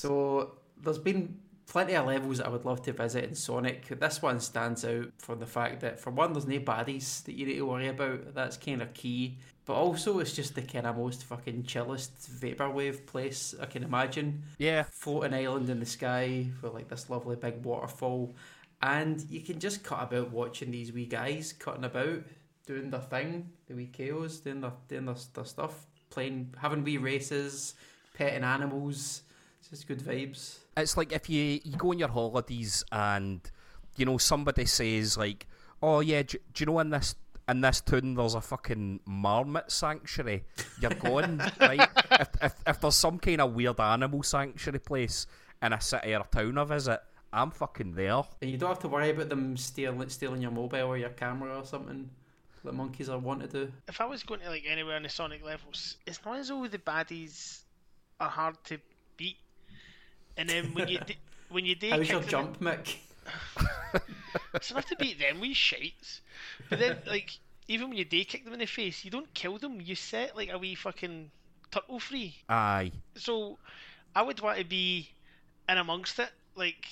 So 0.00 0.56
there's 0.82 0.98
been 0.98 1.36
plenty 1.66 1.94
of 1.94 2.06
levels 2.06 2.38
that 2.38 2.46
I 2.46 2.50
would 2.50 2.64
love 2.64 2.82
to 2.82 2.92
visit 2.92 3.24
in 3.24 3.34
Sonic. 3.34 3.88
This 3.88 4.22
one 4.22 4.40
stands 4.40 4.84
out 4.86 5.08
for 5.18 5.34
the 5.34 5.46
fact 5.46 5.80
that, 5.80 6.00
for 6.00 6.10
one, 6.10 6.32
there's 6.32 6.46
no 6.46 6.58
baddies 6.60 7.24
that 7.24 7.34
you 7.34 7.46
need 7.46 7.56
to 7.56 7.66
worry 7.66 7.88
about. 7.88 8.34
That's 8.34 8.56
kind 8.56 8.80
of 8.80 8.94
key. 8.94 9.38
But 9.64 9.74
also, 9.74 10.18
it's 10.18 10.32
just 10.32 10.56
the 10.56 10.62
kind 10.62 10.86
of 10.86 10.96
most 10.96 11.24
fucking 11.24 11.64
chillest 11.64 12.12
vaporwave 12.40 13.06
place 13.06 13.54
I 13.60 13.66
can 13.66 13.84
imagine. 13.84 14.42
Yeah. 14.58 14.84
Floating 14.90 15.34
island 15.34 15.70
in 15.70 15.78
the 15.78 15.86
sky 15.86 16.48
with 16.60 16.74
like 16.74 16.88
this 16.88 17.08
lovely 17.08 17.36
big 17.36 17.64
waterfall. 17.64 18.34
And 18.82 19.24
you 19.30 19.40
can 19.40 19.60
just 19.60 19.84
cut 19.84 20.02
about 20.02 20.32
watching 20.32 20.72
these 20.72 20.92
wee 20.92 21.06
guys 21.06 21.52
cutting 21.52 21.84
about, 21.84 22.24
doing 22.66 22.90
their 22.90 23.00
thing, 23.00 23.50
the 23.68 23.74
wee 23.74 23.86
KOs, 23.96 24.40
doing 24.40 24.60
their, 24.60 24.72
doing 24.88 25.06
their, 25.06 25.14
their 25.34 25.44
stuff, 25.44 25.86
playing, 26.10 26.52
having 26.58 26.82
wee 26.82 26.98
races, 26.98 27.74
petting 28.14 28.42
animals. 28.42 29.22
It's 29.60 29.68
just 29.70 29.86
good 29.86 30.00
vibes. 30.00 30.58
It's 30.76 30.96
like 30.96 31.12
if 31.12 31.30
you, 31.30 31.60
you 31.62 31.76
go 31.76 31.90
on 31.90 32.00
your 32.00 32.08
holidays 32.08 32.82
and, 32.90 33.40
you 33.94 34.06
know, 34.06 34.18
somebody 34.18 34.64
says, 34.64 35.16
like, 35.16 35.46
oh, 35.80 36.00
yeah, 36.00 36.22
do, 36.22 36.38
do 36.52 36.62
you 36.62 36.66
know 36.66 36.80
in 36.80 36.90
this 36.90 37.14
in 37.48 37.60
this 37.60 37.80
town 37.80 38.14
there's 38.14 38.34
a 38.34 38.40
fucking 38.40 39.00
marmot 39.06 39.70
sanctuary. 39.70 40.44
You're 40.80 40.90
going, 40.90 41.38
right? 41.60 41.88
If, 42.12 42.28
if, 42.42 42.54
if 42.66 42.80
there's 42.80 42.96
some 42.96 43.18
kind 43.18 43.40
of 43.40 43.54
weird 43.54 43.80
animal 43.80 44.22
sanctuary 44.22 44.78
place 44.78 45.26
in 45.62 45.72
a 45.72 45.80
city 45.80 46.14
or 46.14 46.20
a 46.20 46.24
town 46.24 46.58
I 46.58 46.64
visit, 46.64 47.00
I'm 47.32 47.50
fucking 47.50 47.94
there. 47.94 48.22
And 48.40 48.50
you 48.50 48.58
don't 48.58 48.68
have 48.68 48.80
to 48.80 48.88
worry 48.88 49.10
about 49.10 49.28
them 49.28 49.56
stealing 49.56 50.08
stealing 50.08 50.42
your 50.42 50.50
mobile 50.50 50.88
or 50.88 50.98
your 50.98 51.10
camera 51.10 51.58
or 51.58 51.64
something. 51.64 52.10
Like 52.64 52.74
monkeys 52.74 53.08
are 53.08 53.18
want 53.18 53.40
to 53.40 53.48
do. 53.48 53.72
If 53.88 54.00
I 54.00 54.04
was 54.04 54.22
going 54.22 54.40
to 54.40 54.48
like 54.48 54.64
anywhere 54.68 54.96
in 54.96 55.02
the 55.02 55.08
Sonic 55.08 55.44
levels, 55.44 55.96
it's 56.06 56.20
not 56.24 56.38
as 56.38 56.48
though 56.48 56.66
the 56.66 56.78
baddies 56.78 57.60
are 58.20 58.28
hard 58.28 58.56
to 58.64 58.78
beat. 59.16 59.36
And 60.36 60.48
then 60.48 60.72
when 60.74 60.88
you 60.88 60.98
d- 61.06 61.16
when 61.48 61.64
you 61.64 61.74
do 61.74 61.90
How's 61.90 62.00
kick 62.00 62.10
your 62.10 62.20
them 62.20 62.28
jump, 62.28 62.60
Mick? 62.60 62.96
It's 64.54 64.70
have 64.70 64.86
to 64.86 64.96
beat 64.96 65.18
them 65.18 65.40
with 65.40 65.56
shites. 65.56 66.20
But 66.68 66.78
then, 66.78 66.98
like, 67.06 67.30
even 67.68 67.88
when 67.88 67.98
you 67.98 68.04
day 68.04 68.24
kick 68.24 68.44
them 68.44 68.52
in 68.52 68.58
the 68.58 68.66
face, 68.66 69.04
you 69.04 69.10
don't 69.10 69.32
kill 69.34 69.58
them. 69.58 69.80
You 69.80 69.94
set 69.94 70.36
like 70.36 70.50
a 70.52 70.58
wee 70.58 70.74
fucking 70.74 71.30
turtle 71.70 72.00
free. 72.00 72.36
Aye. 72.48 72.92
So, 73.14 73.58
I 74.14 74.22
would 74.22 74.40
want 74.40 74.58
to 74.58 74.64
be 74.64 75.10
in 75.68 75.78
amongst 75.78 76.18
it, 76.18 76.30
like 76.54 76.86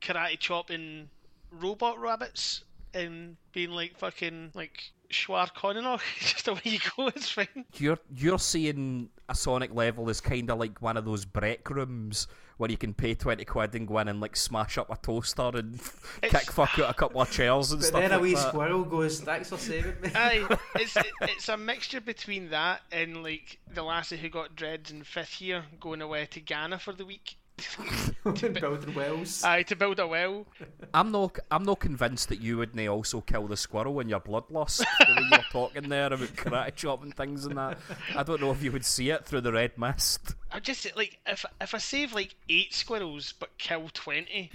karate 0.00 0.38
chopping 0.38 1.08
robot 1.50 1.98
rabbits 2.00 2.64
and 2.94 3.36
being 3.52 3.70
like 3.70 3.98
fucking 3.98 4.52
like 4.54 4.92
Schwar 5.10 5.52
Kononok. 5.52 6.00
Just 6.20 6.44
the 6.44 6.54
way 6.54 6.60
you 6.64 6.78
go, 6.96 7.08
it's 7.08 7.30
fine. 7.30 7.64
You're 7.76 7.98
you're 8.16 8.38
seeing 8.38 9.08
a 9.28 9.34
Sonic 9.34 9.74
level 9.74 10.08
as 10.10 10.20
kind 10.20 10.50
of 10.50 10.58
like 10.58 10.80
one 10.80 10.96
of 10.96 11.04
those 11.04 11.24
break 11.24 11.68
rooms 11.68 12.26
where 12.58 12.70
you 12.70 12.76
can 12.76 12.94
pay 12.94 13.14
twenty 13.14 13.44
quid 13.44 13.74
and 13.74 13.86
go 13.88 13.98
in 13.98 14.08
and 14.08 14.20
like 14.20 14.36
smash 14.36 14.78
up 14.78 14.90
a 14.90 14.96
toaster 14.96 15.50
and 15.54 15.80
kick 16.22 16.50
fuck 16.50 16.78
out 16.78 16.90
a 16.90 16.94
couple 16.94 17.20
of 17.20 17.30
chairs 17.30 17.72
and 17.72 17.80
But 17.80 17.86
stuff 17.86 18.00
then 18.00 18.10
a 18.12 18.14
like 18.14 18.22
wee 18.22 18.34
that. 18.34 18.48
squirrel 18.48 18.84
goes, 18.84 19.20
"Thanks 19.20 19.48
for 19.48 19.58
saving 19.58 20.00
me." 20.00 20.10
Aye, 20.14 20.56
it's 20.76 20.96
it's 21.22 21.48
a 21.48 21.56
mixture 21.56 22.00
between 22.00 22.50
that 22.50 22.82
and 22.90 23.22
like 23.22 23.58
the 23.72 23.82
lassie 23.82 24.16
who 24.16 24.28
got 24.28 24.54
dreads 24.56 24.90
in 24.90 25.02
fifth 25.04 25.40
year 25.40 25.64
going 25.80 26.02
away 26.02 26.26
to 26.26 26.40
Ghana 26.40 26.78
for 26.78 26.92
the 26.92 27.04
week. 27.06 27.36
Building 28.24 28.94
wells. 28.94 29.44
Aye, 29.44 29.62
to 29.64 29.76
build 29.76 30.00
a 30.00 30.06
well. 30.06 30.46
I'm 30.94 31.12
not 31.12 31.38
I'm 31.50 31.64
not 31.64 31.80
convinced 31.80 32.28
that 32.30 32.40
you 32.40 32.58
wouldn't 32.58 32.88
also 32.88 33.20
kill 33.20 33.46
the 33.46 33.56
squirrel 33.56 34.00
in 34.00 34.08
your 34.08 34.20
bloodlust 34.20 34.78
the 34.78 35.14
way 35.14 35.28
you're 35.30 35.40
talking 35.52 35.88
there 35.88 36.06
about 36.06 36.28
karate 36.34 36.74
chopping 36.74 37.12
things 37.12 37.44
and 37.46 37.56
that. 37.56 37.78
I 38.16 38.22
don't 38.22 38.40
know 38.40 38.50
if 38.50 38.62
you 38.62 38.72
would 38.72 38.84
see 38.84 39.10
it 39.10 39.26
through 39.26 39.42
the 39.42 39.52
red 39.52 39.76
mist. 39.78 40.34
I 40.50 40.60
just 40.60 40.86
like 40.96 41.18
if 41.26 41.44
if 41.60 41.74
I 41.74 41.78
save 41.78 42.12
like 42.14 42.34
eight 42.48 42.74
squirrels 42.74 43.32
but 43.38 43.56
kill 43.58 43.88
twenty, 43.92 44.50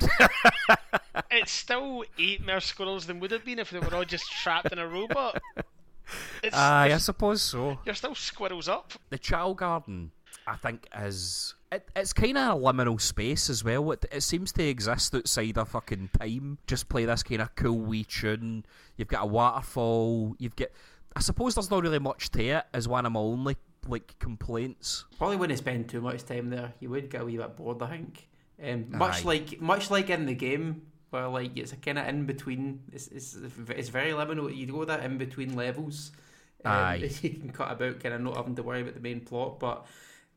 it's 1.32 1.52
still 1.52 2.04
eight 2.20 2.46
more 2.46 2.60
squirrels 2.60 3.06
than 3.06 3.20
would 3.20 3.32
have 3.32 3.46
been 3.46 3.60
if 3.60 3.70
they 3.70 3.80
were 3.80 3.94
all 3.94 4.06
just 4.06 4.32
trapped 4.32 4.72
in 4.72 4.80
a 4.80 4.88
robot. 4.88 5.42
It's, 6.42 6.56
Aye, 6.56 6.94
I 6.94 6.98
suppose 7.00 7.42
so. 7.42 7.80
you're 7.86 7.96
still 7.96 8.16
squirrels 8.16 8.70
up. 8.70 8.94
The 9.10 9.18
Chow 9.18 9.54
Garden, 9.54 10.12
I 10.48 10.56
think, 10.56 10.88
is 10.98 11.54
it, 11.72 11.90
it's 11.94 12.14
kind 12.14 12.38
of 12.38 12.58
a 12.58 12.60
liminal 12.60 13.00
space 13.00 13.50
as 13.50 13.64
well. 13.66 13.92
It, 13.92 14.06
it 14.12 14.22
seems 14.22 14.54
to 14.54 14.64
exist 14.64 15.14
outside 15.14 15.58
of 15.58 15.68
fucking 15.68 16.10
time. 16.18 16.58
Just 16.66 16.88
play 16.88 17.04
this 17.04 17.22
kind 17.22 17.42
of 17.42 17.54
cool 17.56 17.78
wee 17.78 18.06
tune. 18.06 18.66
You've 18.96 19.10
got 19.10 19.24
a 19.24 19.28
waterfall. 19.28 20.36
You've 20.40 20.56
got. 20.56 20.70
I 21.16 21.20
suppose 21.20 21.56
there's 21.56 21.70
not 21.70 21.84
really 21.84 22.00
much 22.00 22.32
to 22.32 22.44
it. 22.44 22.66
Is 22.74 22.88
one 22.88 23.06
of 23.06 23.12
my 23.12 23.20
only 23.20 23.58
like 23.86 24.18
complaints. 24.20 25.04
Probably 25.18 25.36
wouldn't 25.36 25.60
spend 25.60 25.90
too 25.90 26.00
much 26.00 26.26
time 26.26 26.50
there. 26.50 26.74
You 26.80 26.90
would 26.92 27.10
get 27.10 27.22
a 27.22 27.26
wee 27.26 27.38
bit 27.38 27.58
bored, 27.58 27.82
I 27.82 27.88
think. 27.88 28.30
Um, 28.64 28.86
much 28.90 29.26
Aye. 29.26 29.28
like 29.28 29.62
much 29.62 29.92
like 29.92 30.10
in 30.10 30.26
the 30.26 30.34
game, 30.34 30.84
where 31.10 31.28
like 31.28 31.58
it's 31.58 31.74
a 31.74 31.76
kind 31.76 32.00
of 32.00 32.08
in 32.08 32.26
between. 32.26 32.84
It's, 32.94 33.08
it's 33.08 33.36
it's 33.70 33.90
very 33.90 34.12
liminal. 34.12 34.56
You 34.56 34.66
go 34.68 34.86
that 34.86 35.04
in 35.04 35.18
between 35.18 35.58
levels. 35.58 36.12
Um, 36.64 36.72
Aye. 36.72 37.12
You 37.22 37.32
can 37.32 37.50
cut 37.52 37.72
about 37.72 38.00
kind 38.00 38.16
of 38.16 38.22
not 38.22 38.38
having 38.38 38.56
to 38.56 38.64
worry 38.64 38.82
about 38.82 38.94
the 38.94 39.02
main 39.02 39.20
plot, 39.20 39.60
but 39.60 39.86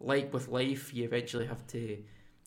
like 0.00 0.32
with 0.32 0.48
life, 0.48 0.92
you 0.94 1.04
eventually 1.04 1.46
have 1.46 1.66
to 1.68 1.98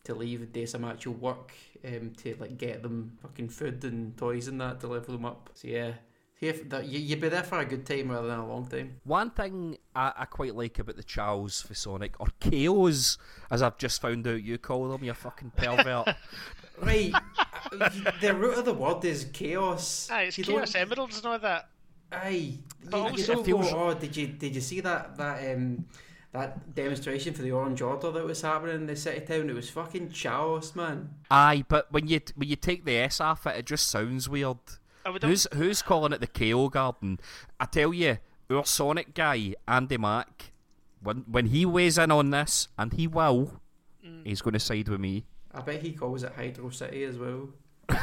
to 0.05 0.13
leave 0.13 0.41
and 0.41 0.51
do 0.51 0.65
some 0.65 0.83
actual 0.83 1.13
work 1.13 1.53
um, 1.85 2.11
to 2.17 2.35
like 2.39 2.57
get 2.57 2.81
them 2.83 3.17
fucking 3.21 3.47
food 3.47 3.83
and 3.85 4.17
toys 4.17 4.47
and 4.49 4.59
that 4.59 4.79
to 4.81 4.87
level 4.87 5.13
them 5.13 5.23
up. 5.25 5.49
So 5.53 5.69
yeah, 5.69 5.93
here 6.35 6.53
that 6.67 6.85
you 6.87 6.99
you'd 6.99 7.21
be 7.21 7.29
there 7.29 7.43
for 7.43 7.59
a 7.59 7.65
good 7.65 7.85
time 7.85 8.09
rather 8.11 8.27
than 8.27 8.39
a 8.39 8.47
long 8.47 8.67
time. 8.67 8.99
One 9.05 9.29
thing 9.31 9.77
I, 9.95 10.11
I 10.17 10.25
quite 10.25 10.55
like 10.55 10.79
about 10.79 10.97
the 10.97 11.03
Chows 11.03 11.61
for 11.61 11.73
Sonic, 11.73 12.19
or 12.19 12.27
chaos, 12.41 13.17
as 13.49 13.61
I've 13.61 13.77
just 13.77 14.01
found 14.01 14.27
out 14.27 14.43
you 14.43 14.57
call 14.57 14.89
them, 14.89 15.03
you 15.03 15.13
fucking 15.13 15.51
pervert. 15.55 16.15
Right, 16.81 17.13
the 18.19 18.33
root 18.33 18.57
of 18.57 18.65
the 18.65 18.73
word 18.73 19.05
is 19.05 19.25
chaos. 19.31 20.09
Aye, 20.11 20.23
it's 20.23 20.37
You 20.39 20.43
Chaos 20.43 20.73
don't- 20.73 20.81
Emeralds 20.81 21.17
and 21.17 21.25
all 21.27 21.39
that. 21.39 21.69
Aye, 22.11 22.57
But 22.89 22.97
you, 22.97 23.03
you 23.03 23.09
also- 23.11 23.33
don't 23.35 23.45
feels- 23.45 23.71
go, 23.71 23.79
oh, 23.89 23.93
did 23.93 24.17
you 24.17 24.27
did 24.27 24.55
you 24.55 24.61
see 24.61 24.79
that 24.81 25.15
that 25.17 25.55
um 25.55 25.85
that 26.33 26.75
demonstration 26.75 27.33
for 27.33 27.41
the 27.43 27.51
Orange 27.51 27.81
Order 27.81 28.11
that 28.11 28.25
was 28.25 28.41
happening 28.41 28.75
in 28.75 28.85
the 28.87 28.95
city 28.95 29.21
town? 29.25 29.49
It 29.49 29.55
was 29.55 29.69
fucking 29.69 30.09
chaos, 30.09 30.75
man. 30.75 31.09
Aye, 31.31 31.63
but 31.67 31.91
when 31.91 32.07
you 32.07 32.19
when 32.35 32.49
you 32.49 32.55
take 32.57 32.83
the 32.85 32.97
S 32.97 33.21
off 33.21 33.47
it, 33.47 33.55
it 33.55 33.65
just 33.65 33.87
sounds 33.87 34.27
weird. 34.27 34.57
Who's 35.21 35.47
who's 35.53 35.81
calling 35.81 36.13
it 36.13 36.21
the 36.21 36.27
KO 36.27 36.69
Garden? 36.69 37.19
I 37.59 37.65
tell 37.65 37.93
you, 37.93 38.17
our 38.49 38.65
Sonic 38.65 39.13
guy 39.13 39.53
Andy 39.67 39.97
Mac, 39.97 40.51
when 41.01 41.25
when 41.29 41.47
he 41.47 41.65
weighs 41.65 41.97
in 41.97 42.11
on 42.11 42.29
this, 42.31 42.67
and 42.77 42.93
he 42.93 43.07
will, 43.07 43.59
Mm. 44.05 44.25
he's 44.25 44.41
going 44.41 44.53
to 44.53 44.59
side 44.59 44.89
with 44.89 44.99
me. 44.99 45.23
I 45.53 45.61
bet 45.61 45.81
he 45.81 45.93
calls 45.93 46.23
it 46.23 46.33
Hydro 46.35 46.69
City 46.71 47.03
as 47.05 47.17
well. 47.17 47.47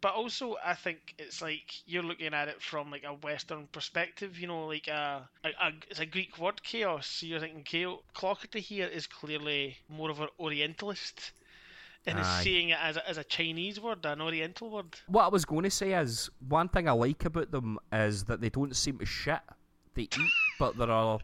But 0.00 0.14
also, 0.14 0.56
I 0.64 0.74
think 0.74 1.14
it's 1.18 1.42
like 1.42 1.82
you're 1.86 2.02
looking 2.02 2.32
at 2.32 2.48
it 2.48 2.62
from 2.62 2.90
like 2.90 3.04
a 3.04 3.12
Western 3.12 3.66
perspective. 3.66 4.38
You 4.38 4.46
know, 4.46 4.66
like 4.66 4.88
a, 4.88 5.28
a, 5.44 5.48
a 5.48 5.72
it's 5.90 6.00
a 6.00 6.06
Greek 6.06 6.38
word, 6.38 6.62
chaos. 6.62 7.06
So 7.06 7.26
you're 7.26 7.40
thinking 7.40 7.64
chaos. 7.64 8.00
Clockerty 8.14 8.60
here 8.60 8.86
is 8.86 9.06
clearly 9.06 9.76
more 9.88 10.10
of 10.10 10.20
an 10.20 10.28
Orientalist, 10.38 11.32
and 12.06 12.18
is 12.18 12.26
seeing 12.42 12.70
it 12.70 12.78
as 12.80 12.96
a, 12.96 13.08
as 13.08 13.18
a 13.18 13.24
Chinese 13.24 13.78
word, 13.78 14.06
an 14.06 14.22
Oriental 14.22 14.70
word. 14.70 14.96
What 15.06 15.24
I 15.24 15.28
was 15.28 15.44
going 15.44 15.64
to 15.64 15.70
say 15.70 15.92
is 15.92 16.30
one 16.48 16.68
thing 16.68 16.88
I 16.88 16.92
like 16.92 17.24
about 17.24 17.50
them 17.50 17.78
is 17.92 18.24
that 18.24 18.40
they 18.40 18.48
don't 18.48 18.74
seem 18.74 18.98
to 18.98 19.06
shit. 19.06 19.40
They 19.94 20.02
eat, 20.02 20.16
but 20.58 20.78
there 20.78 20.90
are 20.90 21.18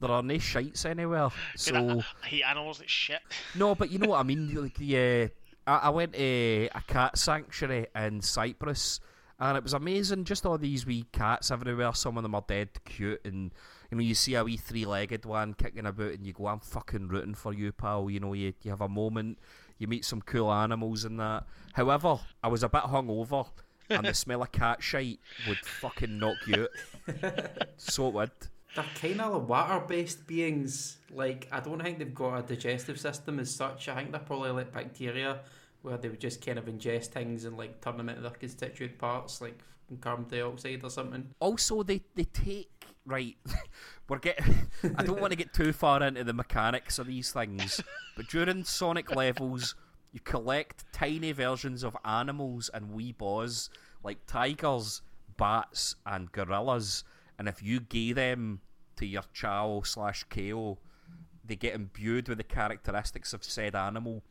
there 0.00 0.10
are 0.10 0.22
no 0.22 0.38
shites 0.38 0.84
anywhere. 0.84 1.30
So 1.56 1.74
I, 1.74 2.04
I 2.22 2.26
hate 2.26 2.44
animals 2.44 2.78
like 2.78 2.88
shit. 2.88 3.20
no, 3.54 3.74
but 3.74 3.90
you 3.90 3.98
know 3.98 4.10
what 4.10 4.20
I 4.20 4.22
mean. 4.22 4.54
Like 4.62 4.74
the 4.74 4.96
uh, 4.96 5.28
I, 5.68 5.76
I 5.84 5.88
went 5.90 6.14
to 6.14 6.68
a 6.74 6.82
cat 6.86 7.18
sanctuary 7.18 7.86
in 7.94 8.22
Cyprus, 8.22 9.00
and 9.38 9.56
it 9.56 9.62
was 9.62 9.74
amazing. 9.74 10.24
Just 10.24 10.46
all 10.46 10.58
these 10.58 10.86
wee 10.86 11.04
cats 11.12 11.50
everywhere. 11.50 11.92
Some 11.94 12.16
of 12.16 12.22
them 12.22 12.34
are 12.34 12.44
dead 12.46 12.70
cute, 12.84 13.20
and 13.24 13.52
you 13.90 13.98
know 13.98 14.02
you 14.02 14.14
see 14.14 14.34
a 14.34 14.42
wee 14.42 14.56
three-legged 14.56 15.26
one 15.26 15.54
kicking 15.54 15.86
about, 15.86 16.14
and 16.14 16.26
you 16.26 16.32
go, 16.32 16.46
"I'm 16.46 16.60
fucking 16.60 17.08
rooting 17.08 17.34
for 17.34 17.52
you, 17.52 17.70
pal." 17.70 18.10
You 18.10 18.20
know, 18.20 18.32
you 18.32 18.54
you 18.62 18.70
have 18.70 18.80
a 18.80 18.88
moment, 18.88 19.38
you 19.78 19.86
meet 19.86 20.04
some 20.04 20.22
cool 20.22 20.52
animals 20.52 21.04
and 21.04 21.20
that. 21.20 21.44
However, 21.74 22.18
I 22.42 22.48
was 22.48 22.62
a 22.62 22.68
bit 22.68 22.82
hungover. 22.82 23.46
and 23.90 24.06
the 24.06 24.14
smell 24.14 24.42
of 24.42 24.52
cat 24.52 24.82
shite 24.82 25.20
would 25.46 25.58
fucking 25.58 26.18
knock 26.18 26.36
you 26.46 26.68
out. 27.08 27.68
so 27.76 28.08
it 28.08 28.14
would. 28.14 28.30
They're 28.74 28.84
kind 29.00 29.20
of 29.20 29.48
water-based 29.48 30.26
beings. 30.26 30.98
Like 31.12 31.48
I 31.50 31.60
don't 31.60 31.82
think 31.82 31.98
they've 31.98 32.14
got 32.14 32.38
a 32.38 32.42
digestive 32.42 33.00
system 33.00 33.38
as 33.38 33.54
such. 33.54 33.88
I 33.88 33.94
think 33.96 34.12
they're 34.12 34.20
probably 34.20 34.50
like 34.50 34.72
bacteria, 34.72 35.40
where 35.82 35.96
they 35.96 36.08
would 36.08 36.20
just 36.20 36.44
kind 36.44 36.58
of 36.58 36.66
ingest 36.66 37.06
things 37.06 37.44
and 37.44 37.56
like 37.56 37.80
turn 37.80 37.96
them 37.96 38.08
into 38.08 38.20
their 38.20 38.30
constituent 38.30 38.98
parts, 38.98 39.40
like 39.40 39.58
carbon 40.00 40.26
dioxide 40.28 40.84
or 40.84 40.90
something. 40.90 41.28
Also, 41.40 41.82
they 41.82 42.02
they 42.14 42.24
take 42.24 42.86
right. 43.06 43.36
We're 44.08 44.18
getting. 44.18 44.54
I 44.96 45.02
don't 45.02 45.20
want 45.20 45.32
to 45.32 45.36
get 45.36 45.52
too 45.52 45.72
far 45.72 46.02
into 46.02 46.24
the 46.24 46.32
mechanics 46.32 46.98
of 46.98 47.06
these 47.06 47.30
things, 47.30 47.80
but 48.16 48.28
during 48.28 48.64
Sonic 48.64 49.14
levels, 49.14 49.74
you 50.12 50.20
collect 50.20 50.84
tiny 50.92 51.32
versions 51.32 51.84
of 51.84 51.96
animals 52.04 52.70
and 52.72 52.92
wee 52.92 53.12
boss 53.12 53.68
like 54.02 54.24
tigers, 54.26 55.02
bats 55.36 55.94
and 56.06 56.30
gorillas, 56.32 57.04
and 57.38 57.48
if 57.48 57.62
you 57.62 57.80
gave 57.80 58.16
them 58.16 58.60
to 58.96 59.06
your 59.06 59.22
Chao 59.32 59.82
slash 59.84 60.24
KO, 60.24 60.78
they 61.44 61.56
get 61.56 61.74
imbued 61.74 62.28
with 62.28 62.38
the 62.38 62.44
characteristics 62.44 63.32
of 63.32 63.44
said 63.44 63.74
animal, 63.74 64.22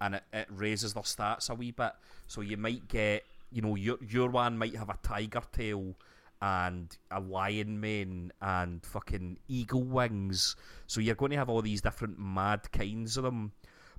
and 0.00 0.16
it, 0.16 0.22
it 0.32 0.46
raises 0.50 0.94
their 0.94 1.02
stats 1.02 1.50
a 1.50 1.54
wee 1.54 1.70
bit. 1.70 1.92
So 2.26 2.40
you 2.40 2.56
might 2.56 2.88
get, 2.88 3.24
you 3.50 3.62
know, 3.62 3.74
your 3.74 3.98
your 4.06 4.30
one 4.30 4.58
might 4.58 4.76
have 4.76 4.88
a 4.88 4.98
tiger 5.02 5.42
tail 5.52 5.94
and 6.42 6.96
a 7.10 7.20
lion 7.20 7.80
mane 7.80 8.32
and 8.40 8.84
fucking 8.84 9.38
eagle 9.48 9.84
wings. 9.84 10.56
So 10.86 11.00
you're 11.00 11.14
going 11.14 11.30
to 11.30 11.38
have 11.38 11.48
all 11.48 11.62
these 11.62 11.80
different 11.80 12.18
mad 12.18 12.70
kinds 12.72 13.16
of 13.16 13.24
them. 13.24 13.52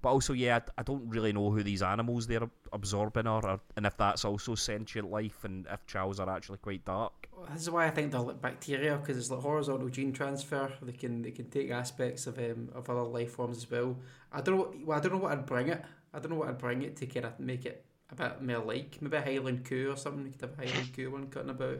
But 0.07 0.13
also, 0.13 0.31
yeah, 0.31 0.55
I, 0.55 0.61
I 0.77 0.83
don't 0.83 1.09
really 1.09 1.33
know 1.33 1.51
who 1.51 1.63
these 1.63 1.83
animals 1.83 2.27
they're 2.27 2.49
absorbing 2.71 3.27
are, 3.27 3.45
or, 3.45 3.59
and 3.75 3.85
if 3.85 3.97
that's 3.97 4.23
also 4.23 4.55
sentient 4.55 5.11
life, 5.11 5.43
and 5.43 5.67
if 5.69 5.85
chows 5.85 6.21
are 6.21 6.29
actually 6.29 6.59
quite 6.59 6.85
dark. 6.85 7.27
This 7.51 7.63
is 7.63 7.69
why 7.69 7.87
I 7.87 7.89
think 7.89 8.13
they're 8.13 8.21
like 8.21 8.41
bacteria 8.41 8.95
because 8.95 9.17
it's 9.17 9.29
like 9.29 9.41
horizontal 9.41 9.89
gene 9.89 10.13
transfer. 10.13 10.71
They 10.81 10.93
can 10.93 11.23
they 11.23 11.31
can 11.31 11.49
take 11.49 11.71
aspects 11.71 12.25
of 12.25 12.37
um, 12.37 12.69
of 12.73 12.89
other 12.89 13.03
life 13.03 13.31
forms 13.31 13.57
as 13.57 13.69
well. 13.69 13.97
I 14.31 14.39
don't 14.39 14.55
know. 14.55 14.73
Well, 14.85 14.97
I 14.97 15.01
don't 15.01 15.11
know 15.11 15.17
what 15.17 15.33
I'd 15.33 15.45
bring 15.45 15.67
it. 15.67 15.83
I 16.13 16.19
don't 16.19 16.31
know 16.31 16.37
what 16.37 16.47
I'd 16.47 16.57
bring 16.57 16.83
it 16.83 16.95
to 16.95 17.05
kind 17.05 17.25
of 17.25 17.37
make 17.37 17.65
it 17.65 17.83
a 18.09 18.15
bit 18.15 18.41
more 18.41 18.59
like 18.59 19.01
maybe 19.01 19.17
a 19.17 19.21
Highland 19.21 19.65
Coo 19.65 19.91
or 19.91 19.97
something. 19.97 20.25
You 20.25 20.31
could 20.31 20.41
have 20.41 20.57
a 20.57 20.65
Highland 20.65 20.95
Coo 20.95 21.11
one 21.11 21.27
cutting 21.27 21.49
about. 21.49 21.79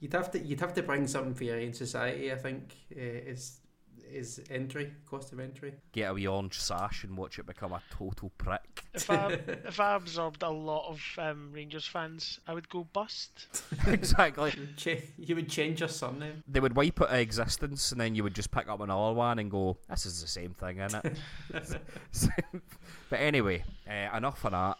You'd 0.00 0.14
have 0.14 0.32
to 0.32 0.40
you'd 0.40 0.58
have 0.58 0.74
to 0.74 0.82
bring 0.82 1.06
something 1.06 1.34
for 1.34 1.44
your 1.44 1.60
own 1.60 1.74
society. 1.74 2.32
I 2.32 2.38
think 2.38 2.74
uh, 2.90 3.30
is 3.30 3.60
is 4.12 4.40
entry 4.50 4.92
cost 5.08 5.32
of 5.32 5.40
entry. 5.40 5.74
Get 5.92 6.10
a 6.10 6.14
wee 6.14 6.26
orange 6.26 6.58
sash 6.58 7.04
and 7.04 7.16
watch 7.16 7.38
it 7.38 7.46
become 7.46 7.72
a 7.72 7.82
total 7.90 8.30
prick. 8.38 8.84
If 8.94 9.10
I 9.10 9.32
if 9.66 9.80
I 9.80 9.94
absorbed 9.94 10.42
a 10.42 10.50
lot 10.50 10.88
of 10.88 11.00
um, 11.18 11.50
Rangers 11.52 11.86
fans, 11.86 12.40
I 12.46 12.54
would 12.54 12.68
go 12.68 12.84
bust. 12.92 13.46
exactly. 13.86 14.52
Ch- 14.76 15.04
you 15.18 15.34
would 15.34 15.48
change 15.48 15.80
your 15.80 15.88
surname. 15.88 16.42
They 16.46 16.60
would 16.60 16.76
wipe 16.76 17.00
out 17.00 17.10
of 17.10 17.16
existence, 17.16 17.92
and 17.92 18.00
then 18.00 18.14
you 18.14 18.22
would 18.22 18.34
just 18.34 18.50
pick 18.50 18.68
up 18.68 18.80
another 18.80 19.14
one 19.14 19.38
and 19.38 19.50
go, 19.50 19.78
"This 19.88 20.06
is 20.06 20.20
the 20.20 20.28
same 20.28 20.54
thing, 20.54 20.78
isn't 20.78 21.04
it?" 21.04 21.18
but 23.10 23.20
anyway, 23.20 23.64
uh, 23.88 24.16
enough 24.16 24.44
of 24.44 24.52
that. 24.52 24.78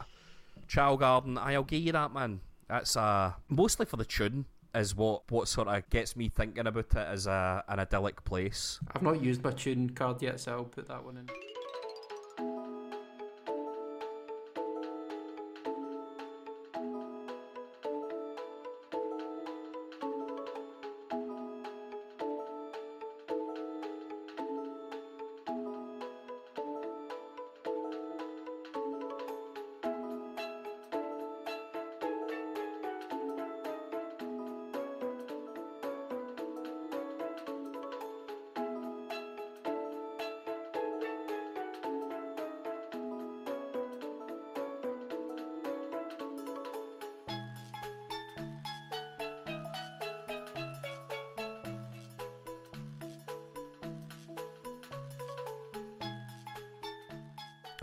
Chow 0.69 0.97
Garden, 0.97 1.37
I'll 1.37 1.65
give 1.65 1.83
you 1.83 1.93
that, 1.93 2.13
man. 2.13 2.41
That's 2.69 2.97
uh, 2.97 3.33
mostly 3.49 3.85
for 3.85 3.97
the 3.97 4.05
tune 4.05 4.47
is 4.75 4.97
what, 4.97 5.31
what 5.31 5.49
sort 5.49 5.69
of 5.69 5.89
gets 5.91 6.17
me 6.17 6.29
thinking 6.29 6.67
about 6.67 6.87
it 6.91 6.97
as 6.97 7.27
a, 7.27 7.63
an 7.69 7.81
idyllic 7.81 8.25
place. 8.25 8.81
I've 8.95 9.03
not 9.03 9.23
used 9.23 9.43
my 9.45 9.51
tune 9.51 9.91
card 9.91 10.23
yet, 10.23 10.41
so 10.41 10.53
I'll 10.53 10.65
put 10.65 10.89
that 10.89 11.05
one 11.05 11.19
in. 11.19 11.29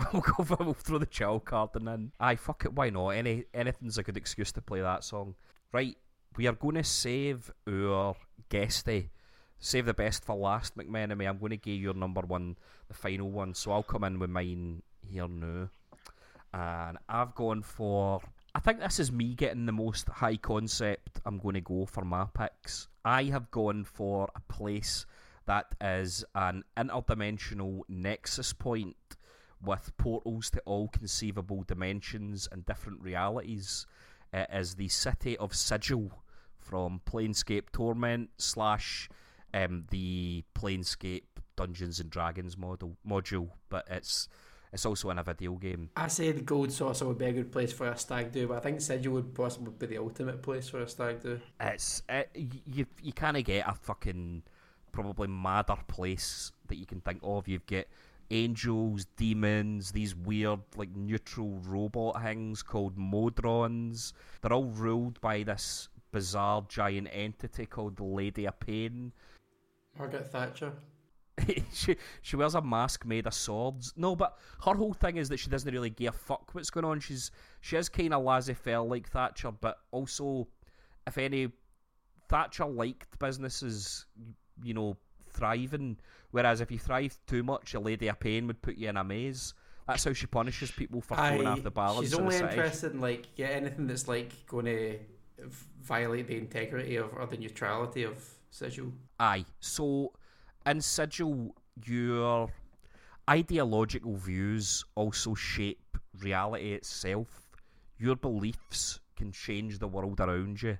we'll 0.13 0.21
go 0.21 0.43
for 0.43 0.63
we'll 0.63 0.73
throw 0.73 0.97
the 0.97 1.05
chill 1.05 1.39
card 1.39 1.69
and 1.75 1.87
then 1.87 2.11
aye 2.19 2.35
fuck 2.35 2.65
it 2.65 2.73
why 2.73 2.89
not? 2.89 3.09
Any 3.09 3.45
anything's 3.53 3.97
a 3.97 4.03
good 4.03 4.17
excuse 4.17 4.51
to 4.53 4.61
play 4.61 4.81
that 4.81 5.03
song. 5.03 5.35
Right 5.71 5.97
we 6.37 6.47
are 6.47 6.53
going 6.53 6.75
to 6.75 6.83
save 6.83 7.51
our 7.67 8.15
guesty 8.49 9.09
save 9.59 9.85
the 9.85 9.93
best 9.93 10.23
for 10.23 10.35
last 10.35 10.77
McMenemie 10.77 11.27
I'm 11.27 11.37
going 11.37 11.51
to 11.51 11.57
give 11.57 11.79
your 11.79 11.93
number 11.93 12.21
one 12.21 12.55
the 12.87 12.93
final 12.93 13.29
one 13.29 13.53
so 13.53 13.71
I'll 13.71 13.83
come 13.83 14.03
in 14.03 14.19
with 14.19 14.29
mine 14.29 14.81
here 15.01 15.27
now. 15.27 15.69
And 16.51 16.97
I've 17.07 17.35
gone 17.35 17.61
for 17.61 18.21
I 18.55 18.59
think 18.59 18.79
this 18.79 18.99
is 18.99 19.11
me 19.11 19.35
getting 19.35 19.65
the 19.65 19.71
most 19.71 20.09
high 20.09 20.37
concept 20.37 21.19
I'm 21.25 21.37
going 21.37 21.53
to 21.53 21.61
go 21.61 21.85
for 21.85 22.03
my 22.03 22.25
picks. 22.33 22.87
I 23.05 23.25
have 23.25 23.51
gone 23.51 23.83
for 23.83 24.29
a 24.35 24.41
place 24.51 25.05
that 25.45 25.67
is 25.81 26.25
an 26.35 26.63
interdimensional 26.77 27.81
nexus 27.87 28.53
point 28.53 28.95
with 29.63 29.91
portals 29.97 30.49
to 30.51 30.61
all 30.61 30.87
conceivable 30.87 31.63
dimensions 31.63 32.47
and 32.51 32.65
different 32.65 33.01
realities. 33.01 33.85
It 34.31 34.49
is 34.53 34.75
the 34.75 34.87
city 34.87 35.37
of 35.37 35.55
Sigil 35.55 36.11
from 36.59 37.01
Planescape 37.05 37.71
Torment 37.71 38.29
slash 38.37 39.09
um, 39.53 39.85
the 39.89 40.43
Planescape 40.55 41.23
Dungeons 41.55 41.99
and 41.99 42.09
Dragons 42.09 42.57
model 42.57 42.95
module, 43.07 43.49
but 43.69 43.87
it's 43.89 44.29
it's 44.71 44.85
also 44.85 45.09
in 45.09 45.17
a 45.17 45.23
video 45.23 45.53
game. 45.53 45.89
I 45.95 46.07
say 46.07 46.31
the 46.31 46.41
Gold 46.41 46.71
Saucer 46.71 47.07
would 47.07 47.17
be 47.17 47.25
a 47.25 47.33
good 47.33 47.51
place 47.51 47.73
for 47.73 47.87
a 47.87 47.97
stag 47.97 48.31
do, 48.31 48.47
but 48.47 48.57
I 48.57 48.59
think 48.59 48.81
Sigil 48.81 49.13
would 49.13 49.33
possibly 49.33 49.73
be 49.77 49.87
the 49.87 49.97
ultimate 49.97 50.43
place 50.43 50.69
for 50.69 50.79
a 50.81 50.87
stag 50.87 51.23
do. 51.23 51.39
It's 51.59 52.03
it, 52.07 52.29
you 52.35 52.85
you 53.01 53.11
kind 53.13 53.35
of 53.35 53.43
get 53.43 53.67
a 53.67 53.73
fucking 53.73 54.43
probably 54.91 55.27
madder 55.27 55.77
place 55.87 56.51
that 56.67 56.75
you 56.75 56.85
can 56.85 57.01
think 57.01 57.19
of. 57.23 57.47
You've 57.47 57.65
got 57.65 57.85
angels, 58.31 59.05
demons, 59.17 59.91
these 59.91 60.15
weird 60.15 60.59
like 60.75 60.95
neutral 60.95 61.59
robot 61.63 62.21
things 62.21 62.63
called 62.63 62.97
Modrons. 62.97 64.13
They're 64.41 64.53
all 64.53 64.71
ruled 64.71 65.19
by 65.21 65.43
this 65.43 65.89
bizarre 66.11 66.65
giant 66.67 67.07
entity 67.11 67.65
called 67.65 67.97
the 67.97 68.03
Lady 68.03 68.45
of 68.45 68.59
Pain. 68.59 69.11
Margaret 69.97 70.27
Thatcher. 70.27 70.73
she 71.73 71.95
she 72.21 72.35
wears 72.35 72.55
a 72.55 72.61
mask 72.61 73.05
made 73.05 73.27
of 73.27 73.33
swords. 73.33 73.93
No, 73.95 74.15
but 74.15 74.37
her 74.65 74.73
whole 74.73 74.93
thing 74.93 75.17
is 75.17 75.29
that 75.29 75.39
she 75.39 75.49
doesn't 75.49 75.71
really 75.73 75.89
give 75.89 76.13
a 76.13 76.17
fuck 76.17 76.53
what's 76.53 76.69
going 76.69 76.85
on. 76.85 76.99
She's 76.99 77.31
she 77.61 77.77
is 77.77 77.89
kind 77.89 78.13
of 78.13 78.23
laissez-faire 78.23 78.81
like 78.81 79.09
Thatcher, 79.09 79.51
but 79.51 79.77
also 79.91 80.47
if 81.07 81.17
any 81.17 81.51
Thatcher 82.27 82.65
liked 82.65 83.17
businesses, 83.19 84.05
you 84.63 84.73
know, 84.73 84.97
thriving. 85.39 85.97
Whereas 86.31 86.61
if 86.61 86.69
you 86.71 86.77
thrive 86.77 87.17
too 87.25 87.43
much, 87.43 87.73
a 87.73 87.79
lady 87.79 88.07
of 88.07 88.19
pain 88.19 88.45
would 88.47 88.61
put 88.61 88.75
you 88.77 88.89
in 88.89 88.97
a 88.97 89.03
maze. 89.03 89.53
That's 89.87 90.03
how 90.03 90.13
she 90.13 90.27
punishes 90.27 90.69
people 90.69 91.01
for 91.01 91.15
throwing 91.15 91.47
off 91.47 91.63
the 91.63 91.71
balance. 91.71 92.09
She's 92.09 92.13
only 92.13 92.37
interested 92.37 92.93
in 92.93 93.01
like 93.01 93.25
yeah 93.35 93.47
anything 93.47 93.87
that's 93.87 94.07
like 94.07 94.31
going 94.45 94.65
to 94.65 94.99
violate 95.81 96.27
the 96.27 96.37
integrity 96.37 96.97
of 96.97 97.11
or 97.15 97.25
the 97.25 97.37
neutrality 97.37 98.03
of 98.03 98.23
Sigil. 98.51 98.91
Aye. 99.19 99.45
So 99.59 100.13
in 100.65 100.81
Sigil, 100.81 101.55
your 101.85 102.51
ideological 103.29 104.15
views 104.15 104.85
also 104.95 105.33
shape 105.33 105.97
reality 106.19 106.73
itself. 106.73 107.57
Your 107.97 108.15
beliefs 108.15 108.99
can 109.15 109.31
change 109.31 109.79
the 109.79 109.87
world 109.87 110.19
around 110.19 110.61
you. 110.61 110.77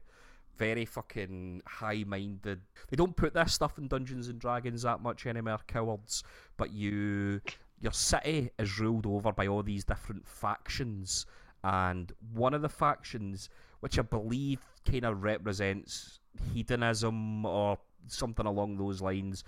Very 0.59 0.85
fucking 0.85 1.63
high 1.65 2.03
minded. 2.05 2.61
They 2.89 2.95
don't 2.97 3.15
put 3.15 3.33
this 3.33 3.53
stuff 3.53 3.79
in 3.79 3.87
Dungeons 3.87 4.27
and 4.27 4.39
Dragons 4.39 4.83
that 4.83 5.01
much 5.01 5.25
anymore, 5.25 5.59
cowards. 5.67 6.23
But 6.57 6.71
you 6.71 7.41
your 7.81 7.93
city 7.93 8.51
is 8.59 8.79
ruled 8.79 9.05
over 9.05 9.31
by 9.31 9.47
all 9.47 9.63
these 9.63 9.85
different 9.85 10.27
factions 10.27 11.25
and 11.63 12.11
one 12.33 12.53
of 12.53 12.61
the 12.61 12.69
factions 12.69 13.49
which 13.79 13.97
I 13.97 14.01
believe 14.01 14.59
kind 14.89 15.05
of 15.05 15.23
represents 15.23 16.19
hedonism 16.53 17.45
or 17.45 17.77
something 18.07 18.45
along 18.45 18.77
those 18.77 19.01
lines 19.01 19.43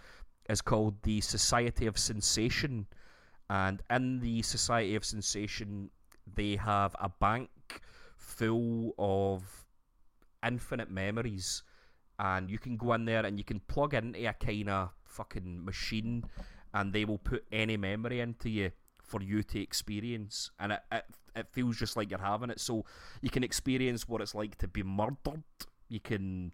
is 0.49 0.61
called 0.61 1.01
the 1.03 1.21
Society 1.21 1.85
of 1.87 1.97
Sensation 1.97 2.87
and 3.49 3.81
in 3.89 4.19
the 4.19 4.41
Society 4.41 4.95
of 4.95 5.05
Sensation 5.05 5.89
they 6.35 6.55
have 6.55 6.95
a 6.99 7.09
bank 7.09 7.49
full 8.17 8.93
of 8.97 9.60
infinite 10.45 10.89
memories. 10.89 11.63
And 12.19 12.49
you 12.49 12.59
can 12.59 12.77
go 12.77 12.93
in 12.93 13.05
there 13.05 13.25
and 13.25 13.37
you 13.37 13.43
can 13.43 13.61
plug 13.61 13.93
into 13.93 14.27
a 14.27 14.33
kind 14.33 14.69
of 14.69 14.89
fucking 15.05 15.65
machine 15.65 16.23
and 16.73 16.93
they 16.93 17.05
will 17.05 17.17
put 17.17 17.43
any 17.51 17.77
memory 17.77 18.19
into 18.19 18.49
you 18.49 18.71
for 19.01 19.21
you 19.21 19.43
to 19.43 19.59
experience. 19.61 20.51
And 20.59 20.73
it, 20.73 20.79
it, 20.91 21.05
it 21.35 21.47
feels 21.51 21.77
just 21.77 21.97
like 21.97 22.09
you're 22.09 22.19
having 22.19 22.49
it. 22.49 22.59
So 22.59 22.85
you 23.21 23.29
can 23.29 23.43
experience 23.43 24.07
what 24.07 24.21
it's 24.21 24.35
like 24.35 24.57
to 24.59 24.67
be 24.67 24.83
murdered. 24.83 25.43
You 25.89 25.99
can 25.99 26.53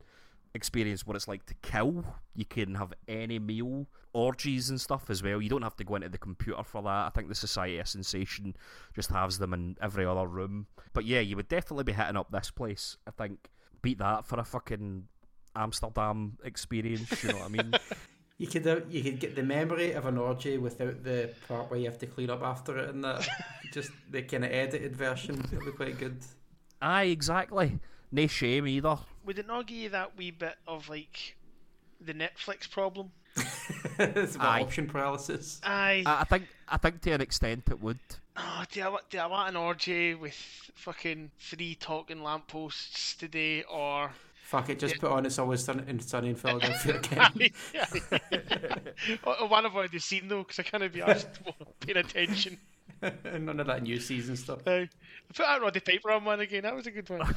experience 0.53 1.05
what 1.05 1.15
it's 1.15 1.27
like 1.27 1.45
to 1.47 1.53
kill. 1.61 2.05
You 2.33 2.45
can 2.45 2.75
have 2.75 2.93
any 3.07 3.37
meal 3.37 3.87
orgies 4.13 4.69
and 4.69 4.79
stuff 4.79 5.09
as 5.09 5.21
well. 5.21 5.41
You 5.41 5.49
don't 5.49 5.61
have 5.61 5.75
to 5.75 5.83
go 5.83 5.95
into 5.95 6.09
the 6.09 6.17
computer 6.17 6.63
for 6.63 6.81
that. 6.81 7.05
I 7.07 7.09
think 7.13 7.27
the 7.27 7.35
society 7.35 7.77
of 7.77 7.87
sensation 7.87 8.55
just 8.95 9.11
has 9.11 9.37
them 9.37 9.53
in 9.53 9.75
every 9.81 10.05
other 10.05 10.25
room. 10.25 10.67
But 10.93 11.05
yeah 11.05 11.19
you 11.19 11.35
would 11.35 11.47
definitely 11.47 11.83
be 11.83 11.93
hitting 11.93 12.17
up 12.17 12.31
this 12.31 12.51
place 12.51 12.97
i 13.07 13.11
think 13.11 13.49
beat 13.81 13.99
that 13.99 14.25
for 14.25 14.39
a 14.39 14.43
fucking 14.43 15.07
Amsterdam 15.55 16.37
experience. 16.43 17.23
You 17.23 17.29
know 17.29 17.37
what 17.37 17.45
I 17.45 17.49
mean? 17.49 17.73
You 18.39 18.45
could 18.45 18.67
uh, 18.67 18.81
you 18.87 19.01
could 19.01 19.19
get 19.19 19.35
the 19.35 19.41
memory 19.41 19.93
of 19.93 20.05
an 20.05 20.17
orgy 20.17 20.59
without 20.59 21.03
the 21.03 21.33
part 21.47 21.71
where 21.71 21.79
you 21.79 21.87
have 21.87 21.97
to 21.97 22.05
clean 22.05 22.29
up 22.29 22.43
after 22.43 22.77
it, 22.77 22.89
and 22.89 23.03
that 23.03 23.27
just 23.73 23.89
the 24.11 24.21
kind 24.21 24.45
of 24.45 24.51
edited 24.51 24.95
version. 24.95 25.43
It'll 25.51 25.65
be 25.65 25.71
quite 25.71 25.97
good. 25.97 26.19
Aye, 26.79 27.05
exactly. 27.05 27.79
No 28.11 28.27
shame 28.27 28.67
either. 28.67 28.99
Would 29.25 29.39
it 29.39 29.47
not 29.47 29.65
give 29.65 29.77
you 29.77 29.89
that 29.89 30.15
wee 30.17 30.29
bit 30.29 30.55
of 30.67 30.87
like 30.87 31.35
the 31.99 32.13
Netflix 32.13 32.69
problem? 32.69 33.11
it's 33.99 34.35
about 34.35 34.47
Aye. 34.47 34.61
option 34.61 34.87
paralysis. 34.87 35.59
Aye. 35.63 36.03
I, 36.05 36.21
I 36.21 36.23
think 36.25 36.47
I 36.67 36.77
think 36.77 37.01
to 37.01 37.11
an 37.11 37.21
extent 37.21 37.63
it 37.69 37.81
would. 37.81 37.99
Oh, 38.35 38.63
do 38.71 38.81
I, 38.81 38.97
do 39.09 39.17
I 39.19 39.25
want 39.27 39.49
an 39.49 39.55
orgy 39.55 40.13
with 40.15 40.33
fucking 40.75 41.31
three 41.39 41.75
talking 41.75 42.21
lampposts 42.23 43.15
today, 43.15 43.63
or 43.63 44.11
Fuck 44.43 44.69
it, 44.69 44.79
just 44.79 44.99
put 44.99 45.11
on 45.11 45.25
It's 45.25 45.39
Always 45.39 45.63
Sun- 45.63 45.83
in 45.89 45.99
Sunny 45.99 46.29
in 46.29 46.35
Philadelphia 46.35 46.97
again. 47.03 47.51
or, 49.23 49.41
or 49.41 49.47
one 49.49 49.65
avoid 49.65 49.91
the 49.91 49.99
scene 49.99 50.27
though, 50.27 50.43
because 50.43 50.59
I 50.59 50.63
can't 50.63 50.93
be 50.93 51.01
asked 51.01 51.27
paying 51.81 51.97
attention. 51.97 52.57
None 53.01 53.59
of 53.59 53.67
that 53.67 53.83
new 53.83 53.99
season 53.99 54.35
stuff. 54.37 54.59
Aye. 54.65 54.87
Put 55.27 55.37
that 55.45 55.61
Roddy 55.61 55.81
Piper 55.81 56.11
on 56.11 56.23
one 56.23 56.39
again. 56.39 56.63
That 56.63 56.75
was 56.75 56.87
a 56.87 56.91
good 56.91 57.09
one. 57.09 57.35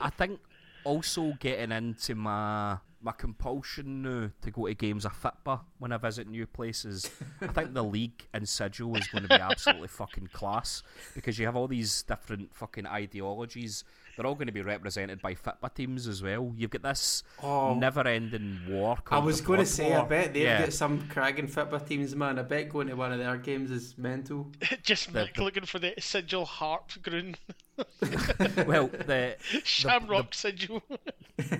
I 0.00 0.10
think 0.10 0.40
also 0.84 1.34
getting 1.40 1.72
into 1.72 2.14
my 2.14 2.78
my 3.06 3.12
compulsion 3.12 4.02
now 4.02 4.30
to 4.42 4.50
go 4.50 4.66
to 4.66 4.74
games 4.74 5.04
of 5.04 5.12
Fitba 5.12 5.60
when 5.78 5.92
I 5.92 5.96
visit 5.96 6.28
new 6.28 6.44
places. 6.44 7.08
I 7.40 7.46
think 7.46 7.72
the 7.72 7.84
league 7.84 8.26
and 8.34 8.48
sigil 8.48 8.96
is 8.96 9.06
going 9.06 9.22
to 9.22 9.28
be 9.28 9.34
absolutely 9.36 9.86
fucking 9.86 10.30
class 10.32 10.82
because 11.14 11.38
you 11.38 11.46
have 11.46 11.54
all 11.54 11.68
these 11.68 12.02
different 12.02 12.52
fucking 12.52 12.84
ideologies. 12.84 13.84
They're 14.16 14.26
all 14.26 14.34
going 14.34 14.46
to 14.46 14.52
be 14.52 14.62
represented 14.62 15.20
by 15.20 15.34
Fitba 15.34 15.74
teams 15.74 16.06
as 16.08 16.22
well. 16.22 16.52
You've 16.56 16.70
got 16.70 16.82
this 16.82 17.22
Oh. 17.42 17.74
never-ending 17.74 18.60
war. 18.68 18.96
I 19.10 19.18
was 19.18 19.40
going 19.40 19.58
to 19.58 19.64
Blood 19.64 19.68
say, 19.68 19.94
I 19.94 20.04
bet 20.04 20.32
they've 20.32 20.44
yeah. 20.44 20.60
got 20.60 20.72
some 20.72 21.02
cragging 21.08 21.48
Fitba 21.52 21.86
teams, 21.86 22.16
man. 22.16 22.38
I 22.38 22.42
bet 22.42 22.70
going 22.70 22.88
to 22.88 22.94
one 22.94 23.12
of 23.12 23.18
their 23.18 23.36
games 23.36 23.70
is 23.70 23.96
mental. 23.98 24.50
Just 24.82 25.12
The- 25.12 25.28
the- 25.34 25.42
looking 25.42 25.66
for 25.66 25.78
the 25.78 25.92
sigil 25.98 26.44
harp 26.46 26.92
groon. 27.02 27.36
well, 28.66 28.88
the 28.88 29.36
Shamrock 29.64 30.34
sigil. 30.34 30.82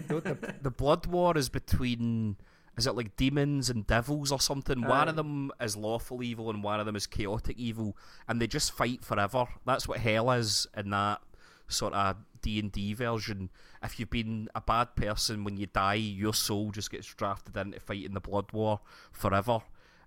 No, 0.09 0.21
the, 0.21 0.55
the 0.63 0.71
blood 0.71 1.07
war 1.07 1.37
is 1.37 1.49
between 1.49 2.37
is 2.79 2.87
it 2.87 2.95
like 2.95 3.17
demons 3.17 3.71
and 3.71 3.87
devils 3.87 4.31
or 4.31 4.39
something 4.39 4.83
one 4.83 5.09
of 5.09 5.17
them 5.17 5.51
is 5.61 5.77
lawful 5.77 6.23
evil 6.23 6.51
and 6.51 6.63
one 6.63 6.79
of 6.79 6.85
them 6.85 6.95
is 6.95 7.07
chaotic 7.07 7.57
evil 7.59 7.97
and 8.29 8.41
they 8.41 8.47
just 8.47 8.71
fight 8.71 9.03
forever 9.03 9.47
that's 9.65 9.89
what 9.89 9.99
hell 9.99 10.31
is 10.31 10.67
in 10.77 10.91
that 10.91 11.21
sort 11.69 11.95
of 11.95 12.17
d&d 12.47 12.95
version 12.95 13.51
if 13.83 13.99
you've 13.99 14.11
been 14.11 14.49
a 14.55 14.61
bad 14.61 14.95
person 14.95 15.43
when 15.43 15.57
you 15.57 15.67
die 15.67 15.95
your 15.95 16.33
soul 16.33 16.71
just 16.71 16.93
gets 16.93 17.13
drafted 17.15 17.57
into 17.57 17.81
fighting 17.81 18.15
the 18.15 18.21
blood 18.21 18.47
war 18.53 18.81
forever 19.11 19.61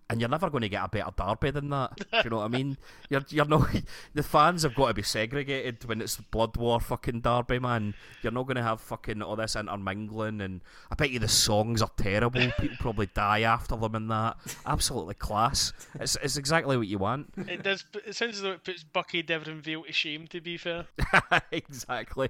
and 0.09 0.19
you're 0.19 0.29
never 0.29 0.49
going 0.49 0.61
to 0.61 0.69
get 0.69 0.83
a 0.83 0.87
better 0.87 1.11
derby 1.15 1.51
than 1.51 1.69
that. 1.69 1.95
Do 1.97 2.21
you 2.23 2.29
know 2.31 2.37
what 2.37 2.45
I 2.45 2.47
mean? 2.47 2.77
You're 3.09 3.25
you're 3.29 3.45
not 3.45 3.69
the 4.13 4.23
fans 4.23 4.63
have 4.63 4.75
got 4.75 4.89
to 4.89 4.93
be 4.93 5.01
segregated 5.01 5.83
when 5.85 6.01
it's 6.01 6.17
blood 6.17 6.57
war 6.57 6.79
fucking 6.79 7.21
derby, 7.21 7.59
man. 7.59 7.93
You're 8.21 8.31
not 8.31 8.43
going 8.43 8.57
to 8.57 8.63
have 8.63 8.81
fucking 8.81 9.21
all 9.21 9.35
this 9.35 9.55
intermingling, 9.55 10.41
and 10.41 10.61
I 10.91 10.95
bet 10.95 11.09
you 11.11 11.19
the 11.19 11.27
songs 11.27 11.81
are 11.81 11.91
terrible. 11.97 12.51
People 12.59 12.77
probably 12.79 13.07
die 13.07 13.41
after 13.41 13.75
them 13.75 13.95
and 13.95 14.11
that. 14.11 14.37
Absolutely 14.65 15.15
class. 15.15 15.73
It's 15.99 16.17
it's 16.21 16.37
exactly 16.37 16.77
what 16.77 16.87
you 16.87 16.97
want. 16.97 17.31
It 17.37 17.63
does. 17.63 17.85
It 18.05 18.15
sounds 18.15 18.35
as 18.37 18.41
though 18.41 18.51
it 18.51 18.63
puts 18.63 18.83
Buckie 18.83 19.25
Deveronvale 19.25 19.85
to 19.85 19.93
shame. 19.93 20.27
To 20.27 20.41
be 20.41 20.57
fair, 20.57 20.85
exactly. 21.51 22.29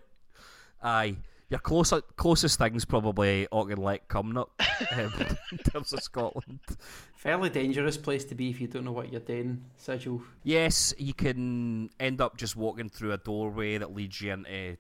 Aye. 0.82 1.18
Your 1.50 1.60
closer, 1.60 2.02
closest 2.16 2.60
thing's 2.60 2.86
probably 2.86 3.48
Auchinleck 3.52 4.02
Cumnock 4.08 4.50
um, 4.92 5.38
in 5.52 5.58
terms 5.58 5.94
of 5.94 6.04
Scotland. 6.04 6.60
Fairly 7.16 7.50
dangerous 7.50 7.98
place 7.98 8.24
to 8.26 8.36
be 8.36 8.52
if 8.52 8.62
you 8.62 8.68
don't 8.68 8.86
know 8.86 8.92
what 8.92 9.12
you're 9.12 9.20
doing, 9.20 9.66
Sigil. 9.76 10.22
Yes, 10.44 10.94
you 11.00 11.14
can 11.14 11.90
end 12.00 12.22
up 12.22 12.38
just 12.38 12.56
walking 12.56 12.88
through 12.88 13.14
a 13.14 13.18
doorway 13.18 13.80
that 13.80 13.96
leads 13.96 14.22
you 14.22 14.32
into, 14.32 14.78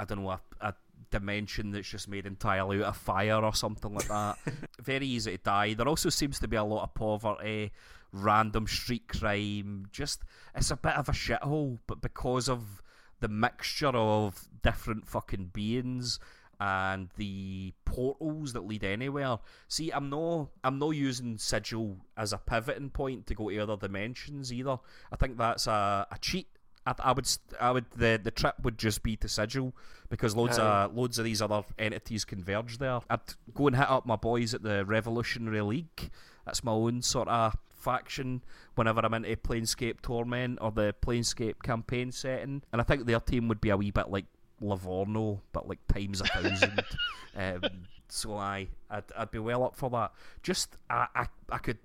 I 0.00 0.04
don't 0.04 0.22
know, 0.22 0.30
a, 0.30 0.40
a 0.60 0.74
dimension 1.12 1.70
that's 1.70 1.88
just 1.88 2.08
made 2.08 2.26
entirely 2.26 2.78
out 2.78 2.88
of 2.88 2.96
fire 2.96 3.44
or 3.44 3.54
something 3.54 3.94
like 3.94 4.08
that. 4.08 4.36
Very 4.82 5.06
easy 5.06 5.36
to 5.36 5.42
die. 5.42 5.74
There 5.74 5.88
also 5.88 6.10
seems 6.10 6.40
to 6.40 6.48
be 6.48 6.56
a 6.56 6.64
lot 6.64 6.82
of 6.82 6.94
poverty, 6.94 7.70
random 8.12 8.66
street 8.66 9.06
crime. 9.06 9.86
Just, 9.92 10.24
it's 10.56 10.72
a 10.72 10.76
bit 10.76 10.96
of 10.96 11.08
a 11.08 11.12
shithole, 11.12 11.78
but 11.86 12.00
because 12.00 12.48
of 12.48 12.82
the 13.20 13.28
mixture 13.28 13.88
of 13.88 14.48
different 14.62 15.06
fucking 15.06 15.50
beings 15.52 16.18
and 16.60 17.08
the 17.16 17.72
portals 17.86 18.52
that 18.52 18.66
lead 18.66 18.84
anywhere. 18.84 19.38
See, 19.66 19.90
I'm 19.90 20.10
no, 20.10 20.50
I'm 20.62 20.78
not 20.78 20.90
using 20.90 21.38
sigil 21.38 21.96
as 22.16 22.32
a 22.32 22.38
pivoting 22.38 22.90
point 22.90 23.26
to 23.28 23.34
go 23.34 23.48
to 23.48 23.58
other 23.58 23.76
dimensions 23.76 24.52
either. 24.52 24.78
I 25.10 25.16
think 25.16 25.38
that's 25.38 25.66
a, 25.66 26.06
a 26.10 26.18
cheat. 26.20 26.48
I, 26.86 26.94
I 26.98 27.12
would, 27.12 27.28
I 27.58 27.70
would, 27.70 27.86
the 27.96 28.20
the 28.22 28.30
trip 28.30 28.56
would 28.62 28.78
just 28.78 29.02
be 29.02 29.16
to 29.16 29.28
sigil 29.28 29.74
because 30.10 30.36
loads 30.36 30.58
Aye. 30.58 30.84
of 30.84 30.94
loads 30.94 31.18
of 31.18 31.24
these 31.24 31.40
other 31.40 31.62
entities 31.78 32.26
converge 32.26 32.78
there. 32.78 33.00
I'd 33.08 33.20
go 33.54 33.66
and 33.68 33.76
hit 33.76 33.90
up 33.90 34.04
my 34.04 34.16
boys 34.16 34.52
at 34.52 34.62
the 34.62 34.84
Revolutionary 34.84 35.62
League. 35.62 36.10
That's 36.44 36.62
my 36.62 36.72
own 36.72 37.00
sort 37.00 37.28
of 37.28 37.56
faction 37.80 38.42
whenever 38.74 39.00
I'm 39.04 39.14
into 39.14 39.34
Planescape 39.36 40.00
Torment 40.02 40.58
or 40.60 40.70
the 40.70 40.94
Planescape 41.02 41.62
campaign 41.62 42.12
setting. 42.12 42.62
And 42.72 42.80
I 42.80 42.84
think 42.84 43.06
their 43.06 43.20
team 43.20 43.48
would 43.48 43.60
be 43.60 43.70
a 43.70 43.76
wee 43.76 43.90
bit 43.90 44.10
like 44.10 44.26
Livorno, 44.60 45.40
but 45.52 45.68
like 45.68 45.78
times 45.88 46.20
a 46.20 46.24
thousand. 46.24 46.82
um, 47.36 47.62
so 48.08 48.34
I, 48.36 48.68
I'd, 48.90 49.04
I'd 49.16 49.30
be 49.30 49.38
well 49.38 49.64
up 49.64 49.76
for 49.76 49.90
that. 49.90 50.12
Just 50.42 50.76
I, 50.88 51.06
I, 51.14 51.26
I 51.50 51.58
could. 51.58 51.78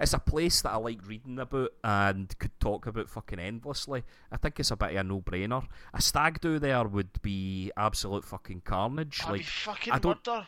It's 0.00 0.14
a 0.14 0.18
place 0.18 0.62
that 0.62 0.72
I 0.72 0.76
like 0.76 1.06
reading 1.06 1.38
about 1.38 1.70
and 1.84 2.36
could 2.40 2.58
talk 2.58 2.86
about 2.86 3.08
fucking 3.08 3.38
endlessly. 3.38 4.02
I 4.32 4.36
think 4.38 4.58
it's 4.58 4.72
a 4.72 4.76
bit 4.76 4.90
of 4.90 4.96
a 4.96 5.04
no-brainer. 5.04 5.64
A 5.92 6.02
stag 6.02 6.40
do 6.40 6.58
there 6.58 6.82
would 6.84 7.22
be 7.22 7.70
absolute 7.76 8.24
fucking 8.24 8.62
carnage. 8.64 9.20
I'd 9.24 9.30
like 9.30 9.44
fucking 9.44 9.92
I 9.92 9.98
don't- 10.00 10.26
murder. 10.26 10.46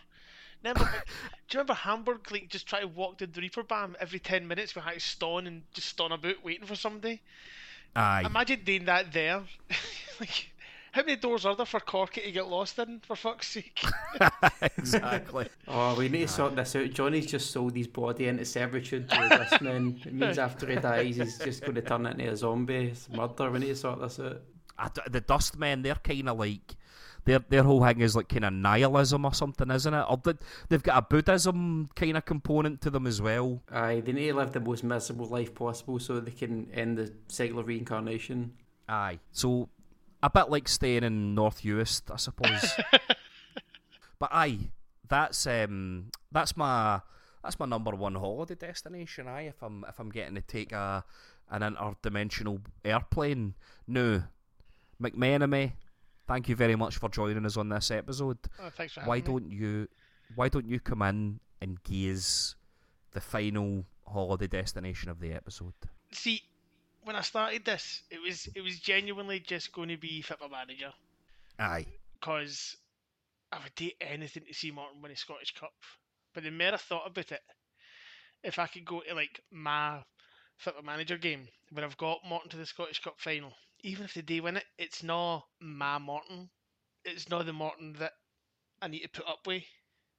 Remember, 0.66 0.90
do 1.48 1.58
you 1.58 1.60
remember 1.60 1.74
Hamburg? 1.74 2.30
Like 2.30 2.48
just 2.48 2.66
try 2.66 2.80
to 2.80 2.88
walk 2.88 3.18
the 3.18 3.26
Reeperbahn 3.26 3.94
every 4.00 4.18
ten 4.18 4.48
minutes. 4.48 4.74
We 4.74 4.82
had 4.82 4.94
to 4.94 5.00
stone 5.00 5.46
and 5.46 5.62
just 5.72 5.88
stone 5.88 6.12
about 6.12 6.42
waiting 6.44 6.66
for 6.66 6.74
somebody. 6.74 7.20
aye, 7.94 8.22
Imagine 8.26 8.64
doing 8.64 8.84
that 8.86 9.12
there. 9.12 9.42
like, 10.20 10.50
how 10.92 11.02
many 11.02 11.16
doors 11.16 11.46
are 11.46 11.54
there 11.54 11.66
for 11.66 11.78
Corky 11.78 12.22
to 12.22 12.32
get 12.32 12.48
lost 12.48 12.78
in? 12.78 13.00
For 13.06 13.14
fuck's 13.14 13.48
sake! 13.48 13.84
exactly. 14.78 15.48
Oh, 15.68 15.94
we 15.96 16.08
need 16.08 16.22
to 16.22 16.28
sort 16.28 16.56
this 16.56 16.74
out. 16.74 16.90
Johnny's 16.90 17.26
just 17.26 17.50
sold 17.50 17.76
his 17.76 17.86
body 17.86 18.26
into 18.28 18.44
servitude 18.44 19.08
to 19.10 19.16
the 19.16 19.36
dustmen. 19.36 20.00
It 20.06 20.14
means 20.14 20.38
after 20.38 20.66
he 20.66 20.76
dies, 20.76 21.16
he's 21.16 21.38
just 21.38 21.62
going 21.62 21.74
to 21.74 21.82
turn 21.82 22.06
into 22.06 22.28
a 22.28 22.36
zombie. 22.36 22.86
It's 22.86 23.08
murder. 23.08 23.50
We 23.50 23.60
need 23.60 23.66
to 23.68 23.76
sort 23.76 24.00
this 24.00 24.18
out. 24.18 24.40
I 24.78 24.88
d- 24.88 25.00
the 25.08 25.20
Dustmen, 25.22 25.82
they're 25.82 25.94
kind 25.94 26.28
of 26.28 26.38
like 26.38 26.76
their 27.26 27.40
their 27.40 27.62
whole 27.62 27.84
thing 27.84 28.00
is 28.00 28.16
like 28.16 28.28
kind 28.28 28.44
of 28.44 28.52
nihilism 28.52 29.24
or 29.24 29.34
something, 29.34 29.70
isn't 29.70 29.92
it? 29.92 30.06
Or 30.08 30.16
th- 30.16 30.36
they've 30.68 30.82
got 30.82 30.98
a 30.98 31.02
Buddhism 31.02 31.90
kind 31.94 32.16
of 32.16 32.24
component 32.24 32.80
to 32.82 32.90
them 32.90 33.06
as 33.06 33.20
well. 33.20 33.62
Aye, 33.70 34.00
they 34.00 34.12
need 34.12 34.28
to 34.28 34.34
live 34.34 34.52
the 34.52 34.60
most 34.60 34.82
miserable 34.82 35.26
life 35.26 35.54
possible 35.54 35.98
so 35.98 36.20
they 36.20 36.30
can 36.30 36.70
end 36.72 36.96
the 36.96 37.12
cycle 37.28 37.58
of 37.58 37.66
reincarnation. 37.66 38.52
Aye, 38.88 39.18
so 39.32 39.68
a 40.22 40.30
bit 40.30 40.48
like 40.48 40.68
staying 40.68 41.04
in 41.04 41.34
North 41.34 41.62
Uist, 41.62 42.10
I 42.10 42.16
suppose. 42.16 42.72
but 44.18 44.30
aye, 44.32 44.70
that's 45.06 45.46
um 45.46 46.10
that's 46.32 46.56
my 46.56 47.00
that's 47.42 47.58
my 47.58 47.66
number 47.66 47.90
one 47.90 48.14
holiday 48.14 48.54
destination. 48.54 49.28
Aye, 49.28 49.48
if 49.48 49.62
I'm 49.62 49.84
if 49.88 49.98
I'm 49.98 50.10
getting 50.10 50.36
to 50.36 50.40
take 50.40 50.72
a 50.72 51.04
an 51.50 51.62
interdimensional 51.62 52.60
airplane. 52.84 53.54
No, 53.86 54.24
McMenemie, 55.00 55.72
thank 56.26 56.48
you 56.48 56.56
very 56.56 56.76
much 56.76 56.96
for 56.98 57.08
joining 57.08 57.44
us 57.46 57.56
on 57.56 57.68
this 57.68 57.90
episode. 57.90 58.38
Oh, 58.60 58.70
thanks 58.70 58.94
for 58.94 59.00
having 59.00 59.08
why 59.08 59.16
me. 59.16 59.22
don't 59.22 59.50
you 59.50 59.88
why 60.34 60.48
don't 60.48 60.68
you 60.68 60.80
come 60.80 61.02
in 61.02 61.40
and 61.60 61.82
gaze 61.84 62.56
the 63.12 63.20
final 63.20 63.84
holiday 64.06 64.46
destination 64.46 65.10
of 65.10 65.20
the 65.20 65.32
episode? 65.32 65.72
See, 66.12 66.42
when 67.02 67.16
I 67.16 67.20
started 67.22 67.64
this, 67.64 68.02
it 68.10 68.20
was 68.20 68.48
it 68.54 68.60
was 68.60 68.78
genuinely 68.80 69.40
just 69.40 69.72
going 69.72 69.88
to 69.88 69.96
be 69.96 70.22
Football 70.22 70.48
Manager 70.50 70.92
Aye. 71.58 71.86
because 72.18 72.76
I 73.52 73.58
would 73.62 73.74
do 73.76 73.90
anything 74.00 74.44
to 74.48 74.54
see 74.54 74.70
Morton 74.70 75.00
win 75.02 75.12
a 75.12 75.16
Scottish 75.16 75.54
Cup. 75.54 75.72
But 76.34 76.42
the 76.42 76.50
more 76.50 76.74
I 76.74 76.76
thought 76.76 77.06
about 77.06 77.32
it, 77.32 77.40
if 78.42 78.58
I 78.58 78.66
could 78.66 78.84
go 78.84 79.00
to 79.08 79.14
like 79.14 79.40
my 79.52 80.02
Football 80.58 80.82
Manager 80.82 81.16
game 81.16 81.46
when 81.70 81.84
I've 81.84 81.96
got 81.96 82.18
Morton 82.28 82.50
to 82.50 82.56
the 82.56 82.66
Scottish 82.66 83.02
Cup 83.02 83.14
final, 83.18 83.52
even 83.86 84.04
if 84.04 84.14
they 84.14 84.20
do 84.20 84.42
win 84.42 84.56
it, 84.56 84.64
it's 84.78 85.04
not 85.04 85.44
my 85.60 85.98
Morton. 85.98 86.50
It's 87.04 87.30
not 87.30 87.46
the 87.46 87.52
Morton 87.52 87.94
that 88.00 88.12
I 88.82 88.88
need 88.88 89.02
to 89.02 89.08
put 89.08 89.28
up 89.28 89.46
with 89.46 89.62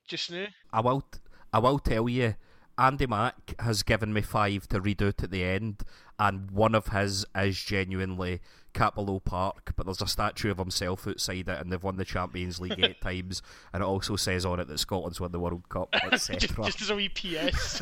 just 0.08 0.32
now. 0.32 0.46
I 0.72 0.80
will 0.80 1.02
t- 1.02 1.20
I 1.52 1.60
will 1.60 1.78
tell 1.78 2.08
you 2.08 2.36
Andy 2.78 3.08
Mac 3.08 3.60
has 3.60 3.84
given 3.84 4.14
me 4.14 4.22
five 4.22 4.70
to 4.70 4.80
read 4.80 5.04
out 5.04 5.22
at 5.22 5.32
the 5.32 5.44
end 5.44 5.84
and 6.18 6.50
one 6.50 6.76
of 6.76 6.88
his 6.88 7.26
is 7.36 7.62
genuinely 7.62 8.40
Cappielow 8.78 9.24
Park, 9.24 9.74
but 9.76 9.86
there's 9.88 10.02
a 10.02 10.08
statue 10.08 10.52
of 10.52 10.60
himself 10.60 11.08
outside 11.08 11.50
it, 11.50 11.60
and 11.60 11.72
they've 11.72 11.84
won 11.84 11.98
the 11.98 12.06
Champions 12.06 12.60
League 12.62 12.80
eight 12.80 13.02
times, 13.02 13.42
and 13.74 13.82
it 13.82 13.86
also 13.86 14.16
says 14.16 14.46
on 14.46 14.60
it 14.60 14.68
that 14.68 14.78
Scotland's 14.78 15.20
won 15.20 15.32
the 15.32 15.40
World 15.40 15.68
Cup, 15.70 15.90
etc. 16.12 16.66
just 16.66 16.82
as 16.82 16.90
a 16.92 16.96
wee 16.96 17.10
PS. 17.10 17.82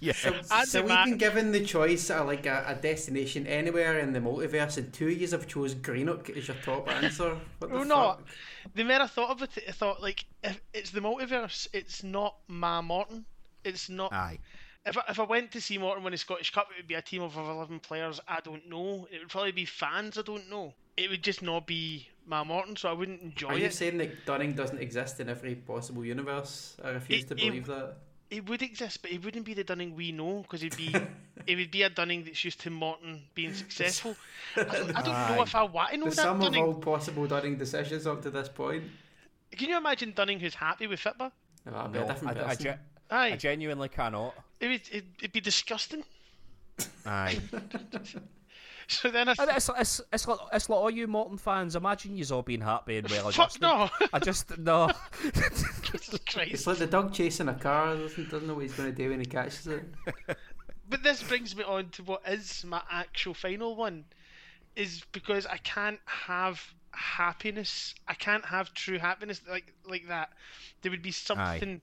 yes. 0.00 0.24
Andy 0.24 0.66
so 0.66 0.80
we've 0.80 1.04
been 1.04 1.18
given 1.18 1.52
the 1.52 1.64
choice 1.64 2.10
of 2.10 2.26
like 2.26 2.46
a, 2.46 2.64
a 2.66 2.74
destination 2.74 3.46
anywhere 3.46 3.98
in 3.98 4.12
the 4.12 4.20
multiverse, 4.20 4.78
and 4.78 4.92
two 4.92 5.10
years 5.10 5.32
have 5.32 5.46
chose 5.46 5.74
Greenock 5.74 6.30
as 6.30 6.48
your 6.48 6.56
top 6.64 6.88
answer. 6.90 7.36
What 7.58 7.68
the 7.70 7.74
Well, 7.76 7.84
fuck? 7.84 7.88
no. 8.20 8.24
The 8.74 8.84
more 8.84 9.02
I 9.02 9.06
thought 9.06 9.30
of 9.30 9.42
it, 9.42 9.50
I 9.68 9.72
thought 9.72 10.02
like 10.02 10.24
if 10.42 10.60
it's 10.72 10.90
the 10.90 11.00
multiverse, 11.00 11.68
it's 11.72 12.02
not 12.02 12.36
Ma 12.48 12.80
Morton. 12.82 13.24
It's 13.64 13.88
not. 13.88 14.12
Aye. 14.12 14.38
If 14.88 14.96
I, 14.96 15.02
if 15.10 15.20
I 15.20 15.24
went 15.24 15.52
to 15.52 15.60
see 15.60 15.78
Morton 15.78 16.02
win 16.02 16.12
the 16.12 16.16
Scottish 16.18 16.50
Cup, 16.52 16.68
it 16.70 16.78
would 16.80 16.88
be 16.88 16.94
a 16.94 17.02
team 17.02 17.22
of 17.22 17.36
eleven 17.36 17.78
players. 17.78 18.20
I 18.26 18.40
don't 18.40 18.68
know. 18.68 19.06
It 19.10 19.20
would 19.20 19.28
probably 19.28 19.52
be 19.52 19.64
fans. 19.64 20.16
I 20.18 20.22
don't 20.22 20.48
know. 20.50 20.74
It 20.96 21.10
would 21.10 21.22
just 21.22 21.42
not 21.42 21.66
be 21.66 22.08
Ma 22.26 22.42
Morton, 22.44 22.74
so 22.76 22.88
I 22.88 22.92
wouldn't 22.92 23.20
enjoy 23.22 23.48
it. 23.50 23.52
Are 23.54 23.58
you 23.58 23.66
it. 23.66 23.74
saying 23.74 23.98
that 23.98 24.24
Dunning 24.26 24.54
doesn't 24.54 24.78
exist 24.80 25.20
in 25.20 25.28
every 25.28 25.54
possible 25.54 26.04
universe? 26.04 26.76
I 26.82 26.90
refuse 26.90 27.22
It- 27.24 27.28
to 27.28 27.34
it- 27.34 27.46
believe 27.46 27.66
that. 27.66 27.96
It 28.30 28.46
would 28.46 28.60
exist, 28.60 29.00
but 29.00 29.10
it 29.10 29.24
wouldn't 29.24 29.46
be 29.46 29.54
the 29.54 29.64
Dunning 29.64 29.96
we 29.96 30.12
know 30.12 30.42
because 30.42 30.62
it'd 30.62 30.76
be 30.76 30.94
it 31.46 31.56
would 31.56 31.70
be 31.70 31.82
a 31.82 31.88
Dunning 31.88 32.24
that's 32.24 32.44
used 32.44 32.60
to 32.60 32.68
Morton 32.70 33.22
being 33.34 33.54
successful. 33.54 34.16
I 34.56 34.64
don't, 34.64 34.96
I 34.96 35.02
don't 35.02 35.36
know 35.36 35.42
if 35.42 35.54
I 35.54 35.62
want 35.62 35.92
to 35.92 35.96
know 35.96 36.04
The 36.10 36.16
that 36.16 36.22
sum 36.22 36.42
of 36.42 36.54
all 36.56 36.74
possible 36.74 37.26
Dunning 37.26 37.56
decisions 37.56 38.06
up 38.06 38.20
to 38.22 38.30
this 38.30 38.48
point. 38.50 38.84
Can 39.52 39.70
you 39.70 39.78
imagine 39.78 40.12
Dunning 40.14 40.40
who's 40.40 40.54
happy 40.54 40.86
with 40.86 41.00
Fitba? 41.00 41.32
No, 41.64 41.72
that'd 41.72 41.92
be 41.92 41.98
No, 42.00 42.04
a 42.04 42.08
different 42.08 42.36
I, 42.36 42.40
I, 42.40 42.44
person. 42.48 42.64
ge- 42.66 42.97
Aye, 43.10 43.32
I 43.32 43.36
genuinely 43.36 43.88
cannot. 43.88 44.34
it 44.60 44.68
would 44.68 44.82
it'd, 44.90 45.06
it'd 45.18 45.32
be 45.32 45.40
disgusting. 45.40 46.04
Aye. 47.06 47.38
So 48.90 49.10
then 49.10 49.28
I 49.28 49.34
And 49.38 49.50
it's, 49.50 49.68
it's, 49.76 50.00
it's, 50.14 50.26
like, 50.26 50.38
it's 50.50 50.68
like 50.70 50.78
all 50.78 50.90
you 50.90 51.06
Morton 51.06 51.36
fans. 51.36 51.76
Imagine 51.76 52.16
you 52.16 52.24
all 52.32 52.40
being 52.40 52.62
happy 52.62 52.96
and 52.96 53.08
well 53.10 53.30
fuck 53.30 53.50
adjusted. 53.54 53.60
no. 53.60 53.90
I 54.14 54.18
just 54.18 54.58
no. 54.58 54.90
It's 56.40 56.66
like 56.66 56.78
the 56.78 56.86
dog 56.86 57.12
chasing 57.12 57.48
a 57.48 57.54
car, 57.54 57.96
doesn't, 57.96 58.30
doesn't 58.30 58.48
know 58.48 58.54
what 58.54 58.62
he's 58.62 58.72
going 58.72 58.90
to 58.90 58.96
do 58.96 59.10
when 59.10 59.20
he 59.20 59.26
catches 59.26 59.66
it. 59.66 59.84
But 60.90 61.02
this 61.02 61.22
brings 61.22 61.54
me 61.54 61.64
on 61.64 61.90
to 61.90 62.02
what 62.02 62.22
is 62.26 62.64
my 62.64 62.80
actual 62.90 63.34
final 63.34 63.76
one, 63.76 64.06
is 64.74 65.02
because 65.12 65.44
I 65.44 65.58
can't 65.58 66.00
have 66.06 66.62
happiness. 66.98 67.94
I 68.06 68.14
can't 68.14 68.44
have 68.44 68.74
true 68.74 68.98
happiness 68.98 69.40
like 69.48 69.72
like 69.88 70.08
that. 70.08 70.30
There 70.82 70.90
would 70.90 71.02
be 71.02 71.12
something 71.12 71.80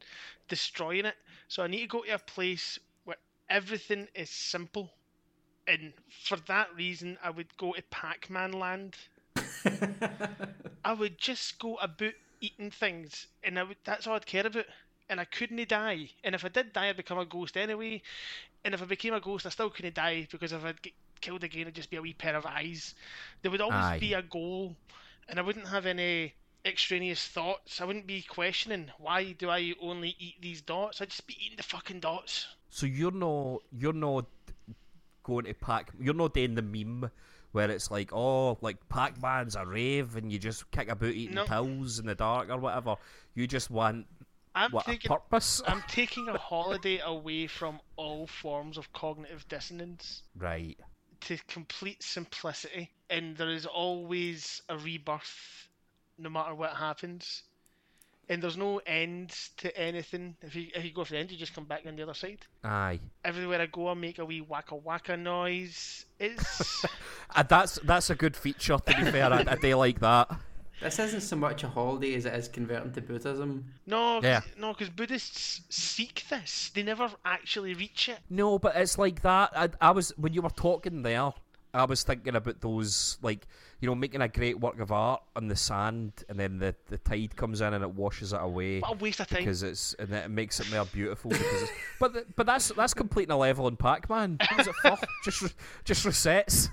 destroying 0.48 1.06
it. 1.06 1.16
So 1.48 1.64
I 1.64 1.68
need 1.68 1.82
to 1.82 1.88
go 1.88 2.04
to 2.04 2.16
a 2.16 2.20
place 2.20 2.80
where 3.06 3.18
everything 3.50 4.08
is 4.14 4.30
simple. 4.30 4.92
And 5.68 5.94
for 6.10 6.38
that 6.48 6.76
reason, 6.76 7.18
I 7.24 7.32
would 7.32 7.58
go 7.58 7.74
to 7.74 7.82
Pac-Man 7.84 8.52
Land. 8.52 8.96
I 10.86 10.94
would 10.94 11.18
just 11.18 11.58
go 11.58 11.76
about 11.78 12.14
eating 12.40 12.70
things, 12.70 13.26
and 13.44 13.58
I 13.58 13.64
would, 13.64 13.78
that's 13.84 14.06
all 14.06 14.16
I'd 14.16 14.28
care 14.28 14.46
about. 14.46 14.66
And 15.10 15.20
I 15.20 15.26
couldn't 15.26 15.68
die. 15.68 16.10
And 16.24 16.36
if 16.36 16.46
I 16.46 16.50
did 16.50 16.74
die, 16.74 16.90
I'd 16.90 16.98
become 16.98 17.18
a 17.18 17.26
ghost 17.26 17.58
anyway. 17.58 18.02
And 18.64 18.74
if 18.74 18.82
I 18.82 18.86
became 18.86 19.14
a 19.14 19.20
ghost, 19.20 19.46
I 19.46 19.50
still 19.50 19.70
couldn't 19.70 19.96
die 19.96 20.28
because 20.32 20.52
if 20.52 20.64
I'd 20.64 20.82
get 20.82 20.94
killed 21.22 21.44
again, 21.44 21.62
it'd 21.62 21.76
just 21.76 21.90
be 21.90 21.98
a 21.98 22.02
wee 22.02 22.14
pair 22.14 22.36
of 22.36 22.46
eyes. 22.46 22.96
There 23.42 23.52
would 23.52 23.62
always 23.62 23.78
Aye. 23.78 24.00
be 24.00 24.14
a 24.14 24.22
goal, 24.22 24.76
and 25.28 25.40
I 25.40 25.42
wouldn't 25.42 25.68
have 25.68 25.86
any 25.86 26.34
extraneous 26.66 27.28
thoughts. 27.28 27.80
I 27.80 27.86
wouldn't 27.86 28.08
be 28.08 28.22
questioning 28.24 28.92
why 28.98 29.34
do 29.34 29.50
I 29.50 29.74
only 29.82 30.16
eat 30.20 30.42
these 30.42 30.62
dots. 30.62 31.02
I'd 31.02 31.10
just 31.10 31.28
be 31.28 31.38
eating 31.44 31.58
the 31.58 31.64
fucking 31.64 32.00
dots. 32.00 32.48
So 32.70 32.86
you're 32.86 33.12
not 33.12 33.60
you're 33.72 33.94
not 33.94 34.26
going 35.24 35.46
to 35.46 35.54
pack. 35.54 35.92
You're 36.00 36.14
not 36.14 36.34
doing 36.34 36.56
the 36.56 36.62
meme 36.62 37.10
where 37.52 37.72
it's 37.72 37.90
like, 37.90 38.12
oh, 38.12 38.58
like 38.62 38.78
Pac 38.90 39.22
Man's 39.22 39.56
a 39.56 39.66
rave, 39.66 40.18
and 40.18 40.30
you 40.32 40.38
just 40.38 40.70
kick 40.72 40.90
about 40.90 41.12
eating 41.14 41.36
No. 41.36 41.46
pills 41.46 42.00
in 42.00 42.06
the 42.06 42.16
dark 42.16 42.50
or 42.50 42.58
whatever. 42.58 42.96
You 43.34 43.48
just 43.48 43.72
want 43.72 44.08
I'm 44.54 44.72
what 44.72 44.86
taking 44.86 45.12
a 45.12 45.16
purpose, 45.16 45.62
I'm 45.66 45.84
taking 45.88 46.28
a 46.30 46.38
holiday 46.38 47.00
away 47.00 47.48
from 47.48 47.80
all 47.96 48.28
forms 48.28 48.78
of 48.78 48.92
cognitive 48.94 49.48
dissonance 49.48 50.24
right? 50.38 50.78
To 51.26 51.38
complete 51.48 52.02
simplicity, 52.04 52.90
and 53.10 53.36
there 53.38 53.50
is 53.50 53.66
always 53.66 54.62
a 54.70 54.78
rebirth, 54.78 55.68
no 56.18 56.30
matter 56.30 56.56
what 56.56 56.72
happens. 56.72 57.44
And 58.28 58.42
there's 58.42 58.58
no 58.58 58.82
end 58.88 59.30
to 59.58 59.78
anything. 59.78 60.36
If 60.42 60.56
you 60.56 60.70
if 60.74 60.84
you 60.84 60.92
go 60.92 61.04
for 61.04 61.12
the 61.14 61.20
end, 61.20 61.30
you 61.30 61.38
just 61.38 61.54
come 61.54 61.66
back 61.66 61.84
on 61.86 61.96
the 61.96 62.02
other 62.02 62.16
side. 62.16 62.40
Aye, 62.64 63.00
Everywhere 63.24 63.62
I 63.62 63.68
go, 63.68 63.90
I 63.90 63.94
make 63.94 64.18
a 64.18 64.26
wee 64.26 64.42
waka 64.42 64.76
waka 64.76 65.16
noise. 65.16 66.06
It's 66.20 66.86
uh, 67.36 67.44
that's 67.44 67.76
that's 67.84 68.10
a 68.10 68.16
good 68.16 68.36
feature. 68.36 68.78
To 68.78 68.98
be 68.98 69.12
fair, 69.12 69.32
I 69.32 69.56
do 69.56 69.76
like 69.76 70.00
that. 70.00 70.32
This 70.82 71.00
isn't 71.00 71.22
so 71.22 71.36
much 71.38 71.64
a 71.64 71.70
holiday 71.70 72.16
as 72.16 72.26
it 72.26 72.34
is 72.34 72.48
converting 72.48 72.92
to 72.94 73.02
Buddhism. 73.02 73.66
no, 73.86 74.16
'cause- 74.20 74.24
Yeah. 74.24 74.42
no, 74.58 74.74
because 74.74 74.90
Buddhists 74.90 75.62
seek 75.70 76.26
this. 76.30 76.70
They 76.74 76.84
never 76.84 77.10
actually 77.24 77.74
reach 77.74 78.10
it. 78.10 78.20
No, 78.30 78.60
but 78.60 78.76
it's 78.76 78.98
like 78.98 79.22
that. 79.22 79.52
I, 79.56 79.70
I 79.82 79.92
was 79.92 80.10
when 80.18 80.34
you 80.34 80.42
were 80.42 80.50
talking 80.50 81.02
there. 81.02 81.32
I 81.74 81.84
was 81.84 82.04
thinking 82.04 82.36
about 82.38 82.62
those, 82.62 83.18
like 83.22 83.48
you 83.82 83.90
know, 83.90 83.96
making 83.96 84.22
a 84.22 84.30
great 84.30 84.60
work 84.62 84.80
of 84.80 84.94
art 84.94 85.22
on 85.36 85.50
the 85.50 85.56
sand, 85.58 86.14
and 86.30 86.40
then 86.40 86.58
the, 86.60 86.74
the 86.88 86.98
tide 86.98 87.36
comes 87.36 87.60
in 87.60 87.74
and 87.74 87.84
it 87.84 87.92
washes 87.92 88.32
it 88.32 88.40
away 88.42 88.80
What 88.80 88.94
a 88.94 88.98
waste 88.98 89.20
of 89.20 89.28
time. 89.28 89.40
because 89.40 89.62
it's 89.62 89.94
and 89.96 90.14
it 90.14 90.30
makes 90.32 90.62
it 90.62 90.72
more 90.72 90.86
beautiful. 90.86 91.32
Because 91.32 91.64
it's, 91.64 91.72
but 92.00 92.14
the, 92.14 92.26
but 92.38 92.46
that's 92.46 92.70
that's 92.70 92.94
completing 92.94 93.32
a 93.34 93.38
level 93.38 93.68
in 93.68 93.76
Pac 93.76 94.10
Man. 94.10 94.38
What's 94.56 94.70
it 94.70 94.76
for? 94.82 94.98
just 95.26 95.54
just 95.84 96.06
resets. 96.06 96.70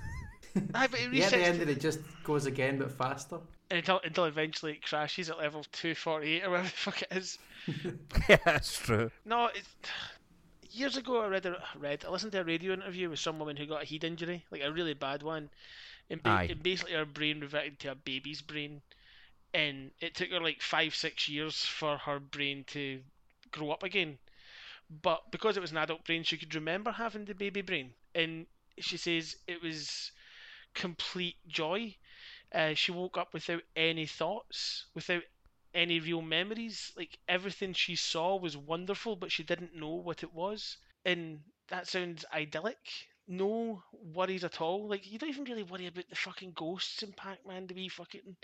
Aye, 0.73 0.87
but 0.87 0.99
it 1.01 1.11
Yeah, 1.13 1.25
at 1.25 1.31
the 1.31 1.37
end 1.39 1.61
of 1.61 1.67
it 1.69 1.81
just 1.81 1.99
goes 2.23 2.45
again 2.45 2.77
but 2.79 2.89
faster. 2.91 3.39
Until 3.71 3.99
until 4.03 4.25
eventually 4.25 4.73
it 4.73 4.83
crashes 4.83 5.29
at 5.29 5.37
level 5.37 5.65
two 5.71 5.95
forty 5.95 6.35
eight 6.35 6.43
or 6.43 6.51
whatever 6.51 6.67
the 6.67 6.73
fuck 6.73 7.01
it 7.01 7.11
is. 7.11 7.37
yeah, 8.29 8.37
that's 8.45 8.77
true. 8.79 9.11
No, 9.25 9.47
it's, 9.47 9.69
years 10.71 10.97
ago 10.97 11.21
I 11.21 11.27
read 11.27 11.45
a 11.45 11.61
read 11.77 12.03
I 12.05 12.11
listened 12.11 12.31
to 12.33 12.41
a 12.41 12.43
radio 12.43 12.73
interview 12.73 13.09
with 13.09 13.19
some 13.19 13.39
woman 13.39 13.57
who 13.57 13.65
got 13.65 13.83
a 13.83 13.85
head 13.85 14.03
injury, 14.03 14.45
like 14.51 14.61
a 14.63 14.71
really 14.71 14.93
bad 14.93 15.23
one, 15.23 15.49
and, 16.09 16.21
ba- 16.21 16.45
and 16.49 16.61
basically 16.63 16.93
her 16.93 17.05
brain 17.05 17.39
reverted 17.41 17.79
to 17.79 17.91
a 17.91 17.95
baby's 17.95 18.41
brain, 18.41 18.81
and 19.53 19.91
it 20.01 20.15
took 20.15 20.29
her 20.29 20.39
like 20.39 20.61
five 20.61 20.95
six 20.95 21.29
years 21.29 21.63
for 21.63 21.97
her 21.97 22.19
brain 22.19 22.63
to 22.67 23.01
grow 23.51 23.71
up 23.71 23.83
again, 23.83 24.17
but 25.01 25.31
because 25.31 25.57
it 25.57 25.61
was 25.61 25.71
an 25.71 25.77
adult 25.77 26.03
brain, 26.05 26.23
she 26.23 26.37
could 26.37 26.53
remember 26.53 26.91
having 26.91 27.25
the 27.25 27.33
baby 27.33 27.61
brain, 27.61 27.93
and 28.13 28.45
she 28.79 28.97
says 28.97 29.35
it 29.47 29.61
was 29.61 30.11
complete 30.73 31.37
joy. 31.47 31.95
Uh, 32.53 32.73
she 32.73 32.91
woke 32.91 33.17
up 33.17 33.33
without 33.33 33.63
any 33.75 34.05
thoughts, 34.05 34.85
without 34.93 35.23
any 35.73 35.99
real 35.99 36.21
memories. 36.21 36.91
Like 36.95 37.19
everything 37.27 37.73
she 37.73 37.95
saw 37.95 38.35
was 38.37 38.55
wonderful, 38.57 39.15
but 39.15 39.31
she 39.31 39.43
didn't 39.43 39.75
know 39.75 39.89
what 39.95 40.23
it 40.23 40.33
was. 40.33 40.77
And 41.05 41.41
that 41.67 41.87
sounds 41.87 42.25
idyllic. 42.33 43.09
No 43.27 43.83
worries 43.91 44.43
at 44.43 44.61
all. 44.61 44.87
Like 44.87 45.09
you 45.11 45.17
don't 45.19 45.29
even 45.29 45.45
really 45.45 45.63
worry 45.63 45.87
about 45.87 46.09
the 46.09 46.15
fucking 46.15 46.53
ghosts 46.53 47.03
in 47.03 47.13
Pac-Man 47.13 47.67
to 47.67 47.73
be 47.73 47.89
fucking. 47.89 48.37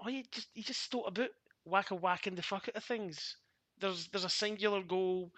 Oh, 0.00 0.08
you 0.08 0.24
just 0.30 0.48
you 0.54 0.62
just 0.62 0.82
stoat 0.82 1.04
about 1.06 1.30
whack 1.64 1.90
a 1.90 1.94
whacking 1.94 2.34
the 2.34 2.42
fuck 2.42 2.68
out 2.68 2.76
of 2.76 2.84
things. 2.84 3.36
There's 3.78 4.08
there's 4.08 4.24
a 4.24 4.30
singular 4.30 4.82
goal. 4.82 5.32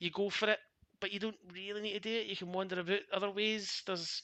You 0.00 0.10
go 0.10 0.30
for 0.30 0.50
it, 0.50 0.60
but 1.00 1.12
you 1.12 1.20
don't 1.20 1.38
really 1.52 1.82
need 1.82 1.94
to 1.94 2.00
do 2.00 2.10
it. 2.10 2.26
You 2.26 2.36
can 2.36 2.52
wander 2.52 2.80
about 2.80 3.00
other 3.12 3.30
ways. 3.30 3.82
There's 3.86 4.22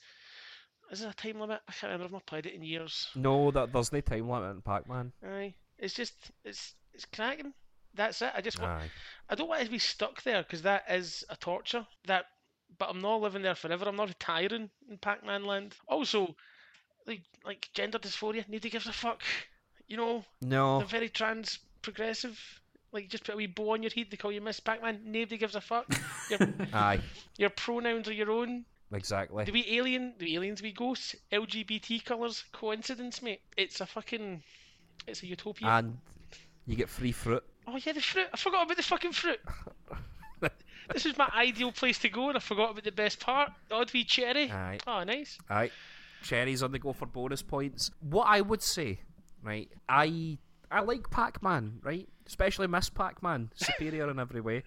is 0.91 1.01
there 1.01 1.11
a 1.11 1.15
time 1.15 1.41
limit? 1.41 1.61
I 1.69 1.73
can't 1.73 1.85
remember. 1.93 2.05
I've 2.07 2.13
not 2.13 2.27
played 2.27 2.47
it 2.47 2.55
in 2.55 2.63
years. 2.63 3.09
No, 3.15 3.51
that 3.53 3.73
there's 3.73 3.93
no 3.93 4.01
time 4.01 4.29
limit 4.29 4.51
in 4.57 4.63
Pac 4.63 4.89
Man. 4.89 5.13
Aye, 5.27 5.55
it's 5.79 5.95
just 5.95 6.15
it's 6.45 6.75
it's 6.93 7.05
cracking. 7.07 7.53
That's 7.95 8.23
it. 8.23 8.31
I 8.37 8.41
just 8.41 8.61
want, 8.61 8.73
Aye. 8.73 8.91
I 9.29 9.35
don't 9.35 9.49
want 9.49 9.65
to 9.65 9.71
be 9.71 9.79
stuck 9.79 10.23
there 10.23 10.43
because 10.43 10.63
that 10.63 10.85
is 10.89 11.25
a 11.29 11.37
torture. 11.37 11.85
That, 12.07 12.27
but 12.79 12.89
I'm 12.89 13.01
not 13.01 13.21
living 13.21 13.43
there 13.43 13.57
forever. 13.57 13.87
I'm 13.89 13.97
not 13.97 14.09
retiring 14.09 14.71
in 14.89 14.99
Pac-Man 14.99 15.45
Land. 15.45 15.75
Also, 15.89 16.37
like 17.07 17.23
like 17.45 17.69
gender 17.75 17.99
dysphoria, 17.99 18.45
nobody 18.49 18.71
gives 18.71 18.87
a 18.87 18.93
fuck. 18.93 19.23
You 19.89 19.97
know, 19.97 20.25
No. 20.41 20.79
they're 20.79 20.87
very 20.87 21.09
trans 21.09 21.59
progressive. 21.83 22.39
Like 22.93 23.09
just 23.09 23.25
put 23.25 23.35
a 23.35 23.37
wee 23.37 23.47
bow 23.47 23.73
on 23.75 23.83
your 23.83 23.91
head. 23.95 24.07
They 24.11 24.17
call 24.17 24.31
you 24.33 24.41
Miss 24.41 24.61
Pac-Man. 24.61 25.01
Nobody 25.05 25.37
gives 25.37 25.55
a 25.57 25.61
fuck. 25.61 25.87
Your 26.31 26.41
Aye. 26.73 27.01
your 27.39 27.51
pronouns 27.51 28.07
are 28.09 28.13
your 28.13 28.31
own. 28.31 28.65
Exactly. 28.93 29.45
Do 29.45 29.53
we 29.53 29.67
alien? 29.71 30.15
Do 30.19 30.27
aliens 30.27 30.61
be 30.61 30.73
ghosts? 30.73 31.15
LGBT 31.33 32.05
colours? 32.05 32.45
Coincidence, 32.53 33.23
mate? 33.23 33.41
It's 33.57 33.81
a 33.81 33.87
fucking. 33.87 34.43
It's 35.07 35.23
a 35.23 35.27
utopia. 35.27 35.69
And 35.69 35.99
you 36.67 36.77
get 36.77 36.89
free 36.89 37.13
fruit. 37.13 37.45
Oh 37.67 37.77
yeah, 37.77 37.93
the 37.93 38.01
fruit. 38.01 38.27
I 38.33 38.37
forgot 38.37 38.65
about 38.65 38.77
the 38.77 38.83
fucking 38.83 39.13
fruit. 39.13 39.41
this 40.93 41.07
is 41.07 41.17
my 41.17 41.31
ideal 41.35 41.73
place 41.73 41.99
to 41.99 42.09
go, 42.09 42.29
and 42.29 42.37
I 42.37 42.41
forgot 42.41 42.73
about 42.73 42.85
the 42.85 42.93
best 42.93 43.21
part. 43.21 43.53
Odd 43.71 43.93
wee 43.93 44.05
cherry. 44.05 44.51
Aye. 44.51 44.79
Oh, 44.87 45.05
nice. 45.05 45.39
Aye. 45.49 45.71
Cherries 46.23 46.63
on 46.63 46.73
the 46.73 46.79
go 46.79 46.93
for 46.93 47.07
bonus 47.07 47.43
points. 47.43 47.91
What 48.01 48.25
I 48.25 48.41
would 48.41 48.63
say, 48.63 49.01
right? 49.43 49.69
I 49.89 50.39
I 50.71 50.81
like 50.81 51.11
Pac-Man, 51.11 51.81
right? 51.83 52.09
Especially 52.27 52.67
Miss 52.67 52.91
Pac-Man, 52.91 53.51
superior 53.57 54.11
in 54.11 54.19
every 54.19 54.41
way. 54.41 54.65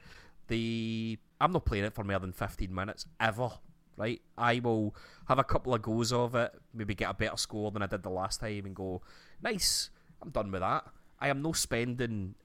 The 0.48 1.20
I'm 1.40 1.52
not 1.52 1.66
playing 1.66 1.86
it 1.86 1.94
for 1.94 2.04
more 2.04 2.20
than 2.20 2.32
15 2.32 2.74
minutes 2.74 3.06
ever. 3.20 3.50
Right? 3.98 4.22
I 4.38 4.60
will 4.60 4.95
have 5.28 5.40
a 5.40 5.44
couple 5.44 5.74
of 5.74 5.82
goes 5.82 6.11
of 6.11 6.36
it, 6.36 6.53
maybe 6.74 6.95
get 6.95 7.10
a 7.10 7.14
better 7.14 7.38
score 7.38 7.72
than 7.72 7.82
I 7.82 7.88
did 7.88 8.03
the 8.03 8.10
last 8.10 8.40
time, 8.40 8.65
and 8.65 8.76
go, 8.76 9.02
nice, 9.41 9.90
I'm 10.22 10.30
done 10.30 10.52
with 10.52 10.61
that. 10.61 10.86
I 11.20 11.30
am 11.30 11.41
no 11.41 11.53
spending 11.53 12.36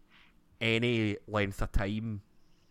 any 0.61 1.17
length 1.27 1.63
of 1.63 1.73
time 1.73 2.23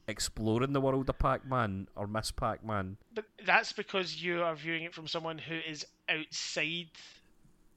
exploring 0.07 0.73
the 0.73 0.81
world 0.81 1.09
of 1.09 1.19
Pac-Man 1.19 1.87
or 1.95 2.07
Miss 2.07 2.31
Pac-Man. 2.31 2.97
But 3.13 3.25
that's 3.45 3.73
because 3.73 4.21
you 4.21 4.41
are 4.41 4.55
viewing 4.55 4.83
it 4.83 4.93
from 4.93 5.07
someone 5.07 5.37
who 5.37 5.55
is 5.67 5.85
outside 6.09 6.87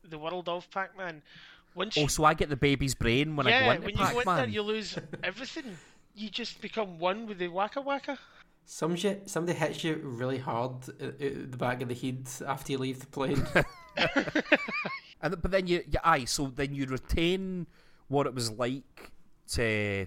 the 0.09 0.19
world 0.19 0.49
of 0.49 0.71
Pac-Man. 0.71 1.23
Once 1.75 1.97
oh, 1.97 2.01
you, 2.01 2.05
Oh, 2.05 2.09
so 2.09 2.25
I 2.25 2.35
get 2.35 2.49
the 2.49 2.57
baby's 2.57 2.95
brain 2.95 3.37
when 3.37 3.47
I 3.47 3.51
yeah, 3.51 3.65
go 3.67 3.71
into 3.73 3.85
when 3.87 3.91
you 3.91 3.97
go 3.97 4.05
in 4.05 4.15
there, 4.15 4.25
Pac-Man. 4.25 4.53
you 4.53 4.63
lose 4.63 4.99
everything. 5.23 5.77
You 6.15 6.29
just 6.29 6.61
become 6.61 6.99
one 6.99 7.27
with 7.27 7.39
the 7.39 7.49
Waka 7.49 7.81
Waka. 7.81 8.19
Some 8.73 8.95
shit, 8.95 9.29
somebody 9.29 9.59
hits 9.59 9.83
you 9.83 9.97
really 10.05 10.39
hard 10.39 10.89
at, 11.01 11.21
at 11.21 11.51
the 11.51 11.57
back 11.57 11.83
of 11.83 11.89
the 11.89 11.95
head 11.95 12.29
after 12.47 12.71
you 12.71 12.79
leave 12.79 13.01
the 13.01 13.07
plane. 13.07 13.43
And 15.23 15.43
but 15.43 15.51
then 15.51 15.67
you, 15.67 15.83
you 15.91 15.99
aye, 16.05 16.25
so 16.25 16.47
then 16.55 16.73
you 16.75 16.87
retain 16.87 17.67
what 18.09 18.27
it 18.27 18.35
was 18.35 18.51
like 18.53 19.13
to 19.49 20.07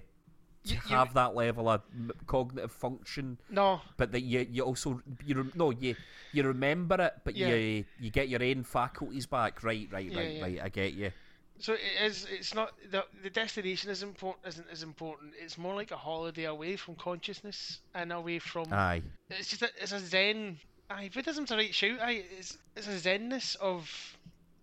You- 0.64 0.74
you- 0.88 0.96
have 0.96 1.12
that 1.14 1.34
level 1.36 1.68
of 1.68 1.82
cognitive 2.26 2.72
function, 2.72 3.38
No, 3.50 3.80
but 3.98 4.10
that 4.12 4.22
you 4.22 4.46
you 4.50 4.62
also 4.64 5.00
you 5.26 5.50
no 5.54 5.70
you 5.70 5.94
you 6.32 6.42
remember 6.42 6.96
it, 7.00 7.14
but 7.22 7.36
Yeah. 7.36 7.48
you 7.54 7.84
you 8.00 8.10
get 8.10 8.28
your 8.28 8.42
own 8.42 8.64
faculties 8.64 9.26
back. 9.26 9.62
Right, 9.62 9.86
right, 9.92 10.10
Yeah, 10.10 10.18
right, 10.18 10.32
yeah. 10.36 10.42
right. 10.42 10.58
I 10.64 10.68
get 10.70 10.94
you. 10.94 11.12
So 11.58 11.74
it 11.74 11.80
is. 12.02 12.26
It's 12.30 12.54
not 12.54 12.72
the 12.90 13.04
the 13.22 13.30
destination 13.30 13.90
is 13.90 14.02
important. 14.02 14.46
Isn't 14.46 14.66
as 14.70 14.82
important. 14.82 15.32
It's 15.40 15.56
more 15.58 15.74
like 15.74 15.90
a 15.90 15.96
holiday 15.96 16.44
away 16.44 16.76
from 16.76 16.94
consciousness 16.96 17.80
and 17.94 18.12
away 18.12 18.38
from. 18.38 18.72
Aye, 18.72 19.02
It's 19.30 19.48
just 19.48 19.62
a, 19.62 19.70
it's 19.80 19.92
a 19.92 20.00
zen. 20.00 20.58
Aye, 20.90 21.10
Buddhism's 21.14 21.50
a 21.50 21.56
right 21.56 21.74
shout. 21.74 21.98
Aye, 22.00 22.24
it's 22.38 22.58
it's 22.76 22.86
a 22.88 22.98
zenness 23.08 23.56
of 23.56 23.90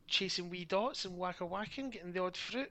chasing 0.07 0.49
wee 0.49 0.65
dots 0.65 1.05
and 1.05 1.18
wacka 1.18 1.47
whacking, 1.47 1.89
getting 1.89 2.11
the 2.13 2.22
odd 2.22 2.38
fruit. 2.38 2.69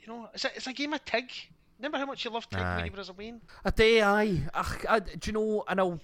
You 0.00 0.06
know, 0.08 0.28
it's 0.34 0.44
a 0.44 0.54
it's 0.56 0.66
a 0.66 0.72
game 0.72 0.92
of 0.94 1.04
tig. 1.04 1.30
Remember 1.78 1.98
how 1.98 2.06
much 2.06 2.24
you 2.24 2.30
loved 2.30 2.50
tig 2.50 2.58
when 2.58 2.66
Aye. 2.66 2.84
you 2.86 2.92
were 2.92 3.00
as 3.00 3.08
a 3.08 3.12
Wayne? 3.12 3.40
a 3.64 3.70
day. 3.70 4.02
Aye, 4.02 4.40
Ach, 4.54 4.84
I, 4.88 4.98
do 5.00 5.18
you 5.26 5.32
know? 5.32 5.64
And 5.68 5.80
I'll. 5.80 6.00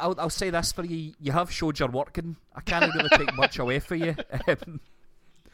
I'll, 0.00 0.14
I'll 0.16 0.30
say 0.30 0.48
this 0.50 0.70
for 0.70 0.84
you. 0.84 1.12
You 1.20 1.32
have 1.32 1.50
showed 1.50 1.80
you're 1.80 1.88
working. 1.90 2.36
I 2.54 2.60
can't 2.60 2.94
really 2.94 3.08
take 3.16 3.34
much 3.34 3.58
away 3.58 3.80
for 3.80 3.96
you. 3.96 4.14
Um, 4.46 4.80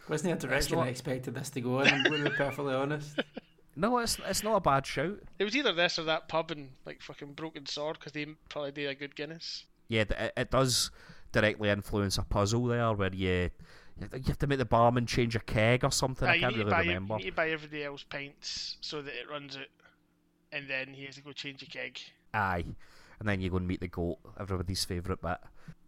Wasn't 0.08 0.40
the 0.40 0.46
direction 0.46 0.78
not- 0.78 0.86
I 0.86 0.90
expected 0.90 1.34
this 1.34 1.50
to 1.50 1.60
go 1.60 1.80
in, 1.80 1.88
I'm 1.88 2.04
going 2.04 2.24
to 2.24 2.30
be 2.30 2.36
perfectly 2.36 2.74
honest. 2.74 3.18
no, 3.76 3.98
it's 3.98 4.18
it's 4.26 4.42
not 4.42 4.56
a 4.56 4.60
bad 4.60 4.86
shout. 4.86 5.18
It 5.38 5.44
was 5.44 5.56
either 5.56 5.72
this 5.72 5.98
or 5.98 6.04
that 6.04 6.28
pub 6.28 6.50
and 6.50 6.70
like 6.84 7.00
fucking 7.02 7.32
Broken 7.32 7.66
Sword 7.66 7.98
because 7.98 8.12
they 8.12 8.26
probably 8.48 8.72
did 8.72 8.88
a 8.88 8.94
good 8.94 9.16
Guinness. 9.16 9.64
yeah, 9.88 10.02
it, 10.02 10.32
it 10.36 10.50
does 10.50 10.90
directly 11.32 11.68
influence 11.68 12.16
a 12.18 12.22
puzzle 12.22 12.66
there 12.66 12.92
where 12.92 13.12
you 13.12 13.50
you 14.12 14.22
have 14.26 14.38
to 14.38 14.46
make 14.46 14.58
the 14.58 14.64
barman 14.64 15.06
change 15.06 15.36
a 15.36 15.40
keg 15.40 15.84
or 15.84 15.90
something. 15.90 16.26
Aye, 16.28 16.32
I 16.32 16.34
ah, 16.34 16.34
you, 16.34 16.40
can't 16.40 16.56
really 16.56 16.70
buy, 16.70 16.80
remember. 16.80 17.14
you 17.14 17.24
need 17.24 17.30
to 17.30 17.36
buy 17.36 17.50
everybody 17.50 17.84
else 17.84 18.02
pints 18.02 18.76
so 18.80 19.02
that 19.02 19.14
it 19.14 19.30
runs 19.30 19.56
out, 19.56 19.66
and 20.52 20.68
then 20.68 20.94
he 20.94 21.04
has 21.04 21.14
to 21.14 21.22
go 21.22 21.32
change 21.32 21.62
a 21.62 21.66
keg. 21.66 21.98
Aye, 22.32 22.64
and 23.20 23.28
then 23.28 23.40
you 23.40 23.50
go 23.50 23.56
and 23.56 23.66
meet 23.68 23.80
the 23.80 23.88
goat, 23.88 24.18
everybody's 24.38 24.84
favourite 24.84 25.22
bit, 25.22 25.38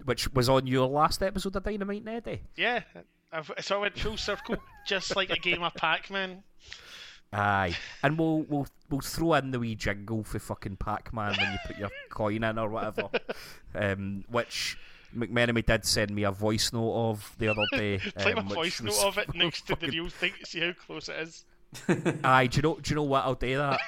which 0.05 0.33
was 0.33 0.49
on 0.49 0.67
your 0.67 0.87
last 0.87 1.23
episode 1.23 1.57
of 1.57 1.65
Dynamite 1.65 2.05
Neddy. 2.05 2.43
Yeah, 2.57 2.83
I've, 3.33 3.51
so 3.61 3.77
I 3.77 3.81
went 3.81 3.99
full 3.99 4.17
circle, 4.17 4.57
just 4.87 5.17
like 5.17 5.31
a 5.31 5.37
game 5.39 5.63
of 5.63 5.75
Pac-Man. 5.75 6.43
Aye, 7.33 7.77
and 8.03 8.19
we'll 8.19 8.43
we'll 8.43 8.67
we'll 8.89 9.01
throw 9.01 9.35
in 9.35 9.51
the 9.51 9.59
wee 9.59 9.75
jingle 9.75 10.23
for 10.23 10.39
fucking 10.39 10.77
Pac-Man 10.77 11.35
when 11.39 11.53
you 11.53 11.59
put 11.67 11.77
your 11.77 11.91
coin 12.11 12.45
in 12.45 12.59
or 12.59 12.69
whatever, 12.69 13.09
um, 13.75 14.25
which. 14.29 14.79
McMenemie 15.17 15.65
did 15.65 15.87
send 15.87 16.11
me 16.11 16.25
a 16.25 16.31
voice 16.33 16.75
note 16.75 16.93
of 16.93 17.35
the 17.39 17.49
other 17.49 17.65
day. 17.73 17.99
Play 18.19 18.35
um, 18.35 18.45
my 18.45 18.51
which 18.51 18.55
voice 18.55 18.83
note 18.83 19.03
of 19.03 19.17
it 19.17 19.35
next 19.35 19.63
to 19.63 19.69
the 19.69 19.77
fucking- 19.77 19.91
real 19.91 20.09
thing 20.11 20.33
to 20.41 20.45
see 20.47 20.61
how 20.61 20.73
close 20.73 21.09
it 21.09 21.17
is. 21.17 21.45
Aye, 22.25 22.49
do 22.49 22.57
you 22.57 22.63
know? 22.63 22.79
Do 22.83 22.91
you 22.91 22.97
know 22.97 23.03
what? 23.05 23.25
I'll 23.25 23.35
do 23.35 23.57
that. 23.57 23.81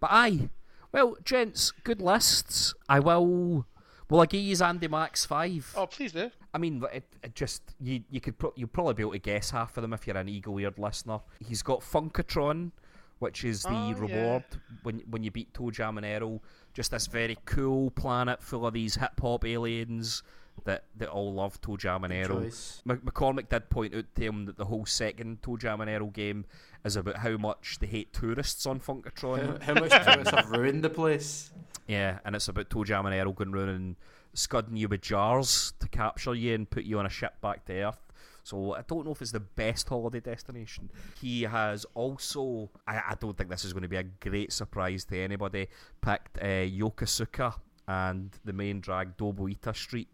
But 0.00 0.10
aye, 0.10 0.48
well, 0.92 1.16
gents, 1.24 1.72
good 1.84 2.00
lists. 2.00 2.74
I 2.88 3.00
will. 3.00 3.66
Will 4.10 4.20
I 4.20 4.26
give 4.26 4.42
you 4.42 4.56
Andy 4.62 4.88
Mac's 4.88 5.24
five? 5.24 5.72
Oh, 5.76 5.86
please 5.86 6.12
do. 6.12 6.30
I 6.52 6.58
mean, 6.58 6.82
it, 6.92 7.04
it 7.22 7.34
just 7.34 7.62
you 7.80 8.02
you 8.10 8.20
could 8.20 8.36
pro- 8.38 8.52
you'd 8.56 8.72
probably 8.72 8.94
be 8.94 9.02
able 9.02 9.12
to 9.12 9.18
guess 9.18 9.50
half 9.50 9.76
of 9.78 9.82
them 9.82 9.92
if 9.94 10.06
you're 10.06 10.16
an 10.16 10.28
eagle 10.28 10.58
eared 10.60 10.78
listener. 10.78 11.20
He's 11.40 11.62
got 11.62 11.80
Funkatron, 11.80 12.72
which 13.20 13.44
is 13.44 13.62
the 13.62 13.70
Oh, 13.70 13.88
yeah. 13.90 13.98
reward 13.98 14.44
when 14.82 14.98
when 15.08 15.22
you 15.22 15.30
beat 15.30 15.54
Toe 15.54 15.70
Jam 15.70 15.96
and 15.96 16.04
Earl. 16.06 16.42
Just 16.74 16.90
this 16.90 17.06
very 17.06 17.38
cool 17.46 17.90
planet 17.90 18.42
full 18.42 18.66
of 18.66 18.74
these 18.74 18.96
hip 18.96 19.18
hop 19.20 19.46
aliens 19.46 20.22
that 20.64 20.84
they 20.96 21.06
all 21.06 21.32
love 21.32 21.60
Toe 21.60 21.76
Jam 21.76 22.04
and. 22.04 22.28
Choice. 22.28 22.82
McCormick 22.86 23.48
did 23.48 23.70
point 23.70 23.94
out 23.94 24.04
to 24.14 24.22
him 24.22 24.46
that 24.46 24.56
the 24.56 24.64
whole 24.64 24.86
second 24.86 25.42
Toe 25.42 25.56
Jam 25.56 25.80
and 25.80 25.90
Earl 25.90 26.08
game 26.08 26.44
is 26.84 26.96
about 26.96 27.16
how 27.16 27.36
much 27.36 27.78
they 27.80 27.86
hate 27.86 28.12
tourists 28.12 28.66
on 28.66 28.80
Funkatron. 28.80 29.62
How, 29.62 29.74
how 29.74 29.80
much 29.80 30.04
tourists 30.04 30.34
have 30.34 30.50
ruined 30.50 30.84
the 30.84 30.90
place? 30.90 31.50
Yeah, 31.86 32.18
and 32.24 32.36
it's 32.36 32.48
about 32.48 32.70
Toe 32.70 32.84
Jam 32.84 33.06
and 33.06 33.14
Earl 33.14 33.32
going 33.32 33.52
round 33.52 33.70
and 33.70 33.96
scudding 34.34 34.76
you 34.76 34.88
with 34.88 35.02
jars 35.02 35.74
to 35.80 35.88
capture 35.88 36.34
you 36.34 36.54
and 36.54 36.68
put 36.68 36.84
you 36.84 36.98
on 36.98 37.06
a 37.06 37.10
ship 37.10 37.40
back 37.40 37.64
to 37.66 37.72
Earth. 37.74 37.98
So 38.44 38.74
I 38.74 38.82
don't 38.82 39.04
know 39.04 39.12
if 39.12 39.22
it's 39.22 39.30
the 39.30 39.40
best 39.40 39.88
holiday 39.88 40.20
destination. 40.20 40.90
He 41.20 41.42
has 41.42 41.86
also, 41.94 42.70
I, 42.86 42.96
I 42.96 43.14
don't 43.20 43.36
think 43.36 43.50
this 43.50 43.64
is 43.64 43.72
going 43.72 43.82
to 43.82 43.88
be 43.88 43.96
a 43.96 44.02
great 44.02 44.52
surprise 44.52 45.04
to 45.06 45.18
anybody, 45.18 45.68
picked 46.00 46.38
uh, 46.38 46.66
Yokosuka 46.66 47.54
and 47.86 48.30
the 48.44 48.52
main 48.52 48.80
drag 48.80 49.16
Dobuita 49.16 49.76
Street 49.76 50.08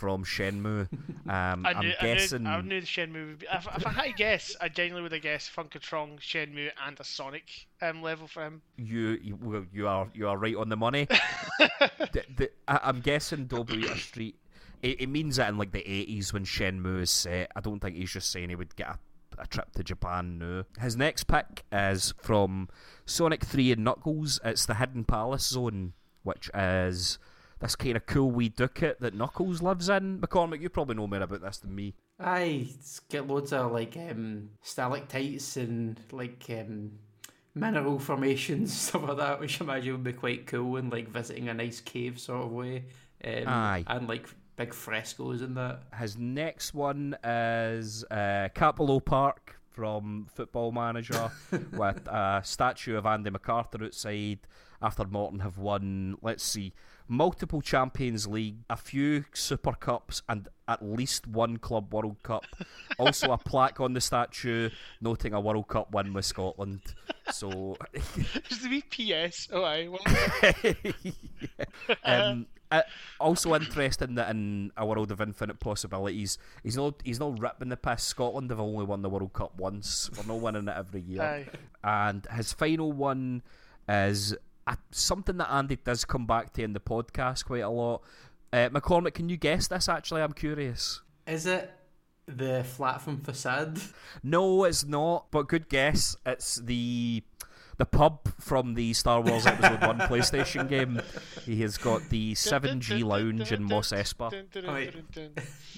from 0.00 0.24
Shenmue. 0.24 0.88
Um, 1.30 1.64
I 1.64 1.74
I'm 1.74 1.92
guessing. 2.00 2.44
I 2.44 2.56
knew, 2.56 2.58
I 2.58 2.60
knew 2.62 2.80
the 2.80 2.86
Shenmue 2.88 3.28
would 3.28 3.38
be. 3.38 3.46
If, 3.52 3.68
if 3.76 3.86
I 3.86 3.90
had 3.90 4.04
to 4.06 4.12
guess, 4.14 4.56
I 4.60 4.68
genuinely 4.68 5.02
would 5.02 5.12
have 5.12 5.22
guessed 5.22 5.54
Funkatron, 5.54 6.18
Shenmue, 6.18 6.70
and 6.84 6.98
a 6.98 7.04
Sonic 7.04 7.68
um, 7.80 8.02
level 8.02 8.26
for 8.26 8.42
him. 8.42 8.62
you 8.76 9.16
you, 9.22 9.38
well, 9.40 9.64
you 9.72 9.86
are 9.86 10.08
you 10.12 10.26
are 10.26 10.36
right 10.36 10.56
on 10.56 10.70
the 10.70 10.76
money. 10.76 11.06
the, 11.58 12.24
the, 12.36 12.50
I, 12.66 12.80
I'm 12.82 13.00
guessing 13.00 13.46
Dobuita 13.46 13.96
Street. 13.96 14.34
It, 14.82 15.02
it 15.02 15.08
means 15.08 15.36
that 15.36 15.50
in 15.50 15.58
like 15.58 15.70
the 15.70 15.84
80s 15.84 16.32
when 16.32 16.44
Shenmue 16.44 17.02
is 17.02 17.12
set. 17.12 17.52
I 17.54 17.60
don't 17.60 17.78
think 17.78 17.94
he's 17.94 18.10
just 18.10 18.32
saying 18.32 18.48
he 18.48 18.56
would 18.56 18.74
get 18.74 18.88
a, 18.88 18.98
a 19.42 19.46
trip 19.46 19.70
to 19.74 19.84
Japan. 19.84 20.38
No. 20.38 20.64
His 20.80 20.96
next 20.96 21.28
pick 21.28 21.64
is 21.70 22.12
from 22.18 22.68
Sonic 23.06 23.44
3 23.44 23.70
and 23.70 23.84
Knuckles. 23.84 24.40
It's 24.44 24.66
the 24.66 24.74
Hidden 24.74 25.04
Palace 25.04 25.46
Zone, 25.46 25.92
which 26.24 26.50
is 26.52 27.20
this 27.60 27.76
kind 27.76 27.96
of 27.96 28.06
cool 28.06 28.30
wee 28.30 28.48
ducat 28.48 29.00
that 29.00 29.14
Knuckles 29.14 29.62
lives 29.62 29.88
in. 29.88 30.18
McCormick, 30.18 30.60
you 30.60 30.68
probably 30.68 30.96
know 30.96 31.06
more 31.06 31.20
about 31.20 31.42
this 31.42 31.58
than 31.58 31.74
me. 31.74 31.94
Aye, 32.18 32.68
it's 32.70 33.00
got 33.00 33.28
loads 33.28 33.52
of 33.52 33.72
like 33.72 33.96
um, 33.96 34.50
stalactites 34.62 35.56
and 35.56 36.00
like 36.10 36.44
um, 36.50 36.92
mineral 37.54 37.98
formations 37.98 38.72
stuff 38.88 39.02
like 39.02 39.18
that, 39.18 39.40
which 39.40 39.60
I 39.60 39.64
imagine 39.64 39.92
would 39.92 40.04
be 40.04 40.12
quite 40.12 40.46
cool 40.46 40.76
and 40.76 40.90
like 40.90 41.08
visiting 41.08 41.48
a 41.48 41.54
nice 41.54 41.80
cave 41.80 42.18
sort 42.18 42.46
of 42.46 42.52
way. 42.52 42.84
Um, 43.22 43.44
Aye. 43.46 43.84
and 43.86 44.08
like 44.08 44.26
big 44.56 44.72
frescoes 44.72 45.42
in 45.42 45.54
that. 45.54 45.82
His 45.98 46.16
next 46.16 46.74
one 46.74 47.16
is 47.22 48.04
uh, 48.10 48.48
Cappielow 48.54 49.04
Park 49.04 49.60
from 49.68 50.26
Football 50.34 50.72
Manager 50.72 51.30
with 51.72 52.06
a 52.08 52.40
statue 52.42 52.96
of 52.96 53.06
Andy 53.06 53.30
MacArthur 53.30 53.84
outside 53.84 54.40
after 54.82 55.04
Morton 55.04 55.40
have 55.40 55.58
won, 55.58 56.16
let's 56.22 56.42
see, 56.42 56.72
multiple 57.10 57.60
Champions 57.60 58.26
League, 58.28 58.58
a 58.70 58.76
few 58.76 59.24
Super 59.34 59.72
Cups, 59.72 60.22
and 60.28 60.48
at 60.68 60.80
least 60.80 61.26
one 61.26 61.58
Club 61.58 61.92
World 61.92 62.22
Cup. 62.22 62.44
also, 62.98 63.32
a 63.32 63.38
plaque 63.38 63.80
on 63.80 63.92
the 63.92 64.00
statue 64.00 64.70
noting 65.00 65.34
a 65.34 65.40
World 65.40 65.66
Cup 65.68 65.92
win 65.92 66.14
with 66.14 66.24
Scotland. 66.24 66.80
So, 67.32 67.76
There's 67.92 68.62
the 68.62 68.82
PS. 68.90 69.48
Oh. 69.52 69.60
Well, 69.90 70.86
um, 72.04 72.46
uh, 72.70 72.82
also 73.18 73.54
interesting 73.56 74.14
that 74.14 74.30
in 74.30 74.70
a 74.76 74.86
world 74.86 75.10
of 75.10 75.20
infinite 75.20 75.58
possibilities, 75.58 76.38
he's 76.62 76.76
not 76.76 76.94
he's 77.04 77.18
not 77.18 77.40
ripping 77.40 77.70
the 77.70 77.76
piss. 77.76 78.04
Scotland 78.04 78.50
have 78.50 78.60
only 78.60 78.84
won 78.84 79.02
the 79.02 79.10
World 79.10 79.32
Cup 79.32 79.58
once. 79.58 80.08
We're 80.16 80.32
not 80.32 80.40
winning 80.40 80.68
it 80.68 80.74
every 80.76 81.00
year. 81.00 81.22
aye. 81.22 81.46
And 81.82 82.24
his 82.26 82.52
final 82.52 82.92
one 82.92 83.42
is 83.88 84.36
something 84.90 85.36
that 85.38 85.50
Andy 85.50 85.76
does 85.76 86.04
come 86.04 86.26
back 86.26 86.52
to 86.54 86.62
in 86.62 86.72
the 86.72 86.80
podcast 86.80 87.44
quite 87.44 87.62
a 87.62 87.68
lot. 87.68 88.02
Uh, 88.52 88.68
McCormick, 88.70 89.14
can 89.14 89.28
you 89.28 89.36
guess 89.36 89.68
this? 89.68 89.88
Actually, 89.88 90.22
I'm 90.22 90.32
curious. 90.32 91.02
Is 91.26 91.46
it 91.46 91.70
the 92.26 92.64
flat 92.64 93.00
from 93.00 93.20
facade? 93.20 93.80
No, 94.22 94.64
it's 94.64 94.84
not. 94.84 95.30
But 95.30 95.48
good 95.48 95.68
guess. 95.68 96.16
It's 96.26 96.56
the 96.56 97.22
the 97.80 97.86
pub 97.86 98.20
from 98.38 98.74
the 98.74 98.92
Star 98.92 99.22
Wars 99.22 99.46
Episode 99.46 99.80
One 99.80 99.98
PlayStation 100.00 100.68
game. 100.68 101.00
He 101.46 101.62
has 101.62 101.78
got 101.78 102.02
the 102.10 102.34
Seven 102.34 102.78
G 102.78 103.02
Lounge 103.02 103.52
in 103.52 103.64
Mos 103.64 103.90
Espa. 103.90 104.30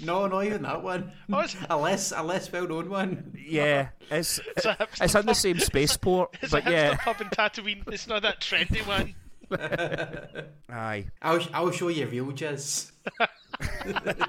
No, 0.05 0.27
not 0.27 0.45
even 0.45 0.63
that 0.63 0.83
one. 0.83 1.13
Oh, 1.33 1.47
a 1.71 1.77
less 1.77 2.13
a 2.15 2.21
less 2.25 2.51
well 2.51 2.67
known 2.67 2.91
one. 2.91 3.39
Yeah, 3.39 3.91
it's 4.11 4.41
It's 4.57 4.67
it's 5.01 5.15
in 5.15 5.27
the 5.27 5.35
same 5.35 5.61
spaceport, 5.61 6.37
It's 6.43 6.51
but 6.51 6.67
a 6.67 6.71
yeah, 6.73 6.97
pub 6.97 7.21
in 7.21 7.29
Tatooine. 7.29 7.85
It's 7.93 8.09
not 8.09 8.23
that 8.23 8.41
trendy 8.41 8.85
one. 8.85 9.15
aye. 10.69 11.07
I'll 11.23 11.47
I'll 11.55 11.71
show 11.71 11.87
you 11.89 12.07
real 12.09 12.33
jizz. 12.33 12.91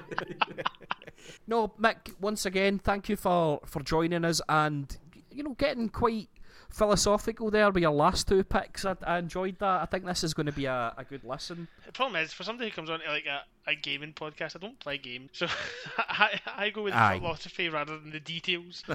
No, 1.46 1.68
Mick. 1.78 2.14
Once 2.20 2.46
again, 2.46 2.78
thank 2.78 3.08
you 3.08 3.16
for 3.16 3.60
for 3.66 3.82
joining 3.82 4.24
us 4.24 4.40
and 4.48 4.96
you 5.30 5.42
know 5.42 5.54
getting 5.58 5.88
quite 5.90 6.28
philosophical 6.74 7.50
there 7.50 7.70
with 7.70 7.82
your 7.82 7.92
last 7.92 8.26
two 8.26 8.42
picks. 8.42 8.84
I, 8.84 8.96
I 9.06 9.18
enjoyed 9.18 9.58
that. 9.60 9.82
I 9.82 9.86
think 9.86 10.04
this 10.04 10.24
is 10.24 10.34
going 10.34 10.46
to 10.46 10.52
be 10.52 10.64
a, 10.64 10.92
a 10.96 11.04
good 11.04 11.22
listen. 11.24 11.68
The 11.86 11.92
problem 11.92 12.20
is, 12.20 12.32
for 12.32 12.42
somebody 12.42 12.68
who 12.70 12.74
comes 12.74 12.90
on 12.90 13.00
to 13.00 13.08
like 13.08 13.26
a, 13.26 13.42
a 13.70 13.74
gaming 13.76 14.12
podcast, 14.12 14.56
I 14.56 14.58
don't 14.58 14.78
play 14.80 14.98
games, 14.98 15.30
so 15.32 15.46
I, 15.98 16.40
I 16.46 16.70
go 16.70 16.82
with 16.82 16.92
the 16.92 16.98
Aye. 16.98 17.18
philosophy 17.20 17.68
rather 17.68 17.98
than 17.98 18.10
the 18.10 18.20
details. 18.20 18.82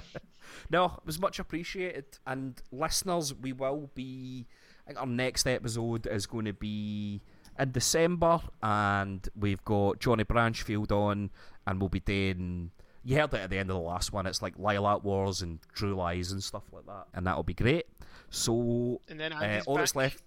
No, 0.68 0.86
it 0.86 1.06
was 1.06 1.20
much 1.20 1.38
appreciated. 1.38 2.18
And 2.26 2.60
listeners, 2.72 3.32
we 3.34 3.52
will 3.52 3.90
be. 3.94 4.46
I 4.84 4.88
think 4.88 5.00
our 5.00 5.06
next 5.06 5.46
episode 5.46 6.06
is 6.06 6.26
going 6.26 6.46
to 6.46 6.52
be 6.52 7.20
in 7.58 7.70
December, 7.70 8.40
and 8.62 9.28
we've 9.38 9.64
got 9.64 10.00
Johnny 10.00 10.24
Branchfield 10.24 10.90
on, 10.90 11.30
and 11.66 11.80
we'll 11.80 11.88
be 11.88 12.00
doing. 12.00 12.72
You 13.02 13.16
heard 13.16 13.32
it 13.34 13.40
at 13.40 13.50
the 13.50 13.58
end 13.58 13.70
of 13.70 13.76
the 13.76 13.82
last 13.82 14.12
one. 14.12 14.26
It's 14.26 14.42
like 14.42 14.58
Lilac 14.58 15.02
Wars 15.04 15.42
and 15.42 15.58
True 15.74 15.94
Lies 15.94 16.32
and 16.32 16.42
stuff 16.42 16.64
like 16.72 16.86
that, 16.86 17.06
and 17.14 17.26
that'll 17.26 17.42
be 17.42 17.54
great. 17.54 17.86
So, 18.30 19.00
And 19.08 19.18
then 19.18 19.32
uh, 19.32 19.62
all 19.66 19.76
that's 19.76 19.96
left. 19.96 20.22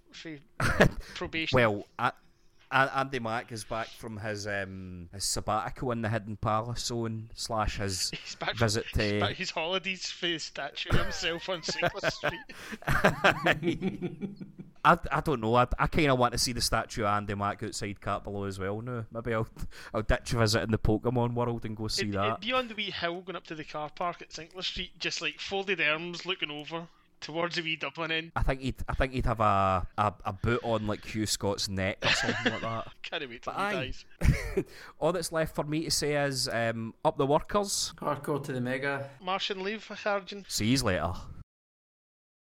probation. 1.15 1.55
Well, 1.55 1.85
Andy 2.73 3.19
Mac 3.19 3.51
is 3.51 3.63
back 3.63 3.87
from 3.87 4.17
his 4.17 4.47
um, 4.47 5.09
his 5.13 5.23
sabbatical 5.23 5.91
in 5.91 6.01
the 6.01 6.09
Hidden 6.09 6.37
Palace 6.37 6.85
zone 6.85 7.29
slash 7.35 7.77
his 7.77 8.09
he's 8.23 8.35
back 8.35 8.55
visit 8.55 8.85
from, 8.87 8.99
to. 8.99 9.27
his 9.33 9.51
holidays 9.51 10.09
for 10.09 10.27
his 10.27 10.43
statue 10.43 10.89
of 10.89 10.97
himself 10.97 11.47
on 11.49 11.61
Sinclair 11.61 12.11
Street. 12.11 12.39
I, 14.85 14.97
I 15.11 15.21
don't 15.21 15.39
know. 15.39 15.55
I, 15.55 15.67
I 15.79 15.87
kind 15.87 16.09
of 16.09 16.19
want 16.19 16.33
to 16.33 16.37
see 16.37 16.51
the 16.51 16.61
statue 16.61 17.03
of 17.03 17.07
Andy 17.07 17.35
Mac 17.35 17.63
outside 17.63 18.01
Cappielow 18.01 18.47
as 18.47 18.59
well 18.59 18.81
now. 18.81 19.05
Maybe 19.11 19.33
I'll 19.33 19.47
I'll 19.93 20.01
ditch 20.01 20.33
a 20.33 20.39
visit 20.39 20.63
in 20.63 20.71
the 20.71 20.79
Pokemon 20.79 21.35
world 21.35 21.63
and 21.65 21.77
go 21.77 21.87
see 21.87 22.03
It'd, 22.03 22.15
that. 22.15 22.25
it'd 22.27 22.39
be 22.41 22.53
on 22.53 22.67
the 22.67 22.75
wee 22.75 22.91
hill 22.91 23.21
going 23.21 23.35
up 23.35 23.45
to 23.45 23.55
the 23.55 23.63
car 23.63 23.91
park 23.93 24.21
at 24.21 24.33
Sinclair 24.33 24.63
Street, 24.63 24.99
just 24.99 25.21
like 25.21 25.39
folded 25.39 25.79
arms 25.79 26.25
looking 26.25 26.51
over 26.51 26.87
towards 27.23 27.55
the 27.55 27.61
wee 27.63 27.75
Dublin 27.75 28.11
end. 28.11 28.31
I 28.35 28.43
think 28.43 28.61
he'd 28.61 28.75
I 28.87 28.93
think 28.93 29.13
he'd 29.13 29.25
have 29.25 29.39
a, 29.39 29.87
a, 29.97 30.13
a 30.25 30.33
boot 30.33 30.59
on 30.63 30.85
like 30.85 31.03
Hugh 31.05 31.25
Scott's 31.25 31.67
neck 31.69 31.97
or 32.05 32.09
something 32.09 32.53
like 32.53 32.61
that. 32.61 32.87
Can't 33.01 33.27
wait 33.29 33.41
till 33.41 33.53
But 33.53 33.59
he 33.71 33.77
aye. 33.77 33.93
dies. 34.21 34.65
All 34.99 35.11
that's 35.11 35.31
left 35.31 35.55
for 35.55 35.63
me 35.63 35.85
to 35.85 35.91
say 35.91 36.15
is 36.23 36.47
um, 36.49 36.93
up 37.03 37.17
the 37.17 37.25
workers. 37.25 37.93
Hardcore 37.99 38.43
to 38.43 38.51
the 38.53 38.61
mega. 38.61 39.09
Martian 39.21 39.63
leave, 39.63 39.87
Harjan. 39.87 40.45
See 40.47 40.67
you 40.67 40.77
later. 40.83 41.13